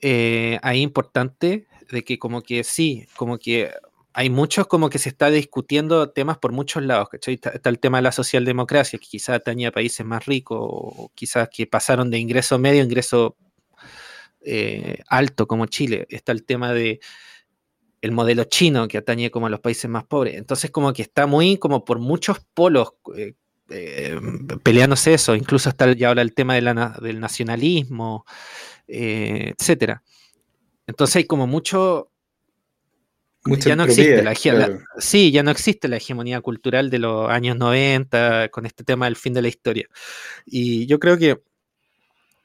eh, 0.00 0.58
ahí 0.62 0.82
importante 0.82 1.66
de 1.90 2.04
que 2.04 2.18
como 2.18 2.42
que 2.42 2.64
sí, 2.64 3.06
como 3.16 3.38
que 3.38 3.70
hay 4.16 4.30
muchos 4.30 4.68
como 4.68 4.90
que 4.90 5.00
se 5.00 5.08
está 5.08 5.28
discutiendo 5.28 6.10
temas 6.10 6.38
por 6.38 6.52
muchos 6.52 6.84
lados, 6.84 7.08
¿cachai? 7.08 7.34
Está, 7.34 7.68
el 7.68 7.80
tema 7.80 7.98
de 7.98 8.02
la 8.02 8.12
socialdemocracia, 8.12 8.96
que 9.00 9.08
quizás 9.08 9.36
atañe 9.36 9.66
a 9.66 9.72
países 9.72 10.06
más 10.06 10.24
ricos, 10.24 10.58
o 10.60 11.10
quizás 11.16 11.48
que 11.52 11.66
pasaron 11.66 12.10
de 12.12 12.18
ingreso 12.18 12.56
medio 12.56 12.80
a 12.80 12.84
ingreso 12.84 13.36
eh, 14.40 15.02
alto, 15.08 15.48
como 15.48 15.66
Chile. 15.66 16.06
Está 16.08 16.30
el 16.30 16.44
tema 16.44 16.72
de 16.72 17.00
el 18.02 18.12
modelo 18.12 18.44
chino, 18.44 18.86
que 18.86 18.98
atañe 18.98 19.32
como 19.32 19.48
a 19.48 19.50
los 19.50 19.58
países 19.58 19.90
más 19.90 20.04
pobres. 20.04 20.36
Entonces, 20.36 20.70
como 20.70 20.92
que 20.92 21.02
está 21.02 21.26
muy 21.26 21.58
como 21.58 21.84
por 21.84 21.98
muchos 21.98 22.38
polos 22.54 22.94
eh, 23.16 23.34
eh, 23.68 24.20
peleándose 24.62 25.14
eso. 25.14 25.34
Incluso 25.34 25.70
está 25.70 25.92
ya 25.92 26.08
ahora 26.08 26.22
el 26.22 26.34
tema 26.34 26.54
del 26.54 27.20
nacionalismo, 27.20 28.24
etcétera. 28.86 30.04
Entonces 30.86 31.16
hay 31.16 31.24
como 31.24 31.48
mucho 31.48 32.12
ya 33.44 33.76
no 33.76 33.84
existe 33.84 34.22
la, 34.22 34.34
sí, 34.98 35.30
ya 35.30 35.42
no 35.42 35.50
existe 35.50 35.88
la 35.88 35.96
hegemonía 35.96 36.40
cultural 36.40 36.90
de 36.90 36.98
los 36.98 37.30
años 37.30 37.56
90 37.56 38.48
con 38.48 38.66
este 38.66 38.84
tema 38.84 39.06
del 39.06 39.16
fin 39.16 39.34
de 39.34 39.42
la 39.42 39.48
historia. 39.48 39.88
Y 40.46 40.86
yo 40.86 40.98
creo 40.98 41.18
que 41.18 41.42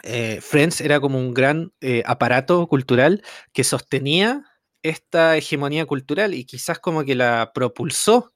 eh, 0.03 0.39
Friends 0.41 0.81
era 0.81 0.99
como 0.99 1.17
un 1.19 1.33
gran 1.33 1.73
eh, 1.81 2.03
aparato 2.05 2.67
cultural 2.67 3.23
que 3.53 3.63
sostenía 3.63 4.45
esta 4.81 5.35
hegemonía 5.37 5.85
cultural 5.85 6.33
y 6.33 6.45
quizás 6.45 6.79
como 6.79 7.03
que 7.03 7.15
la 7.15 7.51
propulsó 7.53 8.31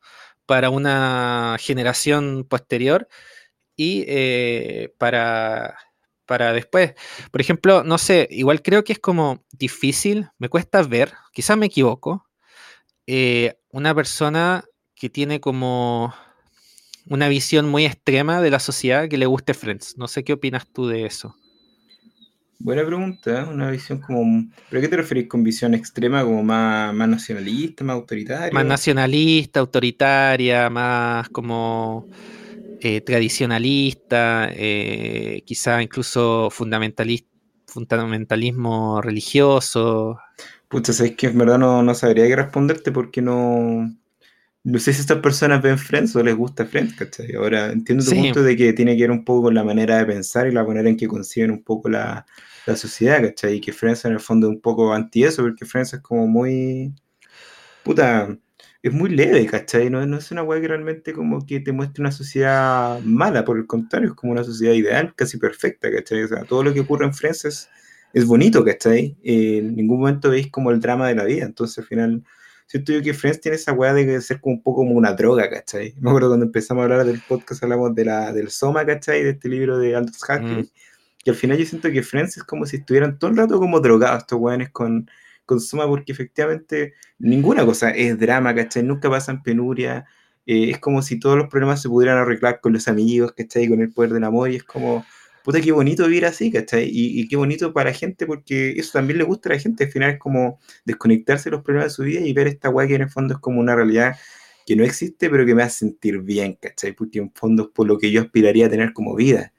para 0.46 0.70
una 0.70 1.58
generación 1.60 2.46
posterior 2.50 3.08
y 3.76 4.04
eh, 4.08 4.94
para, 4.98 5.78
para 6.26 6.54
después. 6.54 6.94
Por 7.32 7.42
ejemplo, 7.42 7.84
no 7.84 7.98
sé, 7.98 8.28
igual 8.32 8.62
creo 8.62 8.84
que 8.84 8.94
es 8.94 9.00
como 9.00 9.46
difícil, 9.52 10.30
me 10.38 10.50
cuesta 10.50 10.84
ver, 10.84 11.14
quizás 11.32 11.58
me 11.58 11.68
equivoco, 11.68 12.23
eh, 13.08 13.56
una 13.72 13.94
persona 13.94 14.64
que 14.96 15.10
tiene 15.10 15.40
como 15.40 16.14
una 17.08 17.28
visión 17.28 17.70
muy 17.70 17.86
extrema 17.86 18.42
de 18.42 18.52
la 18.52 18.60
sociedad 18.60 19.10
que 19.10 19.18
le 19.18 19.26
guste 19.26 19.54
Friends. 19.54 19.98
No 19.98 20.08
sé 20.08 20.24
qué 20.24 20.34
opinas 20.34 20.66
tú 20.72 20.88
de 20.88 21.06
eso. 21.06 21.36
Buena 22.60 22.86
pregunta, 22.86 23.42
¿eh? 23.42 23.44
una 23.44 23.70
visión 23.70 24.00
como... 24.00 24.46
¿Pero 24.70 24.82
qué 24.82 24.88
te 24.88 24.96
referís 24.96 25.28
con 25.28 25.44
visión 25.44 25.74
extrema? 25.74 26.24
¿Como 26.24 26.44
más, 26.44 26.94
más 26.94 27.10
nacionalista, 27.10 27.84
más 27.84 27.96
autoritaria? 27.96 28.54
Más 28.54 28.66
nacionalista, 28.66 29.60
autoritaria, 29.60 30.70
más 30.70 31.28
como... 31.30 32.08
eh, 32.84 33.02
tradicionalista, 33.02 34.50
eh, 34.54 35.42
quizá 35.46 35.82
incluso 35.82 36.50
fundamentalismo 36.50 39.02
religioso. 39.02 40.20
Pucha, 40.74 40.92
sabes 40.92 41.16
que 41.16 41.28
en 41.28 41.38
verdad 41.38 41.60
no, 41.60 41.84
no 41.84 41.94
sabría 41.94 42.26
qué 42.26 42.36
responderte 42.36 42.92
porque 42.92 43.22
no, 43.22 43.96
no 44.64 44.80
sé 44.80 44.92
si 44.92 45.02
estas 45.02 45.20
personas 45.20 45.62
ven 45.62 45.78
Friends 45.78 46.16
o 46.16 46.24
les 46.24 46.36
gusta 46.36 46.66
Friends, 46.66 46.96
¿cachai? 46.96 47.36
Ahora 47.36 47.72
entiendo 47.72 48.04
tu 48.04 48.10
punto 48.10 48.42
de 48.42 48.58
que 48.58 48.74
tiene 48.74 48.98
que 48.98 49.04
ver 49.04 49.12
un 49.12 49.24
poco 49.24 49.44
con 49.44 49.54
la 49.54 49.64
manera 49.64 50.00
de 50.00 50.06
pensar 50.08 50.48
y 50.48 50.52
la 50.52 50.64
manera 50.64 50.90
en 50.90 50.98
que 50.98 51.08
conciben 51.08 51.52
un 51.52 51.64
poco 51.64 51.90
la, 51.90 52.26
la 52.66 52.76
sociedad, 52.76 53.22
¿cachai? 53.22 53.58
Y 53.58 53.62
que 53.62 53.72
Friends 53.72 54.06
en 54.06 54.14
el 54.14 54.20
fondo 54.20 54.48
es 54.48 54.56
un 54.56 54.62
poco 54.62 54.92
anti 54.92 55.24
eso, 55.24 55.44
porque 55.44 55.64
Friends 55.64 55.94
es 55.94 56.00
como 56.00 56.26
muy. 56.26 56.92
Puta, 57.84 58.36
es 58.82 58.92
muy 58.92 59.12
leve, 59.12 59.46
¿cachai? 59.46 59.92
No, 59.92 60.04
no 60.08 60.18
es 60.18 60.32
una 60.32 60.42
weá 60.42 60.60
que 60.60 60.70
realmente 60.70 61.14
como 61.14 61.46
que 61.46 61.60
te 61.60 61.72
muestre 61.72 62.02
una 62.02 62.12
sociedad 62.12 63.00
mala, 63.02 63.46
por 63.46 63.60
el 63.60 63.68
contrario, 63.68 64.10
es 64.10 64.16
como 64.16 64.32
una 64.32 64.44
sociedad 64.44 64.74
ideal, 64.74 65.14
casi 65.16 65.38
perfecta, 65.38 65.92
¿cachai? 65.92 66.24
O 66.24 66.28
sea, 66.28 66.46
todo 66.46 66.64
lo 66.64 66.74
que 66.74 66.80
ocurre 66.80 67.06
en 67.06 67.14
Friends 67.14 67.46
es, 67.46 67.70
es 68.14 68.26
bonito, 68.26 68.64
¿cachai? 68.64 69.18
Eh, 69.24 69.58
en 69.58 69.76
ningún 69.76 70.00
momento 70.00 70.30
veis 70.30 70.50
como 70.50 70.72
el 70.72 70.80
drama 70.80 71.08
de 71.08 71.16
la 71.16 71.26
vida, 71.26 71.46
entonces 71.46 71.80
al 71.80 71.86
final 71.86 72.24
siento 72.68 72.94
yo 72.94 73.02
que 73.02 73.14
Friends 73.14 73.42
tiene 73.42 73.56
esa 73.56 73.74
weá 73.74 73.94
de 73.94 74.22
ser 74.22 74.40
como 74.40 74.56
un 74.56 74.62
poco 74.62 74.78
como 74.82 74.92
una 74.92 75.14
droga, 75.14 75.50
¿cachai? 75.50 75.96
Me 76.00 76.10
acuerdo 76.10 76.30
cuando 76.30 76.46
empezamos 76.46 76.82
a 76.82 76.84
hablar 76.86 77.06
del 77.06 77.22
podcast, 77.28 77.64
hablamos 77.64 77.94
de 77.96 78.06
la, 78.06 78.32
del 78.32 78.50
Soma, 78.50 78.86
¿cachai? 78.86 79.24
De 79.24 79.32
este 79.32 79.50
libro 79.50 79.80
de 79.80 79.96
Aldous 79.96 80.22
Huxley, 80.22 80.64
mm. 80.64 80.70
y 81.26 81.30
al 81.30 81.36
final 81.36 81.58
yo 81.58 81.66
siento 81.66 81.92
que 81.92 82.04
Friends 82.04 82.38
es 82.38 82.44
como 82.44 82.66
si 82.66 82.78
estuvieran 82.78 83.18
todo 83.18 83.32
el 83.32 83.38
rato 83.38 83.60
como 83.60 83.80
drogados 83.80 84.20
estos 84.20 84.40
weones 84.40 84.70
con 84.70 85.10
consuma 85.46 85.88
porque 85.88 86.12
efectivamente 86.12 86.94
ninguna 87.20 87.66
cosa 87.66 87.90
es 87.90 88.18
drama, 88.18 88.56
¿cachai? 88.56 88.84
Nunca 88.84 89.10
pasan 89.10 89.44
penuria. 89.44 90.06
Eh, 90.46 90.72
es 90.72 90.80
como 90.80 91.02
si 91.02 91.20
todos 91.20 91.38
los 91.38 91.48
problemas 91.48 91.82
se 91.82 91.90
pudieran 91.90 92.18
arreglar 92.18 92.60
con 92.62 92.74
los 92.74 92.88
amigos, 92.88 93.34
¿cachai? 93.34 93.68
Con 93.68 93.82
el 93.82 93.92
poder 93.92 94.12
del 94.14 94.24
amor 94.24 94.52
y 94.52 94.58
es 94.58 94.64
como, 94.64 95.06
puta, 95.44 95.62
qué 95.62 95.72
bonito 95.72 96.06
vivir 96.08 96.26
así, 96.26 96.52
¿cachai? 96.52 96.86
Y, 96.86 97.22
y 97.22 97.28
qué 97.28 97.36
bonito 97.36 97.74
para 97.74 97.92
la 97.92 97.96
gente 97.96 98.26
porque 98.26 98.72
eso 98.72 98.94
también 98.94 99.18
le 99.18 99.24
gusta 99.26 99.50
a 99.50 99.54
la 99.54 99.60
gente. 99.60 99.86
Al 99.86 99.92
final 99.92 100.12
es 100.12 100.20
como 100.20 100.60
desconectarse 100.86 101.50
de 101.50 101.56
los 101.58 101.64
problemas 101.64 101.92
de 101.92 101.96
su 101.96 102.04
vida 102.04 102.22
y 102.22 102.34
ver 102.34 102.48
esta 102.48 102.70
guay 102.70 102.88
que 102.88 102.96
en 102.96 103.02
el 103.04 103.10
fondo 103.10 103.36
es 103.36 103.40
como 103.40 103.60
una 103.60 103.76
realidad 103.76 104.16
que 104.66 104.76
no 104.76 104.84
existe, 104.84 105.30
pero 105.30 105.46
que 105.46 105.56
me 105.56 105.64
hace 105.64 105.80
sentir 105.80 106.20
bien, 106.20 106.58
¿cachai? 106.60 106.94
Porque 106.94 107.20
en 107.20 107.32
fondo 107.34 107.64
es 107.64 107.70
por 107.70 107.88
lo 107.88 107.98
que 107.98 108.12
yo 108.12 108.22
aspiraría 108.22 108.68
a 108.68 108.70
tener 108.70 108.94
como 108.94 109.16
vida. 109.16 109.52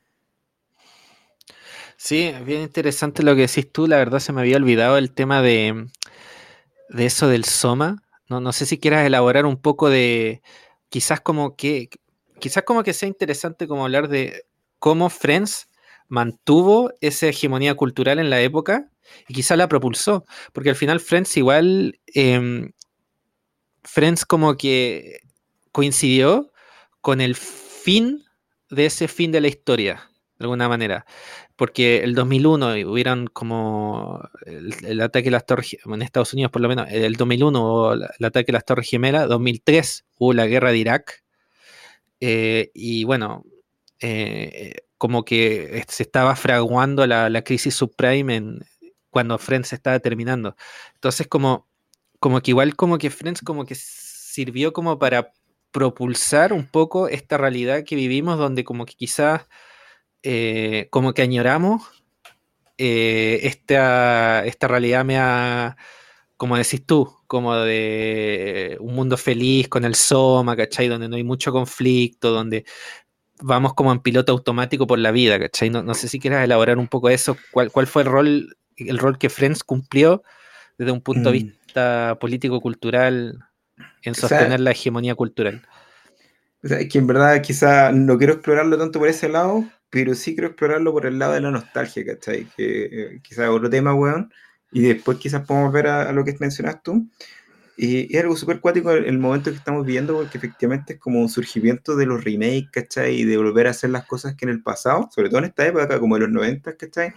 Sí, 1.97 2.25
es 2.25 2.45
bien 2.45 2.63
interesante 2.63 3.23
lo 3.23 3.35
que 3.35 3.43
decís 3.43 3.71
tú. 3.71 3.87
La 3.87 3.97
verdad 3.97 4.19
se 4.19 4.33
me 4.33 4.41
había 4.41 4.57
olvidado 4.57 4.99
el 4.99 5.13
tema 5.13 5.43
de, 5.43 5.87
de 6.89 7.07
eso 7.07 7.29
del 7.29 7.45
Soma. 7.45 8.03
No, 8.29 8.41
no 8.41 8.53
sé 8.53 8.67
si 8.67 8.79
quieras 8.79 9.07
elaborar 9.07 9.47
un 9.47 9.57
poco 9.57 9.91
de 9.91 10.43
quizás 10.89 11.21
como 11.21 11.57
que 11.57 11.91
quizás 12.41 12.65
como 12.65 12.83
que 12.83 12.93
sea 12.93 13.09
interesante 13.09 13.67
como 13.67 13.85
hablar 13.85 14.09
de 14.09 14.45
cómo 14.79 15.09
Friends 15.09 15.69
mantuvo 16.09 16.93
esa 17.01 17.29
hegemonía 17.29 17.75
cultural 17.75 18.19
en 18.19 18.31
la 18.31 18.41
época 18.41 18.91
y 19.29 19.35
quizás 19.35 19.59
la 19.59 19.69
propulsó, 19.69 20.25
porque 20.53 20.71
al 20.71 20.77
final 20.77 21.01
Friends 21.01 21.37
igual 21.37 21.99
em, 22.07 22.73
Friends 23.83 24.25
como 24.25 24.57
que 24.57 25.21
coincidió 25.73 26.53
con 27.01 27.21
el 27.21 27.35
fin 27.35 28.25
de 28.71 28.87
ese 28.87 29.09
fin 29.09 29.31
de 29.33 29.41
la 29.41 29.49
historia, 29.49 30.11
de 30.39 30.45
alguna 30.45 30.69
manera 30.69 31.07
porque 31.57 31.99
el 31.99 32.15
2001 32.15 32.91
hubieran 32.91 33.27
como 33.29 34.21
el, 34.45 35.01
ataque 35.01 35.29
a 35.29 35.33
las 35.33 35.47
torres, 35.47 35.77
en 35.85 36.03
Estados 36.03 36.33
Unidos 36.33 36.51
por 36.51 36.63
lo 36.63 36.69
menos, 36.69 36.89
el 36.91 37.15
2001 37.15 37.93
el 37.93 38.25
ataque 38.25 38.51
a 38.51 38.55
las 38.55 38.65
torres 38.65 38.89
gemelas, 38.89 39.29
2003 39.29 40.05
hubo 40.19 40.33
la 40.33 40.47
guerra 40.47 40.73
de 40.73 40.79
Irak, 40.79 41.23
eh, 42.21 42.71
y 42.75 43.05
bueno, 43.05 43.45
eh, 44.01 44.75
como 45.05 45.23
que 45.23 45.85
se 45.87 46.03
estaba 46.03 46.35
fraguando 46.35 47.07
la, 47.07 47.43
crisis 47.43 47.75
subprime 47.75 48.37
en, 48.37 48.61
cuando 49.11 49.37
Friends 49.37 49.75
estaba 49.75 49.99
terminando. 49.99 50.57
Entonces 50.95 51.27
como, 51.27 51.69
como 52.21 52.41
que 52.41 52.53
igual 52.53 52.75
como 52.75 52.97
que 52.97 53.11
Friends 53.11 53.43
como 53.43 53.67
que 53.67 53.75
sirvió 53.75 54.73
como 54.73 54.99
para 54.99 55.35
propulsar 55.73 56.55
un 56.55 56.67
poco 56.67 57.09
esta 57.09 57.37
realidad 57.37 57.85
que 57.85 57.97
vivimos 57.97 58.39
donde 58.39 58.65
como 58.65 58.87
que 58.87 58.95
quizás 58.95 59.43
eh, 60.23 60.89
como 60.91 61.13
que 61.13 61.21
añoramos 61.21 61.83
eh, 62.79 63.41
esta, 63.43 64.43
esta 64.47 64.69
realidad 64.69 65.05
me 65.05 65.19
ha, 65.19 65.77
como 66.39 66.57
decís 66.57 66.87
tú, 66.87 67.15
como 67.27 67.55
de 67.57 68.79
un 68.81 68.95
mundo 68.95 69.19
feliz 69.19 69.69
con 69.69 69.85
el 69.85 69.97
Soma, 69.97 70.57
¿cachai? 70.57 70.89
Donde 70.89 71.11
no 71.11 71.17
hay 71.17 71.25
mucho 71.25 71.53
conflicto, 71.53 72.31
donde 72.31 72.65
vamos 73.41 73.75
como 73.75 73.93
en 73.93 74.01
piloto 74.01 74.33
automático 74.33 74.87
por 74.87 74.99
la 74.99 75.11
vida, 75.11 75.39
¿cachai? 75.39 75.71
No, 75.71 75.95
sé 75.95 76.09
si 76.09 76.19
quieras 76.19 76.45
elaborar 76.45 76.79
un 76.79 76.89
poco 76.89 77.11
eso, 77.11 77.37
cuál, 77.51 77.71
cuál 77.71 77.87
fue 77.87 78.03
el 78.03 78.09
rol, 78.09 78.57
el 78.77 78.99
rol 78.99 79.19
que 79.19 79.31
Friends 79.31 79.65
cumplió 79.65 80.23
desde 80.79 80.93
un 80.93 81.01
punto 81.01 81.31
de 81.31 81.41
mm. 81.41 81.43
vista 81.43 82.19
político-cultural 82.21 83.39
en 84.03 84.15
sostener 84.15 84.61
la 84.61 84.71
hegemonía 84.71 85.15
cultural. 85.15 85.67
O 86.63 86.69
sea, 86.69 86.87
que 86.89 86.99
en 86.99 87.07
verdad 87.07 87.43
quizá 87.43 87.93
no 87.93 88.17
quiero 88.17 88.35
explorarlo 88.35 88.79
tanto 88.79 88.99
por 88.99 89.09
ese 89.09 89.29
lado, 89.29 89.65
pero 89.91 90.15
sí 90.15 90.35
quiero 90.35 90.49
explorarlo 90.49 90.93
por 90.93 91.07
el 91.07 91.19
lado 91.19 91.35
de 91.35 91.41
la 91.41 91.51
nostalgia, 91.51 92.05
¿cachai? 92.05 92.47
Que 92.57 92.85
eh, 92.85 93.21
quizás 93.23 93.49
otro 93.49 93.69
tema, 93.69 93.95
weón, 93.95 94.33
y 94.73 94.83
después 94.83 95.19
quizás 95.19 95.47
podemos 95.47 95.73
ver 95.73 95.87
a, 95.87 96.13
lo 96.13 96.25
que 96.25 96.35
mencionas 96.41 96.83
tú. 96.83 97.09
Y 97.77 98.15
es 98.15 98.23
algo 98.23 98.37
súper 98.37 98.61
cuático 98.61 98.93
el, 98.93 99.05
el, 99.07 99.19
momento 99.19 99.51
que 99.51 99.57
estamos 99.57 99.85
viviendo, 99.85 100.15
porque 100.15 100.39
efectivamente 100.39 100.95
es 100.95 101.01
como 101.01 101.21
un 101.21 101.29
surgimiento 101.29 101.97
de 101.97 102.07
los 102.07 102.23
remakes, 102.23 102.71
¿cachai? 102.71 103.21
Y 103.21 103.25
de 103.25 103.37
volver 103.37 103.67
a 103.67 103.71
hacer 103.71 103.91
las 103.91 104.07
cosas 104.07 104.37
que 104.37 104.45
en 104.45 104.51
el 104.51 104.63
pasado, 104.63 105.09
sobre 105.13 105.29
todo 105.29 105.41
en 105.41 105.47
esta 105.47 105.67
época, 105.67 105.99
como 105.99 106.17
en 106.17 106.23
los 106.23 106.31
90, 106.31 106.77
¿cachai? 106.77 107.13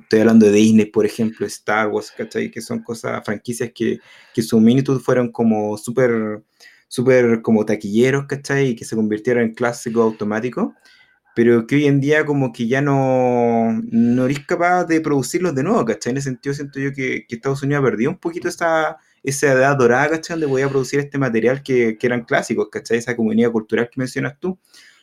Estoy 0.00 0.20
hablando 0.20 0.46
de 0.46 0.52
Disney, 0.52 0.86
por 0.86 1.04
ejemplo, 1.04 1.46
Star 1.46 1.88
Wars, 1.88 2.12
¿cachai? 2.16 2.50
Que 2.50 2.62
son 2.62 2.82
cosas, 2.82 3.22
franquicias 3.24 3.70
que, 3.74 4.00
que 4.32 4.42
su 4.42 4.58
minitud 4.60 5.00
fueron 5.00 5.30
como 5.30 5.76
súper, 5.76 6.42
súper 6.86 7.42
como 7.42 7.66
taquilleros, 7.66 8.26
¿cachai? 8.26 8.68
Y 8.68 8.76
que 8.76 8.84
se 8.84 8.96
convirtieron 8.96 9.42
en 9.42 9.54
clásicos 9.54 10.02
automáticos 10.02 10.72
pero 11.38 11.68
que 11.68 11.76
hoy 11.76 11.86
en 11.86 12.00
día 12.00 12.26
como 12.26 12.52
que 12.52 12.66
ya 12.66 12.80
no, 12.80 13.80
no 13.92 14.24
eres 14.24 14.44
capaz 14.44 14.86
de 14.86 15.00
producirlos 15.00 15.54
de 15.54 15.62
nuevo, 15.62 15.84
¿cachai? 15.84 16.10
En 16.10 16.16
ese 16.16 16.30
sentido 16.30 16.52
siento 16.52 16.80
yo 16.80 16.92
que, 16.92 17.26
Estados 17.28 17.62
Unidos 17.62 17.80
ha 17.80 17.84
perdido 17.84 18.10
un 18.10 18.18
poquito 18.18 18.48
esa, 18.48 18.96
esa 19.22 19.52
edad 19.52 19.76
dorada, 19.76 20.10
¿cachai? 20.10 20.34
Donde 20.34 20.46
voy 20.46 20.62
a 20.62 20.68
producir 20.68 21.00
este 21.00 21.18
material 21.18 21.62
que, 21.62 21.96
que, 21.98 22.06
eran 22.06 22.24
clásicos, 22.24 22.68
¿cachai? 22.70 22.98
Esa 22.98 23.16
comunidad 23.16 23.50
cultural 23.50 23.88
que 23.90 23.98
mencionas 23.98 24.38
tú. 24.38 24.58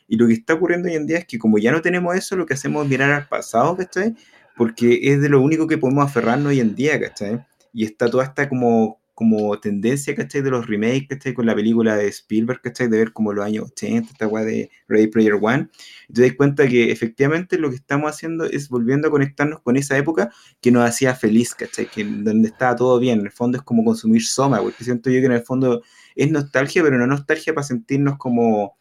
Y 0.08 0.18
lo 0.18 0.28
que 0.28 0.34
está 0.34 0.54
ocurriendo 0.54 0.88
hoy 0.88 0.96
en 0.96 1.08
día 1.08 1.18
es 1.20 1.26
que 1.26 1.40
como 1.40 1.58
ya 1.58 1.72
no 1.72 1.82
tenemos 1.82 2.16
eso, 2.16 2.36
lo 2.36 2.46
que 2.46 2.54
hacemos 2.54 2.84
es 2.84 2.90
mirar 2.90 3.12
al 3.12 3.28
pasado, 3.28 3.76
¿cachai? 3.76 4.16
Porque 4.56 5.00
es 5.04 5.22
de 5.22 5.30
lo 5.30 5.42
único 5.42 5.68
que 5.68 5.78
podemos 5.78 6.06
aferrarnos 6.06 6.48
hoy 6.50 6.60
en 6.60 6.76
día, 6.76 7.00
¿cachai? 7.00 7.44
Y 7.74 7.86
está 7.86 8.10
toda 8.10 8.24
esta 8.24 8.48
como 8.48 9.00
como 9.16 9.58
tendencia, 9.60 10.14
¿cachai? 10.14 10.42
De 10.42 10.52
los 10.52 10.68
remakes, 10.68 11.08
¿cachai? 11.10 11.34
Con 11.34 11.46
la 11.46 11.56
película 11.56 11.96
de 11.96 12.08
Spielberg, 12.10 12.62
¿cachai? 12.62 12.90
De 12.90 12.98
ver 12.98 13.14
como 13.14 13.34
los 13.34 13.46
años 13.46 13.66
80, 13.72 14.12
esta 14.12 14.28
weá 14.28 14.44
de 14.44 14.70
Ready 14.90 15.08
Player 15.08 15.34
One. 15.42 15.70
Y 16.10 16.14
te 16.14 16.22
das 16.24 16.34
cuenta 16.34 16.68
que 16.68 16.92
efectivamente 16.92 17.58
lo 17.58 17.70
que 17.70 17.78
estamos 17.78 18.12
haciendo 18.12 18.44
es 18.44 18.68
volviendo 18.70 19.08
a 19.08 19.12
conectarnos 19.12 19.62
con 19.62 19.78
esa 19.78 19.98
época 19.98 20.32
que 20.62 20.70
nos 20.72 20.88
hacía 20.88 21.16
feliz, 21.16 21.56
¿cachai? 21.56 21.88
Que 21.88 22.04
donde 22.04 22.50
estaba 22.50 22.76
todo 22.76 23.00
bien. 23.00 23.20
En 23.22 23.26
el 23.28 23.32
fondo 23.32 23.58
es 23.58 23.64
como 23.64 23.86
consumir 23.86 24.24
Soma, 24.26 24.62
porque 24.62 24.84
siento 24.84 25.10
yo 25.10 25.22
que 25.22 25.28
en 25.28 25.32
el 25.32 25.44
fondo 25.44 25.82
es 26.16 26.30
nostalgia, 26.30 26.84
pero 26.84 26.98
no 26.98 27.08
nostalgia 27.08 27.54
para 27.54 27.66
sentirnos 27.66 28.18
como 28.18 28.76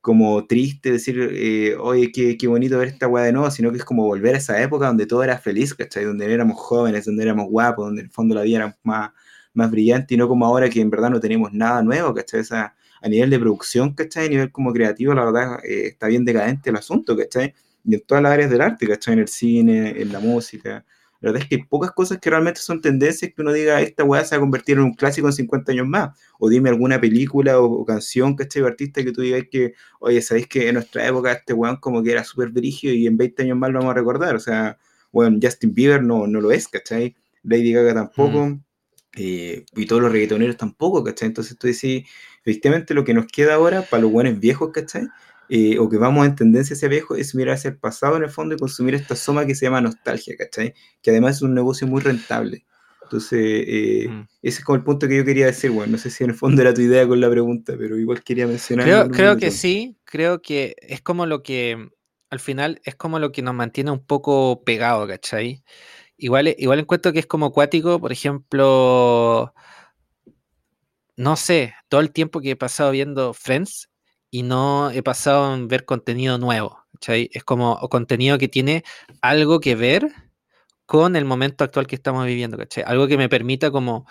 como 0.00 0.46
triste, 0.46 0.92
decir, 0.92 1.18
eh, 1.32 1.74
oye, 1.80 2.12
qué, 2.12 2.36
qué, 2.38 2.46
bonito 2.46 2.78
ver 2.78 2.86
esta 2.86 3.08
weá 3.08 3.24
de 3.24 3.32
nuevo, 3.32 3.50
sino 3.50 3.72
que 3.72 3.78
es 3.78 3.84
como 3.84 4.04
volver 4.04 4.36
a 4.36 4.38
esa 4.38 4.62
época 4.62 4.86
donde 4.86 5.04
todo 5.04 5.24
era 5.24 5.36
feliz, 5.36 5.74
¿cachai? 5.74 6.04
Donde 6.04 6.32
éramos 6.32 6.60
jóvenes, 6.60 7.06
donde 7.06 7.24
éramos 7.24 7.48
guapos, 7.50 7.86
donde 7.86 8.02
en 8.02 8.06
el 8.06 8.12
fondo 8.12 8.36
la 8.36 8.42
vida 8.42 8.58
era 8.58 8.78
más, 8.84 9.10
más 9.56 9.70
brillante 9.70 10.14
y 10.14 10.16
no 10.16 10.28
como 10.28 10.46
ahora 10.46 10.68
que 10.68 10.80
en 10.80 10.90
verdad 10.90 11.10
no 11.10 11.20
tenemos 11.20 11.52
nada 11.52 11.82
nuevo, 11.82 12.14
¿cachai? 12.14 12.42
a 13.02 13.08
nivel 13.08 13.30
de 13.30 13.38
producción, 13.38 13.94
¿cachai? 13.94 14.26
A 14.26 14.28
nivel 14.28 14.52
como 14.52 14.72
creativo, 14.72 15.14
la 15.14 15.24
verdad, 15.24 15.58
eh, 15.64 15.88
está 15.88 16.06
bien 16.08 16.24
decadente 16.24 16.70
el 16.70 16.76
asunto, 16.76 17.16
¿cachai? 17.16 17.54
Y 17.84 17.94
en 17.94 18.00
todas 18.00 18.22
las 18.22 18.32
áreas 18.32 18.50
del 18.50 18.60
arte, 18.60 18.86
¿cachai? 18.86 19.14
En 19.14 19.20
el 19.20 19.28
cine, 19.28 20.00
en 20.00 20.12
la 20.12 20.20
música. 20.20 20.84
La 21.20 21.30
verdad 21.30 21.42
es 21.42 21.48
que 21.48 21.54
hay 21.56 21.62
pocas 21.64 21.92
cosas 21.92 22.18
que 22.18 22.30
realmente 22.30 22.60
son 22.60 22.80
tendencias 22.80 23.32
que 23.34 23.42
uno 23.42 23.52
diga, 23.52 23.80
esta 23.80 24.04
weá 24.04 24.24
se 24.24 24.34
va 24.34 24.38
a 24.38 24.40
convertir 24.40 24.76
en 24.76 24.84
un 24.84 24.94
clásico 24.94 25.26
en 25.28 25.32
50 25.32 25.72
años 25.72 25.86
más. 25.86 26.18
O 26.38 26.48
dime 26.48 26.68
alguna 26.68 27.00
película 27.00 27.58
o, 27.60 27.84
canción, 27.84 28.34
¿cachai? 28.34 28.62
O 28.62 28.66
artista 28.66 29.02
que 29.02 29.12
tú 29.12 29.22
digas 29.22 29.44
que, 29.50 29.74
oye, 30.00 30.20
¿sabéis 30.20 30.46
que 30.46 30.68
en 30.68 30.74
nuestra 30.74 31.06
época 31.06 31.32
este 31.32 31.52
weón 31.52 31.76
como 31.76 32.02
que 32.02 32.12
era 32.12 32.24
súper 32.24 32.50
brígido 32.50 32.94
y 32.94 33.06
en 33.06 33.16
20 33.16 33.42
años 33.44 33.58
más 33.58 33.70
lo 33.70 33.78
vamos 33.78 33.92
a 33.92 33.94
recordar? 33.94 34.36
O 34.36 34.40
sea, 34.40 34.78
bueno, 35.12 35.38
Justin 35.40 35.72
Bieber 35.72 36.02
no, 36.02 36.26
no 36.26 36.40
lo 36.40 36.50
es, 36.52 36.68
¿cachai? 36.68 37.16
Lady 37.42 37.72
Gaga 37.72 37.94
tampoco. 37.94 38.46
Mm. 38.46 38.65
Eh, 39.16 39.64
y 39.74 39.86
todos 39.86 40.02
los 40.02 40.12
reggaetoneros 40.12 40.56
tampoco, 40.56 41.02
¿cachai? 41.02 41.28
Entonces 41.28 41.56
tú 41.56 41.66
decís, 41.66 42.06
efectivamente 42.40 42.92
lo 42.92 43.04
que 43.04 43.14
nos 43.14 43.26
queda 43.26 43.54
ahora 43.54 43.82
para 43.82 44.02
los 44.02 44.12
buenos 44.12 44.38
viejos, 44.38 44.70
¿cachai? 44.72 45.08
Eh, 45.48 45.78
o 45.78 45.88
que 45.88 45.96
vamos 45.96 46.26
en 46.26 46.34
tendencia 46.34 46.74
hacia 46.74 46.88
viejo, 46.88 47.16
es 47.16 47.34
mirar 47.34 47.54
hacia 47.54 47.70
el 47.70 47.78
pasado 47.78 48.16
en 48.16 48.24
el 48.24 48.30
fondo 48.30 48.54
y 48.54 48.58
consumir 48.58 48.94
esta 48.94 49.16
soma 49.16 49.46
que 49.46 49.54
se 49.54 49.66
llama 49.66 49.80
nostalgia, 49.80 50.36
¿cachai? 50.36 50.74
Que 51.02 51.10
además 51.10 51.36
es 51.36 51.42
un 51.42 51.54
negocio 51.54 51.86
muy 51.86 52.02
rentable. 52.02 52.66
Entonces, 53.04 53.64
eh, 53.66 54.08
mm. 54.08 54.20
ese 54.42 54.58
es 54.58 54.64
como 54.64 54.76
el 54.76 54.82
punto 54.82 55.06
que 55.06 55.16
yo 55.16 55.24
quería 55.24 55.46
decir, 55.46 55.70
bueno, 55.70 55.92
no 55.92 55.98
sé 55.98 56.10
si 56.10 56.24
en 56.24 56.30
el 56.30 56.36
fondo 56.36 56.60
era 56.60 56.74
tu 56.74 56.80
idea 56.80 57.06
con 57.06 57.20
la 57.20 57.30
pregunta, 57.30 57.74
pero 57.78 57.96
igual 57.96 58.22
quería 58.22 58.46
mencionar. 58.46 58.84
Creo, 58.84 59.08
creo 59.08 59.36
que 59.36 59.52
sí, 59.52 59.96
creo 60.04 60.42
que 60.42 60.74
es 60.80 61.00
como 61.00 61.24
lo 61.24 61.42
que, 61.44 61.88
al 62.30 62.40
final, 62.40 62.80
es 62.84 62.96
como 62.96 63.20
lo 63.20 63.30
que 63.30 63.42
nos 63.42 63.54
mantiene 63.54 63.92
un 63.92 64.04
poco 64.04 64.64
pegado, 64.64 65.06
¿cachai? 65.06 65.62
Igual, 66.18 66.54
igual 66.58 66.78
encuentro 66.80 67.12
que 67.12 67.18
es 67.18 67.26
como 67.26 67.46
acuático, 67.46 68.00
por 68.00 68.10
ejemplo, 68.12 69.52
no 71.16 71.36
sé, 71.36 71.74
todo 71.88 72.00
el 72.00 72.12
tiempo 72.12 72.40
que 72.40 72.52
he 72.52 72.56
pasado 72.56 72.90
viendo 72.90 73.34
Friends 73.34 73.90
y 74.30 74.42
no 74.42 74.90
he 74.90 75.02
pasado 75.02 75.54
en 75.54 75.68
ver 75.68 75.84
contenido 75.84 76.38
nuevo, 76.38 76.78
¿cachai? 76.92 77.30
Es 77.32 77.44
como 77.44 77.78
contenido 77.88 78.38
que 78.38 78.48
tiene 78.48 78.84
algo 79.20 79.60
que 79.60 79.74
ver 79.74 80.10
con 80.86 81.16
el 81.16 81.24
momento 81.24 81.64
actual 81.64 81.86
que 81.86 81.96
estamos 81.96 82.26
viviendo, 82.26 82.56
¿cachai? 82.58 82.84
Algo 82.86 83.08
que 83.08 83.18
me 83.18 83.28
permita 83.28 83.70
como 83.70 84.06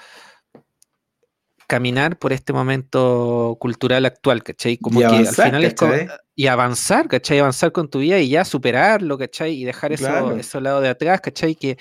caminar 1.68 2.18
por 2.20 2.34
este 2.34 2.54
momento 2.54 3.58
cultural 3.60 4.06
actual, 4.06 4.44
¿cachai? 4.44 4.78
Como 4.78 5.00
Y 5.00 5.04
que 5.04 5.08
avanzar, 5.08 5.46
al 5.46 5.52
final 5.52 5.64
es 5.66 5.74
como- 5.76 5.92
¿cachai? 5.94 6.18
y 6.36 6.48
avanzar, 6.48 7.08
¿cachai? 7.08 7.40
Avanzar 7.40 7.72
con 7.72 7.90
tu 7.90 8.00
vida 8.00 8.20
y 8.20 8.30
ya 8.30 8.44
superarlo, 8.46 9.18
¿cachai? 9.18 9.54
Y 9.56 9.64
dejar 9.66 9.94
eso, 9.94 10.04
Claro. 10.06 10.36
eso 10.38 10.60
lado 10.60 10.82
de 10.82 10.90
atrás, 10.90 11.22
¿cachai? 11.22 11.56
Que, 11.56 11.78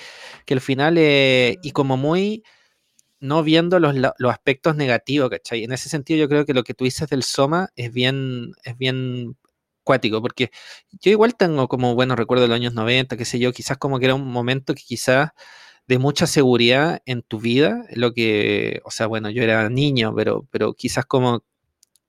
que 0.47 0.55
al 0.55 0.61
final, 0.61 0.97
eh, 0.99 1.57
y 1.63 1.73
como 1.73 1.97
muy 1.97 2.43
no 3.21 3.43
viendo 3.43 3.81
los, 3.81 3.95
los 3.97 4.33
aspectos 4.33 4.77
negativos, 4.77 5.31
¿cachai? 5.31 5.65
En 5.65 5.73
ese 5.73 5.89
sentido 5.89 6.19
yo 6.21 6.29
creo 6.29 6.45
que 6.45 6.55
lo 6.55 6.63
que 6.63 6.75
tú 6.75 6.85
dices 6.85 7.09
del 7.09 7.23
Soma 7.23 7.71
es 7.75 7.93
bien, 7.93 8.53
es 8.65 8.77
bien 8.77 9.37
cuático, 9.83 10.21
porque 10.23 10.51
yo 10.93 11.11
igual 11.11 11.35
tengo 11.37 11.69
como 11.69 11.95
buenos 11.95 12.17
recuerdos 12.19 12.45
de 12.45 12.49
los 12.49 12.57
años 12.57 12.75
90, 12.75 13.17
qué 13.17 13.25
sé 13.25 13.39
yo, 13.39 13.53
quizás 13.53 13.77
como 13.79 13.99
que 13.99 14.07
era 14.07 14.15
un 14.15 14.27
momento 14.31 14.75
que 14.75 14.83
quizás 14.83 15.31
de 15.87 15.99
mucha 15.99 16.27
seguridad 16.27 17.03
en 17.07 17.23
tu 17.23 17.41
vida, 17.41 17.85
lo 17.95 18.13
que, 18.15 18.81
o 18.85 18.91
sea, 18.91 19.07
bueno, 19.07 19.31
yo 19.31 19.43
era 19.43 19.69
niño, 19.71 20.15
pero, 20.17 20.47
pero 20.51 20.75
quizás 20.75 21.05
como, 21.07 21.45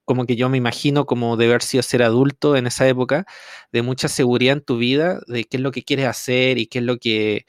como 0.05 0.25
que 0.25 0.35
yo 0.37 0.49
me 0.49 0.57
imagino 0.57 1.05
como 1.05 1.37
de 1.37 1.45
haber 1.47 1.63
sido 1.63 1.83
ser 1.83 2.03
adulto 2.03 2.55
en 2.57 2.67
esa 2.67 2.87
época, 2.87 3.25
de 3.71 3.81
mucha 3.83 4.07
seguridad 4.09 4.53
en 4.57 4.63
tu 4.63 4.77
vida, 4.77 5.21
de 5.27 5.45
qué 5.45 5.57
es 5.57 5.63
lo 5.63 5.71
que 5.71 5.83
quieres 5.83 6.07
hacer 6.07 6.57
y 6.59 6.67
qué 6.67 6.79
es 6.79 6.85
lo 6.85 6.97
que, 6.99 7.45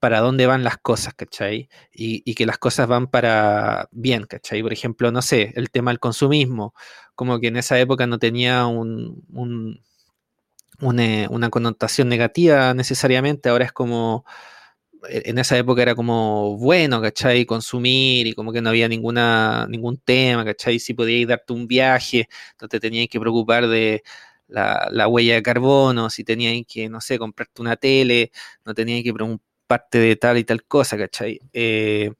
para 0.00 0.20
dónde 0.20 0.46
van 0.46 0.64
las 0.64 0.76
cosas, 0.78 1.14
¿cachai? 1.14 1.68
Y, 1.92 2.22
y 2.30 2.34
que 2.34 2.44
las 2.46 2.58
cosas 2.58 2.86
van 2.88 3.06
para 3.08 3.88
bien, 3.92 4.24
¿cachai? 4.26 4.62
Por 4.62 4.72
ejemplo, 4.72 5.10
no 5.12 5.22
sé, 5.22 5.52
el 5.56 5.70
tema 5.70 5.90
del 5.92 6.00
consumismo, 6.00 6.74
como 7.14 7.40
que 7.40 7.48
en 7.48 7.56
esa 7.56 7.78
época 7.80 8.06
no 8.06 8.18
tenía 8.18 8.66
un, 8.66 9.24
un- 9.32 9.80
una, 10.80 11.28
una 11.30 11.50
connotación 11.50 12.08
negativa 12.08 12.74
necesariamente, 12.74 13.48
ahora 13.48 13.64
es 13.66 13.72
como, 13.72 14.24
en 15.08 15.38
esa 15.38 15.56
época 15.58 15.82
era 15.82 15.94
como 15.94 16.56
bueno, 16.58 17.00
¿cachai? 17.02 17.44
Consumir 17.46 18.26
y 18.26 18.32
como 18.34 18.52
que 18.52 18.60
no 18.62 18.70
había 18.70 18.88
ninguna, 18.88 19.66
ningún 19.68 19.98
tema, 19.98 20.44
¿cachai? 20.44 20.78
Si 20.78 20.94
podías 20.94 21.28
darte 21.28 21.52
un 21.52 21.66
viaje, 21.66 22.28
no 22.60 22.68
te 22.68 22.80
tenías 22.80 23.08
que 23.08 23.20
preocupar 23.20 23.66
de 23.68 24.02
la, 24.48 24.88
la 24.90 25.08
huella 25.08 25.34
de 25.34 25.42
carbono, 25.42 26.10
si 26.10 26.24
tenías 26.24 26.64
que, 26.66 26.88
no 26.88 27.00
sé, 27.00 27.18
comprarte 27.18 27.62
una 27.62 27.76
tele, 27.76 28.30
no 28.64 28.74
tenías 28.74 29.02
que 29.02 29.12
preocuparte 29.14 29.98
de 29.98 30.16
tal 30.16 30.38
y 30.38 30.44
tal 30.44 30.64
cosa, 30.64 30.96
¿cachai? 30.98 31.40
Eh, 31.52 32.12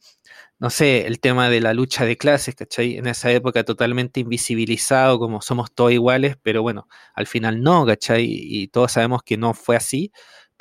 no 0.58 0.70
sé, 0.70 1.06
el 1.06 1.20
tema 1.20 1.50
de 1.50 1.60
la 1.60 1.74
lucha 1.74 2.04
de 2.04 2.16
clases, 2.16 2.54
¿cachai? 2.54 2.96
En 2.96 3.06
esa 3.06 3.30
época 3.32 3.64
totalmente 3.64 4.20
invisibilizado, 4.20 5.18
como 5.18 5.42
somos 5.42 5.72
todos 5.74 5.92
iguales, 5.92 6.36
pero 6.42 6.62
bueno, 6.62 6.88
al 7.14 7.26
final 7.26 7.62
no, 7.62 7.84
¿cachai? 7.86 8.24
Y 8.28 8.68
todos 8.68 8.92
sabemos 8.92 9.22
que 9.24 9.36
no 9.36 9.52
fue 9.54 9.76
así, 9.76 10.12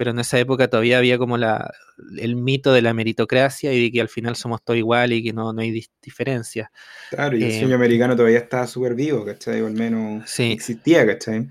pero 0.03 0.11
en 0.11 0.19
esa 0.19 0.39
época 0.39 0.67
todavía 0.69 0.97
había 0.99 1.17
como 1.17 1.37
la, 1.37 1.71
el 2.17 2.35
mito 2.35 2.73
de 2.73 2.81
la 2.81 2.93
meritocracia 2.93 3.73
y 3.73 3.83
de 3.85 3.91
que 3.91 4.01
al 4.01 4.09
final 4.09 4.35
somos 4.35 4.63
todos 4.63 4.77
iguales 4.77 5.19
y 5.19 5.23
que 5.23 5.33
no, 5.33 5.53
no 5.53 5.61
hay 5.61 5.71
dis- 5.71 5.91
diferencia. 6.01 6.71
Claro, 7.09 7.37
y 7.37 7.43
el 7.43 7.51
Eh, 7.51 7.51
sueño 7.51 7.75
americano 7.75 8.15
todavía 8.15 8.39
estaba 8.39 8.65
súper 8.67 8.95
vivo, 8.95 9.23
¿cachai? 9.25 9.61
O 9.61 9.67
al 9.67 9.73
menos 9.73 10.25
Sí. 10.25 10.49
existía, 10.49 11.05
¿cachai? 11.05 11.47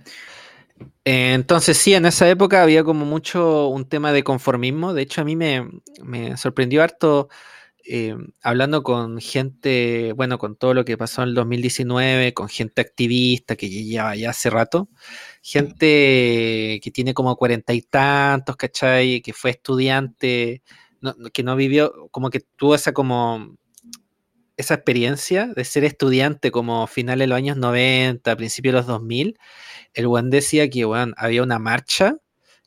Eh, 1.05 1.35
Entonces 1.35 1.77
sí, 1.79 1.95
en 1.95 2.07
esa 2.07 2.29
época 2.29 2.63
había 2.63 2.85
como 2.85 3.05
mucho 3.05 3.69
un 3.69 3.89
tema 3.89 4.13
de 4.13 4.23
conformismo. 4.25 4.95
De 4.95 5.03
hecho, 5.03 5.21
a 5.23 5.25
mí 5.25 5.37
me, 5.37 5.69
me 6.03 6.37
sorprendió 6.37 6.83
harto 6.83 7.29
eh, 7.87 8.17
hablando 8.43 8.83
con 8.83 9.21
gente, 9.21 10.13
bueno, 10.15 10.39
con 10.39 10.57
todo 10.57 10.75
lo 10.75 10.85
que 10.85 10.97
pasó 10.99 11.23
en 11.23 11.31
el 11.31 11.35
2019, 11.35 12.35
con 12.35 12.49
gente 12.49 12.81
activista 12.83 13.57
que 13.57 13.69
lleva 13.71 14.15
ya 14.17 14.31
hace 14.31 14.51
rato, 14.51 14.89
gente 15.43 16.81
que 16.83 16.91
tiene 16.93 17.15
como 17.15 17.37
cuarenta 17.37 17.73
y 17.75 17.83
tantos, 17.83 18.57
¿cachai? 18.57 19.21
Que 19.23 19.33
fue 19.33 19.51
estudiante, 19.53 20.63
no- 21.01 21.15
que 21.33 21.43
no 21.43 21.57
vivió, 21.57 22.09
como 22.11 22.31
que 22.31 22.41
tuvo 22.41 22.75
esa 22.75 22.93
como 22.93 23.57
esa 24.57 24.75
experiencia 24.75 25.47
de 25.49 25.65
ser 25.65 25.85
estudiante 25.85 26.51
como 26.51 26.87
finales 26.87 27.21
de 27.25 27.27
los 27.29 27.37
años 27.37 27.57
90, 27.57 28.37
principios 28.37 28.75
de 28.75 28.79
los 28.81 28.87
2000 28.87 29.39
el 29.95 30.09
weón 30.09 30.31
decía 30.31 30.71
que 30.71 30.85
había 31.19 31.45
una 31.45 31.61
marcha 31.61 32.17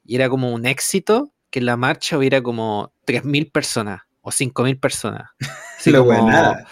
y 0.05 0.15
era 0.15 0.29
como 0.29 0.53
un 0.53 0.65
éxito 0.67 1.33
que 1.51 1.59
en 1.59 1.67
la 1.67 1.77
marcha 1.77 2.17
hubiera 2.19 2.41
como 2.43 2.93
3.000 3.05 3.51
personas 3.51 4.03
o 4.25 4.31
5.000 4.31 4.79
personas. 4.79 5.29
Así 5.79 5.93
como 5.93 6.11
la 6.11 6.65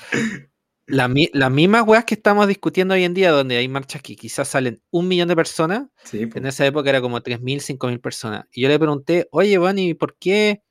las 0.86 1.52
mismas 1.52 1.88
weas 1.88 2.04
que 2.04 2.16
estamos 2.16 2.48
discutiendo 2.48 2.94
hoy 2.94 3.04
en 3.04 3.14
día, 3.14 3.32
donde 3.32 3.56
hay 3.56 3.68
marchas 3.68 4.02
que 4.02 4.16
quizás 4.16 4.48
salen 4.50 4.82
un 4.92 5.08
millón 5.08 5.30
de 5.30 5.36
personas, 5.36 5.88
Sí, 6.04 6.28
en 6.34 6.46
esa 6.46 6.66
época 6.66 6.90
era 6.90 7.00
como 7.00 7.22
3.000, 7.22 7.62
5.000 7.62 8.02
personas. 8.02 8.46
Y 8.52 8.62
yo 8.62 8.68
le 8.68 8.80
pregunté, 8.80 9.28
oye, 9.32 9.58
¿y 9.78 9.94
por 9.94 10.18
qué? 10.18 10.64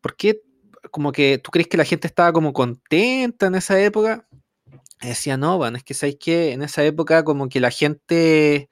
¿Por 0.00 0.16
qué? 0.16 0.42
Como 0.90 1.12
que 1.12 1.38
tú 1.38 1.50
crees 1.50 1.66
que 1.66 1.76
la 1.76 1.84
gente 1.84 2.06
estaba 2.06 2.32
como 2.32 2.52
contenta 2.52 3.46
en 3.46 3.54
esa 3.54 3.80
época. 3.80 4.28
Y 5.02 5.08
decía, 5.08 5.36
no, 5.36 5.56
weón, 5.56 5.76
es 5.76 5.82
que 5.82 5.94
sabéis 5.94 6.18
que 6.20 6.52
en 6.52 6.62
esa 6.62 6.84
época 6.84 7.24
como 7.24 7.48
que 7.48 7.58
la 7.58 7.70
gente 7.70 8.68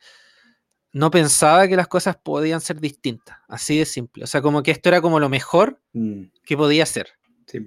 no 0.93 1.11
pensaba 1.11 1.69
que 1.69 1.77
las 1.77 1.89
cosas 1.89 2.17
podían 2.17 2.61
ser 2.61 2.81
distintas. 2.81 3.39
Así 3.49 3.79
de 3.79 3.85
simple. 3.87 4.25
O 4.25 4.27
sea, 4.27 4.43
como 4.43 4.63
que 4.63 4.71
esto 4.73 4.89
era 4.89 5.01
como 5.01 5.21
lo 5.21 5.29
mejor 5.29 5.81
Mm, 5.93 6.25
que 6.45 6.57
podía 6.57 6.87
ser. 6.87 7.09
sí. 7.47 7.59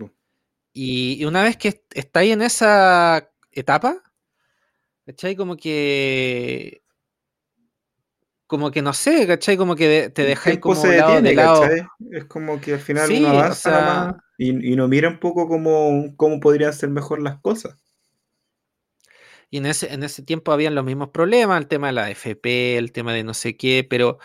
Y, 0.73 1.17
y 1.21 1.25
una 1.25 1.43
vez 1.43 1.57
que 1.57 1.69
est- 1.69 1.83
estáis 1.95 2.31
en 2.33 2.41
esa 2.41 3.29
etapa, 3.51 4.01
¿cachai? 5.05 5.35
Como 5.35 5.55
que. 5.57 6.81
Como 8.47 8.69
que 8.69 8.81
no 8.81 8.91
sé, 8.93 9.25
¿cachai? 9.27 9.55
Como 9.55 9.75
que 9.75 10.09
te 10.09 10.23
dejáis 10.25 10.59
como 10.59 10.75
se 10.75 10.97
lado 10.97 11.13
de 11.13 11.21
detiene, 11.21 11.35
lado. 11.35 11.61
¿cachai? 11.61 11.87
Es 12.11 12.25
como 12.25 12.59
que 12.59 12.73
al 12.73 12.79
final 12.81 13.07
Sí, 13.07 13.23
uno 13.23 13.29
o 13.29 13.35
avanza 13.35 13.71
sea- 13.71 14.17
y, 14.37 14.73
y 14.73 14.75
no 14.75 14.87
mira 14.89 15.07
un 15.07 15.19
poco 15.19 15.47
cómo, 15.47 16.13
cómo 16.17 16.39
podrían 16.41 16.73
ser 16.73 16.89
mejor 16.89 17.21
las 17.21 17.39
cosas. 17.41 17.77
Y 19.51 19.57
en 19.59 19.67
ese, 19.67 19.93
en 19.93 20.03
ese 20.03 20.23
tiempo 20.23 20.53
habían 20.53 20.75
los 20.75 20.85
mismos 20.85 21.09
problemas, 21.11 21.59
el 21.61 21.67
tema 21.69 21.87
de 21.89 21.93
la 21.93 22.09
FP, 22.11 22.77
el 22.77 22.91
tema 22.93 23.13
de 23.13 23.23
no 23.25 23.33
sé 23.35 23.57
qué, 23.57 23.85
pero, 23.89 24.17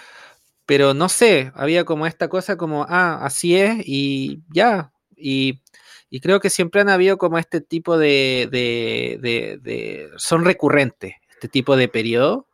pero 0.67 0.95
no 0.95 1.09
sé, 1.09 1.53
había 1.55 1.85
como 1.85 2.07
esta 2.07 2.29
cosa 2.29 2.57
como, 2.57 2.87
ah, 2.89 3.21
así 3.25 3.57
es 3.57 3.77
y 3.87 4.43
ya. 4.55 4.93
Y, 5.17 5.63
y 6.11 6.21
creo 6.21 6.41
que 6.41 6.51
siempre 6.51 6.81
han 6.83 6.89
habido 6.91 7.19
como 7.19 7.39
este 7.39 7.61
tipo 7.61 7.99
de, 7.99 8.49
de, 8.53 9.19
de- 9.23 9.59
de- 9.63 10.11
son 10.19 10.45
recurrentes, 10.45 11.15
este 11.31 11.49
tipo 11.49 11.77
de 11.77 11.89
periodo. 11.89 12.49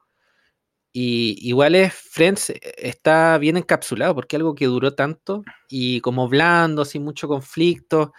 Y 0.94 1.38
igual 1.48 1.74
es 1.74 1.94
Friends 1.94 2.50
eh, 2.50 2.60
está 2.78 3.38
bien 3.38 3.56
encapsulado 3.56 4.14
porque 4.14 4.36
algo 4.36 4.54
que 4.54 4.66
duró 4.66 4.94
tanto 4.94 5.42
y 5.68 6.00
como 6.02 6.28
blando, 6.28 6.84
sin 6.84 7.02
mucho 7.04 7.28
conflicto. 7.28 8.12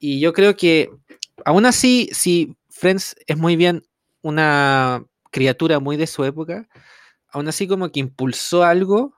Y 0.00 0.20
yo 0.20 0.32
creo 0.34 0.56
que 0.56 0.90
aún 1.44 1.66
así, 1.66 2.08
si 2.12 2.56
Friends 2.82 3.14
es 3.28 3.38
muy 3.38 3.54
bien 3.54 3.84
una 4.22 5.04
criatura 5.30 5.78
muy 5.78 5.96
de 5.96 6.08
su 6.08 6.24
época, 6.24 6.68
aún 7.28 7.46
así 7.46 7.68
como 7.68 7.92
que 7.92 8.00
impulsó 8.00 8.64
algo 8.64 9.14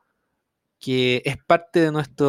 que 0.79 1.23
es 1.25 1.39
parte 1.47 1.81
de 1.81 1.91
nuestra 1.91 2.27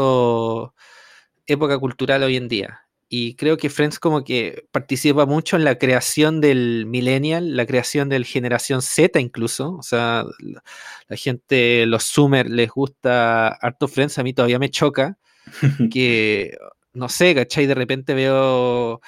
época 1.46 1.78
cultural 1.78 2.24
hoy 2.24 2.38
en 2.38 2.48
día. 2.48 2.88
Y 3.10 3.36
creo 3.36 3.58
que 3.58 3.70
Friends 3.70 4.00
como 4.00 4.24
que 4.24 4.70
participa 4.72 5.26
mucho 5.26 5.58
en 5.58 5.66
la 5.66 5.78
creación 5.78 6.40
del 6.40 6.86
millennial, 6.86 7.58
la 7.58 7.66
creación 7.66 8.08
del 8.08 8.24
generación 8.24 8.82
Z 8.82 9.20
incluso. 9.20 9.76
O 9.76 9.84
sea, 9.84 10.24
la, 10.40 11.18
gente, 11.18 11.86
los 11.86 12.06
Zoomers 12.14 12.50
les 12.50 12.70
gusta 12.70 13.50
harto 13.50 13.90
Friends, 13.90 14.18
a 14.20 14.24
mí 14.24 14.34
todavía 14.34 14.58
me 14.58 14.70
choca 14.70 15.18
que, 15.92 16.58
no 16.94 17.10
sé, 17.10 17.36
¿cachai? 17.36 17.66
De 17.66 17.76
repente 17.76 18.14
veo 18.14 19.02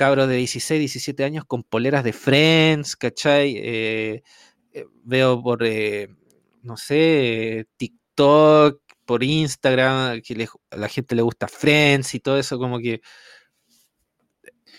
cabros 0.00 0.28
de 0.28 0.36
16, 0.36 0.80
17 0.80 1.24
años 1.24 1.44
con 1.44 1.62
poleras 1.62 2.02
de 2.04 2.14
Friends, 2.14 2.96
¿cachai? 2.96 3.54
Eh, 3.58 4.22
eh, 4.72 4.86
veo 5.04 5.42
por, 5.42 5.62
eh, 5.62 6.08
no 6.62 6.78
sé, 6.78 7.66
TikTok, 7.76 8.80
por 9.04 9.22
Instagram, 9.22 10.22
que 10.22 10.48
a 10.70 10.76
la 10.78 10.88
gente 10.88 11.14
le 11.14 11.20
gusta 11.20 11.48
Friends 11.48 12.14
y 12.14 12.20
todo 12.20 12.38
eso, 12.38 12.58
como 12.58 12.78
que 12.78 13.02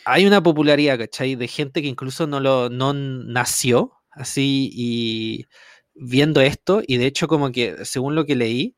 hay 0.05 0.25
una 0.25 0.41
popularidad, 0.41 0.97
¿cachai? 0.97 1.35
De 1.35 1.47
gente 1.47 1.83
que 1.83 1.87
incluso 1.87 2.25
no 2.25 2.39
lo 2.39 2.71
no 2.71 2.91
nació 2.93 3.91
así 4.09 4.71
y 4.73 5.45
viendo 5.93 6.41
esto, 6.41 6.81
y 6.87 6.97
de 6.97 7.05
hecho 7.05 7.27
como 7.27 7.51
que, 7.51 7.85
según 7.85 8.15
lo 8.15 8.25
que 8.25 8.35
leí, 8.35 8.75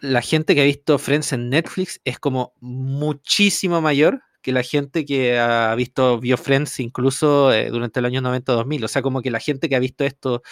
la 0.00 0.20
gente 0.20 0.56
que 0.56 0.62
ha 0.62 0.64
visto 0.64 0.98
Friends 0.98 1.32
en 1.32 1.48
Netflix 1.48 2.00
es 2.04 2.18
como 2.18 2.54
muchísimo 2.60 3.80
mayor 3.80 4.20
que 4.44 4.52
la 4.52 4.62
gente 4.62 5.06
que 5.06 5.38
ha 5.38 5.74
visto, 5.74 6.20
vio 6.20 6.36
Friends 6.36 6.78
incluso 6.78 7.50
eh, 7.50 7.70
durante 7.70 8.00
el 8.00 8.04
año 8.04 8.20
90-2000. 8.20 8.84
O 8.84 8.88
sea, 8.88 9.00
como 9.00 9.22
que 9.22 9.30
la 9.30 9.40
gente 9.40 9.70
que 9.70 9.74
ha 9.74 9.78
visto 9.78 10.04
esto, 10.04 10.42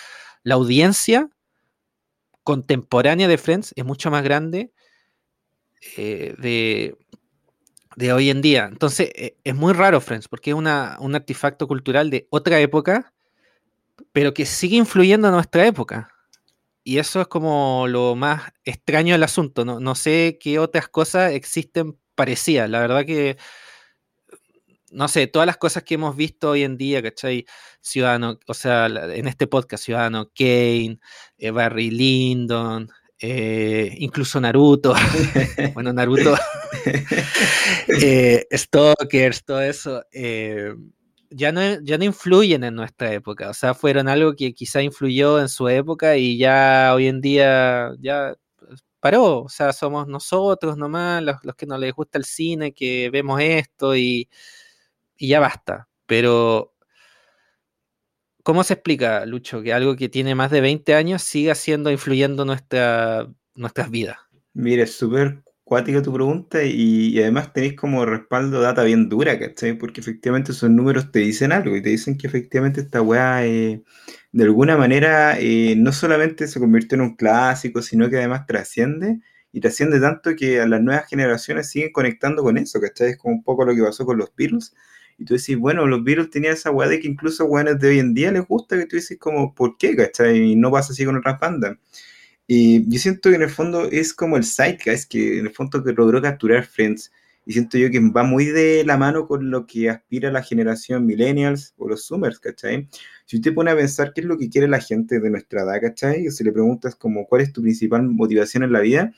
la 0.43 0.55
audiencia 0.55 1.29
contemporánea 2.43 3.29
de 3.29 3.37
Friends 3.37 3.75
es 3.77 3.85
mucho 3.85 4.11
más 4.11 4.25
grande 4.25 4.73
eh, 5.99 6.35
de, 6.39 6.97
de, 7.97 8.13
hoy 8.15 8.31
en 8.31 8.41
día. 8.41 8.67
Entonces, 8.73 9.11
eh, 9.15 9.37
es 9.45 9.55
muy 9.55 9.75
raro 9.75 10.01
Friends, 10.01 10.27
porque 10.27 10.51
es 10.53 10.57
una, 10.57 10.97
un 10.99 11.15
artefacto 11.15 11.69
cultural 11.69 12.09
de 12.09 12.27
otra 12.31 12.59
época, 12.61 13.13
pero 14.13 14.33
que 14.33 14.47
sigue 14.47 14.77
influyendo 14.77 15.29
en 15.29 15.35
nuestra 15.35 15.67
época. 15.67 16.09
Y 16.83 16.97
eso 16.97 17.21
es 17.21 17.27
como 17.27 17.87
lo 17.89 18.17
más 18.17 18.53
extraño 18.65 19.13
del 19.13 19.23
asunto. 19.23 19.67
No, 19.67 19.81
no 19.81 19.95
sé 19.95 20.39
qué 20.41 20.59
otras 20.59 20.89
cosas 20.89 21.33
existen 21.33 21.99
parecidas. 22.15 22.71
La 22.71 22.81
verdad 22.81 23.05
que 23.05 23.37
no 24.93 25.09
sé, 25.09 25.27
todas 25.27 25.47
las 25.47 25.57
cosas 25.57 25.83
que 25.83 25.95
hemos 25.95 26.17
visto 26.17 26.51
hoy 26.51 26.63
en 26.63 26.77
día, 26.77 27.03
¿cachai? 27.03 27.47
Ciudadano, 27.81 28.39
o 28.47 28.55
sea, 28.55 28.87
en 28.87 29.27
este 29.27 29.47
podcast, 29.47 29.85
Ciudadano 29.85 30.31
Kane, 30.35 30.99
eh, 31.39 31.51
Barry 31.51 31.91
Lyndon, 31.91 32.89
eh, 33.19 33.95
incluso 33.99 34.41
Naruto, 34.41 34.95
bueno, 35.75 35.93
Naruto, 35.93 36.35
eh, 37.89 38.47
Stalkers, 38.53 39.45
todo 39.45 39.63
eso, 39.63 40.05
ya, 41.31 41.53
no, 41.53 41.81
ya 41.83 41.99
no 41.99 42.05
influyen 42.05 42.65
en 42.65 42.75
nuestra 42.75 43.13
época, 43.13 43.51
o 43.51 43.55
sea, 43.55 43.75
fueron 43.75 44.09
algo 44.09 44.35
que 44.35 44.53
quizá 44.53 44.83
influyó 44.83 45.41
en 45.41 45.49
su 45.49 45.69
época 45.69 46.17
y 46.17 46.37
ya 46.37 46.93
hoy 46.95 47.07
en 47.07 47.21
día 47.21 47.93
ya 47.99 48.35
paró, 49.01 49.43
o 49.45 49.49
sea, 49.49 49.73
somos 49.73 50.07
nosotros 50.07 50.77
nomás, 50.77 51.23
los, 51.23 51.37
los 51.43 51.57
que 51.57 51.67
no 51.67 51.79
les 51.79 51.93
gusta 51.93 52.19
el 52.19 52.25
cine, 52.25 52.73
que 52.73 53.11
vemos 53.11 53.41
esto 53.41 53.97
y 53.97 54.29
y 55.23 55.29
ya 55.29 55.39
basta. 55.39 55.89
Pero, 56.07 56.75
¿cómo 58.43 58.65
se 58.65 58.75
explica, 58.75 59.25
Lucho, 59.25 59.63
que 59.63 59.73
algo 59.73 59.95
que 59.95 60.09
tiene 60.09 60.35
más 60.35 60.51
de 60.51 60.61
20 60.61 60.95
años 60.95 61.23
siga 61.23 61.55
siendo 61.55 61.93
influyendo 61.93 62.45
nuestra, 62.45 63.29
nuestras 63.55 63.89
vidas? 63.89 64.17
Mire, 64.53 64.85
súper 64.89 65.45
cuática 65.63 66.03
tu 66.03 66.13
pregunta 66.13 66.65
y, 66.65 67.17
además 67.21 67.53
tenéis 67.53 67.77
como 67.77 68.05
respaldo 68.05 68.61
data 68.61 68.83
bien 68.83 69.09
dura, 69.09 69.39
¿cachai? 69.39 69.79
Porque 69.79 70.01
efectivamente 70.01 70.51
esos 70.51 70.69
números 70.71 71.13
te 71.13 71.21
dicen 71.21 71.53
algo 71.53 71.77
y 71.77 71.83
te 71.83 71.91
dicen 71.91 72.19
que 72.19 72.27
efectivamente 72.27 72.81
esta 72.81 73.01
weá 73.01 73.47
eh, 73.47 73.85
de 74.33 74.45
alguna 74.45 74.77
manera 74.77 75.39
eh, 75.39 75.77
no 75.77 75.93
solamente 75.93 76.49
se 76.49 76.59
convirtió 76.59 76.97
en 76.97 77.03
un 77.03 77.15
clásico, 77.15 77.81
sino 77.81 78.11
que 78.11 78.17
además 78.17 78.45
trasciende 78.47 79.21
y 79.53 79.61
trasciende 79.61 80.01
tanto 80.01 80.35
que 80.35 80.61
a 80.61 80.67
las 80.67 80.81
nuevas 80.81 81.09
generaciones 81.09 81.71
siguen 81.71 81.93
conectando 81.93 82.43
con 82.43 82.59
eso, 82.59 82.81
¿cachai? 82.81 83.11
Es 83.11 83.19
como 83.19 83.37
un 83.37 83.45
poco 83.45 83.65
lo 83.65 83.73
que 83.73 83.83
pasó 83.83 84.05
con 84.05 84.19
los 84.19 84.35
virus 84.35 84.75
y 85.23 85.25
tú 85.25 85.35
decís, 85.35 85.57
bueno, 85.57 85.87
los 85.87 86.03
Beatles 86.03 86.31
tenían 86.31 86.55
esa 86.55 86.73
weá 86.73 86.89
de 86.89 86.99
que 86.99 87.07
incluso 87.07 87.45
weones 87.45 87.79
de 87.79 87.89
hoy 87.91 87.99
en 88.01 88.13
día 88.13 88.33
les 88.33 88.45
gusta, 88.45 88.77
que 88.77 88.87
tú 88.87 88.97
dices 88.97 89.17
como, 89.19 89.55
¿por 89.55 89.77
qué? 89.79 89.95
¿Cachai? 89.95 90.37
Y 90.37 90.57
no 90.57 90.73
pasa 90.73 90.93
así 90.93 91.05
con 91.05 91.17
otras 91.17 91.39
bandas. 91.39 91.77
Y 92.49 92.91
yo 92.91 92.99
siento 92.99 93.31
que 93.31 93.37
en 93.37 93.43
el 93.43 93.51
fondo 93.51 93.85
es 93.85 94.13
como 94.13 94.37
el 94.37 94.43
es 94.43 95.07
que 95.07 95.39
en 95.39 95.47
el 95.47 95.53
fondo 95.53 95.85
que 95.85 95.93
logró 95.93 96.21
capturar 96.21 96.65
Friends. 96.65 97.13
Y 97.47 97.53
siento 97.53 97.79
yo 97.79 97.89
que 97.91 98.01
va 98.01 98.25
muy 98.25 98.47
de 98.47 98.83
la 98.85 98.97
mano 98.97 99.29
con 99.29 99.51
lo 99.51 99.65
que 99.65 99.91
aspira 99.91 100.33
la 100.33 100.43
generación 100.43 101.07
millennials 101.07 101.75
o 101.77 101.89
los 101.89 102.07
Zoomers, 102.07 102.41
¿cachai? 102.41 102.89
Si 103.25 103.37
usted 103.37 103.55
pone 103.55 103.71
a 103.71 103.77
pensar 103.77 104.13
qué 104.13 104.23
es 104.23 104.27
lo 104.27 104.39
que 104.39 104.49
quiere 104.51 104.67
la 104.67 104.81
gente 104.81 105.21
de 105.21 105.31
nuestra 105.31 105.63
edad, 105.63 105.81
¿cachai? 105.81 106.27
Y 106.27 106.31
si 106.33 106.43
le 106.43 106.51
preguntas 106.51 106.97
como 106.97 107.27
cuál 107.27 107.43
es 107.43 107.53
tu 107.53 107.63
principal 107.63 108.03
motivación 108.03 108.65
en 108.65 108.73
la 108.73 108.81
vida, 108.81 109.13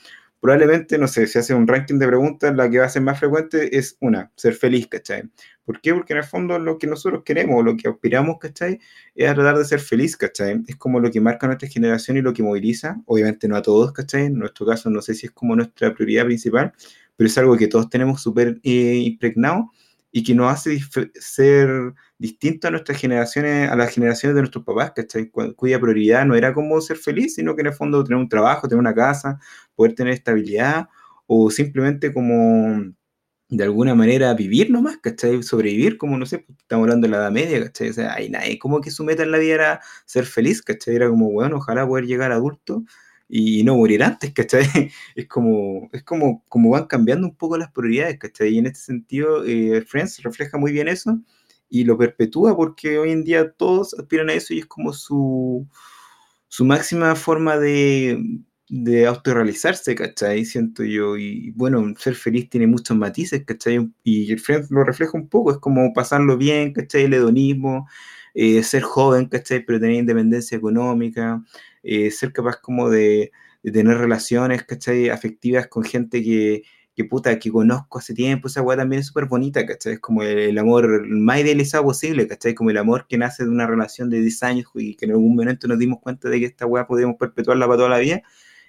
probablemente, 0.45 0.99
no 0.99 1.09
sé, 1.09 1.27
si 1.27 1.39
hace 1.39 1.55
un 1.55 1.67
ranking 1.67 1.99
de 1.99 2.07
preguntas, 2.07 2.55
la 2.55 2.69
que 2.69 2.79
va 2.79 2.85
a 2.85 2.89
ser 2.91 3.01
más 3.01 3.19
frecuente 3.19 3.79
es 3.79 3.97
una, 4.01 4.31
ser 4.37 4.53
feliz, 4.53 4.87
¿cachai? 4.89 5.23
¿Por 5.65 5.81
qué? 5.81 5.95
Porque 5.95 6.13
en 6.13 6.19
el 6.19 6.25
fondo 6.25 6.59
lo 6.59 6.77
que 6.77 6.87
nosotros 6.87 7.23
queremos, 7.25 7.65
lo 7.65 7.75
que 7.79 7.89
aspiramos, 7.89 8.37
¿cachai? 8.39 8.79
Es 9.15 9.33
tratar 9.33 9.57
de 9.57 9.65
ser 9.65 9.81
feliz, 9.81 10.19
¿cachai? 10.19 10.63
Es 10.67 10.77
como 10.77 11.01
lo 11.01 11.11
que 11.11 11.19
marca 11.19 11.47
nuestra 11.47 11.67
generación 11.67 12.19
y 12.19 12.21
lo 12.21 12.35
que 12.35 12.43
moviliza, 12.43 13.01
obviamente 13.07 13.49
no 13.49 13.57
a 13.57 13.63
todos, 13.63 13.93
¿cachai? 13.93 14.27
En 14.27 14.39
nuestro 14.39 14.67
caso 14.67 14.91
no 14.91 15.01
sé 15.01 15.15
si 15.15 15.25
es 15.29 15.33
como 15.33 15.57
nuestra 15.57 15.95
prioridad 15.95 16.27
principal, 16.27 16.75
pero 17.17 17.27
es 17.27 17.39
algo 17.39 17.57
que 17.57 17.67
todos 17.67 17.89
tenemos 17.89 18.21
súper 18.21 18.61
eh, 18.65 18.97
impregnado 19.03 19.71
y 20.17 20.23
que 20.23 20.33
nos 20.33 20.53
hace 20.53 20.79
ser 21.15 21.93
distinto 22.19 22.69
a 22.69 22.71
nuestras 22.71 23.01
generaciones, 23.01 23.69
a 23.69 23.75
las 23.75 23.93
generaciones 23.93 24.37
de 24.37 24.43
nuestros 24.43 24.65
papás, 24.65 24.93
¿cachai? 24.95 25.29
Cuya 25.29 25.81
prioridad 25.81 26.25
no 26.25 26.37
era 26.37 26.55
como 26.55 26.81
ser 26.81 26.99
feliz, 26.99 27.35
sino 27.35 27.57
que 27.57 27.63
en 27.63 27.67
el 27.67 27.73
fondo 27.73 28.05
tener 28.05 28.19
un 28.19 28.29
trabajo, 28.29 28.69
tener 28.69 28.79
una 28.79 28.95
casa, 28.95 29.41
poder 29.75 29.97
tener 29.97 30.13
estabilidad, 30.15 30.89
o 31.27 31.51
simplemente 31.51 32.15
como 32.15 32.95
de 33.49 33.65
alguna 33.65 33.97
manera 33.97 34.33
vivir 34.35 34.71
nomás, 34.71 34.99
¿cachai? 34.99 35.43
Sobrevivir, 35.43 35.99
como 35.99 36.17
no 36.17 36.27
sé, 36.27 36.39
pues, 36.39 36.59
estamos 36.61 36.85
hablando 36.85 37.09
de 37.09 37.11
la 37.11 37.17
Edad 37.19 37.33
Media, 37.33 37.65
¿cachai? 37.65 37.91
O 37.91 37.93
sea, 37.95 38.15
hay 38.15 38.31
nadie 38.31 38.57
como 38.61 38.81
que 38.81 38.93
su 38.93 39.03
meta 39.03 39.25
en 39.25 39.33
la 39.33 39.39
vida 39.39 39.55
era 39.55 39.81
ser 40.07 40.27
feliz, 40.27 40.63
¿cachai? 40.63 40.95
Era 40.95 41.09
como, 41.11 41.33
bueno, 41.33 41.57
ojalá 41.57 41.89
poder 41.89 42.07
llegar 42.07 42.31
adulto 42.31 42.85
y 43.37 43.65
no 43.65 43.75
morir 43.77 44.05
antes, 44.05 44.33
¿cachai? 44.33 44.63
Es 45.17 45.27
como, 45.27 45.89
es 45.93 46.05
como, 46.05 46.45
como 46.49 46.71
van 46.71 46.87
cambiando 46.87 47.27
un 47.27 47.35
poco 47.35 47.59
las 47.59 47.73
prioridades, 47.73 48.17
¿cachai? 48.19 48.51
Y 48.51 48.59
en 48.59 48.67
este 48.67 48.79
sentido, 48.79 49.45
eh, 49.45 49.83
Friends 49.83 50.23
refleja 50.23 50.57
muy 50.57 50.71
bien 50.71 50.87
eso 50.87 51.21
y 51.69 51.83
lo 51.83 51.99
perpetúa 51.99 52.55
porque 52.57 52.97
hoy 52.97 53.11
en 53.11 53.25
día 53.25 53.51
todos 53.51 53.95
aspiran 53.95 54.31
a 54.31 54.35
eso 54.35 54.55
y 54.55 54.61
es 54.61 54.67
como 54.67 54.93
su, 54.93 55.67
su 56.47 56.65
máxima 56.65 57.17
forma 57.17 57.59
de, 57.59 58.23
de 58.69 59.07
autorrealizarse, 59.07 59.97
¿cachai? 59.97 60.45
Siento 60.45 60.85
yo, 60.85 61.17
y 61.17 61.51
bueno, 61.57 61.93
ser 61.99 62.15
feliz 62.15 62.49
tiene 62.49 62.69
muchos 62.69 62.97
matices, 62.97 63.45
¿cachai? 63.45 63.91
Y 64.05 64.31
el 64.33 64.39
Friends 64.39 64.71
lo 64.71 64.85
refleja 64.85 65.19
un 65.19 65.29
poco, 65.29 65.51
es 65.51 65.59
como 65.59 65.93
pasarlo 65.93 66.37
bien, 66.37 66.73
¿cachai? 66.73 67.05
El 67.05 67.15
hedonismo, 67.15 67.89
eh, 68.35 68.63
ser 68.63 68.83
joven, 68.83 69.27
¿cachai? 69.27 69.65
Pero 69.65 69.81
tener 69.81 69.97
independencia 69.97 70.57
económica, 70.57 71.43
eh, 71.85 72.11
ser 72.11 72.33
capaz 72.33 72.57
como 72.61 72.91
de, 72.91 73.33
tener 73.63 73.97
relaciones, 73.99 74.65
¿cachai? 74.65 75.09
Afectivas 75.11 75.69
con 75.69 75.85
gente 75.85 76.23
que, 76.23 76.63
que 76.95 77.05
puta, 77.05 77.39
que 77.39 77.51
conozco 77.51 77.99
hace 77.99 78.15
tiempo, 78.15 78.49
esa 78.49 78.63
weá 78.63 78.77
también 78.77 79.01
es 79.01 79.07
súper 79.07 79.27
bonita, 79.27 79.65
¿cachai? 79.67 79.95
Es 79.95 80.01
como 80.01 80.23
el, 80.23 80.57
amor 80.59 81.07
más 81.09 81.41
idealizado 81.41 81.85
posible, 81.85 82.27
¿cachai? 82.29 82.55
Como 82.55 82.71
el 82.71 82.79
amor 82.79 83.07
que 83.09 83.19
nace 83.19 83.45
de 83.45 83.51
una 83.51 83.67
relación 83.67 84.11
de 84.11 84.21
10 84.21 84.43
años 84.43 84.67
y 84.75 84.97
que 84.97 85.07
en 85.07 85.13
algún 85.13 85.37
momento 85.37 85.69
nos 85.69 85.79
dimos 85.79 86.01
cuenta 86.01 86.29
de 86.29 86.41
que 86.41 86.47
esta 86.47 86.67
weá 86.67 86.87
podíamos 86.87 87.17
perpetuarla 87.19 87.67
para 87.67 87.77
toda 87.79 87.89
la 87.91 87.99
vida, 87.99 88.23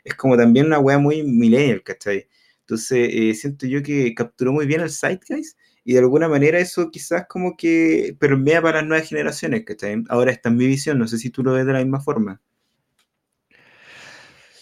es 0.03 0.15
como 0.15 0.37
también 0.37 0.67
una 0.67 0.79
weá 0.79 0.97
muy 0.99 1.23
millennial, 1.23 1.83
¿cachai? 1.83 2.27
Entonces, 2.61 3.09
eh, 3.11 3.33
siento 3.35 3.67
yo 3.67 3.83
que 3.83 4.13
capturó 4.15 4.51
muy 4.53 4.65
bien 4.65 4.81
el 4.81 4.89
guys 5.29 5.55
y 5.83 5.93
de 5.93 5.99
alguna 5.99 6.27
manera 6.27 6.57
eso 6.59 6.89
quizás 6.91 7.27
como 7.27 7.55
que 7.55 8.15
permea 8.19 8.61
para 8.61 8.79
las 8.79 8.87
nuevas 8.87 9.07
generaciones, 9.07 9.63
¿cachai? 9.65 10.03
Ahora 10.09 10.31
está 10.31 10.49
en 10.49 10.57
mi 10.57 10.67
visión, 10.67 10.97
no 10.97 11.07
sé 11.07 11.19
si 11.19 11.29
tú 11.29 11.43
lo 11.43 11.53
ves 11.53 11.65
de 11.65 11.73
la 11.73 11.79
misma 11.79 12.01
forma. 12.01 12.41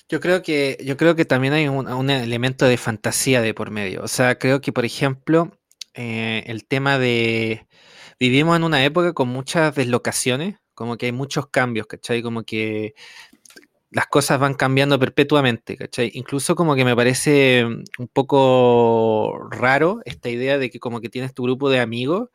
Yo 0.10 0.20
creo 0.20 0.42
que, 0.44 0.78
yo 0.84 0.98
creo 0.98 1.16
que 1.16 1.26
también 1.26 1.54
hay 1.54 1.68
un, 1.68 2.10
elemento 2.10 2.66
de 2.66 2.78
fantasía 2.78 3.42
de 3.42 3.54
por 3.54 3.72
medio. 3.72 4.04
O 4.04 4.08
sea, 4.08 4.38
creo 4.38 4.62
que, 4.62 4.74
por 4.74 4.86
ejemplo, 4.86 5.52
eh, 5.94 6.44
el 6.48 6.66
tema 6.66 7.00
de. 7.00 7.68
Vivimos 8.20 8.56
en 8.58 8.64
una 8.64 8.84
época 8.86 9.14
con 9.14 9.30
muchas 9.30 9.76
deslocaciones, 9.76 10.58
como 10.76 10.98
que 10.98 11.08
hay 11.08 11.12
muchos 11.12 11.48
cambios, 11.48 11.88
¿cachai? 11.88 12.22
Como 12.22 12.44
que 12.44 12.94
las 13.92 14.08
cosas 14.08 14.40
van 14.40 14.56
cambiando 14.56 15.00
perpetuamente, 15.00 15.78
¿cachai? 15.78 16.12
Incluso 16.16 16.56
como 16.56 16.76
que 16.76 16.86
me 16.86 16.96
parece 16.96 17.66
un 17.66 18.08
poco 18.12 19.40
raro 19.52 20.02
esta 20.06 20.30
idea 20.30 20.58
de 20.58 20.70
que 20.70 20.80
como 20.80 21.02
que 21.02 21.10
tienes 21.10 21.34
tu 21.34 21.44
grupo 21.44 21.70
de 21.70 21.80
amigos 21.80 22.30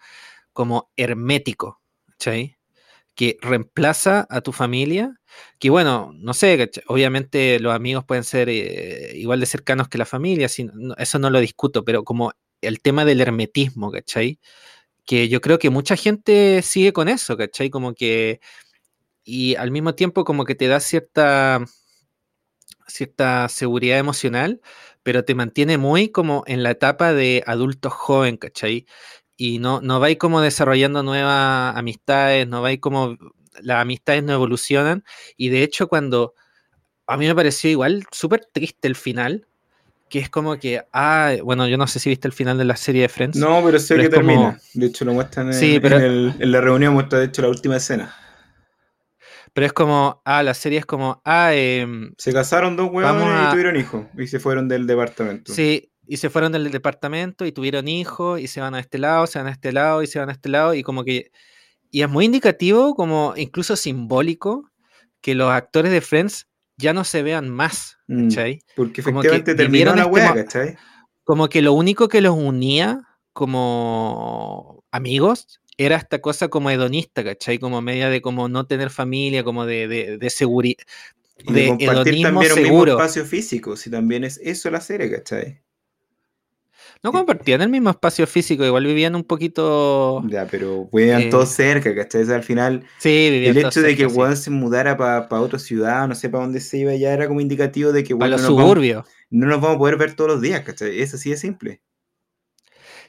como 0.52 0.90
hermético, 0.96 1.80
¿cachai? 2.06 2.57
Que 3.18 3.36
reemplaza 3.42 4.28
a 4.30 4.42
tu 4.42 4.52
familia, 4.52 5.12
que 5.58 5.70
bueno, 5.70 6.12
no 6.14 6.34
sé, 6.34 6.70
obviamente 6.86 7.58
los 7.58 7.74
amigos 7.74 8.04
pueden 8.04 8.22
ser 8.22 8.48
eh, 8.48 9.10
igual 9.16 9.40
de 9.40 9.46
cercanos 9.46 9.88
que 9.88 9.98
la 9.98 10.06
familia, 10.06 10.46
eso 10.46 11.18
no 11.18 11.28
lo 11.28 11.40
discuto, 11.40 11.84
pero 11.84 12.04
como 12.04 12.30
el 12.60 12.80
tema 12.80 13.04
del 13.04 13.20
hermetismo, 13.20 13.90
¿cachai? 13.90 14.38
Que 15.06 15.28
yo 15.28 15.40
creo 15.40 15.58
que 15.58 15.70
mucha 15.70 15.96
gente 15.96 16.62
sigue 16.62 16.92
con 16.92 17.08
eso, 17.08 17.36
¿cachai? 17.36 17.70
Como 17.70 17.94
que, 17.94 18.40
y 19.24 19.56
al 19.56 19.70
mismo 19.72 19.94
tiempo 19.96 20.24
como 20.24 20.44
que 20.44 20.54
te 20.56 20.68
da 20.68 20.80
cierta, 20.80 21.64
cierta 22.86 23.48
seguridad 23.48 23.98
emocional, 23.98 24.60
pero 25.02 25.24
te 25.24 25.34
mantiene 25.34 25.78
muy 25.78 26.08
como 26.10 26.44
en 26.46 26.62
la 26.62 26.70
etapa 26.70 27.12
de 27.12 27.42
adulto 27.46 27.90
joven, 27.90 28.36
¿cachai? 28.36 28.86
Y 29.38 29.60
no, 29.60 29.80
no 29.80 30.00
vais 30.00 30.18
como 30.18 30.40
desarrollando 30.40 31.04
nuevas 31.04 31.74
amistades, 31.76 32.46
no 32.48 32.60
vais 32.60 32.80
como 32.80 33.16
las 33.62 33.80
amistades 33.80 34.24
no 34.24 34.32
evolucionan. 34.32 35.04
Y 35.36 35.48
de 35.48 35.62
hecho, 35.62 35.88
cuando 35.88 36.34
a 37.06 37.16
mí 37.16 37.26
me 37.26 37.34
pareció 37.34 37.70
igual 37.70 38.04
súper 38.10 38.46
triste 38.52 38.88
el 38.88 38.96
final, 38.96 39.46
que 40.10 40.18
es 40.18 40.28
como 40.28 40.58
que, 40.58 40.82
ah, 40.92 41.34
bueno, 41.44 41.68
yo 41.68 41.78
no 41.78 41.86
sé 41.86 42.00
si 42.00 42.10
viste 42.10 42.26
el 42.26 42.34
final 42.34 42.58
de 42.58 42.64
la 42.64 42.76
serie 42.76 43.02
de 43.02 43.08
Friends. 43.08 43.38
No, 43.38 43.62
pero 43.64 43.78
sé 43.78 43.96
que 43.96 44.08
termina. 44.08 44.58
De 44.74 44.86
hecho, 44.86 45.04
lo 45.04 45.14
muestran 45.14 45.52
en, 45.52 45.84
en, 45.84 46.52
la 46.52 46.60
reunión, 46.60 46.94
muestra 46.94 47.20
de 47.20 47.26
hecho 47.26 47.42
la 47.42 47.48
última 47.48 47.76
escena. 47.76 48.14
Pero 49.52 49.66
es 49.66 49.72
como, 49.72 50.20
ah, 50.24 50.42
la 50.42 50.54
serie 50.54 50.80
es 50.80 50.86
como, 50.86 51.22
ah, 51.24 51.54
em, 51.54 52.12
se 52.18 52.32
casaron 52.32 52.76
dos 52.76 52.90
huevones 52.90 53.46
y 53.46 53.50
tuvieron 53.50 53.76
hijos 53.76 54.06
y 54.16 54.26
se 54.26 54.40
fueron 54.40 54.66
del 54.66 54.86
departamento. 54.86 55.52
Sí, 55.52 55.90
y 56.08 56.16
se 56.16 56.30
fueron 56.30 56.52
del 56.52 56.70
departamento 56.70 57.44
y 57.46 57.52
tuvieron 57.52 57.86
hijos 57.88 58.40
y 58.40 58.48
se 58.48 58.60
van 58.60 58.74
a 58.74 58.80
este 58.80 58.98
lado, 58.98 59.26
se 59.26 59.38
van 59.38 59.48
a 59.48 59.52
este 59.52 59.72
lado 59.72 60.02
y 60.02 60.06
se 60.06 60.18
van 60.18 60.30
a 60.30 60.32
este 60.32 60.48
lado 60.48 60.74
y 60.74 60.82
como 60.82 61.04
que 61.04 61.30
y 61.90 62.02
es 62.02 62.08
muy 62.08 62.24
indicativo 62.26 62.94
como 62.94 63.34
incluso 63.36 63.76
simbólico 63.76 64.70
que 65.20 65.34
los 65.34 65.50
actores 65.50 65.92
de 65.92 66.00
Friends 66.00 66.48
ya 66.76 66.92
no 66.94 67.04
se 67.04 67.22
vean 67.22 67.48
más, 67.50 67.96
Mm, 68.06 68.28
¿cachai? 68.28 68.60
Porque 68.74 69.02
Como 69.02 69.20
efectivamente 69.20 69.52
que 69.52 69.56
terminó 69.56 69.94
la 69.94 70.02
este 70.02 70.12
wea, 70.14 70.34
¿cachai? 70.34 70.76
Como 71.24 71.48
que 71.48 71.60
lo 71.62 71.72
único 71.74 72.08
que 72.08 72.20
los 72.22 72.34
unía 72.36 73.02
como 73.32 74.84
amigos 74.90 75.60
era 75.76 75.96
esta 75.96 76.20
cosa 76.20 76.48
como 76.48 76.70
hedonista, 76.70 77.22
¿cachai? 77.24 77.58
Como 77.58 77.80
media 77.82 78.08
de 78.10 78.20
como 78.22 78.48
no 78.48 78.66
tener 78.66 78.90
familia, 78.90 79.44
como 79.44 79.66
de, 79.66 79.88
de, 79.88 80.18
de 80.18 80.30
seguridad, 80.30 80.84
de, 81.46 81.62
de 81.62 81.68
compartir 81.68 82.14
hedonismo 82.14 82.22
también 82.22 82.52
un 82.52 82.58
mismo 82.62 82.68
seguro. 82.68 82.92
espacio 82.92 83.24
físico, 83.24 83.76
si 83.76 83.90
también 83.90 84.24
es 84.24 84.38
eso 84.42 84.70
la 84.70 84.80
serie, 84.80 85.10
¿cachai? 85.10 85.62
No 87.02 87.12
compartían 87.12 87.62
el 87.62 87.68
mismo 87.68 87.90
espacio 87.90 88.26
físico, 88.26 88.64
igual 88.64 88.84
vivían 88.86 89.14
un 89.14 89.24
poquito... 89.24 90.24
Ya, 90.30 90.46
pero 90.46 90.88
vean 90.92 91.20
Eh, 91.22 91.30
todos 91.30 91.50
cerca, 91.50 91.94
¿cachai? 91.94 92.22
O 92.22 92.26
sea, 92.26 92.36
al 92.36 92.42
final, 92.42 92.84
Sí, 92.98 93.30
vivían 93.30 93.54
el 93.54 93.58
hecho 93.58 93.80
de 93.82 93.96
que 93.96 94.06
sí. 94.08 94.14
Juan 94.14 94.36
se 94.36 94.50
mudara 94.50 94.96
para 94.96 95.40
otra 95.40 95.58
ciudad, 95.60 96.08
no 96.08 96.14
sé 96.16 96.28
para 96.28 96.44
dónde 96.44 96.60
se 96.60 96.78
iba, 96.78 96.94
ya 96.96 97.12
era 97.12 97.28
como 97.28 97.40
indicativo 97.40 97.92
de 97.92 98.02
que 98.04 98.16
Para 98.16 98.30
los 98.32 98.40
no, 98.42 98.54
vamos, 98.54 98.74
suburbios. 98.74 99.06
no 99.30 99.46
nos 99.46 99.60
vamos 99.60 99.76
a 99.76 99.78
poder 99.78 99.96
ver 99.96 100.16
todos 100.16 100.30
los 100.30 100.40
días, 100.42 100.62
¿cachai? 100.62 101.00
Es 101.00 101.14
así 101.14 101.30
de 101.30 101.36
simple. 101.36 101.82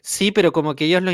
Sí, 0.01 0.31
pero 0.31 0.51
como 0.51 0.75
que 0.75 0.85
ellos 0.85 1.01
lo 1.03 1.11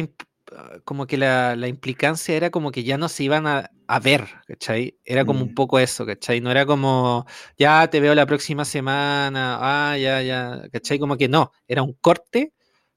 como 0.85 1.07
que 1.07 1.17
la, 1.17 1.55
la 1.57 1.67
implicancia 1.69 2.35
era 2.35 2.51
como 2.51 2.71
que 2.71 2.83
ya 2.85 2.97
no 2.97 3.09
se 3.09 3.23
iban 3.25 3.47
a, 3.47 3.71
a 3.87 3.99
ver, 4.01 4.27
¿cachai? 4.47 4.99
Era 5.05 5.25
como 5.25 5.43
un 5.43 5.49
Mm. 5.49 5.55
poco 5.55 5.79
eso, 5.79 6.05
¿cachai? 6.07 6.41
No 6.41 6.51
era 6.51 6.65
como, 6.67 7.27
ya 7.59 7.89
te 7.89 7.99
veo 8.01 8.15
la 8.15 8.25
próxima 8.27 8.65
semana, 8.65 9.59
ah, 9.61 9.97
ya, 9.99 10.23
ya, 10.23 10.63
¿cachai? 10.73 10.99
Como 10.99 11.17
que 11.17 11.29
no, 11.29 11.51
era 11.67 11.83
un 11.83 11.93
corte, 11.95 12.54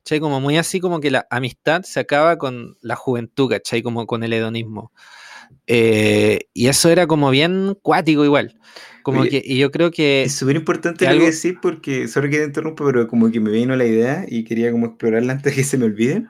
¿cachai? 0.08 0.20
Como 0.20 0.40
muy 0.40 0.56
así 0.56 0.80
como 0.80 1.00
que 1.00 1.10
la 1.10 1.26
amistad 1.30 1.82
se 1.82 2.00
acaba 2.00 2.38
con 2.38 2.76
la 2.80 2.96
juventud, 2.96 3.50
¿cachai? 3.50 3.82
Como 3.82 4.06
con 4.06 4.22
el 4.22 4.32
hedonismo. 4.32 4.90
Eh, 5.66 6.40
y 6.54 6.68
eso 6.68 6.88
era 6.88 7.06
como 7.06 7.28
bien 7.30 7.76
cuático 7.82 8.24
igual. 8.24 8.58
Como 9.02 9.20
Oye, 9.20 9.30
que, 9.30 9.42
y 9.44 9.58
yo 9.58 9.70
creo 9.70 9.90
que, 9.90 10.22
Es 10.22 10.34
súper 10.34 10.56
importante 10.56 11.04
lo 11.04 11.10
que 11.10 11.14
algo- 11.16 11.26
decís 11.30 11.54
porque, 11.60 12.08
sorry 12.08 12.30
que 12.30 12.38
te 12.38 12.44
interrumpa, 12.44 12.84
pero 12.86 13.06
como 13.06 13.30
que 13.30 13.38
me 13.40 13.50
vino 13.50 13.76
la 13.76 13.84
idea 13.84 14.24
y 14.26 14.44
quería 14.44 14.72
como 14.72 14.86
explorarla 14.86 15.32
antes 15.34 15.54
que 15.54 15.64
se 15.64 15.76
me 15.76 15.84
olvide. 15.84 16.24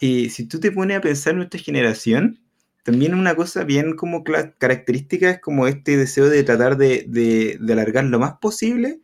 Y 0.00 0.30
si 0.30 0.46
tú 0.46 0.58
te 0.58 0.72
pones 0.72 0.96
a 0.98 1.00
pensar 1.00 1.32
en 1.32 1.38
nuestra 1.38 1.60
generación, 1.60 2.40
también 2.82 3.14
una 3.14 3.34
cosa 3.36 3.62
bien 3.64 3.94
como 3.94 4.24
característica 4.24 5.30
es 5.30 5.40
como 5.40 5.66
este 5.68 5.96
deseo 5.96 6.28
de 6.28 6.42
tratar 6.42 6.76
de, 6.76 7.04
de- 7.06 7.56
de 7.60 7.72
alargar 7.72 8.04
lo 8.04 8.18
más 8.18 8.34
posible 8.40 9.00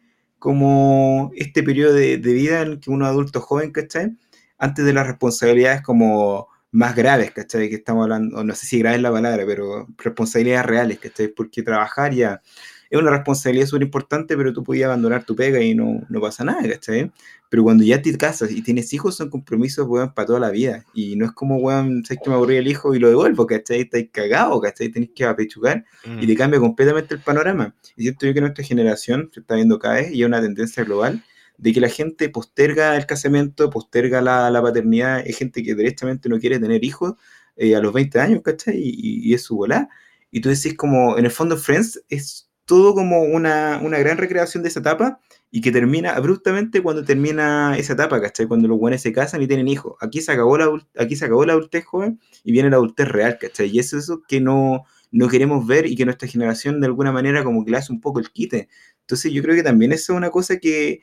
como 0.47 1.33
este 1.35 1.65
periodo 1.65 1.93
de, 1.93 2.19
de 2.19 2.33
vida 2.33 2.63
en 2.63 2.79
que 2.79 2.89
uno 2.89 3.05
es 3.05 3.11
adulto 3.11 3.41
joven, 3.41 3.73
¿cachai? 3.73 4.17
Antes 4.59 4.85
de 4.85 4.93
las 4.93 5.05
responsabilidades 5.05 5.83
como 5.83 6.47
más 6.71 6.95
graves, 6.95 7.33
¿cachai? 7.33 7.69
Que 7.69 7.75
estamos 7.75 8.05
hablando, 8.05 8.45
no 8.45 8.55
sé 8.55 8.65
si 8.65 8.79
grave 8.79 8.95
es 8.95 9.03
la 9.03 9.11
palabra, 9.11 9.43
pero 9.45 9.89
responsabilidades 9.99 10.67
reales, 10.67 11.01
¿cachai? 11.01 11.27
Porque 11.35 11.65
trabajar 11.65 12.15
ya 12.15 12.43
es 12.89 12.97
una 12.97 13.11
responsabilidad 13.11 13.67
súper 13.67 13.83
importante, 13.83 14.37
pero 14.37 14.53
tú 14.53 14.63
podías 14.63 14.87
abandonar 14.87 15.25
tu 15.25 15.35
pega 15.35 15.61
y 15.61 15.75
no, 15.75 16.03
no 16.09 16.21
pasa 16.21 16.45
nada, 16.45 16.63
¿cachai? 16.63 17.11
Pero 17.49 17.63
cuando 17.63 17.85
ya 17.85 18.03
te 18.03 18.17
casas 18.17 18.51
y 18.51 18.63
tienes 18.63 18.93
hijos, 18.93 19.17
son 19.17 19.31
compromisos, 19.31 19.87
weón, 19.87 20.13
para 20.15 20.27
toda 20.27 20.41
la 20.41 20.51
vida. 20.51 20.85
Y 20.95 21.17
no 21.17 21.27
es 21.27 21.33
como, 21.33 21.57
weón, 21.59 22.05
sabes 22.05 22.21
que 22.23 22.31
me 22.31 22.37
aburrí 22.37 22.57
el 22.57 22.67
hijo 22.67 22.95
y 22.95 22.99
lo 22.99 23.09
devuelvo, 23.09 23.47
¿cachai? 23.47 23.83
Estáis 23.83 24.11
cagados, 24.13 24.61
¿cachai? 24.61 24.89
Tenés 24.91 25.11
que 25.15 25.25
apechugar 25.25 25.85
y 26.05 26.09
mm, 26.09 26.27
te 26.27 26.37
cambia 26.37 26.61
completamente 26.61 27.15
el 27.15 27.21
panorama. 27.21 27.75
Y 27.97 28.03
siento 28.03 28.27
yo 28.27 28.35
que 28.35 28.41
nuestra 28.41 28.65
generación 28.65 29.31
se 29.33 29.41
está 29.41 29.55
viendo 29.55 29.79
cada 29.79 29.97
vez 29.97 30.13
y 30.13 30.23
es 30.23 30.27
una 30.27 30.41
tendencia 30.41 30.85
global 30.85 31.23
de 31.59 31.73
que 31.73 31.81
la 31.81 31.89
gente 31.89 32.29
posterga 32.29 32.97
el 32.97 33.07
casamiento, 33.07 33.71
posterga 33.71 34.21
la, 34.21 34.51
la 34.51 34.61
paternidad, 34.61 35.19
hay 35.19 35.33
gente 35.33 35.63
que 35.63 35.75
directamente 35.75 36.29
no 36.29 36.39
quiere 36.39 36.59
tener 36.59 36.85
hijos 36.85 37.15
eh, 37.57 37.75
a 37.77 37.81
los 37.81 37.93
20 37.93 38.21
años, 38.21 38.43
¿cachai? 38.43 38.77
Y, 38.77 39.31
y 39.31 39.35
es 39.35 39.43
su 39.43 39.57
volá. 39.57 39.89
Y 40.31 40.41
tú 40.41 40.49
decís 40.49 40.75
como, 40.75 41.17
en 41.17 41.25
el 41.25 41.31
fondo 41.31 41.57
Friends 41.57 42.03
es 42.09 42.51
todo 42.67 42.95
como 42.95 43.23
una, 43.23 43.81
una 43.83 43.99
gran 43.99 44.19
recreación 44.19 44.63
de 44.63 44.69
esa 44.69 44.81
etapa 44.81 45.21
y 45.51 45.61
que 45.61 45.71
termina 45.73 46.11
abruptamente 46.11 46.83
cuando 46.83 47.05
termina 47.05 47.77
esa 47.79 47.93
etapa, 47.95 48.21
¿cachai? 48.21 48.47
Cuando 48.47 48.69
los 48.69 48.79
buenos 48.79 49.01
se 49.01 49.13
casan 49.13 49.43
y 49.43 49.47
tienen 49.47 49.69
hijos. 49.69 49.95
Aquí 50.01 50.21
se 50.21 50.33
acabó 50.33 50.59
la, 50.59 50.69
aquí 50.99 51.17
se 51.17 51.25
acabó 51.25 51.45
la 51.47 51.53
adultez 51.55 51.85
joven 51.85 52.21
y 52.45 52.53
viene 52.53 52.69
la 52.71 52.77
adultez 52.77 53.09
real, 53.09 53.39
¿cachai? 53.41 53.69
Y 53.69 53.79
eso 53.79 53.97
es 53.97 54.05
eso 54.05 54.23
que 54.29 54.41
no, 54.41 54.85
no 55.13 55.29
queremos 55.29 55.67
ver 55.67 55.87
y 55.87 55.95
que 55.97 56.05
nuestra 56.05 56.29
generación 56.29 56.81
de 56.81 56.87
alguna 56.87 57.13
manera 57.13 57.45
como 57.45 57.65
que 57.65 57.71
le 57.71 57.77
hace 57.79 57.93
un 57.93 58.01
poco 58.01 58.19
el 58.19 58.31
quite. 58.31 58.69
Entonces 59.03 59.33
yo 59.33 59.43
creo 59.43 59.55
que 59.55 59.63
también 59.63 59.93
eso 59.93 60.13
es 60.13 60.17
una 60.17 60.31
cosa 60.31 60.59
que, 60.59 61.01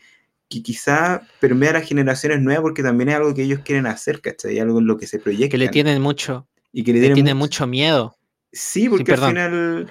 que 0.50 0.62
quizá 0.62 1.22
permea 1.40 1.70
a 1.72 1.74
las 1.74 1.88
generaciones 1.88 2.42
nuevas 2.42 2.62
porque 2.62 2.84
también 2.84 3.10
es 3.10 3.16
algo 3.16 3.34
que 3.34 3.44
ellos 3.44 3.62
quieren 3.64 3.88
hacer, 3.88 4.22
¿cachai? 4.22 4.60
Algo 4.60 4.80
en 4.80 4.88
lo 4.88 4.98
que 4.98 5.08
se 5.08 5.20
proyecta. 5.20 5.50
que 5.52 5.58
le 5.58 5.70
tienen 5.70 6.02
mucho, 6.02 6.48
y 6.72 6.84
que 6.84 6.92
le 6.94 7.00
le 7.00 7.14
tienen 7.14 7.38
mucho- 7.38 7.64
mucho 7.64 7.68
miedo. 7.68 8.16
Sí, 8.52 8.88
porque 8.90 9.14
al 9.14 9.20
final. 9.20 9.88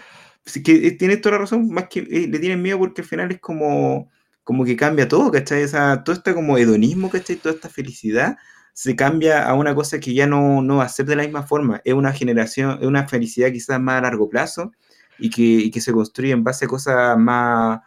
que 0.62 0.86
eh, 0.88 0.90
tienes 0.92 1.20
toda 1.20 1.32
la 1.36 1.38
razón, 1.38 1.68
más 1.70 1.88
que 1.88 2.00
eh, 2.00 2.28
le 2.28 2.38
tienen 2.38 2.60
miedo 2.62 2.78
porque 2.78 3.00
al 3.02 3.08
final 3.08 3.32
es 3.32 3.40
como, 3.40 4.10
como 4.44 4.64
que 4.64 4.76
cambia 4.76 5.08
todo, 5.08 5.30
¿cachai? 5.30 5.66
Todo 6.04 6.14
este 6.14 6.34
como 6.34 6.58
hedonismo, 6.58 7.10
¿cachai? 7.10 7.36
Toda 7.36 7.54
esta 7.54 7.68
felicidad 7.68 8.36
se 8.74 8.96
cambia 8.96 9.48
a 9.48 9.54
una 9.54 9.74
cosa 9.74 10.00
que 10.00 10.14
ya 10.14 10.26
no, 10.26 10.62
no 10.62 10.76
va 10.78 10.84
a 10.84 10.88
ser 10.88 11.06
de 11.06 11.16
la 11.16 11.22
misma 11.24 11.42
forma. 11.42 11.80
Es 11.84 11.94
una 11.94 12.12
generación, 12.12 12.78
es 12.80 12.86
una 12.86 13.06
felicidad 13.08 13.52
quizás 13.52 13.80
más 13.80 13.98
a 13.98 14.02
largo 14.02 14.28
plazo 14.28 14.72
y 15.18 15.30
que, 15.30 15.70
que 15.70 15.80
se 15.80 15.92
construye 15.92 16.32
en 16.32 16.44
base 16.44 16.64
a 16.64 16.68
cosas 16.68 17.18
más, 17.18 17.80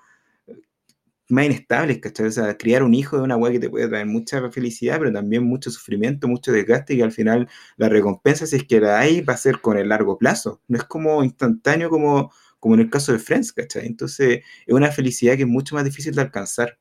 más 1.29 1.45
inestables, 1.45 1.99
¿cachai? 1.99 2.27
O 2.27 2.31
sea, 2.31 2.57
criar 2.57 2.83
un 2.83 2.93
hijo 2.93 3.17
es 3.17 3.23
una 3.23 3.35
weá 3.35 3.51
que 3.51 3.59
te 3.59 3.69
puede 3.69 3.87
traer 3.87 4.05
mucha 4.05 4.49
felicidad, 4.51 4.99
pero 4.99 5.11
también 5.11 5.43
mucho 5.43 5.71
sufrimiento, 5.71 6.27
mucho 6.27 6.51
desgaste 6.51 6.93
y 6.93 6.97
que 6.97 7.03
al 7.03 7.11
final 7.11 7.49
la 7.77 7.89
recompensa, 7.89 8.45
si 8.45 8.57
es 8.57 8.63
que 8.65 8.79
la 8.79 8.99
hay, 8.99 9.21
va 9.21 9.33
a 9.33 9.37
ser 9.37 9.61
con 9.61 9.77
el 9.77 9.89
largo 9.89 10.17
plazo. 10.17 10.61
No 10.67 10.77
es 10.77 10.83
como 10.83 11.23
instantáneo 11.23 11.89
como, 11.89 12.31
como 12.59 12.75
en 12.75 12.81
el 12.81 12.89
caso 12.89 13.11
de 13.13 13.19
Friends, 13.19 13.53
¿cachai? 13.53 13.85
Entonces 13.87 14.43
es 14.65 14.73
una 14.73 14.91
felicidad 14.91 15.35
que 15.35 15.43
es 15.43 15.47
mucho 15.47 15.75
más 15.75 15.85
difícil 15.85 16.15
de 16.15 16.21
alcanzar. 16.21 16.77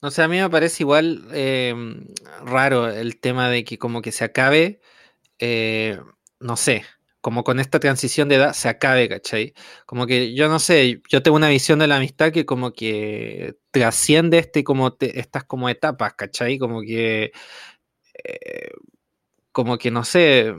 No 0.00 0.10
sé, 0.10 0.22
a 0.22 0.28
mí 0.28 0.38
me 0.38 0.48
parece 0.50 0.82
igual 0.84 1.26
eh, 1.32 1.74
raro 2.44 2.88
el 2.88 3.18
tema 3.20 3.48
de 3.50 3.64
que 3.64 3.78
como 3.78 4.00
que 4.02 4.12
se 4.12 4.24
acabe, 4.24 4.80
eh, 5.40 6.00
no 6.40 6.56
sé, 6.56 6.84
como 7.20 7.44
con 7.44 7.60
esta 7.60 7.80
transición 7.80 8.28
de 8.28 8.36
edad 8.36 8.54
se 8.54 8.68
acabe, 8.68 9.08
¿cachai? 9.08 9.54
Como 9.86 10.06
que 10.06 10.34
yo 10.34 10.48
no 10.48 10.60
sé, 10.60 11.02
yo 11.10 11.22
tengo 11.22 11.36
una 11.36 11.48
visión 11.50 11.78
de 11.80 11.88
la 11.88 11.96
amistad 11.98 12.32
que 12.32 12.46
como 12.46 12.72
que 12.72 13.56
trasciende 13.72 14.38
este, 14.38 14.64
como 14.64 14.96
estas 15.00 15.44
como 15.44 15.68
etapas, 15.68 16.14
¿cachai? 16.14 16.58
Como 16.58 16.82
que, 16.82 17.32
eh, 18.24 18.70
como 19.52 19.78
que 19.78 19.90
no 19.90 20.04
sé, 20.04 20.54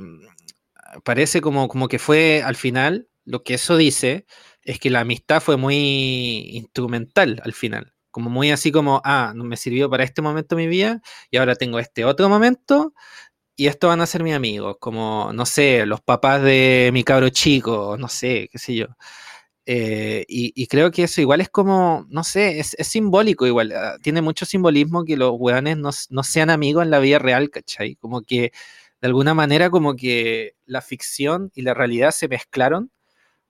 parece 1.04 1.42
como, 1.42 1.68
como 1.68 1.88
que 1.88 2.00
fue 2.00 2.44
al 2.44 2.56
final, 2.56 3.09
lo 3.30 3.44
que 3.44 3.54
eso 3.54 3.78
dice 3.78 4.26
es 4.64 4.80
que 4.80 4.90
la 4.90 5.02
amistad 5.02 5.40
fue 5.40 5.56
muy 5.56 6.50
instrumental 6.54 7.40
al 7.46 7.54
final. 7.54 7.94
Como 8.12 8.30
muy 8.32 8.50
así 8.52 8.72
como, 8.72 9.02
ah, 9.06 9.34
me 9.36 9.56
sirvió 9.56 9.90
para 9.90 10.04
este 10.04 10.24
momento 10.24 10.56
de 10.56 10.64
mi 10.64 10.68
vida 10.68 11.02
y 11.30 11.38
ahora 11.38 11.56
tengo 11.56 11.78
este 11.80 12.06
otro 12.06 12.28
momento 12.28 12.94
y 13.56 13.68
esto 13.68 13.90
van 13.90 14.02
a 14.02 14.08
ser 14.08 14.24
mis 14.24 14.34
amigos, 14.34 14.78
como, 14.80 15.32
no 15.34 15.46
sé, 15.46 15.86
los 15.86 16.02
papás 16.02 16.42
de 16.42 16.90
mi 16.94 17.04
cabro 17.04 17.30
chico, 17.30 17.98
no 18.00 18.08
sé, 18.08 18.50
qué 18.52 18.58
sé 18.58 18.76
yo. 18.76 18.88
Eh, 19.66 20.26
y, 20.28 20.68
creo 20.68 20.92
que 20.92 21.04
eso 21.04 21.22
igual 21.22 21.42
es 21.42 21.50
como, 21.50 22.06
no 22.10 22.24
sé, 22.24 22.60
es, 22.60 22.76
simbólico 22.82 23.46
igual, 23.46 23.72
ah, 23.74 23.98
tiene 24.02 24.22
mucho 24.22 24.46
simbolismo 24.46 25.06
que 25.06 25.18
los 25.18 25.34
weones 25.38 25.78
no, 25.78 25.92
no 26.10 26.24
sean 26.24 26.50
amigos 26.50 26.84
en 26.84 26.92
la 26.92 27.00
vida 27.00 27.20
real, 27.20 27.52
¿cachai? 27.52 27.96
Como 27.98 28.24
que 28.24 28.52
de 29.02 29.08
alguna 29.08 29.34
manera 29.36 29.70
como 29.70 29.96
que 29.96 30.56
la 30.66 30.82
ficción 30.82 31.52
y 31.54 31.62
la 31.64 31.74
realidad 31.76 32.12
se 32.12 32.28
mezclaron 32.28 32.92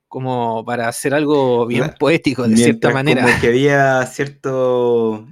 como 0.09 0.65
para 0.65 0.87
hacer 0.89 1.13
algo 1.13 1.65
bien 1.67 1.83
Claro. 1.83 1.97
poético 1.97 2.47
de 2.47 2.57
cierta 2.57 2.91
manera. 2.91 3.23
Como 3.23 3.39
que 3.39 3.47
había 3.47 4.05
cierto, 4.07 5.27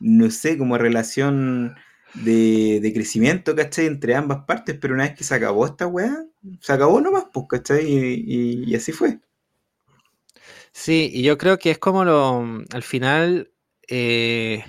no 0.00 0.30
sé, 0.30 0.56
como 0.58 0.78
relación 0.78 1.74
de, 2.14 2.80
de 2.80 2.92
crecimiento, 2.92 3.54
¿cachai? 3.56 3.86
Entre 3.86 4.14
ambas 4.14 4.44
partes, 4.46 4.76
pero 4.80 4.94
una 4.94 5.04
vez 5.04 5.14
que 5.16 5.24
se 5.24 5.34
acabó 5.34 5.66
esta 5.66 5.86
weá, 5.86 6.24
se 6.60 6.72
acabó 6.72 7.00
nomás, 7.00 7.24
pues, 7.32 7.46
¿cachai? 7.48 7.86
Y, 7.86 8.24
y- 8.26 8.64
y 8.72 8.74
así 8.76 8.92
fue. 8.92 9.18
Sí, 10.72 11.10
y 11.12 11.22
yo 11.22 11.38
creo 11.38 11.58
que 11.58 11.70
es 11.72 11.78
como 11.78 12.04
lo, 12.04 12.44
al 12.72 12.82
final, 12.82 13.52
eh, 13.88 14.64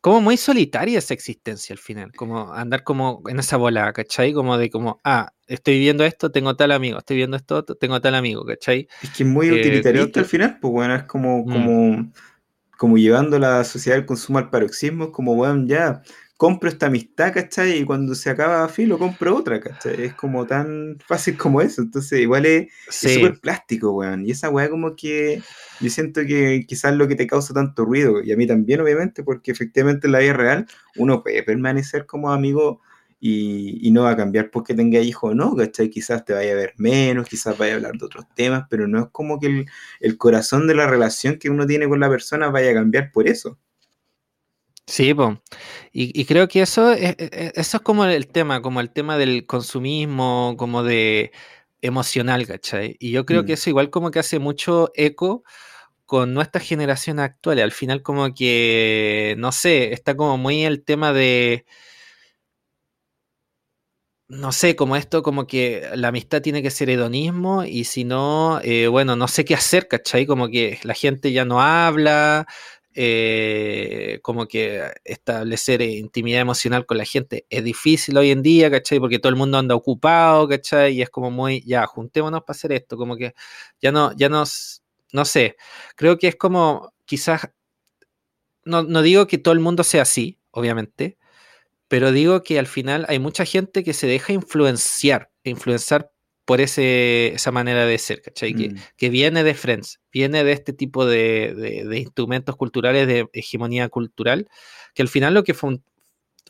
como 0.00 0.20
muy 0.20 0.36
solitaria 0.36 0.98
esa 0.98 1.14
existencia 1.14 1.72
al 1.74 1.78
final, 1.78 2.12
como 2.12 2.52
andar 2.52 2.82
como 2.84 3.22
en 3.28 3.38
esa 3.38 3.56
bola, 3.56 3.92
¿cachai? 3.92 4.32
Como 4.32 4.56
de 4.58 4.70
como, 4.70 5.00
ah, 5.04 5.32
estoy 5.46 5.78
viendo 5.78 6.04
esto, 6.04 6.30
tengo 6.30 6.56
tal 6.56 6.72
amigo, 6.72 6.98
estoy 6.98 7.16
viendo 7.18 7.36
esto, 7.36 7.64
tengo 7.64 8.00
tal 8.00 8.14
amigo, 8.14 8.44
¿cachai? 8.44 8.88
Es 9.00 9.10
que 9.10 9.22
es 9.24 9.28
muy 9.28 9.50
Eh, 9.50 9.52
utilitarista 9.52 10.20
al 10.20 10.26
final, 10.26 10.58
pues 10.60 10.72
bueno, 10.72 10.94
es 10.94 11.04
como, 11.04 11.44
Mm. 11.44 11.48
como, 11.48 12.12
como 12.78 12.98
llevando 12.98 13.38
la 13.38 13.64
sociedad 13.64 13.98
del 13.98 14.06
consumo 14.06 14.38
al 14.38 14.50
paroxismo, 14.50 15.04
es 15.06 15.10
como, 15.10 15.34
bueno, 15.36 15.64
ya, 15.66 16.02
compro 16.36 16.68
esta 16.68 16.86
amistad, 16.86 17.32
¿cachai? 17.34 17.78
Y 17.80 17.84
cuando 17.84 18.14
se 18.14 18.30
acaba 18.30 18.68
filo, 18.68 18.98
compro 18.98 19.36
otra, 19.36 19.60
¿cachai? 19.60 20.02
Es 20.04 20.14
como 20.14 20.46
tan 20.46 20.98
fácil 21.06 21.36
como 21.36 21.60
eso. 21.62 21.82
Entonces, 21.82 22.20
igual 22.20 22.46
es 22.46 22.68
súper 22.88 23.40
plástico, 23.40 23.92
weón. 23.92 24.26
Y 24.26 24.32
esa 24.32 24.50
weá 24.50 24.70
como 24.70 24.96
que 24.96 25.44
yo 25.80 25.90
siento 25.90 26.22
que 26.26 26.64
quizás 26.68 26.94
lo 26.96 27.08
que 27.08 27.16
te 27.16 27.26
causa 27.26 27.54
tanto 27.54 27.84
ruido, 27.84 28.22
y 28.22 28.32
a 28.32 28.36
mí 28.36 28.46
también, 28.46 28.80
obviamente, 28.80 29.22
porque 29.24 29.52
efectivamente 29.52 30.06
en 30.08 30.12
la 30.12 30.20
vida 30.20 30.32
real 30.34 30.66
uno 30.94 31.22
puede 31.22 31.42
permanecer 31.42 32.06
como 32.06 32.32
amigo 32.32 32.80
y, 33.20 33.90
no 33.90 34.02
va 34.02 34.10
a 34.10 34.16
cambiar 34.16 34.50
porque 34.50 34.74
tenga 34.74 34.98
hijos 35.00 35.32
o 35.32 35.34
no, 35.34 35.54
¿cachai? 35.56 35.90
Quizás 35.90 36.24
te 36.24 36.32
vaya 36.32 36.52
a 36.52 36.56
ver 36.56 36.74
menos, 36.76 37.28
quizás 37.28 37.56
vaya 37.56 37.72
a 37.72 37.76
hablar 37.76 37.92
de 37.92 38.04
otros 38.04 38.26
temas, 38.34 38.64
pero 38.68 38.88
no 38.88 39.00
es 39.00 39.06
como 39.12 39.38
que 39.38 39.66
el, 40.00 40.18
corazón 40.18 40.66
de 40.66 40.74
la 40.74 40.86
relación 40.86 41.38
que 41.38 41.50
uno 41.50 41.66
tiene 41.66 41.88
con 41.88 42.00
la 42.00 42.08
persona 42.08 42.50
vaya 42.50 42.70
a 42.70 42.74
cambiar 42.74 43.10
por 43.12 43.28
eso. 43.28 43.58
Sí, 44.86 45.14
pues. 45.14 45.38
Y, 45.92 46.24
creo 46.26 46.48
que 46.48 46.62
eso 46.62 46.92
es, 46.92 47.10
e, 47.12 47.16
e, 47.18 47.52
eso 47.54 47.76
es 47.78 47.82
como 47.82 48.04
el 48.04 48.26
tema, 48.28 48.60
como 48.60 48.80
el 48.80 48.90
tema 48.90 49.16
del 49.16 49.46
consumismo, 49.46 50.56
como 50.58 50.82
de 50.82 51.32
emocional, 51.80 52.46
¿cachai? 52.46 52.96
Y 52.98 53.12
yo 53.12 53.24
creo 53.26 53.44
que 53.44 53.52
mm. 53.52 53.54
eso 53.54 53.70
igual 53.70 53.90
como 53.90 54.10
que 54.10 54.18
hace 54.18 54.38
mucho 54.38 54.90
eco 54.94 55.44
con 56.06 56.34
nuestra 56.34 56.60
generación 56.60 57.18
actual. 57.20 57.60
Al 57.60 57.72
final 57.72 58.02
como 58.02 58.34
que, 58.34 59.34
no 59.38 59.52
sé, 59.52 59.92
está 59.92 60.16
como 60.16 60.38
muy 60.38 60.64
el 60.64 60.84
tema 60.84 61.12
de 61.12 61.66
no 64.34 64.52
sé, 64.52 64.74
como 64.76 64.96
esto, 64.96 65.22
como 65.22 65.46
que 65.46 65.88
la 65.94 66.08
amistad 66.08 66.42
tiene 66.42 66.62
que 66.62 66.70
ser 66.70 66.90
hedonismo 66.90 67.64
y 67.64 67.84
si 67.84 68.04
no, 68.04 68.60
eh, 68.62 68.88
bueno, 68.88 69.16
no 69.16 69.28
sé 69.28 69.44
qué 69.44 69.54
hacer, 69.54 69.86
¿cachai? 69.88 70.26
Como 70.26 70.48
que 70.48 70.78
la 70.82 70.94
gente 70.94 71.32
ya 71.32 71.44
no 71.44 71.60
habla, 71.62 72.46
eh, 72.94 74.18
como 74.22 74.46
que 74.46 74.82
establecer 75.04 75.82
intimidad 75.82 76.40
emocional 76.40 76.86
con 76.86 76.98
la 76.98 77.04
gente 77.04 77.46
es 77.50 77.62
difícil 77.64 78.16
hoy 78.18 78.30
en 78.30 78.42
día, 78.42 78.70
¿cachai? 78.70 78.98
Porque 79.00 79.18
todo 79.20 79.30
el 79.30 79.36
mundo 79.36 79.58
anda 79.58 79.74
ocupado, 79.76 80.48
¿cachai? 80.48 80.94
Y 80.94 81.02
es 81.02 81.10
como 81.10 81.30
muy, 81.30 81.62
ya, 81.64 81.86
juntémonos 81.86 82.42
para 82.42 82.56
hacer 82.56 82.72
esto, 82.72 82.96
como 82.96 83.16
que 83.16 83.34
ya 83.80 83.92
no, 83.92 84.12
ya 84.16 84.28
nos, 84.28 84.82
no 85.12 85.24
sé, 85.24 85.56
creo 85.96 86.18
que 86.18 86.28
es 86.28 86.36
como, 86.36 86.92
quizás, 87.04 87.50
no, 88.64 88.82
no 88.82 89.02
digo 89.02 89.26
que 89.26 89.38
todo 89.38 89.54
el 89.54 89.60
mundo 89.60 89.84
sea 89.84 90.02
así, 90.02 90.38
obviamente, 90.50 91.18
pero 91.88 92.12
digo 92.12 92.42
que 92.42 92.58
al 92.58 92.66
final 92.66 93.06
hay 93.08 93.18
mucha 93.18 93.44
gente 93.44 93.84
que 93.84 93.92
se 93.92 94.06
deja 94.06 94.32
influenciar, 94.32 95.30
influenciar 95.42 96.10
por 96.44 96.60
ese, 96.60 97.28
esa 97.34 97.50
manera 97.50 97.86
de 97.86 97.98
ser, 97.98 98.20
¿cachai? 98.22 98.54
Mm. 98.54 98.76
Que, 98.96 99.08
viene 99.08 99.44
de 99.44 99.54
Friends, 99.54 100.00
viene 100.12 100.44
de 100.44 100.52
este 100.52 100.72
tipo 100.72 101.06
de, 101.06 101.86
instrumentos 101.96 102.56
culturales 102.56 103.06
de 103.06 103.28
hegemonía 103.32 103.88
cultural, 103.88 104.48
que 104.94 105.02
al 105.02 105.08
final 105.08 105.34
lo 105.34 105.44
que 105.44 105.54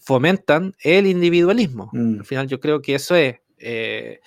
fomentan 0.03 0.75
es 0.81 0.99
el 0.99 1.07
individualismo. 1.07 1.91
Mm. 1.93 2.19
Al 2.21 2.25
final 2.25 2.49
yo 2.49 2.61
creo 2.61 2.83
que 2.83 2.95
eso 2.97 3.15
es, 3.15 3.37
eh, 3.59 4.21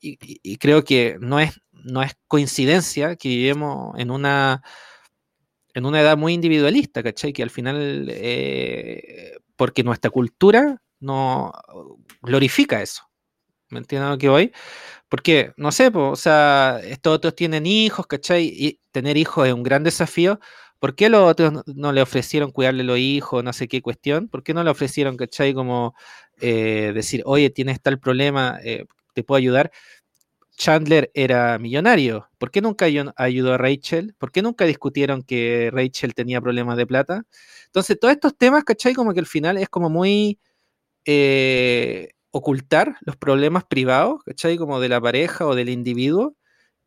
y, 0.00 0.58
creo 0.58 0.84
que 0.84 1.16
no 1.18 1.40
es, 1.40 1.58
no 1.72 2.02
es 2.02 2.12
coincidencia 2.28 3.16
que 3.16 3.28
vivimos 3.28 3.98
en 3.98 4.10
una 4.10 4.62
en 5.74 5.86
una 5.86 6.00
edad 6.00 6.16
muy 6.16 6.34
individualista, 6.34 7.02
¿cachai? 7.02 7.32
Que 7.32 7.42
al 7.42 7.50
final 7.50 8.06
eh, 8.08 9.38
porque 9.56 9.84
nuestra 9.84 10.10
cultura 10.10 10.82
no 11.00 11.52
glorifica 12.22 12.82
eso. 12.82 13.02
¿Me 13.70 13.78
entienden 13.80 14.10
lo 14.10 14.18
que 14.18 14.28
voy? 14.28 14.52
Porque, 15.08 15.52
no 15.56 15.72
sé, 15.72 15.90
o 15.94 16.16
sea, 16.16 16.80
estos 16.84 17.14
otros 17.14 17.34
tienen 17.36 17.66
hijos, 17.66 18.06
¿cachai? 18.06 18.44
Y 18.46 18.80
tener 18.92 19.16
hijos 19.16 19.46
es 19.46 19.54
un 19.54 19.62
gran 19.62 19.84
desafío. 19.84 20.40
¿Por 20.78 20.94
qué 20.96 21.08
los 21.08 21.22
otros 21.28 21.62
no, 21.66 21.92
le 21.92 22.02
ofrecieron 22.02 22.52
cuidarle 22.52 22.84
los 22.84 22.98
hijos, 22.98 23.42
no 23.44 23.52
sé 23.52 23.68
qué 23.68 23.82
cuestión? 23.82 24.28
¿Por 24.28 24.42
qué 24.42 24.54
no 24.54 24.64
le 24.64 24.70
ofrecieron, 24.70 25.16
¿cachai? 25.16 25.54
Como 25.54 25.94
eh, 26.40 26.92
decir, 26.94 27.22
oye, 27.26 27.50
tienes 27.50 27.80
tal 27.80 27.98
problema, 27.98 28.58
eh, 28.64 28.86
te 29.14 29.24
puedo 29.24 29.38
ayudar. 29.38 29.72
Chandler 30.56 31.10
era 31.14 31.58
millonario. 31.58 32.28
¿Por 32.38 32.50
qué 32.50 32.60
nunca 32.60 32.86
ayudó 33.16 33.54
a 33.54 33.58
Rachel? 33.58 34.14
¿Por 34.18 34.30
qué 34.30 34.42
nunca 34.42 34.64
discutieron 34.64 35.22
que 35.22 35.70
Rachel 35.72 36.14
tenía 36.14 36.40
problemas 36.40 36.76
de 36.76 36.86
plata? 36.86 37.24
Entonces, 37.66 37.98
todos 37.98 38.12
estos 38.12 38.36
temas, 38.36 38.64
¿cachai? 38.64 38.94
Como 38.94 39.12
que 39.12 39.20
al 39.20 39.26
final 39.26 39.58
es 39.58 39.68
como 39.68 39.90
muy 39.90 40.38
eh, 41.04 42.10
ocultar 42.30 42.96
los 43.00 43.16
problemas 43.16 43.64
privados, 43.64 44.22
¿cachai? 44.24 44.56
Como 44.56 44.80
de 44.80 44.88
la 44.88 45.00
pareja 45.00 45.46
o 45.46 45.54
del 45.54 45.68
individuo. 45.68 46.36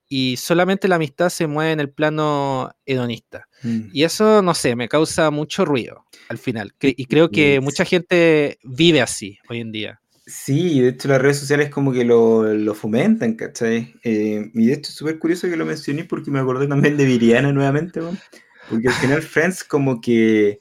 Y 0.09 0.37
solamente 0.37 0.87
la 0.87 0.95
amistad 0.95 1.29
se 1.29 1.47
mueve 1.47 1.73
en 1.73 1.81
el 1.81 1.89
plano 1.89 2.71
hedonista. 2.85 3.49
Mm. 3.63 3.89
Y 3.91 4.03
eso, 4.03 4.41
no 4.41 4.53
sé, 4.53 4.77
me 4.77 4.87
causa 4.87 5.31
mucho 5.31 5.65
ruido 5.65 6.05
al 6.29 6.37
final. 6.37 6.73
Y 6.79 7.05
creo 7.05 7.29
que 7.29 7.59
mucha 7.59 7.83
gente 7.83 8.57
vive 8.63 9.01
así 9.01 9.37
hoy 9.49 9.59
en 9.59 9.73
día. 9.73 10.01
Sí, 10.29 10.81
de 10.81 10.89
hecho 10.89 11.07
las 11.07 11.21
redes 11.21 11.39
sociales 11.39 11.69
como 11.69 11.93
que 11.93 12.03
lo, 12.03 12.73
fomentan, 12.75 13.35
¿cachai? 13.35 13.95
Eh, 14.03 14.51
y 14.53 14.67
de 14.67 14.73
hecho 14.73 14.89
es 14.89 14.95
súper 14.95 15.19
curioso 15.19 15.47
que 15.47 15.55
lo 15.55 15.65
mencioné 15.65 16.03
porque 16.03 16.29
me 16.31 16.39
acordé 16.39 16.67
también 16.67 16.97
de 16.97 17.05
Viriana 17.05 17.53
nuevamente, 17.53 18.01
porque 18.69 18.89
al 18.89 18.93
final 18.95 19.21
Friends 19.21 19.63
como 19.63 20.01
que 20.01 20.59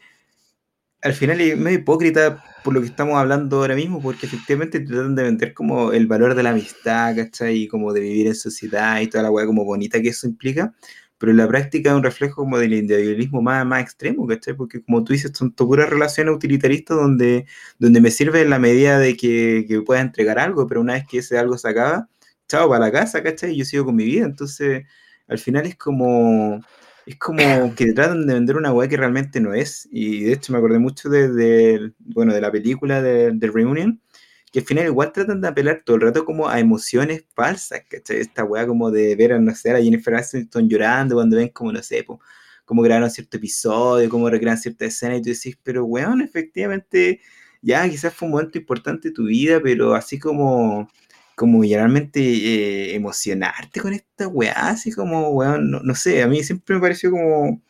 al 1.02 1.14
final 1.14 1.40
es 1.40 1.58
medio 1.58 1.80
hipócrita 1.80 2.44
por 2.62 2.74
lo 2.74 2.80
que 2.80 2.86
estamos 2.86 3.16
hablando 3.16 3.56
ahora 3.58 3.74
mismo, 3.74 4.00
porque 4.00 4.26
efectivamente 4.26 4.78
tratan 4.78 5.16
de 5.16 5.24
vender 5.24 5.52
como 5.52 5.90
el 5.90 6.06
valor 6.06 6.36
de 6.36 6.44
la 6.44 6.50
amistad, 6.50 7.16
¿cachai? 7.16 7.62
Y 7.62 7.68
como 7.68 7.92
de 7.92 8.00
vivir 8.00 8.28
en 8.28 8.36
sociedad 8.36 9.00
y 9.00 9.08
toda 9.08 9.24
la 9.24 9.32
weá 9.32 9.46
como 9.46 9.64
bonita 9.64 10.00
que 10.00 10.10
eso 10.10 10.28
implica, 10.28 10.74
pero 11.18 11.32
en 11.32 11.38
la 11.38 11.48
práctica 11.48 11.90
es 11.90 11.96
un 11.96 12.02
reflejo 12.02 12.42
como 12.42 12.58
del 12.58 12.74
individualismo 12.74 13.42
más, 13.42 13.64
más 13.66 13.82
extremo, 13.82 14.26
¿cachai? 14.26 14.54
Porque 14.54 14.82
como 14.82 15.04
tú 15.04 15.12
dices, 15.12 15.32
son 15.34 15.52
puras 15.52 15.88
relaciones 15.88 16.34
utilitaristas 16.34 16.96
donde, 16.96 17.46
donde 17.78 18.00
me 18.00 18.10
sirve 18.10 18.42
en 18.42 18.50
la 18.50 18.58
medida 18.58 18.98
de 18.98 19.16
que, 19.16 19.64
que 19.68 19.80
pueda 19.82 20.00
entregar 20.00 20.38
algo, 20.38 20.66
pero 20.66 20.80
una 20.80 20.94
vez 20.94 21.04
que 21.08 21.18
ese 21.18 21.38
algo 21.38 21.56
se 21.58 21.68
acaba, 21.68 22.08
chao, 22.48 22.68
para 22.68 22.86
la 22.86 22.92
casa, 22.92 23.22
¿cachai? 23.22 23.52
Y 23.52 23.58
yo 23.58 23.64
sigo 23.64 23.84
con 23.86 23.96
mi 23.96 24.04
vida, 24.04 24.26
entonces 24.26 24.84
al 25.28 25.38
final 25.38 25.66
es 25.66 25.76
como... 25.76 26.60
Es 27.06 27.16
como 27.18 27.72
que 27.76 27.92
tratan 27.92 28.26
de 28.26 28.34
vender 28.34 28.56
una 28.56 28.72
weá 28.72 28.88
que 28.88 28.96
realmente 28.96 29.40
no 29.40 29.54
es. 29.54 29.88
Y 29.92 30.24
de 30.24 30.32
hecho 30.32 30.52
me 30.52 30.58
acordé 30.58 30.80
mucho 30.80 31.08
de, 31.08 31.92
bueno, 32.00 32.34
de 32.34 32.40
la 32.40 32.50
película 32.50 33.00
de, 33.00 33.30
de 33.30 33.46
Reunion, 33.46 34.00
que 34.52 34.60
al 34.60 34.64
final 34.64 34.86
igual 34.86 35.12
tratan 35.12 35.40
de 35.40 35.48
apelar 35.48 35.82
todo 35.84 35.96
el 35.96 36.02
rato 36.02 36.24
como 36.24 36.48
a 36.48 36.60
emociones 36.60 37.24
falsas, 37.34 37.82
¿cachai? 37.88 38.18
Esta 38.18 38.44
weá 38.44 38.66
como 38.66 38.90
de 38.90 39.16
ver 39.16 39.32
a, 39.32 39.38
no 39.40 39.54
sé, 39.54 39.72
a 39.72 39.82
Jennifer 39.82 40.14
Aniston 40.14 40.68
llorando 40.68 41.16
cuando 41.16 41.36
ven 41.36 41.48
como, 41.48 41.72
no 41.72 41.82
sé, 41.82 42.04
como 42.64 42.82
grabaron 42.82 43.10
cierto 43.10 43.36
episodio, 43.38 44.08
cómo 44.10 44.30
recrean 44.30 44.58
cierta 44.58 44.86
escena, 44.86 45.16
y 45.16 45.22
tú 45.22 45.30
decís, 45.30 45.58
pero 45.62 45.84
weón, 45.84 46.20
efectivamente, 46.20 47.20
ya 47.62 47.88
quizás 47.88 48.14
fue 48.14 48.26
un 48.26 48.32
momento 48.32 48.58
importante 48.58 49.08
de 49.08 49.14
tu 49.14 49.26
vida, 49.26 49.60
pero 49.62 49.94
así 49.94 50.18
como, 50.18 50.88
como 51.36 51.62
generalmente 51.62 52.20
eh, 52.20 52.94
emocionarte 52.94 53.80
con 53.80 53.92
esta 53.92 54.28
weá, 54.28 54.68
así 54.70 54.92
como, 54.92 55.30
weón, 55.30 55.70
no, 55.70 55.80
no, 55.80 55.94
sé, 55.94 56.22
a 56.22 56.28
mí 56.28 56.42
siempre 56.42 56.76
me 56.76 56.80
pareció 56.82 57.10
como, 57.10 57.62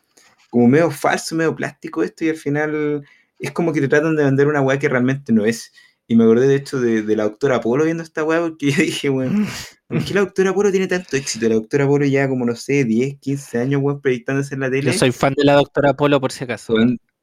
como 0.49 0.67
medio 0.67 0.91
falso, 0.91 1.35
medio 1.35 1.55
plástico 1.55 2.03
esto, 2.03 2.25
y 2.25 2.29
al 2.29 2.37
final 2.37 3.03
es 3.39 3.51
como 3.51 3.73
que 3.73 3.81
te 3.81 3.87
tratan 3.87 4.15
de 4.15 4.23
vender 4.23 4.47
una 4.47 4.61
weá 4.61 4.79
que 4.79 4.89
realmente 4.89 5.31
no 5.33 5.45
es. 5.45 5.71
Y 6.09 6.15
me 6.15 6.23
acordé 6.23 6.47
de 6.47 6.55
hecho 6.55 6.79
de, 6.79 7.03
la 7.15 7.23
doctora 7.23 7.59
Polo 7.59 7.83
viendo 7.83 8.01
esta 8.01 8.23
weá, 8.23 8.39
porque 8.39 8.71
yo 8.71 8.81
dije, 8.81 9.09
weón, 9.09 9.45
¿por 9.87 10.03
qué 10.05 10.13
la 10.13 10.21
doctora 10.21 10.53
Polo 10.53 10.71
tiene 10.71 10.87
tanto 10.87 11.17
éxito? 11.17 11.49
La 11.49 11.55
doctora 11.55 11.85
Polo 11.85 12.05
ya 12.05 12.29
como, 12.29 12.45
no 12.45 12.55
sé, 12.55 12.85
10, 12.85 13.19
15 13.19 13.59
años, 13.59 13.81
weón, 13.83 14.01
proyectándose 14.01 14.55
en 14.55 14.61
la 14.61 14.71
tele. 14.71 14.91
Yo 14.91 14.97
soy 14.97 15.11
fan 15.11 15.33
de 15.35 15.43
la 15.43 15.55
doctora 15.55 15.93
Polo 15.95 16.21
por 16.21 16.31
si 16.31 16.45
acaso. 16.45 16.75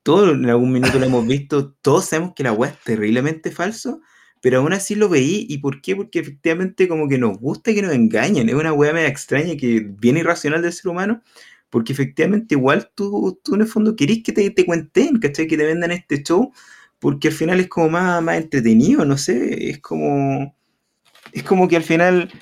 todos 0.02 0.34
en 0.34 0.50
algún 0.50 0.70
minuto 0.70 0.98
lo 0.98 1.06
hemos 1.06 1.26
visto, 1.26 1.72
todos 1.80 2.04
sabemos 2.04 2.34
que 2.36 2.42
la 2.42 2.52
weá 2.52 2.72
es 2.72 2.78
terriblemente 2.80 3.50
falso, 3.50 4.02
pero 4.42 4.58
aún 4.58 4.74
así 4.74 4.94
lo 4.94 5.08
veí. 5.08 5.46
¿Y 5.48 5.58
por 5.58 5.80
qué? 5.80 5.96
Porque 5.96 6.18
efectivamente 6.18 6.86
como 6.86 7.08
que 7.08 7.16
nos 7.16 7.38
gusta 7.38 7.72
que 7.72 7.80
nos 7.80 7.94
engañen. 7.94 8.50
Es 8.50 8.54
una 8.54 8.74
weá 8.74 8.92
media 8.92 9.08
extraña 9.08 9.56
que 9.56 9.80
viene 9.80 10.20
irracional 10.20 10.60
del 10.60 10.74
ser 10.74 10.90
humano, 10.90 11.22
porque 11.70 11.94
efectivamente 11.94 12.54
igual 12.54 12.90
tú, 12.94 13.40
tú 13.42 13.54
en 13.54 13.62
el 13.62 13.66
fondo 13.66 13.96
querís 13.96 14.22
que 14.22 14.32
te, 14.32 14.50
te 14.50 14.66
cuenten, 14.66 15.18
¿cachai? 15.18 15.46
Que 15.46 15.56
te 15.56 15.64
vendan 15.64 15.90
este 15.90 16.22
show 16.22 16.52
porque 17.04 17.28
al 17.28 17.34
final 17.34 17.60
es 17.60 17.68
como 17.68 17.90
más, 17.90 18.22
más 18.22 18.38
entretenido, 18.38 19.04
no 19.04 19.18
sé, 19.18 19.68
es 19.68 19.78
como, 19.80 20.56
es 21.32 21.42
como 21.42 21.68
que 21.68 21.76
al 21.76 21.82
final, 21.82 22.32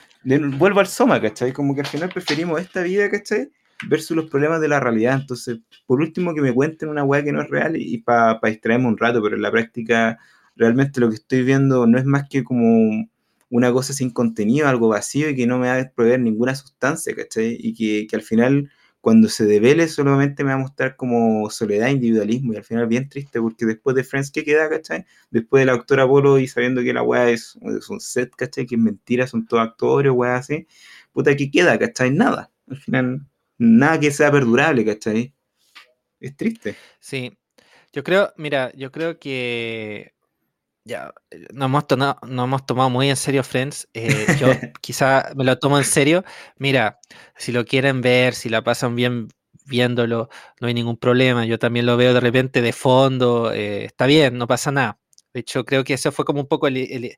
vuelvo 0.57 0.79
al 0.79 0.87
Soma, 0.87 1.21
¿cachai? 1.21 1.53
Como 1.53 1.75
que 1.75 1.81
al 1.81 1.89
final 1.89 2.11
preferimos 2.11 2.61
esta 2.61 2.81
vida, 2.83 3.11
¿cachai? 3.11 3.51
Versus 3.89 4.17
los 4.17 4.31
problemas 4.31 4.61
de 4.61 4.69
la 4.69 4.79
realidad. 4.79 5.19
Entonces, 5.21 5.59
por 5.85 6.01
último, 6.01 6.33
que 6.33 6.43
me 6.43 6.55
cuenten 6.55 6.91
una 6.91 7.03
weá 7.03 7.25
que 7.25 7.33
no 7.33 7.43
es 7.43 7.51
real 7.51 7.77
y, 7.77 7.99
para 7.99 8.39
pa 8.39 8.51
un 8.79 8.97
rato, 8.97 9.21
pero 9.21 9.35
en 9.35 9.43
la 9.43 9.51
práctica, 9.51 10.21
realmente 10.55 11.01
lo 11.01 11.09
que 11.09 11.17
estoy 11.17 11.43
viendo 11.43 11.85
no 11.89 11.99
es 11.99 12.05
más 12.05 12.29
que 12.31 12.45
como 12.45 13.09
una 13.51 13.73
cosa 13.73 13.93
sin 13.93 14.11
contenido, 14.11 14.69
algo 14.69 14.87
vacío 14.87 15.29
y 15.29 15.35
que 15.35 15.49
no 15.49 15.59
me 15.59 15.67
va 15.71 15.81
a 15.81 15.91
proveer 15.93 16.21
ninguna 16.21 16.55
sustancia, 16.55 17.17
¿cachai? 17.17 17.57
Y 17.59 17.75
que, 17.75 18.07
que 18.07 18.15
al 18.15 18.23
final 18.23 18.71
cuando 19.03 19.29
se 19.29 19.45
devele 19.45 19.89
solamente 19.89 20.45
me 20.45 20.51
va 20.51 20.55
a 20.55 20.61
mostrar 20.61 20.95
como 20.95 21.51
soledad, 21.51 21.89
individualismo 21.89 22.55
y 22.55 22.57
al 22.57 22.63
final 22.63 22.87
bien 22.87 23.09
triste 23.09 23.41
porque 23.41 23.67
después 23.67 23.97
de 23.97 24.05
Friends, 24.05 24.31
¿qué 24.31 24.45
queda, 24.45 24.71
cachai? 24.71 25.05
Después 25.29 25.61
de 25.61 25.67
la 25.67 25.73
doctora 25.73 26.07
Polo 26.07 26.39
y 26.39 26.47
sabiendo 26.47 26.83
que 26.83 26.93
la 26.93 27.03
weá 27.03 27.29
es, 27.29 27.57
un 27.57 28.01
set, 28.01 28.31
cachai, 28.37 28.65
que 28.65 28.77
es 28.77 28.81
mentira, 28.81 29.27
son 29.27 29.45
todos 29.45 29.65
actores, 29.65 30.13
weá 30.13 30.37
así, 30.37 30.69
puta, 31.13 31.35
¿qué 31.35 31.51
queda, 31.51 31.77
cachai? 31.81 32.13
Nada. 32.13 32.53
Al 32.71 32.77
final, 32.77 33.27
nada 33.59 33.99
que 33.99 34.13
sea 34.13 34.31
perdurable, 34.31 34.85
cachai. 34.85 35.35
Es 36.21 36.37
triste. 36.37 36.77
Sí. 37.01 37.37
Yo 37.93 38.05
creo, 38.05 38.33
mira, 38.37 38.73
yo 38.77 38.93
creo 38.93 39.19
que 39.19 40.15
ya, 40.85 41.13
hemos, 41.31 41.87
tomado, 41.87 42.19
nos 42.27 42.45
hemos 42.45 42.67
tomado 42.67 42.91
muy 42.91 43.09
en 43.09 43.17
serio 43.17 43.45
Friends. 43.45 43.89
Eh, 43.95 44.27
yo 44.41 44.49
quizá 44.81 45.33
me 45.37 45.45
lo 45.45 45.59
tomo 45.59 45.79
en 45.79 45.85
serio. 45.85 46.25
Mira, 46.57 46.99
si 47.37 47.53
lo 47.53 47.65
quieren 47.65 48.01
ver, 48.01 48.35
si 48.35 48.49
la 48.49 48.63
pasan 48.63 48.97
bien 48.97 49.29
viéndolo, 49.67 50.29
no 50.61 50.67
hay 50.69 50.75
ningún 50.75 50.97
problema. 50.97 51.47
Yo 51.47 51.59
también 51.59 51.87
lo 51.87 51.97
veo 51.97 52.15
de 52.15 52.21
repente 52.21 52.63
de 52.63 52.73
fondo, 52.73 53.53
eh, 53.53 53.85
está 53.85 54.07
bien, 54.07 54.39
no 54.39 54.47
pasa 54.47 54.73
nada. 54.73 54.99
De 55.33 55.41
hecho, 55.41 55.65
creo 55.65 55.85
que 55.85 55.95
eso 55.95 56.13
fue 56.13 56.25
como 56.25 56.41
un 56.41 56.49
poco 56.49 56.67
el, 56.67 56.77
el, 56.77 57.17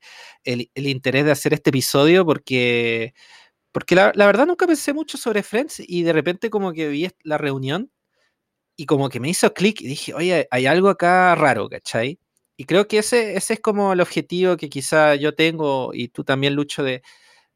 el, 0.75 0.87
interés 0.87 1.25
de 1.25 1.33
hacer 1.33 1.53
este 1.55 1.71
episodio 1.71 2.25
porque, 2.25 3.15
porque 3.73 3.95
la, 3.97 4.13
la, 4.15 4.27
verdad 4.27 4.47
nunca 4.47 4.67
pensé 4.67 4.93
mucho 4.95 5.19
sobre 5.19 5.43
Friends 5.43 5.83
y 5.87 6.03
de 6.05 6.13
repente 6.13 6.51
como 6.51 6.73
que 6.73 6.89
vi 6.89 7.11
la 7.25 7.39
reunión 7.39 7.91
y 8.77 8.87
como 8.87 9.09
que 9.09 9.21
me 9.21 9.31
hizo 9.31 9.55
clic 9.55 9.81
y 9.83 9.89
dije, 9.89 10.15
oye, 10.15 10.49
hay 10.51 10.67
algo 10.67 10.89
acá 10.91 11.35
raro, 11.35 11.69
¿cachai? 11.69 12.19
Y 12.57 12.65
creo 12.67 12.87
que 12.89 12.99
ese, 12.99 13.37
ese 13.37 13.55
es 13.55 13.61
como 13.61 13.93
el 13.93 14.01
objetivo 14.01 14.57
que 14.57 14.69
quizá 14.69 15.15
yo 15.17 15.35
tengo 15.35 15.91
y 15.93 16.09
tú 16.09 16.25
también, 16.25 16.55
Lucho, 16.55 16.83
de, 16.83 17.03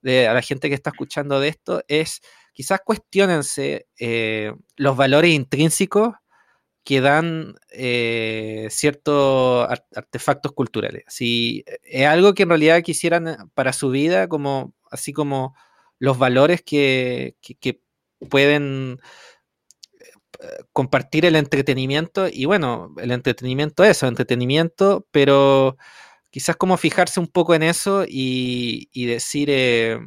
de 0.02 0.28
a 0.28 0.34
la 0.34 0.42
gente 0.42 0.68
que 0.68 0.74
está 0.74 0.90
escuchando 0.90 1.40
de 1.40 1.48
esto, 1.48 1.82
es 1.88 2.20
quizás 2.52 2.80
cuestionense 2.84 3.86
eh, 3.98 4.52
los 4.76 4.96
valores 4.96 5.32
intrínsecos 5.32 6.14
que 6.88 7.00
dan 7.00 7.54
eh, 7.70 8.66
ciertos 8.70 9.68
artefactos 9.94 10.52
culturales. 10.52 11.04
Si 11.06 11.64
es 11.84 12.06
algo 12.06 12.34
que 12.34 12.44
en 12.44 12.48
realidad 12.48 12.82
quisieran 12.82 13.28
eh, 13.28 13.36
para 13.54 13.72
su 13.72 13.90
vida, 13.90 14.26
como 14.26 14.74
así 14.90 15.12
como 15.12 15.54
los 15.98 16.18
valores 16.18 16.62
que, 16.62 17.36
que, 17.60 17.80
pueden 18.30 18.98
compartir 20.73 21.24
el 21.24 21.36
entretenimiento 21.36 22.28
y 22.28 22.44
bueno, 22.44 22.94
el 22.98 23.10
entretenimiento 23.10 23.85
es 23.85 23.90
eso, 23.90 24.06
entretenimiento, 24.06 25.06
pero 25.10 25.77
quizás 26.31 26.56
como 26.56 26.77
fijarse 26.77 27.20
un 27.20 27.27
poco 27.27 27.55
en 27.55 27.62
eso 27.62 28.05
y, 28.06 28.89
decir, 29.06 29.48
eh, 29.51 29.98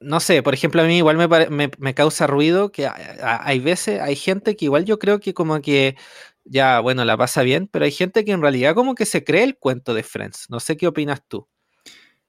no 0.00 0.20
sé, 0.20 0.42
por 0.42 0.54
ejemplo, 0.54 0.82
a 0.82 0.86
mí 0.86 0.98
igual 0.98 1.16
me, 1.16 1.70
me, 1.78 1.94
causa 1.94 2.26
ruido 2.26 2.72
que 2.72 2.88
hay 2.88 3.60
veces, 3.60 4.00
hay 4.00 4.16
gente 4.16 4.56
que 4.56 4.64
igual 4.64 4.84
yo 4.84 4.98
creo 4.98 5.20
que 5.20 5.34
como 5.34 5.60
que 5.60 5.96
ya, 6.44 6.80
bueno, 6.80 7.04
la 7.04 7.16
pasa 7.16 7.42
bien, 7.42 7.68
pero 7.68 7.84
hay 7.84 7.92
gente 7.92 8.24
que 8.24 8.32
en 8.32 8.42
realidad 8.42 8.74
como 8.74 8.94
que 8.94 9.06
se 9.06 9.24
cree 9.24 9.44
el 9.44 9.58
cuento 9.58 9.94
de 9.94 10.02
Friends. 10.02 10.46
No 10.50 10.60
sé 10.60 10.76
qué 10.76 10.86
opinas 10.86 11.22
tú. 11.28 11.48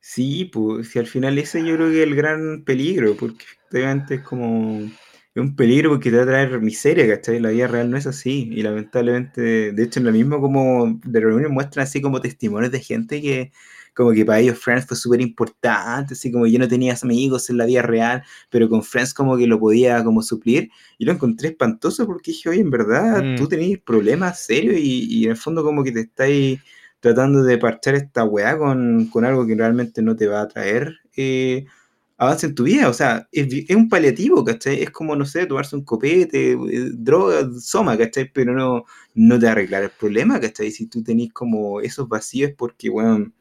Sí, 0.01 0.45
pues, 0.45 0.89
si 0.89 0.99
al 0.99 1.07
final 1.07 1.37
ese 1.37 1.63
yo 1.65 1.75
creo 1.75 1.89
que 1.89 2.01
es 2.01 2.07
el 2.07 2.15
gran 2.15 2.63
peligro, 2.63 3.15
porque 3.17 3.43
efectivamente 3.43 4.15
es 4.15 4.21
como 4.21 4.89
es 5.35 5.41
un 5.41 5.55
peligro 5.55 5.91
porque 5.91 6.09
te 6.09 6.17
va 6.17 6.23
a 6.23 6.25
traer 6.25 6.61
miseria, 6.61 7.07
¿cachai? 7.07 7.39
La 7.39 7.49
vida 7.49 7.67
real 7.67 7.91
no 7.91 7.97
es 7.97 8.07
así. 8.07 8.49
Y 8.51 8.63
lamentablemente, 8.63 9.71
de 9.71 9.83
hecho, 9.83 9.99
en 9.99 10.05
lo 10.07 10.11
mismo 10.11 10.41
como 10.41 10.99
de 11.03 11.19
reunión 11.19 11.53
muestran 11.53 11.83
así 11.83 12.01
como 12.01 12.21
testimonios 12.21 12.71
de 12.71 12.79
gente 12.81 13.21
que 13.21 13.51
como 13.93 14.13
que 14.13 14.23
para 14.25 14.39
ellos 14.39 14.57
Friends 14.57 14.85
fue 14.87 14.95
súper 14.95 15.19
importante, 15.19 16.13
así 16.13 16.31
como 16.31 16.47
yo 16.47 16.57
no 16.57 16.69
tenía 16.69 16.95
amigos 17.01 17.49
en 17.49 17.57
la 17.57 17.65
vida 17.65 17.81
real, 17.81 18.23
pero 18.49 18.69
con 18.69 18.81
Friends 18.81 19.13
como 19.13 19.35
que 19.37 19.45
lo 19.45 19.59
podía 19.59 20.03
como 20.05 20.21
suplir, 20.21 20.69
y 20.97 21.05
lo 21.05 21.11
encontré 21.11 21.49
espantoso 21.49 22.05
porque 22.05 22.31
dije, 22.31 22.47
oye, 22.49 22.61
en 22.61 22.69
verdad, 22.69 23.35
tú 23.35 23.43
mm. 23.43 23.47
tenés 23.49 23.79
problemas 23.79 24.39
serios 24.45 24.77
y, 24.79 25.05
y, 25.09 25.25
en 25.25 25.31
el 25.31 25.37
fondo 25.37 25.63
como 25.63 25.83
que 25.83 25.91
te 25.91 26.01
estáis 26.01 26.61
tratando 26.99 27.43
de 27.43 27.57
parchar 27.57 27.95
esta 27.95 28.23
weá 28.25 28.57
con, 28.57 29.07
con, 29.07 29.25
algo 29.25 29.45
que 29.47 29.55
realmente 29.55 30.01
no 30.01 30.15
te 30.15 30.27
va 30.27 30.41
a 30.41 30.47
traer 30.47 30.95
eh, 31.15 31.65
avance 32.19 32.47
en 32.47 32.55
tu 32.55 32.63
vida, 32.63 32.89
o 32.89 32.93
sea, 32.93 33.27
es, 33.31 33.47
es, 33.69 33.75
un 33.75 33.87
paliativo, 33.89 34.43
¿cachai? 34.43 34.83
Es 34.83 34.91
como, 34.91 35.15
no 35.15 35.25
sé, 35.25 35.45
tomarse 35.45 35.75
un 35.75 35.85
copete, 35.85 36.51
eh, 36.51 36.91
droga, 36.93 37.49
soma, 37.59 37.97
¿cachai? 37.97 38.29
Pero 38.31 38.53
no, 38.53 38.83
no 39.15 39.39
te 39.39 39.45
va 39.45 39.51
a 39.51 39.53
arreglar 39.53 39.83
el 39.83 39.89
problema, 39.91 40.39
¿cachai? 40.39 40.71
Si 40.71 40.87
tú 40.87 41.01
tenés 41.01 41.31
como 41.33 41.79
esos 41.81 42.09
vacíos 42.09 42.51
porque, 42.57 42.89
bueno, 42.89 43.31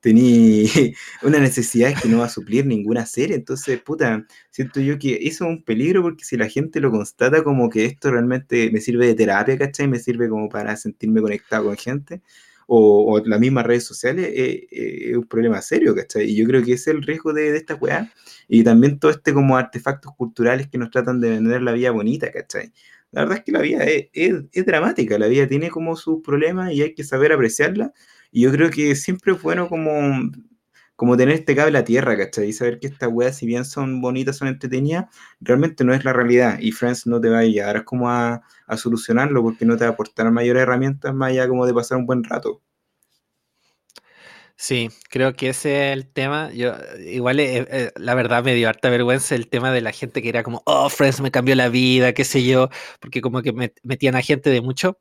tenía 0.00 0.68
una 1.22 1.38
necesidad 1.40 2.00
que 2.00 2.08
no 2.08 2.18
va 2.18 2.26
a 2.26 2.28
suplir 2.28 2.66
ninguna 2.66 3.06
serie. 3.06 3.36
Entonces, 3.36 3.80
puta, 3.80 4.26
siento 4.50 4.80
yo 4.80 4.98
que 4.98 5.14
eso 5.22 5.44
es 5.44 5.50
un 5.50 5.62
peligro 5.64 6.02
porque 6.02 6.24
si 6.24 6.36
la 6.36 6.48
gente 6.48 6.80
lo 6.80 6.90
constata 6.90 7.42
como 7.42 7.70
que 7.70 7.86
esto 7.86 8.10
realmente 8.10 8.70
me 8.70 8.80
sirve 8.80 9.06
de 9.06 9.14
terapia, 9.14 9.58
¿cachai? 9.58 9.88
Me 9.88 9.98
sirve 9.98 10.28
como 10.28 10.48
para 10.48 10.76
sentirme 10.76 11.22
conectado 11.22 11.64
con 11.64 11.76
gente. 11.76 12.22
O, 12.68 13.14
o 13.14 13.24
las 13.24 13.38
mismas 13.38 13.64
redes 13.64 13.84
sociales, 13.84 14.26
eh, 14.26 14.66
eh, 14.70 15.10
es 15.10 15.16
un 15.16 15.26
problema 15.26 15.62
serio, 15.62 15.94
¿cachai? 15.94 16.24
Y 16.30 16.36
yo 16.36 16.46
creo 16.46 16.64
que 16.64 16.72
ese 16.72 16.90
es 16.90 16.96
el 16.96 17.02
riesgo 17.02 17.32
de, 17.32 17.52
de 17.52 17.58
esta 17.58 17.76
weá. 17.76 18.12
Y 18.48 18.64
también 18.64 18.98
todo 18.98 19.12
este 19.12 19.32
como 19.32 19.56
artefactos 19.56 20.12
culturales 20.16 20.68
que 20.68 20.78
nos 20.78 20.90
tratan 20.90 21.20
de 21.20 21.30
vender 21.30 21.62
la 21.62 21.72
vida 21.72 21.92
bonita, 21.92 22.30
¿cachai? 22.32 22.72
La 23.12 23.22
verdad 23.22 23.38
es 23.38 23.44
que 23.44 23.52
la 23.52 23.60
vida 23.60 23.84
es, 23.84 24.08
es, 24.12 24.34
es 24.52 24.66
dramática, 24.66 25.18
la 25.18 25.28
vida 25.28 25.46
tiene 25.46 25.70
como 25.70 25.96
sus 25.96 26.22
problemas 26.22 26.72
y 26.72 26.82
hay 26.82 26.94
que 26.94 27.04
saber 27.04 27.32
apreciarla 27.32 27.92
y 28.30 28.42
yo 28.42 28.52
creo 28.52 28.70
que 28.70 28.94
siempre 28.96 29.32
es 29.32 29.40
bueno 29.40 29.68
como, 29.68 29.90
como 30.96 31.16
tener 31.16 31.34
este 31.34 31.54
cable 31.54 31.78
a 31.78 31.84
tierra, 31.84 32.16
¿cachai? 32.16 32.48
Y 32.48 32.52
saber 32.52 32.80
que 32.80 32.86
estas 32.88 33.10
weas, 33.12 33.36
si 33.36 33.46
bien 33.46 33.64
son 33.64 34.00
bonitas, 34.00 34.36
son 34.38 34.48
entretenidas, 34.48 35.06
realmente 35.40 35.84
no 35.84 35.94
es 35.94 36.04
la 36.04 36.12
realidad. 36.12 36.58
Y 36.60 36.72
Friends 36.72 37.06
no 37.06 37.20
te 37.20 37.28
va 37.28 37.38
a 37.38 37.40
ayudar 37.40 37.84
como 37.84 38.10
a, 38.10 38.42
solucionarlo 38.76 39.42
porque 39.42 39.64
no 39.66 39.76
te 39.76 39.84
va 39.84 39.90
a 39.90 39.92
aportar 39.92 40.30
mayores 40.32 40.62
herramientas 40.62 41.14
más 41.14 41.30
allá 41.30 41.48
como 41.48 41.66
de 41.66 41.74
pasar 41.74 41.98
un 41.98 42.06
buen 42.06 42.24
rato. 42.24 42.62
Sí, 44.58 44.88
creo 45.10 45.34
que 45.34 45.50
ese 45.50 45.90
es 45.90 45.92
el 45.92 46.10
tema. 46.10 46.50
Yo, 46.52 46.72
igual, 46.98 47.40
eh, 47.40 47.66
eh, 47.70 47.92
la 47.96 48.14
verdad 48.14 48.42
me 48.42 48.54
dio 48.54 48.68
harta 48.70 48.88
vergüenza 48.88 49.34
el 49.34 49.48
tema 49.48 49.70
de 49.70 49.82
la 49.82 49.92
gente 49.92 50.22
que 50.22 50.30
era 50.30 50.42
como, 50.42 50.62
oh, 50.64 50.88
Friends 50.88 51.20
me 51.20 51.30
cambió 51.30 51.54
la 51.54 51.68
vida, 51.68 52.14
qué 52.14 52.24
sé 52.24 52.42
yo, 52.42 52.70
porque 53.00 53.20
como 53.20 53.42
que 53.42 53.52
metían 53.82 54.14
a 54.16 54.22
gente 54.22 54.48
de 54.50 54.62
mucho. 54.62 54.98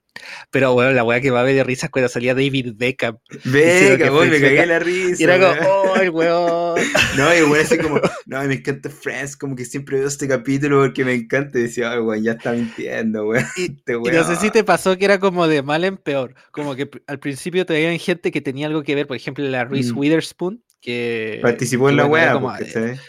Pero 0.52 0.74
bueno, 0.74 0.92
la 0.92 1.04
weá 1.04 1.22
que 1.22 1.32
va 1.32 1.42
a 1.42 1.44
ver 1.44 1.56
de 1.56 1.64
risa 1.64 1.90
cuando 1.90 2.10
salía 2.10 2.34
David 2.34 2.74
Beckham. 2.76 3.18
Beckham, 3.44 4.30
me 4.30 4.40
cagué 4.40 4.66
la 4.66 4.80
risa. 4.80 5.22
Y 5.22 5.24
era 5.24 5.40
como, 5.40 5.70
oh, 5.70 5.96
el 5.98 6.10
weón. 6.10 6.76
no, 7.18 7.36
y 7.36 7.42
bueno, 7.42 7.64
así 7.64 7.78
como, 7.78 8.00
no, 8.26 8.44
me 8.44 8.56
encanta 8.56 8.90
Friends, 8.90 9.36
como 9.36 9.56
que 9.56 9.66
siempre 9.66 10.00
veo 10.00 10.08
este 10.08 10.28
capítulo 10.28 10.82
porque 10.82 11.06
me 11.06 11.14
encanta. 11.14 11.60
Y 11.60 11.64
decía, 11.64 11.92
ay, 11.92 12.00
weón, 12.00 12.24
ya 12.24 12.34
está 12.34 12.54
mintiendo, 12.54 13.28
weón. 13.28 13.46
Este 13.58 13.94
y, 13.94 14.16
no 14.16 14.24
sé 14.24 14.36
si 14.38 14.50
te 14.50 14.64
pasó 14.64 14.98
que 14.98 15.06
era 15.06 15.20
como 15.20 15.48
de 15.48 15.62
mal 15.62 15.84
en 15.84 15.98
peor. 15.98 16.36
Como 16.52 16.76
que 16.76 16.90
al 17.08 17.20
principio 17.20 17.66
te 17.66 17.74
veían 17.74 18.00
gente 18.00 18.32
que 18.32 18.42
tenía 18.42 18.68
algo 18.68 18.84
que 18.84 18.96
ver, 18.96 19.08
por 19.08 19.18
ejemplo, 19.18 19.44
la 19.46 19.66
Reese 19.66 19.94
mm. 19.94 19.98
Witherspoon, 19.98 20.64
que 20.82 21.40
participó 21.42 21.90
en 21.90 21.98
la 21.98 22.06
wea. 22.06 22.24
Era 22.24 22.34
como, 22.34 22.54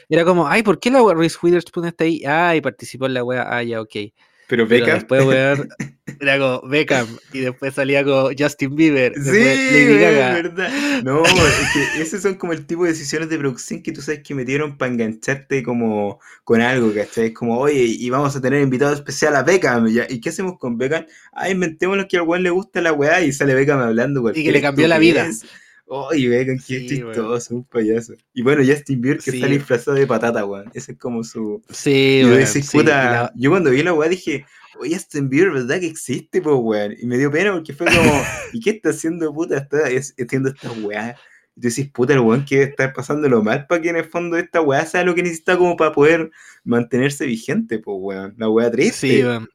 era 0.08 0.24
como, 0.24 0.48
ay, 0.48 0.62
¿por 0.62 0.80
qué 0.80 0.90
la 0.90 1.02
Reese 1.14 1.38
Witherspoon 1.42 1.86
está 1.86 2.04
ahí? 2.04 2.22
Ay, 2.26 2.60
participó 2.60 3.06
en 3.06 3.14
la 3.14 3.22
wea. 3.22 3.46
Ah, 3.48 3.62
ya, 3.62 3.80
ok. 3.80 3.94
Pero 4.48 4.66
Beckham. 4.66 4.94
después, 4.94 5.24
weón, 5.24 5.68
era 6.20 6.38
como 6.38 6.68
Beckham 6.68 7.06
y 7.32 7.40
después 7.40 7.74
salía 7.74 8.04
como 8.04 8.30
Justin 8.36 8.76
Bieber. 8.76 9.12
Sí, 9.14 9.30
Lady 9.30 9.98
Gaga. 9.98 10.34
verdad. 10.34 11.02
No, 11.02 11.24
es 11.24 11.32
que 11.72 12.02
esos 12.02 12.22
son 12.22 12.36
como 12.36 12.52
el 12.52 12.64
tipo 12.66 12.84
de 12.84 12.90
decisiones 12.90 13.28
de 13.28 13.38
producción 13.38 13.82
que 13.82 13.92
tú 13.92 14.00
sabes 14.00 14.22
que 14.22 14.34
metieron 14.34 14.78
para 14.78 14.92
engancharte 14.92 15.62
como 15.62 16.20
con 16.44 16.60
algo, 16.60 16.92
¿cachai? 16.94 17.26
Es 17.26 17.34
como, 17.34 17.58
oye, 17.58 17.84
y 17.84 18.08
vamos 18.10 18.36
a 18.36 18.40
tener 18.40 18.62
invitado 18.62 18.94
especial 18.94 19.34
a 19.36 19.42
Beckham. 19.42 19.88
¿Y 20.08 20.20
qué 20.20 20.28
hacemos 20.28 20.58
con 20.58 20.78
Beckham? 20.78 21.06
Ah, 21.32 21.50
inventémonos 21.50 22.06
que 22.06 22.18
al 22.18 22.22
weón 22.22 22.42
le 22.42 22.50
gusta 22.50 22.80
la 22.80 22.92
weá 22.92 23.20
y 23.22 23.32
sale 23.32 23.54
Beckham 23.54 23.80
hablando. 23.80 24.30
Y 24.34 24.44
que 24.44 24.52
le 24.52 24.62
cambió 24.62 24.86
la 24.86 24.98
vida. 24.98 25.28
Oye, 25.88 26.28
Beckham, 26.28 26.58
qué 26.58 26.80
sí, 26.80 26.88
chistoso, 26.88 27.54
un 27.54 27.64
payaso. 27.64 28.14
Y 28.32 28.42
bueno, 28.42 28.62
Justin 28.64 29.00
Bieber 29.00 29.20
que 29.20 29.30
está 29.30 29.46
disfrazado 29.46 29.96
de 29.96 30.06
patata, 30.06 30.44
weón. 30.44 30.70
Ese 30.74 30.92
es 30.92 30.98
como 30.98 31.24
su. 31.24 31.62
Sí, 31.70 32.22
yo, 32.22 32.60
puta... 32.72 33.32
yo 33.36 33.50
cuando 33.50 33.70
vi 33.70 33.82
la 33.82 33.92
weá 33.92 34.08
dije, 34.08 34.44
oye, 34.80 34.94
Justin 34.94 35.28
Bieber, 35.28 35.52
¿verdad 35.52 35.80
que 35.80 35.86
existe, 35.86 36.40
pues, 36.40 36.56
weón? 36.58 36.94
Y 36.98 37.06
me 37.06 37.18
dio 37.18 37.30
pena 37.30 37.52
porque 37.52 37.72
fue 37.72 37.86
como, 37.86 38.22
¿y 38.52 38.60
qué 38.60 38.70
está 38.70 38.90
haciendo, 38.90 39.32
puta? 39.32 39.58
Está 39.58 39.78
haciendo 39.86 40.50
esta 40.50 40.70
weá. 40.72 41.16
Y 41.56 41.60
tú 41.60 41.68
decís, 41.68 41.90
puta, 41.90 42.12
el 42.12 42.20
weón 42.20 42.44
que 42.44 42.62
está 42.62 42.92
pasándolo 42.92 43.42
mal 43.42 43.66
para 43.66 43.80
que 43.80 43.88
en 43.88 43.96
el 43.96 44.04
fondo 44.04 44.36
esta 44.36 44.60
weá 44.60 44.84
sea 44.84 45.04
lo 45.04 45.14
que 45.14 45.22
necesita 45.22 45.56
como 45.56 45.76
para 45.76 45.92
poder 45.92 46.30
mantenerse 46.64 47.26
vigente, 47.26 47.78
pues, 47.78 47.96
weón. 48.00 48.34
La 48.36 48.48
weá 48.48 48.70
triste. 48.70 49.08
Sí, 49.08 49.22
weón. 49.22 49.48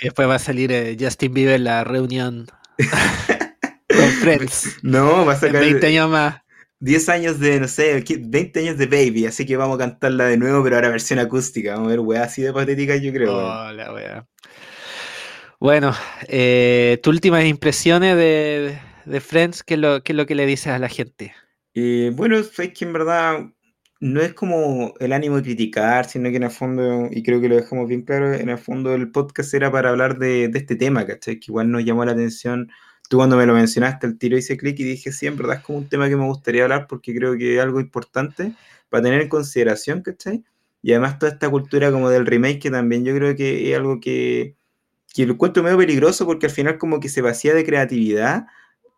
Después 0.00 0.28
va 0.28 0.36
a 0.36 0.40
salir 0.40 0.72
eh, 0.72 0.96
Justin 0.98 1.32
Bieber 1.32 1.54
en 1.54 1.64
la 1.64 1.84
reunión. 1.84 2.46
Con 3.88 4.08
Friends. 4.20 4.78
No, 4.82 5.24
va 5.26 5.34
a 5.34 5.36
sacar. 5.36 5.60
20 5.60 5.86
años 5.86 6.10
más. 6.10 6.42
10 6.82 7.08
años 7.10 7.38
de, 7.38 7.60
no 7.60 7.68
sé, 7.68 8.02
20 8.18 8.58
años 8.58 8.76
de 8.76 8.86
Baby, 8.86 9.26
así 9.26 9.46
que 9.46 9.56
vamos 9.56 9.76
a 9.76 9.78
cantarla 9.78 10.24
de 10.24 10.36
nuevo, 10.36 10.64
pero 10.64 10.74
ahora 10.74 10.88
versión 10.88 11.20
acústica. 11.20 11.74
Vamos 11.74 11.86
a 11.86 11.90
ver, 11.90 12.00
weá, 12.00 12.24
así 12.24 12.42
de 12.42 12.52
patética, 12.52 12.96
yo 12.96 13.12
creo. 13.12 13.36
Hola, 13.36 13.92
weá. 13.94 14.28
Bueno, 15.62 15.92
eh, 16.26 16.98
tus 17.04 17.14
últimas 17.14 17.44
impresiones 17.44 18.16
de, 18.16 18.80
de 19.04 19.20
Friends, 19.20 19.62
¿qué 19.62 19.74
es, 19.74 19.80
lo, 19.80 20.02
¿qué 20.02 20.10
es 20.10 20.16
lo 20.16 20.26
que 20.26 20.34
le 20.34 20.44
dices 20.44 20.66
a 20.72 20.78
la 20.80 20.88
gente? 20.88 21.36
Eh, 21.72 22.10
bueno, 22.16 22.36
es 22.36 22.50
en 22.58 22.92
verdad 22.92 23.44
no 24.00 24.20
es 24.20 24.34
como 24.34 24.92
el 24.98 25.12
ánimo 25.12 25.36
de 25.36 25.44
criticar, 25.44 26.06
sino 26.06 26.30
que 26.30 26.38
en 26.38 26.42
el 26.42 26.50
fondo, 26.50 27.06
y 27.12 27.22
creo 27.22 27.40
que 27.40 27.48
lo 27.48 27.54
dejamos 27.54 27.86
bien 27.86 28.02
claro, 28.02 28.34
en 28.34 28.48
el 28.48 28.58
fondo 28.58 28.92
el 28.92 29.12
podcast 29.12 29.54
era 29.54 29.70
para 29.70 29.90
hablar 29.90 30.18
de, 30.18 30.48
de 30.48 30.58
este 30.58 30.74
tema, 30.74 31.06
¿cachai? 31.06 31.38
Que 31.38 31.52
igual 31.52 31.70
nos 31.70 31.84
llamó 31.84 32.04
la 32.04 32.10
atención 32.10 32.68
tú 33.08 33.18
cuando 33.18 33.36
me 33.36 33.46
lo 33.46 33.54
mencionaste, 33.54 34.08
el 34.08 34.18
tiro 34.18 34.36
hice 34.36 34.56
clic 34.56 34.80
y 34.80 34.82
dije, 34.82 35.12
sí, 35.12 35.28
en 35.28 35.36
verdad 35.36 35.58
es 35.58 35.62
como 35.62 35.78
un 35.78 35.88
tema 35.88 36.08
que 36.08 36.16
me 36.16 36.24
gustaría 36.24 36.64
hablar 36.64 36.88
porque 36.88 37.14
creo 37.14 37.38
que 37.38 37.54
es 37.54 37.62
algo 37.62 37.78
importante 37.78 38.52
para 38.88 39.04
tener 39.04 39.20
en 39.20 39.28
consideración, 39.28 40.02
¿cachai? 40.02 40.42
Y 40.82 40.90
además 40.90 41.20
toda 41.20 41.30
esta 41.30 41.48
cultura 41.48 41.92
como 41.92 42.10
del 42.10 42.26
remake, 42.26 42.58
que 42.58 42.70
también 42.72 43.04
yo 43.04 43.14
creo 43.14 43.36
que 43.36 43.70
es 43.70 43.78
algo 43.78 44.00
que, 44.00 44.56
que 45.14 45.26
lo 45.26 45.34
encuentro 45.34 45.62
medio 45.62 45.78
peligroso 45.78 46.26
porque 46.26 46.46
al 46.46 46.52
final 46.52 46.78
como 46.78 47.00
que 47.00 47.08
se 47.08 47.22
vacía 47.22 47.54
de 47.54 47.64
creatividad 47.64 48.46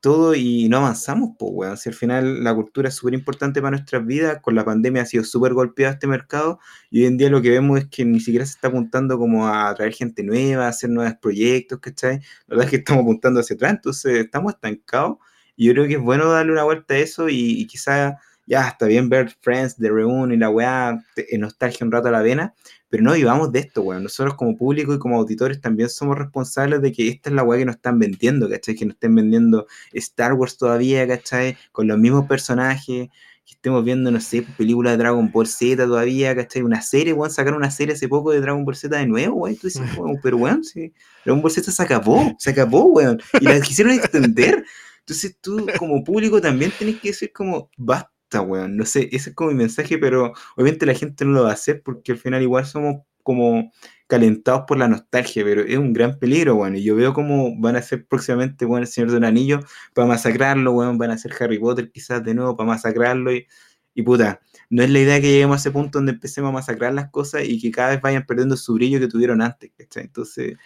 todo 0.05 0.35
y 0.35 0.69
no 0.69 0.77
avanzamos, 0.78 1.31
pues, 1.39 1.51
weón. 1.55 1.77
Si 1.78 1.89
al 1.89 1.95
final 1.95 2.45
la 2.45 2.55
cultura 2.55 2.91
es 2.91 2.95
súper 2.95 3.15
importante 3.15 3.62
para 3.62 3.70
nuestras 3.78 4.05
vidas, 4.05 4.39
con 4.43 4.55
la 4.55 4.62
pandemia 4.62 5.01
ha 5.01 5.07
sido 5.07 5.24
súper 5.24 5.55
golpeado 5.55 5.95
este 5.95 6.07
mercado 6.07 6.59
y 6.91 7.01
hoy 7.01 7.07
en 7.07 7.16
día 7.16 7.31
lo 7.31 7.41
que 7.41 7.49
vemos 7.49 7.78
es 7.78 7.86
que 7.89 8.05
ni 8.05 8.20
siquiera 8.20 8.45
se 8.45 8.53
está 8.53 8.69
apuntando 8.69 9.16
como 9.19 9.49
a 9.49 9.74
traer 9.74 9.95
gente 9.95 10.23
nueva, 10.23 10.66
a 10.66 10.69
hacer 10.69 10.91
nuevos 10.91 11.15
proyectos, 11.23 11.78
¿cachai? 11.81 12.19
La 12.47 12.57
verdad 12.57 12.65
es 12.66 12.70
que 12.73 12.77
estamos 12.77 13.03
apuntando 13.03 13.41
hacia 13.41 13.55
atrás, 13.57 13.73
entonces 13.73 14.19
estamos 14.19 14.53
estancados 14.53 15.16
y 15.57 15.69
yo 15.69 15.73
creo 15.73 15.86
que 15.89 15.95
es 15.95 16.01
bueno 16.01 16.31
darle 16.31 16.53
una 16.53 16.65
vuelta 16.65 16.93
a 16.93 16.99
eso 16.99 17.31
y, 17.31 17.62
y 17.62 17.66
quizá 17.66 18.19
ya 18.46 18.68
está 18.68 18.86
bien 18.86 19.08
ver 19.08 19.34
Friends, 19.40 19.76
The 19.76 19.88
Reunion 19.88 20.32
y 20.32 20.36
la 20.36 20.50
weá, 20.50 21.02
en 21.16 21.40
nostalgia 21.40 21.84
un 21.84 21.92
rato 21.92 22.08
a 22.08 22.10
la 22.10 22.22
vena, 22.22 22.54
pero 22.88 23.02
no 23.02 23.14
vivamos 23.14 23.50
de 23.50 23.60
esto, 23.60 23.82
weón. 23.82 24.04
Nosotros 24.04 24.34
como 24.34 24.56
público 24.56 24.94
y 24.94 24.98
como 24.98 25.18
auditores 25.18 25.60
también 25.60 25.88
somos 25.88 26.16
responsables 26.16 26.80
de 26.80 26.92
que 26.92 27.08
esta 27.08 27.30
es 27.30 27.34
la 27.34 27.42
weá 27.42 27.58
que 27.58 27.64
nos 27.64 27.76
están 27.76 27.98
vendiendo, 27.98 28.48
¿cachai? 28.48 28.74
Que 28.74 28.86
nos 28.86 28.94
estén 28.94 29.14
vendiendo 29.14 29.66
Star 29.92 30.34
Wars 30.34 30.56
todavía, 30.56 31.06
¿cachai? 31.08 31.56
Con 31.72 31.88
los 31.88 31.98
mismos 31.98 32.26
personajes, 32.26 33.08
que 33.46 33.52
estemos 33.52 33.84
viendo, 33.84 34.10
no 34.10 34.20
sé, 34.20 34.46
películas 34.56 34.92
de 34.92 34.98
Dragon 34.98 35.30
Ball 35.30 35.46
Z 35.46 35.84
todavía, 35.84 36.36
¿cachai? 36.36 36.62
Una 36.62 36.80
serie, 36.82 37.12
weón, 37.12 37.30
sacaron 37.30 37.58
una 37.58 37.70
serie 37.70 37.94
hace 37.94 38.08
poco 38.08 38.30
de 38.30 38.40
Dragon 38.40 38.64
Ball 38.64 38.76
Z 38.76 38.96
de 38.96 39.06
nuevo, 39.06 39.38
weón. 39.38 39.56
Tú 39.56 39.66
dices, 39.66 39.82
weón, 39.98 40.20
pero 40.22 40.36
weón, 40.36 40.62
sí, 40.62 40.92
Dragon 41.24 41.42
Ball 41.42 41.50
Z 41.50 41.72
se 41.72 41.82
acabó, 41.82 42.32
se 42.38 42.50
acabó, 42.50 42.84
weón. 42.84 43.20
Y 43.40 43.44
la 43.44 43.60
quisieron 43.60 43.92
extender. 43.92 44.64
Entonces 45.00 45.36
tú 45.40 45.66
como 45.78 46.02
público 46.02 46.40
también 46.40 46.72
tenés 46.78 47.00
que 47.00 47.08
decir 47.08 47.32
como, 47.32 47.68
basta 47.76 48.14
no 48.43 48.85
sé, 48.86 49.09
ese 49.12 49.31
es 49.31 49.36
como 49.36 49.51
mi 49.51 49.56
mensaje, 49.56 49.98
pero 49.98 50.32
obviamente 50.56 50.86
la 50.86 50.94
gente 50.94 51.24
no 51.24 51.32
lo 51.32 51.44
va 51.44 51.51
a 51.51 51.55
hacer 51.55 51.82
porque 51.82 52.12
al 52.12 52.19
final 52.19 52.43
igual 52.43 52.66
somos 52.66 53.02
como 53.23 53.73
calentados 54.06 54.65
por 54.69 54.78
la 54.78 54.89
nostalgia, 54.89 55.44
pero 55.44 55.62
es 55.62 55.78
un 55.78 55.93
gran 55.93 56.19
peligro, 56.19 56.56
bueno, 56.56 56.77
y 56.77 56.85
yo 56.85 56.94
veo 56.94 57.15
cómo 57.15 57.59
van 57.59 57.77
a 57.77 57.82
ser 57.82 58.06
próximamente, 58.06 58.65
bueno, 58.66 58.85
el 58.85 58.89
Señor 58.89 59.11
del 59.11 59.24
Anillo 59.24 59.61
para 59.94 60.06
masacrarlo, 60.06 60.73
bueno, 60.73 60.97
van 60.98 61.11
a 61.11 61.15
hacer 61.15 61.32
Harry 61.40 61.59
Potter 61.59 61.90
quizás 61.90 62.23
de 62.23 62.35
nuevo 62.35 62.56
para 62.56 62.69
masacrarlo 62.69 63.32
y, 63.32 63.47
y 63.94 64.02
puta, 64.02 64.40
no 64.70 64.82
es 64.82 64.90
la 64.90 65.01
idea 65.01 65.20
que 65.20 65.28
lleguemos 65.28 65.55
a 65.56 65.61
ese 65.61 65.70
punto 65.70 65.98
donde 65.98 66.12
empecemos 66.12 66.51
a 66.51 66.52
masacrar 66.52 66.93
las 66.93 67.11
cosas 67.11 67.44
y 67.44 67.61
que 67.61 67.70
cada 67.70 67.90
vez 67.90 68.01
vayan 68.02 68.27
perdiendo 68.27 68.56
su 68.56 68.74
brillo 68.74 69.01
que 69.01 69.09
tuvieron 69.09 69.40
antes, 69.40 69.70
Entonces, 69.97 70.56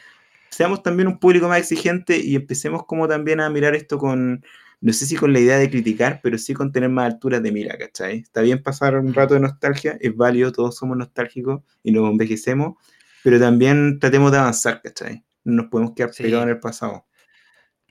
seamos 0.51 0.82
también 0.82 1.09
un 1.09 1.19
público 1.19 1.49
más 1.49 1.59
exigente 1.61 2.19
y 2.19 2.35
empecemos 2.36 2.85
como 2.86 3.07
también 3.07 3.40
a 3.40 3.51
mirar 3.51 3.74
esto 3.77 3.99
con, 3.99 4.43
no 4.80 4.92
sé 4.92 5.06
si 5.06 5.16
con 5.16 5.32
la 5.32 5.40
idea 5.40 5.59
de 5.59 5.70
criticar, 5.70 6.20
pero 6.22 6.38
sí 6.38 6.55
con 6.55 6.70
tener 6.70 6.88
más 6.88 7.12
alturas 7.12 7.42
de 7.42 7.50
mira, 7.50 7.76
¿cachai? 7.76 8.18
Está 8.18 8.42
bien 8.42 8.62
pasar 8.62 8.96
un 8.96 9.12
rato 9.12 9.34
de 9.34 9.40
nostalgia, 9.40 9.98
es 10.00 10.14
válido, 10.14 10.52
todos 10.52 10.76
somos 10.76 10.96
nostálgicos 10.96 11.62
y 11.82 11.90
nos 11.90 12.09
envejecemos, 12.09 12.76
pero 13.24 13.40
también 13.40 13.98
tratemos 13.98 14.30
de 14.30 14.38
avanzar, 14.38 14.80
¿cachai? 14.82 15.24
No 15.44 15.62
nos 15.62 15.70
podemos 15.70 15.94
quedar 15.94 16.10
pegados 16.16 16.44
en 16.44 16.50
el 16.50 16.60
pasado. 16.60 17.06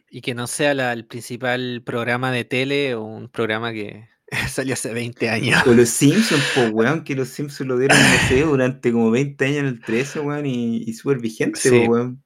Y 0.09 0.21
que 0.21 0.33
no 0.33 0.47
sea 0.47 0.71
el 0.71 1.05
principal 1.05 1.83
programa 1.85 2.31
de 2.31 2.45
tele 2.45 2.95
o 2.95 3.03
un 3.03 3.27
programa 3.27 3.73
que 3.73 4.07
salió 4.49 4.73
hace 4.73 4.93
20 4.93 5.29
años. 5.29 5.67
O 5.67 5.73
los 5.73 5.89
Simpsons, 5.89 6.43
pues, 6.55 6.71
weón, 6.73 7.03
que 7.03 7.15
los 7.15 7.27
Simpsons 7.27 7.67
lo 7.67 7.77
dieron, 7.77 7.97
no 7.97 8.29
sé, 8.29 8.43
durante 8.43 8.93
como 8.93 9.11
20 9.11 9.43
años 9.43 9.57
en 9.57 9.65
el 9.65 9.81
13, 9.81 10.21
weón, 10.21 10.45
y, 10.45 10.83
y 10.83 10.93
súper 10.93 11.19
vigente, 11.19 11.59
sí. 11.59 11.85
weón 11.85 12.23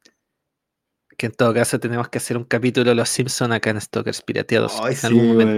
que 1.21 1.27
en 1.27 1.33
todo 1.33 1.53
caso 1.53 1.79
tenemos 1.79 2.09
que 2.09 2.17
hacer 2.17 2.35
un 2.35 2.45
capítulo 2.45 2.89
de 2.89 2.95
Los 2.95 3.07
Simpsons 3.07 3.53
acá 3.53 3.69
en 3.69 3.79
Stalkers 3.79 4.23
Pirateados. 4.23 4.79
Ay, 4.81 4.95
sí, 4.95 5.05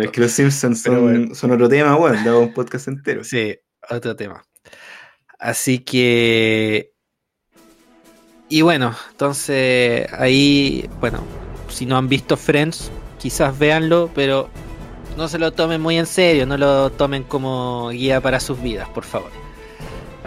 es 0.02 0.12
que 0.12 0.20
Los 0.20 0.32
Simpsons 0.34 0.82
son, 0.82 1.34
son, 1.34 1.52
otro 1.52 1.70
tema, 1.70 1.96
bueno, 1.96 2.22
daba 2.22 2.40
un 2.40 2.54
podcast 2.54 2.90
entero. 2.90 3.24
Sí, 3.24 3.56
otro 3.90 4.14
tema. 4.14 4.44
Así 5.40 5.80
que... 5.80 6.92
Y 8.50 8.62
bueno, 8.62 8.94
entonces 9.12 10.12
ahí, 10.12 10.90
bueno, 11.00 11.24
si 11.70 11.86
no 11.86 11.96
han 11.96 12.10
visto 12.10 12.36
Friends, 12.36 12.92
quizás 13.18 13.58
véanlo, 13.58 14.12
pero 14.14 14.50
no 15.16 15.30
se 15.30 15.40
lo 15.40 15.54
tomen 15.54 15.80
muy 15.80 15.98
en 15.98 16.08
serio, 16.08 16.46
no 16.46 16.58
lo 16.58 16.90
tomen 16.90 17.24
como 17.24 17.88
guía 17.88 18.20
para 18.20 18.42
sus 18.42 18.62
vidas, 18.62 18.90
por 18.90 19.06
favor. 19.06 19.32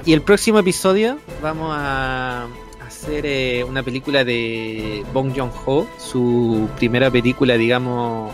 Y 0.07 0.15
el 0.15 0.23
próximo 0.23 0.61
episodio 0.61 1.19
vamos 1.43 1.75
a 1.77 2.49
hacer 2.97 3.27
eh, 3.27 3.63
una 3.65 3.83
película 3.83 4.25
de 4.25 5.05
Bong 5.13 5.33
Joon-ho, 5.37 5.87
su 5.99 6.69
primera 6.77 7.11
película, 7.11 7.57
digamos, 7.57 8.33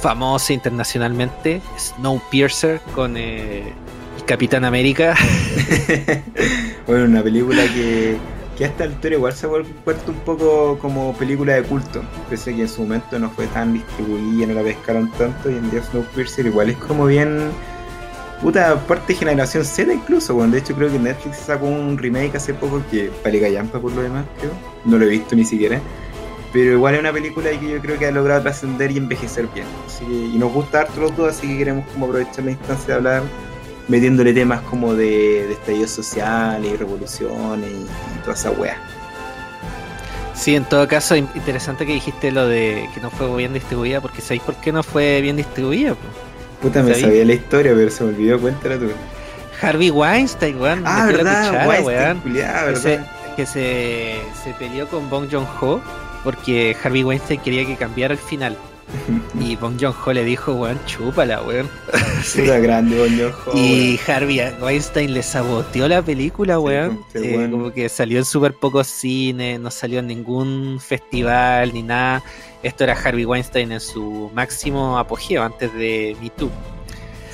famosa 0.00 0.52
internacionalmente, 0.52 1.60
Snowpiercer, 1.78 2.80
con 2.94 3.16
eh, 3.16 3.72
Capitán 4.24 4.64
América. 4.64 5.16
bueno, 6.86 7.06
una 7.06 7.22
película 7.22 7.62
que, 7.74 8.16
que 8.56 8.64
hasta 8.64 8.84
el 8.84 8.92
altura 8.92 9.14
igual 9.16 9.32
se 9.32 9.46
ha 9.46 9.48
vuelto 9.48 10.12
un 10.12 10.20
poco 10.20 10.78
como 10.78 11.12
película 11.16 11.54
de 11.54 11.62
culto, 11.62 12.02
pese 12.30 12.52
a 12.52 12.56
que 12.56 12.62
en 12.62 12.68
su 12.68 12.82
momento 12.82 13.18
no 13.18 13.30
fue 13.30 13.46
tan 13.48 13.72
distribuida, 13.72 14.46
no 14.46 14.54
la 14.54 14.62
pescaron 14.62 15.10
tanto, 15.12 15.50
y 15.50 15.54
en 15.54 15.70
día 15.70 15.82
Snowpiercer 15.82 16.46
igual 16.46 16.70
es 16.70 16.76
como 16.76 17.06
bien 17.06 17.50
puta 18.40 18.76
parte 18.86 19.12
de 19.12 19.18
generación 19.18 19.64
Z 19.64 19.92
incluso, 19.92 20.34
bueno, 20.34 20.52
de 20.52 20.58
hecho 20.58 20.74
creo 20.74 20.90
que 20.90 20.98
Netflix 20.98 21.38
sacó 21.38 21.66
un 21.66 21.96
remake 21.98 22.36
hace 22.36 22.54
poco 22.54 22.82
que 22.90 23.10
vale 23.24 23.40
callampa 23.40 23.80
por 23.80 23.92
lo 23.92 24.02
demás, 24.02 24.24
creo. 24.38 24.52
No 24.84 24.98
lo 24.98 25.04
he 25.04 25.08
visto 25.08 25.34
ni 25.34 25.44
siquiera. 25.44 25.80
Pero 26.52 26.72
igual 26.72 26.94
es 26.94 27.00
una 27.00 27.12
película 27.12 27.50
que 27.50 27.68
yo 27.68 27.80
creo 27.80 27.98
que 27.98 28.06
ha 28.06 28.10
logrado 28.10 28.42
trascender 28.42 28.90
y 28.90 28.98
envejecer 28.98 29.46
bien. 29.48 29.66
Así 29.86 30.04
que, 30.04 30.12
y 30.12 30.38
nos 30.38 30.52
gusta 30.52 30.82
harto 30.82 31.00
los 31.00 31.16
dos, 31.16 31.36
así 31.36 31.48
que 31.48 31.58
queremos 31.58 31.84
como 31.92 32.06
aprovechar 32.06 32.44
la 32.44 32.52
instancia 32.52 32.86
de 32.86 32.94
hablar 32.94 33.22
metiéndole 33.88 34.32
temas 34.32 34.60
como 34.62 34.94
de, 34.94 35.46
de 35.46 35.52
estallidos 35.52 35.90
sociales 35.90 36.72
y 36.72 36.76
revoluciones 36.76 37.70
y, 37.70 37.74
y 37.84 38.20
toda 38.22 38.34
esa 38.34 38.50
wea. 38.52 38.76
Sí, 40.34 40.54
en 40.54 40.64
todo 40.64 40.86
caso, 40.86 41.16
interesante 41.16 41.86
que 41.86 41.94
dijiste 41.94 42.30
lo 42.30 42.46
de 42.46 42.88
que 42.94 43.00
no 43.00 43.10
fue 43.10 43.34
bien 43.36 43.54
distribuida, 43.54 44.00
porque 44.00 44.20
¿sabéis 44.20 44.42
por 44.42 44.54
qué 44.56 44.70
no 44.70 44.82
fue 44.82 45.20
bien 45.20 45.36
distribuida? 45.36 45.96
Puta, 46.60 46.82
me 46.82 46.94
sabía 46.94 47.24
la 47.24 47.34
historia, 47.34 47.72
pero 47.74 47.90
se 47.90 48.04
me 48.04 48.10
olvidó, 48.10 48.40
cuéntala 48.40 48.78
tú. 48.78 48.90
Harvey 49.60 49.90
Weinstein, 49.90 50.60
weón. 50.60 50.82
Ah, 50.84 51.06
verdad, 51.06 51.46
cuchara, 51.46 51.68
Weinstein, 51.68 52.20
culiada, 52.20 52.72
que, 52.72 52.76
se, 52.76 53.00
que 53.36 53.46
se, 53.46 54.20
se, 54.44 54.54
peleó 54.54 54.86
con 54.88 55.08
Bong 55.08 55.28
Joon-ho 55.30 55.80
porque 56.24 56.76
Harvey 56.82 57.04
Weinstein 57.04 57.40
quería 57.40 57.64
que 57.64 57.76
cambiara 57.76 58.12
el 58.12 58.20
final. 58.20 58.56
y 59.40 59.56
Bong 59.56 59.76
Joon-ho 59.80 60.12
le 60.12 60.24
dijo, 60.24 60.54
weón, 60.54 60.78
chúpala, 60.86 61.42
weón. 61.42 61.68
sí. 62.22 62.42
Era 62.42 62.58
grande 62.58 62.98
Bong 62.98 63.18
Joon-ho. 63.18 63.58
Y 63.58 63.98
Harvey 64.06 64.40
Weinstein 64.60 65.12
le 65.14 65.22
saboteó 65.22 65.88
la 65.88 66.02
película, 66.02 66.58
weón. 66.58 67.04
Sí, 67.12 67.18
eh, 67.18 67.32
bueno. 67.34 67.56
Como 67.56 67.72
que 67.72 67.88
salió 67.88 68.18
en 68.18 68.24
súper 68.24 68.54
pocos 68.54 68.86
cines, 68.86 69.60
no 69.60 69.70
salió 69.70 70.00
en 70.00 70.06
ningún 70.06 70.78
festival 70.80 71.72
ni 71.74 71.82
nada. 71.82 72.22
Esto 72.62 72.84
era 72.84 72.94
Harvey 72.94 73.24
Weinstein 73.24 73.72
en 73.72 73.80
su 73.80 74.30
máximo 74.34 74.98
apogeo 74.98 75.42
antes 75.42 75.72
de 75.74 76.16
Me 76.20 76.30
Too. 76.30 76.50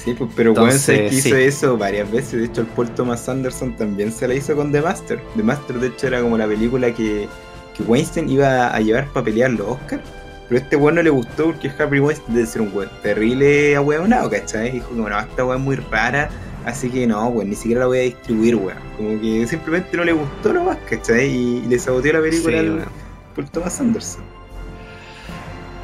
Sí, 0.03 0.15
pues, 0.15 0.31
pero 0.35 0.53
Weinstein 0.53 1.11
sí. 1.11 1.29
hizo 1.29 1.37
eso 1.37 1.77
varias 1.77 2.11
veces. 2.11 2.33
De 2.33 2.45
hecho, 2.47 2.63
el 2.63 2.67
Paul 2.69 2.91
Thomas 2.91 3.29
Anderson 3.29 3.77
también 3.77 4.11
se 4.13 4.27
la 4.27 4.35
hizo 4.35 4.57
con 4.57 4.73
The 4.73 4.81
Master. 4.81 5.23
The 5.37 5.43
Master, 5.43 5.79
de 5.79 5.89
hecho, 5.89 6.09
era 6.09 6.21
como 6.21 6.37
la 6.37 6.47
película 6.49 6.93
que, 6.93 7.29
que 7.77 7.83
Weinstein 7.85 8.29
iba 8.29 8.75
a 8.75 8.81
llevar 8.81 9.09
para 9.13 9.25
pelear 9.25 9.51
los 9.53 9.69
Oscars. 9.69 10.03
Pero 10.53 10.61
a 10.61 10.65
este 10.65 10.77
weón 10.77 10.97
no 10.97 11.03
le 11.03 11.09
gustó 11.09 11.47
porque 11.47 11.71
Harvey 11.79 11.99
Weinstein 11.99 12.35
debe 12.35 12.47
ser 12.47 12.61
un 12.61 12.71
weón 12.75 12.91
terrible 13.03 13.75
ahueonado, 13.75 14.29
¿cachai? 14.29 14.73
Dijo 14.73 14.91
que 14.91 15.01
bueno, 15.01 15.19
esta 15.19 15.47
weón 15.47 15.61
es 15.61 15.65
muy 15.65 15.77
rara, 15.77 16.29
así 16.67 16.91
que 16.91 17.07
no, 17.07 17.27
weón, 17.29 17.49
ni 17.49 17.55
siquiera 17.57 17.81
la 17.81 17.87
voy 17.87 17.99
a 17.99 18.03
distribuir, 18.03 18.57
weón. 18.57 18.77
Como 18.99 19.19
que 19.19 19.47
simplemente 19.47 19.97
no 19.97 20.05
le 20.05 20.13
gustó 20.13 20.53
nomás, 20.53 20.77
¿cachai? 20.91 21.27
Y, 21.27 21.63
y 21.65 21.69
le 21.69 21.79
saboteó 21.79 22.13
la 22.13 22.21
película 22.21 22.61
sí, 22.61 22.67
al 22.67 22.85
Paul 23.35 23.51
Thomas 23.51 23.81
Anderson. 23.81 24.23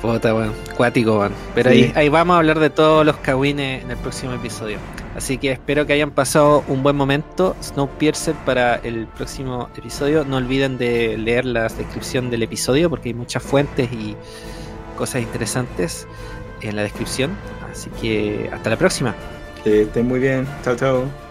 Puta, 0.02 0.34
weón. 0.34 0.52
Cuático, 0.76 1.18
weón. 1.18 1.32
Pero 1.54 1.70
sí. 1.70 1.84
ahí, 1.84 1.92
ahí, 1.94 2.08
vamos 2.10 2.34
a 2.34 2.38
hablar 2.40 2.58
de 2.58 2.68
todos 2.68 3.06
los 3.06 3.16
cagüines 3.16 3.82
en 3.82 3.90
el 3.90 3.96
próximo 3.96 4.34
episodio. 4.34 4.76
Así 5.16 5.38
que 5.38 5.50
espero 5.50 5.86
que 5.86 5.94
hayan 5.94 6.10
pasado 6.10 6.62
un 6.68 6.82
buen 6.82 6.94
momento. 6.94 7.56
Snowpiercer 7.62 8.34
para 8.44 8.74
el 8.74 9.06
próximo 9.06 9.70
episodio. 9.78 10.26
No 10.26 10.36
olviden 10.36 10.76
de 10.76 11.16
leer 11.16 11.46
la 11.46 11.62
descripción 11.62 12.28
del 12.28 12.42
episodio 12.42 12.90
porque 12.90 13.08
hay 13.08 13.14
muchas 13.14 13.42
fuentes 13.42 13.90
y 13.90 14.14
cosas 14.98 15.22
interesantes 15.22 16.06
en 16.60 16.76
la 16.76 16.82
descripción. 16.82 17.30
Así 17.70 17.88
que 18.00 18.50
hasta 18.52 18.68
la 18.68 18.76
próxima. 18.76 19.14
Que 19.64 19.82
estén 19.82 20.06
muy 20.06 20.18
bien. 20.18 20.46
Chao, 20.62 20.76
chao. 20.76 21.27